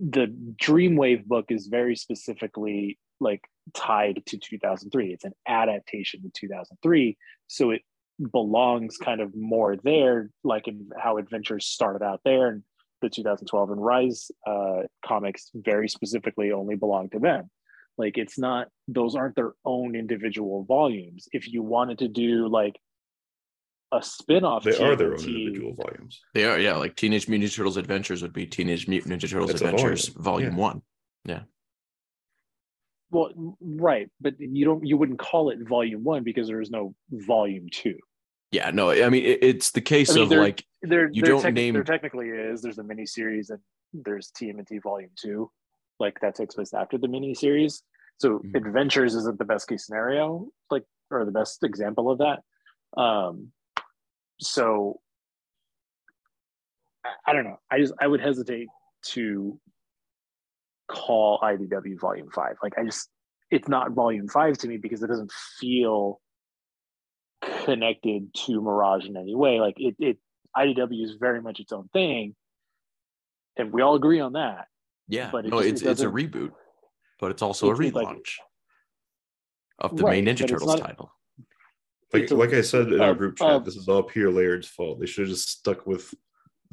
the 0.01 0.35
Dreamwave 0.57 1.27
book 1.27 1.47
is 1.51 1.67
very 1.67 1.97
specifically 1.97 2.99
like 3.21 3.43
tied 3.75 4.23
to 4.25 4.39
2003. 4.39 5.13
It's 5.13 5.25
an 5.25 5.35
adaptation 5.47 6.23
to 6.23 6.31
2003, 6.35 7.19
so 7.47 7.73
it 7.73 7.83
belongs 8.33 8.97
kind 8.97 9.21
of 9.21 9.37
more 9.37 9.77
there, 9.77 10.31
like 10.45 10.67
in 10.67 10.89
how 10.99 11.19
adventures 11.19 11.67
started 11.67 12.03
out 12.03 12.23
there 12.25 12.47
and 12.49 12.63
the 13.01 13.09
2012 13.09 13.71
and 13.71 13.85
Rise 13.85 14.31
uh, 14.47 14.83
comics 15.05 15.51
very 15.55 15.89
specifically 15.89 16.53
only 16.53 16.77
belong 16.77 17.11
to 17.11 17.19
them. 17.19 17.51
Like 17.99 18.17
it's 18.17 18.39
not; 18.39 18.69
those 18.89 19.15
aren't 19.15 19.37
their 19.37 19.53
own 19.65 19.95
individual 19.95 20.65
volumes. 20.65 21.29
If 21.33 21.53
you 21.53 21.63
wanted 21.63 21.99
to 21.99 22.09
do 22.09 22.49
like 22.49 22.77
a 23.93 24.03
spin-off, 24.03 24.65
They 24.65 24.77
are 24.79 24.97
their 24.97 25.15
own 25.15 25.21
individual 25.21 25.75
volumes. 25.75 26.21
They 26.33 26.45
are, 26.45 26.59
yeah. 26.59 26.77
Like 26.77 26.97
Teenage 26.97 27.29
Mutant 27.29 27.51
Ninja 27.51 27.57
Turtles 27.57 27.77
Adventures 27.77 28.23
would 28.23 28.33
be 28.33 28.47
Teenage 28.47 28.89
Mutant 28.89 29.13
Ninja 29.13 29.29
Turtles 29.29 29.51
It's 29.51 29.61
a 29.61 29.67
Adventures 29.67 30.09
volume, 30.09 30.23
Volume 30.23 30.53
yeah. 30.53 30.61
One. 30.61 30.83
Yeah. 31.25 31.41
Well, 33.11 33.57
right, 33.61 34.09
but 34.21 34.35
you 34.39 34.65
don't 34.65 34.87
you 34.87 34.97
wouldn't 34.97 35.19
call 35.19 35.51
it 35.51 35.59
volume 35.69 36.05
one 36.05 36.23
because 36.23 36.47
there 36.47 36.61
is 36.61 36.71
no 36.71 36.95
volume 37.11 37.67
two. 37.71 37.99
Yeah, 38.53 38.71
no, 38.71 38.91
I 38.91 39.09
mean 39.09 39.25
it, 39.25 39.39
it's 39.43 39.71
the 39.71 39.81
case 39.81 40.11
I 40.11 40.15
mean, 40.15 40.23
of 40.25 40.29
there- 40.31 40.41
like 40.41 40.65
There, 40.83 41.09
you 41.13 41.23
there 41.23 41.33
don't 41.33 41.43
techni- 41.45 41.55
name 41.55 41.75
there 41.75 41.85
technically 41.85 42.29
is. 42.31 42.63
There's 42.63 42.79
a 42.79 42.83
mini 42.85 43.07
series 43.07 43.51
and 43.51 43.61
there's 43.93 44.31
TMNT 44.33 44.83
volume 44.83 45.11
two, 45.21 45.51
like 45.99 46.19
that 46.21 46.35
takes 46.35 46.55
place 46.55 46.73
after 46.75 46.99
the 46.99 47.09
mini 47.09 47.35
series. 47.35 47.83
So 48.19 48.39
Mhm. 48.41 48.55
adventures 48.57 49.15
isn't 49.15 49.39
the 49.39 49.45
best 49.45 49.69
case 49.69 49.87
scenario, 49.87 50.49
like 50.71 50.85
or 51.11 51.25
the 51.25 51.31
best 51.33 51.63
example 51.65 52.11
of 52.11 52.19
that. 52.19 52.43
Um, 53.01 53.53
so 54.41 55.01
I, 57.05 57.11
I 57.27 57.33
don't 57.33 57.45
know. 57.45 57.61
I 57.71 57.79
just 57.79 57.95
I 58.01 58.07
would 58.07 58.21
hesitate 58.21 58.69
to 59.13 59.59
call 60.89 61.39
IDW 61.43 61.99
Volume 62.01 62.31
Five. 62.31 62.57
Like 62.63 62.77
I 62.79 62.85
just 62.85 63.09
it's 63.51 63.69
not 63.69 63.93
Volume 63.93 64.29
Five 64.29 64.59
to 64.59 64.69
me 64.69 64.77
because 64.77 65.03
it 65.03 65.07
doesn't 65.09 65.33
feel 65.59 66.21
connected 67.71 68.35
to 68.35 68.61
Mirage 68.61 69.07
in 69.07 69.17
any 69.17 69.35
way. 69.35 69.61
Like 69.61 69.75
it, 69.79 69.95
it 69.99 70.19
IDW 70.57 71.05
is 71.05 71.13
very 71.21 71.41
much 71.41 71.61
its 71.61 71.73
own 71.73 71.89
thing, 71.93 72.35
and 73.57 73.73
we 73.73 73.83
all 73.83 73.95
agree 73.95 74.21
on 74.21 74.33
that. 74.35 74.67
yeah, 75.09 75.31
but 75.31 75.45
it 75.47 75.51
no, 75.51 75.59
just- 75.63 75.69
it 75.69 75.73
it's 75.73 75.83
it's 75.83 76.01
a 76.03 76.07
reboot, 76.07 76.53
but 77.21 77.31
it's 77.31 77.43
also 77.43 77.69
a 77.69 77.73
It's- 77.73 77.87
it's 77.89 77.95
like- 77.97 78.09
relaunch 78.09 78.31
of 79.79 79.97
the 79.97 80.03
Right, 80.05 80.23
main 80.25 80.35
Ninja 80.35 80.47
Turtles 80.49 80.77
not- 80.77 80.81
title. 80.87 81.13
Like, 82.13 82.29
a- 82.31 82.35
like 82.35 82.53
I 82.53 82.61
said 82.63 82.93
in 82.93 83.01
our 83.01 83.15
group 83.15 83.37
chat, 83.39 83.49
of- 83.51 83.65
this 83.65 83.77
is 83.77 83.89
all 83.89 84.03
Peter 84.03 84.31
Laird's 84.31 84.67
fault. 84.69 84.99
They 84.99 85.07
should 85.07 85.23
have 85.23 85.31
just 85.37 85.49
stuck 85.49 85.87
with 85.87 86.13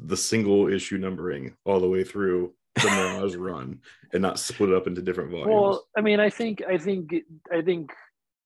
the 0.00 0.16
single 0.16 0.68
issue 0.68 0.98
numbering 0.98 1.56
all 1.64 1.78
the 1.80 1.88
way 1.88 2.02
through 2.04 2.54
the 2.74 2.88
Mirage 2.88 3.36
run 3.48 3.80
and 4.12 4.20
not 4.22 4.38
split 4.40 4.70
it 4.70 4.76
up 4.76 4.86
into 4.88 5.00
different 5.02 5.30
volumes. 5.30 5.48
Well, 5.52 5.88
I 5.96 6.00
mean, 6.00 6.18
I 6.20 6.28
think, 6.30 6.62
I 6.68 6.76
think, 6.78 7.14
I 7.52 7.62
think, 7.62 7.92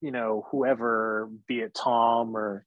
you 0.02 0.10
know, 0.10 0.46
whoever, 0.50 1.30
be 1.46 1.60
it 1.60 1.74
Tom 1.74 2.36
or 2.36 2.66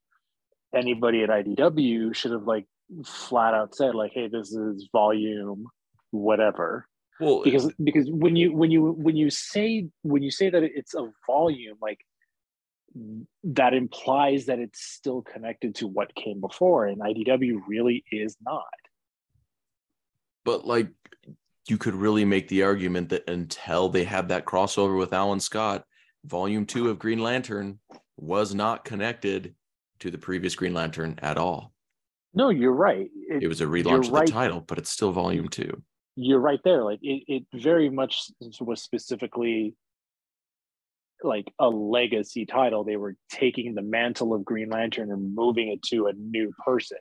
anybody 0.73 1.21
at 1.21 1.29
IDW, 1.29 2.15
should 2.15 2.31
have 2.31 2.47
like 2.47 2.65
flat 3.05 3.53
out 3.53 3.75
said, 3.75 3.93
like, 3.93 4.13
"Hey, 4.13 4.27
this 4.27 4.51
is 4.51 4.89
volume, 4.91 5.67
whatever." 6.11 6.87
Well, 7.19 7.43
Because 7.43 7.71
because 7.83 8.09
when 8.09 8.35
you 8.35 8.53
when 8.53 8.71
you 8.71 8.91
when 8.91 9.15
you 9.15 9.29
say 9.29 9.87
when 10.01 10.23
you 10.23 10.31
say 10.31 10.49
that 10.49 10.63
it's 10.63 10.95
a 10.95 11.11
volume, 11.27 11.77
like 11.81 11.99
that 13.43 13.73
implies 13.73 14.45
that 14.47 14.59
it's 14.59 14.81
still 14.81 15.21
connected 15.21 15.75
to 15.75 15.87
what 15.87 16.15
came 16.15 16.41
before, 16.41 16.87
and 16.87 17.01
IDW 17.01 17.59
really 17.67 18.03
is 18.11 18.35
not. 18.41 18.63
but 20.45 20.65
like 20.65 20.89
you 21.67 21.77
could 21.77 21.95
really 21.95 22.23
make 22.23 22.47
the 22.47 22.63
argument 22.63 23.09
that 23.09 23.27
until 23.27 23.89
they 23.89 24.03
have 24.03 24.27
that 24.27 24.45
crossover 24.45 24.97
with 24.97 25.11
Alan 25.11 25.39
Scott, 25.39 25.83
volume 26.25 26.65
two 26.65 26.89
of 26.89 26.99
Green 26.99 27.19
Lantern 27.19 27.79
was 28.17 28.53
not 28.55 28.83
connected 28.85 29.55
to 29.99 30.11
the 30.11 30.17
previous 30.17 30.55
Green 30.55 30.73
Lantern 30.73 31.17
at 31.21 31.37
all. 31.37 31.71
No, 32.33 32.49
you're 32.49 32.73
right. 32.73 33.09
It 33.29 33.47
was 33.47 33.61
a 33.61 33.65
relaunch 33.65 34.05
of 34.05 34.05
the 34.07 34.11
right. 34.11 34.27
title, 34.27 34.59
but 34.61 34.77
it's 34.77 34.89
still 34.89 35.11
volume 35.11 35.47
two. 35.49 35.81
you're 36.17 36.39
right 36.39 36.59
there 36.63 36.81
like 36.83 36.99
it, 37.01 37.23
it 37.27 37.43
very 37.53 37.89
much 37.89 38.29
was 38.61 38.81
specifically 38.81 39.75
like 41.23 41.51
a 41.59 41.67
legacy 41.67 42.45
title 42.45 42.83
they 42.85 42.95
were 42.95 43.15
taking 43.29 43.73
the 43.75 43.81
mantle 43.81 44.33
of 44.33 44.45
green 44.45 44.69
lantern 44.69 45.11
and 45.11 45.35
moving 45.35 45.67
it 45.73 45.81
to 45.81 46.07
a 46.07 46.13
new 46.13 46.53
person 46.65 46.97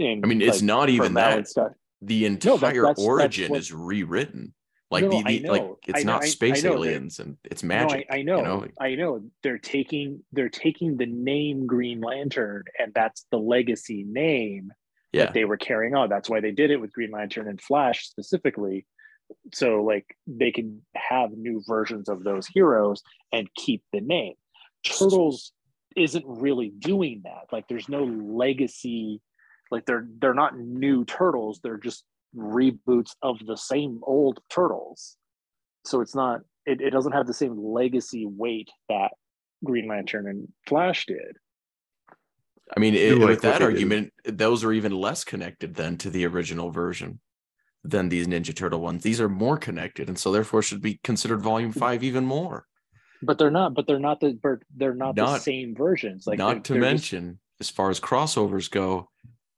and 0.00 0.24
I 0.24 0.28
mean, 0.28 0.42
it's 0.42 0.58
like, 0.58 0.64
not 0.64 0.88
even 0.90 1.14
that. 1.14 1.48
Scott. 1.48 1.72
The 2.02 2.24
No, 2.28 2.36
that- 2.36 2.44
entire 2.44 2.58
that's- 2.82 2.96
that's 2.96 2.98
origin 3.06 3.50
what- 3.52 3.60
is 3.60 3.72
rewritten. 3.72 4.54
Like 4.90 5.04
No, 5.04 5.10
the, 5.22 5.38
the 5.40 5.48
like 5.48 5.64
it's 5.88 6.04
know, 6.04 6.12
not 6.12 6.24
space 6.24 6.64
aliens 6.64 7.18
and 7.18 7.36
it's 7.44 7.64
magic. 7.64 8.06
no, 8.08 8.14
I, 8.14 8.18
I 8.18 8.22
know, 8.22 8.36
You 8.38 8.42
know? 8.44 8.66
I 8.80 8.94
know. 8.94 9.20
They're 9.42 9.58
taking 9.58 10.22
they're 10.32 10.48
taking 10.48 10.96
the 10.96 11.06
name 11.06 11.66
Green 11.66 12.00
Lantern, 12.00 12.64
and 12.78 12.94
that's 12.94 13.26
the 13.32 13.38
legacy 13.38 14.04
name 14.04 14.72
Yeah. 15.12 15.24
that 15.26 15.34
they 15.34 15.44
were 15.44 15.56
carrying 15.56 15.94
on. 15.96 16.08
That's 16.08 16.30
why 16.30 16.40
they 16.40 16.52
did 16.52 16.70
it 16.70 16.80
with 16.80 16.92
Green 16.92 17.10
Lantern 17.10 17.48
and 17.48 17.60
Flash 17.60 18.06
specifically. 18.06 18.86
So 19.52 19.82
like 19.82 20.06
they 20.28 20.52
can 20.52 20.82
have 20.94 21.32
new 21.32 21.62
versions 21.66 22.08
of 22.08 22.22
those 22.22 22.46
heroes 22.46 23.02
and 23.32 23.48
keep 23.56 23.82
the 23.92 24.00
name. 24.00 24.34
Turtles 24.84 25.50
isn't 25.96 26.24
really 26.26 26.68
doing 26.68 27.22
that. 27.24 27.46
Like 27.50 27.66
there's 27.66 27.88
no 27.88 28.04
legacy. 28.04 29.20
Like 29.72 29.84
they're 29.84 30.06
they're 30.20 30.32
not 30.32 30.56
new 30.56 31.04
turtles. 31.04 31.58
They're 31.60 31.76
just 31.76 32.04
reboots 32.36 33.12
of 33.22 33.38
the 33.46 33.56
same 33.56 34.00
old 34.02 34.40
turtles. 34.50 35.16
So 35.84 36.00
it's 36.00 36.14
not. 36.14 36.40
It, 36.64 36.80
it 36.80 36.90
doesn't 36.90 37.12
have 37.12 37.26
the 37.26 37.34
same 37.34 37.56
legacy 37.56 38.26
weight 38.26 38.68
that 38.88 39.12
Green 39.64 39.88
Lantern 39.88 40.28
and 40.28 40.48
Flash 40.66 41.06
did. 41.06 41.36
I 42.76 42.80
mean, 42.80 42.94
it, 42.94 43.18
like 43.18 43.28
with 43.28 43.42
that 43.42 43.52
they 43.54 43.58
do. 43.58 43.64
argument, 43.64 44.12
those 44.24 44.64
are 44.64 44.72
even 44.72 44.92
less 44.92 45.22
connected 45.22 45.74
than 45.74 45.96
to 45.98 46.10
the 46.10 46.26
original 46.26 46.70
version 46.70 47.20
than 47.84 48.08
these 48.08 48.26
Ninja 48.26 48.54
Turtle 48.54 48.80
ones. 48.80 49.02
These 49.02 49.20
are 49.20 49.28
more 49.28 49.56
connected, 49.56 50.08
and 50.08 50.18
so 50.18 50.32
therefore 50.32 50.62
should 50.62 50.82
be 50.82 50.98
considered 51.04 51.40
Volume 51.40 51.72
mm. 51.72 51.78
Five 51.78 52.02
even 52.02 52.24
more. 52.26 52.66
But 53.22 53.38
they're 53.38 53.50
not. 53.50 53.74
But 53.74 53.86
they're 53.86 54.00
not 54.00 54.20
the. 54.20 54.38
but 54.42 54.58
They're 54.74 54.94
not, 54.94 55.14
the 55.14 55.38
same 55.38 55.74
versions. 55.74 56.26
Like 56.26 56.38
Not 56.38 56.64
to 56.64 56.72
they're 56.72 56.82
just- 56.82 57.12
mention, 57.12 57.38
as 57.60 57.70
far 57.70 57.90
as 57.90 58.00
crossovers 58.00 58.70
go, 58.70 59.08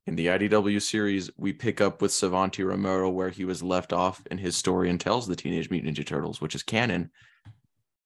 in 0.09 0.17
the 0.17 0.27
IDW 0.27 0.81
series, 0.81 1.31
we 1.37 1.53
pick 1.53 1.83
up 1.83 2.01
with 2.01 2.11
Savanti 2.13 2.65
Romero 2.65 3.11
where 3.11 3.29
he 3.29 3.45
was 3.45 3.63
left 3.63 3.93
off 3.93 4.23
in 4.31 4.39
his 4.39 4.57
story 4.57 4.89
and 4.89 4.99
tells 4.99 5.27
the 5.27 5.37
Teenage 5.37 5.71
Mutant 5.71 5.95
Ninja 5.97 6.05
Turtles, 6.07 6.41
which 6.41 6.55
is 6.55 6.63
canon 6.63 7.11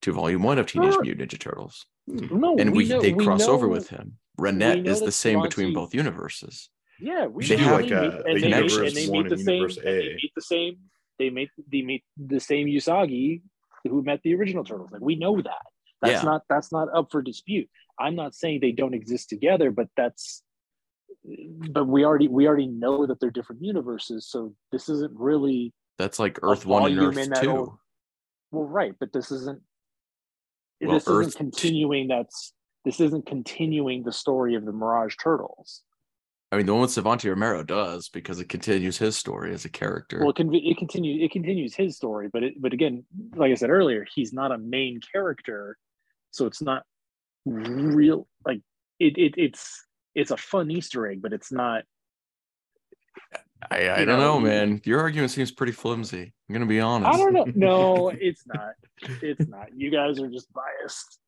to 0.03 0.13
Volume 0.13 0.43
One 0.43 0.59
of 0.59 0.67
Teenage 0.67 0.95
Sure. 0.95 1.03
Mutant 1.03 1.31
Ninja 1.31 1.39
Turtles, 1.39 1.87
no, 2.09 2.57
and 2.59 2.75
we, 2.75 2.89
know- 2.89 3.01
they 3.01 3.13
we 3.13 3.25
cross 3.25 3.45
over 3.47 3.69
with 3.69 3.89
him. 3.89 4.19
Renet 4.41 4.85
is 4.87 5.01
the 5.01 5.13
same 5.13 5.41
between 5.43 5.73
both 5.73 5.95
universes. 5.95 6.69
Yeah, 6.99 7.27
we 7.27 7.47
They 7.47 7.57
know 7.57 7.63
have 7.65 7.81
like 7.83 7.91
a- 7.93 8.23
and 8.27 8.43
they 8.43 8.61
meet, 8.63 8.73
and 8.73 8.97
they 8.97 9.09
one 9.09 9.23
meet 9.25 9.29
the 9.29 9.35
and 9.35 9.73
same. 9.73 9.85
they 9.85 10.15
meet 10.15 10.33
the 10.35 10.43
same. 10.43 10.77
They 11.21 11.31
meet 11.31 11.51
they 11.71 11.83
meet 11.83 12.05
the 12.17 12.41
same 12.41 12.67
Usagi 12.67 13.43
who 13.85 14.03
met 14.03 14.21
the 14.25 14.35
original 14.35 14.65
turtles. 14.65 14.91
Like 14.91 15.03
we 15.03 15.15
know 15.15 15.41
that. 15.41 15.63
That's 16.01 16.25
Yeah. 16.25 16.31
not 16.31 16.43
that's 16.49 16.73
not 16.73 16.89
up 16.93 17.13
for 17.13 17.23
dispute. 17.23 17.69
I'm 17.99 18.17
not 18.17 18.35
saying 18.35 18.59
they 18.61 18.73
don't 18.73 18.95
exist 18.95 19.29
together, 19.29 19.71
but 19.71 19.89
that's 19.97 20.43
but 21.25 21.87
we 21.87 22.05
already 22.05 22.29
we 22.29 22.47
already 22.47 22.67
know 22.67 23.07
that 23.07 23.21
they're 23.21 23.31
different 23.31 23.63
universes. 23.63 24.27
So 24.27 24.55
this 24.71 24.89
isn't 24.89 25.13
really 25.15 25.73
That's 25.99 26.19
like 26.19 26.39
Earth 26.43 26.67
One 26.67 26.91
and 26.91 26.99
Earth 26.99 27.41
Two. 27.41 27.51
old- 27.51 27.79
well, 28.51 28.65
right, 28.65 28.95
but 28.99 29.13
this 29.13 29.31
isn't. 29.31 29.61
Well, 30.81 30.95
this 30.95 31.09
Earth 31.09 31.29
isn't 31.29 31.39
continuing. 31.39 32.09
That's 32.09 32.53
this 32.85 33.01
isn't 33.01 33.27
continuing 33.27 34.03
the 34.03 34.13
story 34.13 34.55
of 34.55 34.65
the 34.65 34.73
Mirage 34.73 35.15
Turtles. 35.23 35.83
I 36.51 36.57
mean, 36.59 36.67
the 36.67 36.73
one 36.75 36.83
with 36.83 36.91
Savanti 36.91 37.31
Romero 37.31 37.63
does 37.63 38.11
because 38.11 38.39
it 38.39 38.51
continues 38.51 38.99
his 38.99 39.17
story 39.17 39.55
as 39.55 39.65
a 39.65 39.71
character. 39.71 40.19
Well, 40.21 40.31
it, 40.31 40.37
can, 40.37 40.55
it 40.55 40.77
continues. 40.77 41.25
It 41.25 41.31
continues 41.31 41.75
his 41.75 41.97
story, 41.97 42.29
but 42.31 42.43
it, 42.43 42.61
but 42.61 42.75
again, 42.75 43.05
like 43.35 43.53
I 43.53 43.55
said 43.55 43.71
earlier, 43.71 44.07
he's 44.15 44.35
not 44.35 44.53
a 44.53 44.59
main 44.59 45.01
character, 45.13 45.79
so 46.31 46.45
it's 46.45 46.61
not 46.61 46.83
real. 47.47 48.29
Like 48.45 48.61
it, 48.99 49.17
it 49.17 49.35
it's 49.39 49.87
it's 50.15 50.31
a 50.31 50.37
fun 50.37 50.71
Easter 50.71 51.07
egg, 51.07 51.23
but 51.23 51.33
it's 51.33 51.53
not. 51.53 51.85
I, 53.71 53.91
I 53.91 54.05
don't 54.05 54.19
know, 54.19 54.35
know, 54.35 54.41
man. 54.41 54.81
Your 54.85 55.01
argument 55.01 55.31
seems 55.31 55.53
pretty 55.53 55.73
flimsy. 55.73 56.33
I'm 56.49 56.53
gonna 56.53 56.67
be 56.67 56.81
honest. 56.81 57.15
I 57.15 57.17
don't 57.19 57.33
know. 57.33 57.47
No, 57.55 58.09
it's 58.09 58.45
not. 58.47 58.73
It's 59.23 59.49
not. 59.49 59.69
You 59.77 59.91
guys 59.91 60.19
are 60.21 60.29
just 60.29 60.49
biased. 60.53 61.19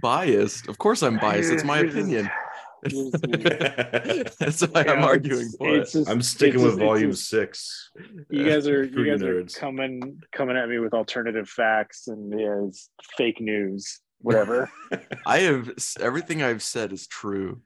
Biased. 0.00 0.68
Of 0.68 0.78
course, 0.78 1.02
I'm 1.02 1.18
biased. 1.18 1.52
It's 1.52 1.64
my 1.64 1.78
opinion. 1.80 2.30
That's 2.82 4.62
why 4.62 4.84
Yeah, 4.84 4.92
I'm 4.92 5.02
arguing 5.02 5.48
for 5.58 5.68
it. 5.76 5.90
just- 5.90 6.08
I'm 6.08 6.22
sticking 6.22 6.62
with 6.62 6.72
just- 6.74 6.80
volume 6.80 7.10
just- 7.10 7.28
six. 7.28 7.90
You 8.30 8.44
guys 8.48 8.68
are 8.68 8.84
you 8.84 9.04
guys 9.04 9.22
are 9.22 9.42
coming 9.58 10.20
coming 10.32 10.56
at 10.56 10.68
me 10.68 10.78
with 10.78 10.94
alternative 10.94 11.48
facts 11.48 12.06
and 12.08 12.38
yeah, 12.38 12.60
fake 13.16 13.40
news, 13.40 14.00
whatever. 14.20 14.70
I 15.26 15.38
have 15.40 15.70
everything 16.00 16.42
I've 16.42 16.62
said 16.62 16.92
is 16.92 17.06
true. 17.08 17.60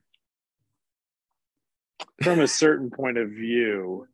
From 2.23 2.41
a 2.41 2.49
certain 2.49 2.91
point 2.91 3.19
of 3.19 3.31
view. 3.31 4.07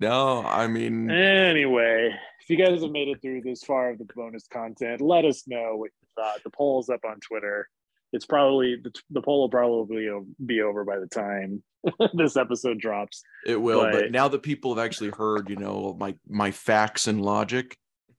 No, 0.00 0.42
I 0.44 0.66
mean, 0.66 1.10
Anyway, 1.10 2.14
if 2.40 2.50
you 2.50 2.56
guys 2.56 2.82
have 2.82 2.90
made 2.90 3.08
it 3.08 3.22
through 3.22 3.42
this 3.42 3.62
far 3.62 3.90
of 3.90 3.98
the 3.98 4.06
bonus 4.14 4.46
content, 4.48 5.00
let 5.00 5.24
us 5.24 5.44
know 5.46 5.76
what 5.76 5.90
you 6.00 6.08
thought. 6.16 6.42
The 6.42 6.50
poll's 6.50 6.88
up 6.90 7.04
on 7.04 7.20
Twitter. 7.20 7.68
it's 8.12 8.26
probably 8.26 8.76
the, 8.76 8.92
the 9.10 9.22
poll 9.22 9.40
will 9.42 9.48
probably 9.48 10.08
be 10.44 10.60
over 10.60 10.84
by 10.84 10.98
the 10.98 11.06
time 11.06 11.62
this 12.14 12.36
episode 12.36 12.78
drops. 12.78 13.22
It 13.46 13.60
will, 13.60 13.80
but, 13.82 13.92
but 13.92 14.12
now 14.12 14.28
that 14.28 14.42
people 14.42 14.74
have 14.74 14.84
actually 14.84 15.10
heard, 15.10 15.48
you 15.48 15.56
know, 15.56 15.96
my 15.98 16.14
my 16.28 16.50
facts 16.50 17.06
and 17.06 17.22
logic, 17.22 17.76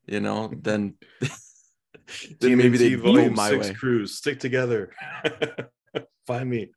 you 0.07 0.19
know, 0.19 0.51
then 0.53 0.95
then 2.39 2.57
maybe 2.57 2.77
they 2.77 2.95
vote 2.95 3.31
my 3.33 3.49
six 3.49 3.67
way. 3.69 3.73
crews 3.73 4.17
stick 4.17 4.39
together. 4.39 4.91
Find 6.27 6.49
me, 6.49 6.69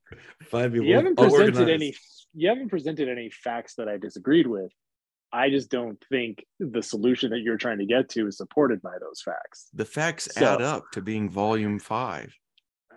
find 0.51 0.73
me. 0.73 0.87
You 0.87 0.97
haven't 0.97 1.17
presented 1.19 1.57
organized. 1.57 1.71
any. 1.71 1.95
You 2.35 2.49
haven't 2.49 2.69
presented 2.69 3.09
any 3.09 3.31
facts 3.31 3.75
that 3.77 3.89
I 3.89 3.97
disagreed 3.97 4.47
with. 4.47 4.71
I 5.33 5.51
just 5.51 5.71
don't 5.71 6.03
think 6.11 6.45
the 6.59 6.83
solution 6.83 7.31
that 7.31 7.41
you're 7.41 7.57
trying 7.57 7.79
to 7.79 7.87
get 7.87 8.09
to 8.11 8.27
is 8.27 8.37
supported 8.37 8.81
by 8.81 8.97
those 9.01 9.21
facts. 9.23 9.69
The 9.75 9.85
facts 9.85 10.29
so, 10.33 10.55
add 10.55 10.63
up 10.63 10.85
to 10.93 11.03
being 11.03 11.29
volume 11.29 11.79
five. 11.79 12.35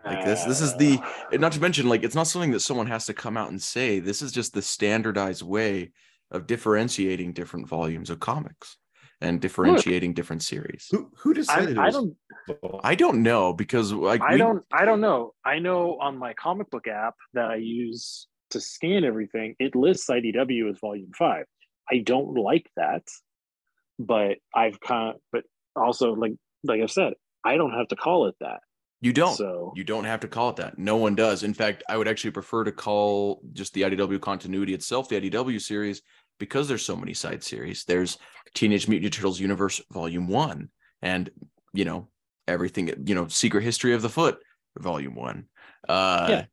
Like 0.04 0.26
this, 0.26 0.44
this 0.46 0.62
is 0.62 0.76
the 0.78 1.00
uh. 1.00 1.38
not 1.38 1.52
to 1.54 1.62
mention, 1.62 1.88
like 1.88 2.04
it's 2.04 2.16
not 2.16 2.28
something 2.28 2.52
that 2.52 2.62
someone 2.62 2.88
has 2.88 3.06
to 3.06 3.14
come 3.14 3.38
out 3.38 3.50
and 3.50 3.62
say. 3.62 4.00
This 4.00 4.22
is 4.22 4.32
just 4.32 4.54
the 4.54 4.62
standardized 4.62 5.44
way 5.44 5.92
of 6.32 6.48
differentiating 6.48 7.34
different 7.34 7.68
volumes 7.68 8.10
of 8.10 8.20
comics 8.20 8.78
and 9.22 9.40
differentiating 9.40 10.12
Look, 10.12 10.16
different 10.16 10.44
series. 10.44 10.88
Who 10.92 11.10
who 11.16 11.34
decided? 11.34 11.78
I, 11.78 11.88
I 11.88 11.90
don't. 11.92 12.16
I 12.84 12.96
don't 12.96 13.24
know 13.24 13.54
because 13.54 13.94
like 13.94 14.22
I 14.22 14.34
we, 14.34 14.38
don't. 14.38 14.64
I 14.72 14.86
don't 14.86 15.02
know. 15.02 15.34
I 15.46 15.60
know 15.60 15.98
on 16.00 16.18
my 16.18 16.34
comic 16.34 16.70
book 16.70 16.88
app 16.88 17.16
that 17.34 17.52
I 17.52 17.56
use 17.56 18.28
to 18.52 18.60
scan 18.60 19.04
everything, 19.04 19.56
it 19.60 19.76
lists 19.76 20.10
IDW 20.10 20.70
as 20.70 20.80
volume 20.80 21.12
five. 21.18 21.46
I 21.90 22.00
don't 22.00 22.36
like 22.36 22.70
that, 22.78 23.04
but 24.00 24.38
I've 24.54 24.80
kind 24.80 25.16
of, 25.16 25.22
but 25.32 25.44
also 25.76 26.14
like 26.14 26.34
like 26.64 26.82
I've 26.82 26.92
said, 26.92 27.14
I 27.46 27.58
don't 27.58 27.74
have 27.74 27.88
to 27.90 27.96
call 27.96 28.28
it 28.28 28.36
that. 28.42 28.60
You 29.02 29.12
don't. 29.14 29.36
So 29.36 29.74
you 29.76 29.84
don't 29.84 30.04
have 30.04 30.20
to 30.20 30.28
call 30.28 30.52
it 30.52 30.58
that. 30.58 30.78
No 30.78 30.96
one 30.98 31.16
does. 31.16 31.42
In 31.42 31.56
fact, 31.56 31.84
I 31.90 31.98
would 31.98 32.08
actually 32.08 32.32
prefer 32.32 32.64
to 32.64 32.72
call 32.72 33.42
just 33.52 33.74
the 33.74 33.82
IDW 33.82 34.22
continuity 34.22 34.76
itself 34.76 35.10
the 35.10 35.20
IDW 35.20 35.60
series 35.60 36.04
because 36.42 36.68
there's 36.68 36.84
so 36.84 36.96
many 36.98 37.14
side 37.14 37.44
series. 37.44 37.86
There's 37.86 38.18
Teenage 38.56 38.88
Mutant 38.88 39.14
Ninja 39.14 39.16
Turtles 39.16 39.40
Universe 39.40 39.80
Volume 39.92 40.28
One, 40.28 40.70
and 41.02 41.30
you 41.72 41.86
know 41.86 42.10
everything. 42.48 42.92
You 43.06 43.16
know, 43.16 43.28
Secret 43.28 43.64
History 43.64 43.94
of 43.94 44.02
the 44.02 44.10
Foot 44.10 44.40
Volume 44.78 45.16
One. 45.16 45.46
Uh, 45.88 46.28
yeah. 46.30 46.46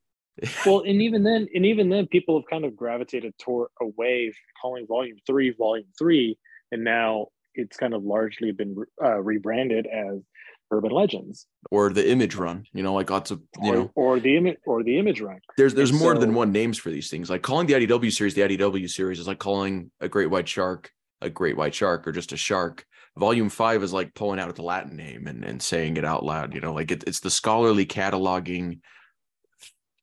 well, 0.67 0.81
and 0.81 1.01
even 1.03 1.25
then, 1.25 1.49
and 1.55 1.65
even 1.65 1.89
then, 1.89 2.07
people 2.07 2.39
have 2.39 2.49
kind 2.49 2.67
of 2.67 2.77
gravitated 2.77 3.33
toward 3.39 3.71
away 3.81 4.33
calling 4.61 4.87
Volume 4.87 5.17
Three 5.27 5.55
Volume 5.59 5.89
Three, 5.99 6.39
and 6.71 6.85
now 6.85 7.29
it's 7.55 7.79
kind 7.79 7.95
of 7.95 8.05
largely 8.05 8.53
been 8.53 8.77
uh, 9.03 9.19
rebranded 9.19 9.87
as 9.87 10.21
urban 10.71 10.91
legends. 10.91 11.47
Or 11.71 11.91
the 11.93 12.11
image 12.11 12.35
run 12.35 12.65
you 12.73 12.83
know 12.83 12.95
like 12.95 13.11
lots 13.11 13.31
of 13.31 13.41
you 13.63 13.71
or, 13.71 13.75
know. 13.75 13.91
or 13.95 14.21
the 14.21 14.37
image 14.37 14.59
or 14.67 14.83
the 14.83 14.99
image 14.99 15.21
run. 15.21 15.41
There's 15.57 15.75
there's 15.75 15.91
and 15.91 15.99
more 15.99 16.15
so, 16.15 16.21
than 16.21 16.35
one 16.35 16.53
names 16.53 16.79
for 16.79 16.91
these 16.91 17.11
things. 17.11 17.31
Like 17.31 17.43
calling 17.43 17.67
the 17.67 17.75
idw 17.75 18.13
series 18.13 18.35
the 18.35 18.43
idw 18.43 18.89
series 18.89 19.19
is 19.19 19.27
like 19.27 19.39
calling 19.39 19.91
a 20.01 20.09
great 20.09 20.31
white 20.31 20.49
shark 20.49 20.93
a 21.21 21.31
great 21.31 21.57
white 21.57 21.75
shark 21.75 22.07
or 22.07 22.13
just 22.13 22.33
a 22.33 22.37
shark. 22.37 22.85
Volume 23.17 23.49
five 23.49 23.83
is 23.83 23.93
like 23.93 24.15
pulling 24.15 24.39
out 24.39 24.55
the 24.55 24.63
latin 24.63 24.97
name 24.97 25.27
and, 25.27 25.45
and 25.45 25.61
saying 25.61 25.97
it 25.97 26.05
out 26.05 26.25
loud 26.25 26.55
you 26.55 26.61
know 26.61 26.73
like 26.73 26.93
it, 26.93 27.03
it's 27.05 27.19
the 27.19 27.31
scholarly 27.31 27.85
cataloging 27.85 28.79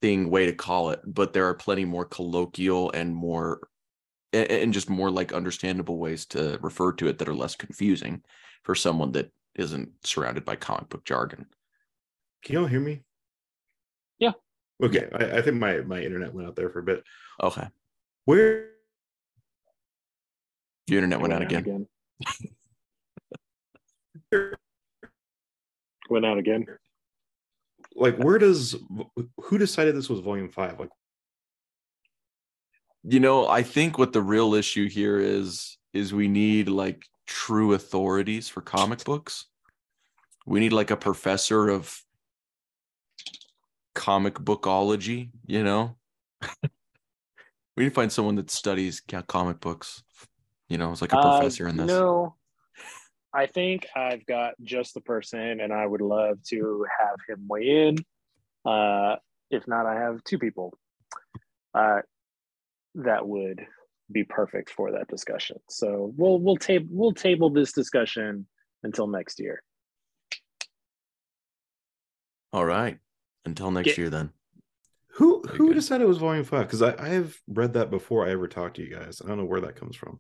thing 0.02 0.30
way 0.30 0.46
to 0.46 0.54
call 0.54 0.90
it 0.90 1.00
but 1.06 1.32
there 1.32 1.48
are 1.48 1.54
plenty 1.54 1.86
more 1.86 2.04
colloquial 2.04 2.92
and 2.92 3.16
more 3.16 3.70
and 4.34 4.74
just 4.74 4.90
more 4.90 5.10
like 5.10 5.32
understandable 5.32 5.98
ways 5.98 6.26
to 6.26 6.60
refer 6.62 6.92
to 6.92 7.08
it 7.08 7.18
that 7.18 7.30
are 7.30 7.36
less 7.36 7.56
confusing 7.56 8.22
for 8.64 8.76
someone 8.76 9.14
that 9.14 9.32
isn't 9.56 9.92
surrounded 10.06 10.46
by 10.46 10.56
comic 10.56 10.90
book 10.90 11.06
jargon. 11.06 11.46
Can 12.44 12.56
y'all 12.56 12.68
hear 12.68 12.80
me? 12.80 13.02
Yeah. 14.20 14.34
Okay. 14.84 15.08
I, 15.14 15.38
I 15.38 15.42
think 15.42 15.58
my 15.58 15.78
my 15.82 16.02
internet 16.02 16.34
went 16.34 16.48
out 16.48 16.56
there 16.56 16.70
for 16.70 16.80
a 16.80 16.84
bit. 16.84 17.04
Okay. 17.42 17.68
Where 18.26 18.70
the 20.88 20.96
internet 20.96 21.20
went, 21.20 21.32
went 21.32 21.44
out, 21.44 21.54
out 21.54 21.62
again. 21.62 21.88
again. 24.32 24.52
went 26.10 26.26
out 26.26 26.38
again. 26.38 26.66
Like 27.96 28.18
where 28.18 28.38
does 28.38 28.76
who 29.42 29.58
decided 29.58 29.96
this 29.96 30.10
was 30.10 30.20
volume 30.20 30.50
five? 30.50 30.80
Like 30.80 30.90
you 33.04 33.20
know, 33.20 33.48
I 33.48 33.64
think 33.64 33.98
what 33.98 34.14
the 34.14 34.22
real 34.22 34.54
issue 34.54 34.90
here 34.90 35.20
is 35.20 35.78
is 35.94 36.14
we 36.14 36.28
need 36.28 36.70
like 36.70 37.06
true 37.26 37.74
authorities 37.74 38.50
for 38.50 38.62
comic 38.62 39.04
books. 39.04 39.46
We 40.46 40.60
need 40.60 40.74
like 40.74 40.92
a 40.92 40.98
professor 40.98 41.70
of 41.70 42.02
comic 43.94 44.36
bookology, 44.36 45.30
you 45.46 45.64
know? 45.64 45.96
we 47.76 47.84
need 47.84 47.90
to 47.90 47.96
find 47.96 48.12
someone 48.12 48.36
that 48.36 48.52
studies 48.52 49.02
comic 49.28 49.60
books. 49.60 50.04
You 50.70 50.78
know, 50.78 50.92
it's 50.92 51.02
like 51.02 51.14
a 51.14 51.18
uh, 51.18 51.38
professor 51.38 51.68
uh, 51.68 51.70
in 51.70 51.78
this. 51.78 51.88
No, 51.88 52.36
I 53.34 53.48
think 53.48 53.86
I've 53.96 54.26
got 54.26 54.54
just 54.62 54.94
the 54.94 55.02
person, 55.02 55.60
and 55.60 55.74
I 55.74 55.86
would 55.86 56.02
love 56.02 56.42
to 56.50 56.86
have 57.00 57.18
him 57.28 57.46
weigh 57.48 57.88
in. 57.88 57.98
Uh, 58.66 59.18
if 59.52 59.68
not, 59.68 59.86
I 59.86 59.96
have 59.96 60.24
two 60.24 60.40
people 60.40 60.78
uh, 61.74 62.02
that 62.96 63.28
would 63.28 63.66
be 64.12 64.24
perfect 64.24 64.70
for 64.70 64.92
that 64.92 65.08
discussion. 65.08 65.58
So 65.70 66.14
we'll 66.16 66.40
we'll 66.40 66.58
table 66.58 66.88
we'll 66.90 67.14
table 67.14 67.50
this 67.50 67.72
discussion 67.72 68.48
until 68.84 69.08
next 69.08 69.40
year. 69.40 69.64
All 72.54 72.66
right. 72.66 72.98
Until 73.46 73.72
next 73.72 73.88
Get, 73.88 73.98
year 73.98 74.10
then. 74.10 74.32
Who 75.16 75.42
who 75.44 75.74
decided 75.74 76.06
it 76.06 76.08
was 76.08 76.18
volume 76.18 76.44
five? 76.44 76.68
Because 76.68 76.82
I, 76.82 76.96
I 76.98 77.10
have 77.10 77.36
read 77.48 77.74
that 77.74 77.90
before 77.90 78.26
I 78.26 78.32
ever 78.32 78.48
talked 78.48 78.78
to 78.78 78.84
you 78.84 78.94
guys. 78.94 79.22
I 79.24 79.28
don't 79.28 79.38
know 79.38 79.46
where 79.46 79.62
that 79.62 79.76
comes 79.76 79.96
from. 79.96 80.20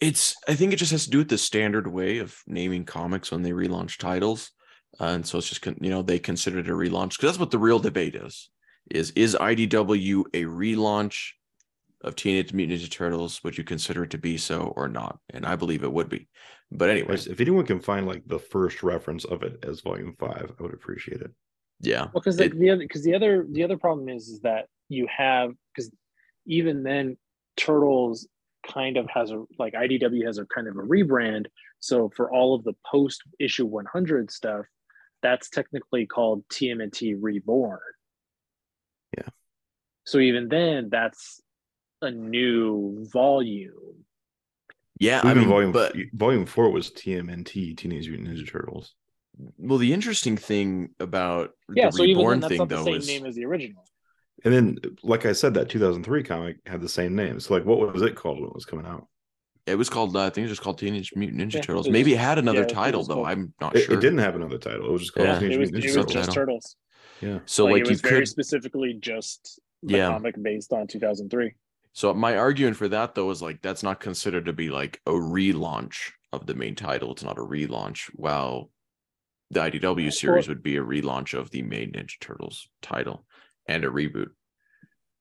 It's 0.00 0.36
I 0.48 0.54
think 0.54 0.72
it 0.72 0.76
just 0.76 0.92
has 0.92 1.04
to 1.04 1.10
do 1.10 1.18
with 1.18 1.28
the 1.28 1.38
standard 1.38 1.86
way 1.86 2.18
of 2.18 2.36
naming 2.46 2.84
comics 2.84 3.30
when 3.30 3.42
they 3.42 3.50
relaunch 3.50 3.98
titles. 3.98 4.50
Uh, 5.00 5.06
and 5.06 5.26
so 5.26 5.38
it's 5.38 5.48
just 5.48 5.64
you 5.64 5.90
know 5.90 6.02
they 6.02 6.18
consider 6.18 6.58
it 6.58 6.68
a 6.68 6.72
relaunch 6.72 7.10
because 7.10 7.30
that's 7.30 7.38
what 7.38 7.50
the 7.50 7.58
real 7.58 7.78
debate 7.78 8.14
is 8.14 8.50
is 8.90 9.10
is 9.12 9.34
IDW 9.34 10.24
a 10.34 10.44
relaunch 10.44 11.30
of 12.02 12.16
Teenage 12.16 12.52
Mutant 12.52 12.80
Ninja 12.80 12.90
Turtles, 12.90 13.42
would 13.44 13.56
you 13.56 13.64
consider 13.64 14.04
it 14.04 14.10
to 14.10 14.18
be 14.18 14.36
so 14.36 14.72
or 14.76 14.88
not? 14.88 15.18
And 15.30 15.46
I 15.46 15.56
believe 15.56 15.84
it 15.84 15.92
would 15.92 16.08
be. 16.08 16.28
But 16.70 16.90
anyways, 16.90 17.26
if 17.26 17.40
anyone 17.40 17.66
can 17.66 17.80
find 17.80 18.06
like 18.06 18.22
the 18.26 18.38
first 18.38 18.82
reference 18.82 19.24
of 19.24 19.42
it 19.42 19.62
as 19.62 19.80
Volume 19.80 20.14
Five, 20.18 20.52
I 20.58 20.62
would 20.62 20.74
appreciate 20.74 21.20
it. 21.20 21.30
Yeah, 21.80 22.02
well, 22.02 22.22
because 22.22 22.38
like 22.38 22.52
the 22.52 22.70
other 22.70 22.82
because 22.82 23.02
the 23.02 23.14
other 23.14 23.46
the 23.50 23.64
other 23.64 23.76
problem 23.76 24.08
is 24.08 24.28
is 24.28 24.40
that 24.40 24.66
you 24.88 25.06
have 25.14 25.52
because 25.74 25.90
even 26.46 26.82
then 26.82 27.16
Turtles 27.56 28.26
kind 28.66 28.96
of 28.96 29.08
has 29.10 29.30
a 29.30 29.44
like 29.58 29.74
IDW 29.74 30.24
has 30.26 30.38
a 30.38 30.46
kind 30.46 30.68
of 30.68 30.76
a 30.76 30.82
rebrand. 30.82 31.46
So 31.80 32.10
for 32.14 32.32
all 32.32 32.54
of 32.54 32.64
the 32.64 32.74
post 32.86 33.22
issue 33.40 33.66
100 33.66 34.30
stuff, 34.30 34.64
that's 35.22 35.50
technically 35.50 36.06
called 36.06 36.44
TMNT 36.48 37.16
Reborn. 37.20 37.80
Yeah. 39.16 39.28
So 40.04 40.18
even 40.18 40.48
then, 40.48 40.88
that's 40.90 41.40
a 42.02 42.10
new 42.10 43.06
volume. 43.12 43.72
Yeah, 44.98 45.18
Even 45.20 45.30
I 45.30 45.34
mean, 45.34 45.48
volume 45.48 45.72
but 45.72 45.96
volume 46.12 46.46
four 46.46 46.70
was 46.70 46.90
TMNT, 46.90 47.76
Teenage 47.76 48.08
Mutant 48.08 48.28
Ninja 48.28 48.48
Turtles. 48.48 48.94
Well, 49.58 49.78
the 49.78 49.92
interesting 49.92 50.36
thing 50.36 50.90
about 51.00 51.50
yeah, 51.74 51.86
the 51.86 51.92
so 51.92 52.04
reborn 52.04 52.40
then, 52.40 52.50
thing 52.50 52.66
though 52.66 52.84
the 52.84 52.84
same 52.84 52.94
is 52.94 53.06
name 53.08 53.26
as 53.26 53.34
the 53.34 53.44
original. 53.44 53.84
And 54.44 54.52
then, 54.52 54.78
like 55.02 55.24
I 55.24 55.32
said, 55.32 55.54
that 55.54 55.68
2003 55.68 56.22
comic 56.24 56.56
had 56.66 56.80
the 56.80 56.88
same 56.88 57.14
name. 57.14 57.38
So, 57.40 57.54
like, 57.54 57.64
what 57.64 57.92
was 57.92 58.02
it 58.02 58.16
called 58.16 58.40
when 58.40 58.48
it 58.48 58.54
was 58.54 58.64
coming 58.64 58.86
out? 58.86 59.06
It 59.66 59.76
was 59.76 59.88
called, 59.88 60.16
uh, 60.16 60.20
I 60.20 60.30
think 60.30 60.38
it 60.38 60.42
was 60.42 60.52
just 60.52 60.62
called 60.62 60.78
Teenage 60.78 61.12
Mutant 61.14 61.40
Ninja 61.40 61.54
yeah, 61.54 61.60
Turtles. 61.60 61.86
It 61.86 61.92
Maybe 61.92 62.14
it 62.14 62.18
had 62.18 62.38
another 62.38 62.62
yeah, 62.62 62.66
title 62.66 63.04
though. 63.04 63.24
I'm 63.24 63.54
not 63.60 63.76
it, 63.76 63.82
sure. 63.82 63.94
It 63.94 64.00
didn't 64.00 64.18
have 64.18 64.34
another 64.34 64.58
title. 64.58 64.86
It 64.86 64.92
was 64.92 65.02
just 65.02 65.14
called 65.14 65.28
yeah. 65.28 65.38
Teenage 65.38 65.56
it 65.56 65.60
was, 65.60 65.72
Mutant 65.72 65.94
Ninja 65.94 66.12
Turtles. 66.12 66.34
Turtles. 66.34 66.76
Yeah. 67.20 67.38
So 67.46 67.64
like, 67.64 67.84
like 67.84 67.90
you 67.90 67.96
very 67.96 68.20
could 68.20 68.28
specifically 68.28 68.94
just 69.00 69.60
the 69.84 69.98
yeah. 69.98 70.08
comic 70.08 70.40
based 70.42 70.72
on 70.72 70.88
2003. 70.88 71.54
So 71.92 72.12
my 72.14 72.36
argument 72.36 72.76
for 72.76 72.88
that 72.88 73.14
though 73.14 73.30
is 73.30 73.42
like 73.42 73.60
that's 73.62 73.82
not 73.82 74.00
considered 74.00 74.46
to 74.46 74.52
be 74.52 74.70
like 74.70 75.00
a 75.06 75.12
relaunch 75.12 76.12
of 76.32 76.46
the 76.46 76.54
main 76.54 76.74
title. 76.74 77.12
It's 77.12 77.24
not 77.24 77.38
a 77.38 77.42
relaunch. 77.42 78.10
While 78.14 78.70
the 79.52 79.60
IDW 79.60 80.12
series 80.12 80.48
would 80.48 80.62
be 80.62 80.76
a 80.76 80.82
relaunch 80.82 81.38
of 81.38 81.50
the 81.50 81.62
main 81.62 81.92
Ninja 81.92 82.18
Turtles 82.20 82.68
title 82.80 83.26
and 83.68 83.84
a 83.84 83.88
reboot. 83.88 84.30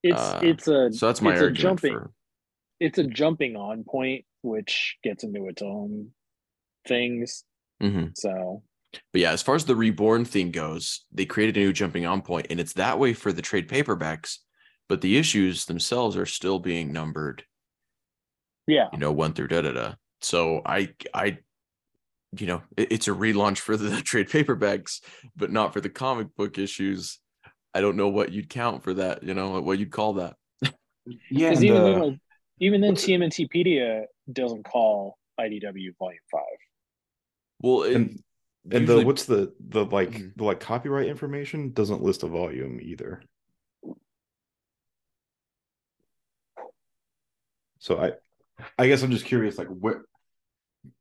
It's 0.03 0.19
uh, 0.19 0.39
it's 0.41 0.67
a 0.67 0.91
so 0.91 1.07
that's 1.07 1.21
my 1.21 1.31
argument 1.31 1.57
jumping, 1.57 1.93
for... 1.93 2.11
It's 2.79 2.97
a 2.97 3.03
jumping 3.03 3.55
on 3.55 3.83
point, 3.83 4.25
which 4.41 4.97
gets 5.03 5.23
into 5.23 5.47
its 5.47 5.61
own 5.61 6.11
things. 6.87 7.43
Mm-hmm. 7.83 8.07
So, 8.15 8.63
but 9.11 9.21
yeah, 9.21 9.31
as 9.31 9.41
far 9.41 9.55
as 9.55 9.65
the 9.65 9.75
reborn 9.75 10.25
thing 10.25 10.51
goes, 10.51 11.05
they 11.11 11.25
created 11.25 11.57
a 11.57 11.59
new 11.59 11.73
jumping 11.73 12.05
on 12.05 12.21
point, 12.21 12.47
and 12.49 12.59
it's 12.59 12.73
that 12.73 12.97
way 12.97 13.13
for 13.13 13.33
the 13.33 13.41
trade 13.41 13.67
paperbacks 13.67 14.37
but 14.91 14.99
the 14.99 15.17
issues 15.17 15.63
themselves 15.63 16.17
are 16.17 16.25
still 16.25 16.59
being 16.59 16.91
numbered. 16.91 17.45
Yeah. 18.67 18.89
You 18.91 18.99
know, 18.99 19.13
one 19.13 19.31
through 19.31 19.47
da 19.47 19.61
da 19.61 19.71
da. 19.71 19.93
So 20.19 20.61
I 20.65 20.89
I 21.13 21.37
you 22.37 22.45
know, 22.45 22.61
it, 22.75 22.91
it's 22.91 23.07
a 23.07 23.11
relaunch 23.11 23.59
for 23.59 23.77
the 23.77 24.01
trade 24.01 24.27
paperbacks, 24.27 24.99
but 25.33 25.49
not 25.49 25.71
for 25.71 25.79
the 25.79 25.87
comic 25.87 26.35
book 26.35 26.57
issues. 26.57 27.19
I 27.73 27.79
don't 27.79 27.95
know 27.95 28.09
what 28.09 28.33
you'd 28.33 28.49
count 28.49 28.83
for 28.83 28.93
that. 28.95 29.23
You 29.23 29.33
know 29.33 29.61
what 29.61 29.79
you'd 29.79 29.93
call 29.93 30.15
that. 30.15 30.35
Yeah, 31.29 31.51
and, 31.51 31.63
even 31.63 31.77
uh, 31.77 31.83
then, 31.85 31.99
like, 32.01 32.19
even 32.59 32.81
then, 32.81 32.95
TMNTpedia 32.95 34.03
doesn't 34.29 34.65
call 34.65 35.17
IDW 35.39 35.95
Volume 35.97 36.19
Five. 36.29 36.41
Well, 37.61 37.83
it, 37.83 37.95
and 37.95 38.19
and 38.69 38.85
the 38.85 39.05
what's 39.05 39.23
the 39.23 39.53
the 39.69 39.85
like 39.85 40.11
Mhm. 40.11 40.35
the 40.35 40.43
like 40.43 40.59
copyright 40.59 41.07
information 41.07 41.71
doesn't 41.71 42.03
list 42.03 42.23
a 42.23 42.27
volume 42.27 42.81
either. 42.81 43.23
So 47.81 47.97
I 47.99 48.11
I 48.77 48.87
guess 48.87 49.01
I'm 49.03 49.11
just 49.11 49.25
curious 49.25 49.57
like 49.57 49.67
where 49.67 50.03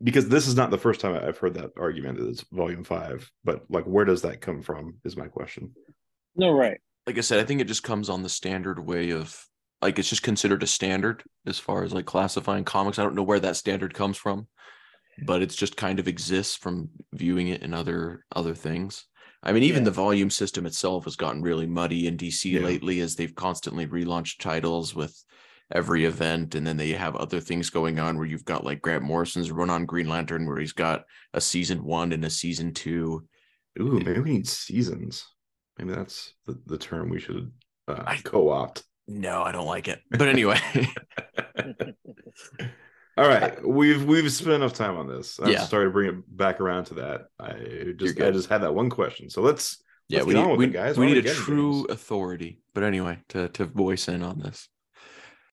because 0.02 0.28
this 0.28 0.46
is 0.46 0.56
not 0.56 0.70
the 0.70 0.78
first 0.78 1.00
time 1.00 1.14
I've 1.14 1.38
heard 1.38 1.54
that 1.54 1.70
argument 1.78 2.18
that 2.18 2.28
it's 2.28 2.44
volume 2.50 2.84
five, 2.84 3.30
but 3.44 3.64
like 3.70 3.84
where 3.84 4.04
does 4.04 4.22
that 4.22 4.40
come 4.40 4.62
from 4.62 4.96
is 5.04 5.16
my 5.16 5.28
question. 5.28 5.72
No, 6.34 6.50
right. 6.52 6.78
like 7.06 7.18
I 7.18 7.22
said, 7.22 7.38
I 7.40 7.44
think 7.44 7.60
it 7.60 7.66
just 7.68 7.82
comes 7.82 8.08
on 8.08 8.22
the 8.22 8.28
standard 8.28 8.78
way 8.78 9.10
of 9.10 9.38
like 9.82 9.98
it's 9.98 10.08
just 10.08 10.22
considered 10.22 10.62
a 10.62 10.66
standard 10.66 11.22
as 11.46 11.58
far 11.58 11.84
as 11.84 11.92
like 11.92 12.06
classifying 12.06 12.64
comics. 12.64 12.98
I 12.98 13.02
don't 13.02 13.14
know 13.14 13.22
where 13.22 13.40
that 13.40 13.56
standard 13.56 13.92
comes 13.94 14.16
from, 14.16 14.48
but 15.26 15.42
it's 15.42 15.56
just 15.56 15.76
kind 15.76 15.98
of 15.98 16.08
exists 16.08 16.56
from 16.56 16.88
viewing 17.12 17.48
it 17.48 17.62
in 17.62 17.74
other 17.74 18.24
other 18.34 18.54
things. 18.54 19.06
I 19.42 19.52
mean, 19.52 19.62
even 19.64 19.82
Yeah. 19.82 19.86
the 19.86 19.90
volume 19.92 20.30
system 20.30 20.64
itself 20.66 21.04
has 21.04 21.16
gotten 21.16 21.42
really 21.42 21.66
muddy 21.66 22.06
in 22.06 22.16
DC 22.16 22.52
Yeah. 22.52 22.60
lately 22.60 23.00
as 23.00 23.16
they've 23.16 23.34
constantly 23.34 23.86
relaunched 23.86 24.38
titles 24.38 24.94
with 24.94 25.14
every 25.72 26.04
event, 26.04 26.54
and 26.54 26.66
then 26.66 26.76
they 26.76 26.90
have 26.92 27.16
other 27.16 27.40
things 27.40 27.70
going 27.70 27.98
on 27.98 28.16
where 28.16 28.26
you've 28.26 28.44
got 28.44 28.64
like 28.64 28.82
Grant 28.82 29.02
Morrison's 29.04 29.50
run 29.50 29.70
on 29.70 29.86
Green 29.86 30.08
Lantern, 30.08 30.46
where 30.46 30.58
he's 30.58 30.72
got 30.72 31.04
a 31.34 31.40
season 31.40 31.84
one 31.84 32.12
and 32.12 32.24
a 32.24 32.30
season 32.30 32.72
two. 32.74 33.26
Ooh, 33.80 34.00
maybe 34.00 34.20
we 34.20 34.30
need 34.32 34.48
seasons. 34.48 35.26
Maybe 35.78 35.92
that's 35.92 36.34
the, 36.46 36.60
the 36.66 36.78
term 36.78 37.08
we 37.08 37.20
should 37.20 37.52
uh, 37.88 38.02
I- 38.06 38.16
co-opt. 38.16 38.82
No, 39.08 39.42
I 39.42 39.50
don't 39.50 39.66
like 39.66 39.88
it. 39.88 40.00
But 40.10 40.28
anyway. 40.28 40.60
All 43.16 43.28
right, 43.28 43.66
we've 43.66 44.04
we've 44.04 44.30
spent 44.32 44.52
enough 44.54 44.72
time 44.72 44.96
on 44.96 45.06
this. 45.08 45.38
I'm 45.40 45.50
Yeah. 45.50 45.64
sorry 45.64 45.86
to 45.86 45.90
bring 45.90 46.08
it 46.10 46.36
back 46.36 46.60
around 46.60 46.84
to 46.86 46.94
that. 46.94 47.22
I 47.38 47.92
just 47.96 48.20
I 48.20 48.30
just 48.30 48.48
had 48.48 48.62
that 48.62 48.74
one 48.74 48.88
question. 48.88 49.28
So 49.28 49.42
let's 49.42 49.82
yeah, 50.08 50.22
let's 50.22 50.26
we 50.28 50.34
need, 50.34 50.58
we, 50.58 50.64
it, 50.66 50.72
guys. 50.72 50.96
we 50.96 51.06
need 51.06 51.26
a 51.26 51.34
true 51.34 51.84
authority. 51.86 52.60
But 52.72 52.84
anyway, 52.84 53.18
to 53.30 53.48
to 53.50 53.66
voice 53.66 54.08
in 54.08 54.22
on 54.22 54.38
this. 54.38 54.68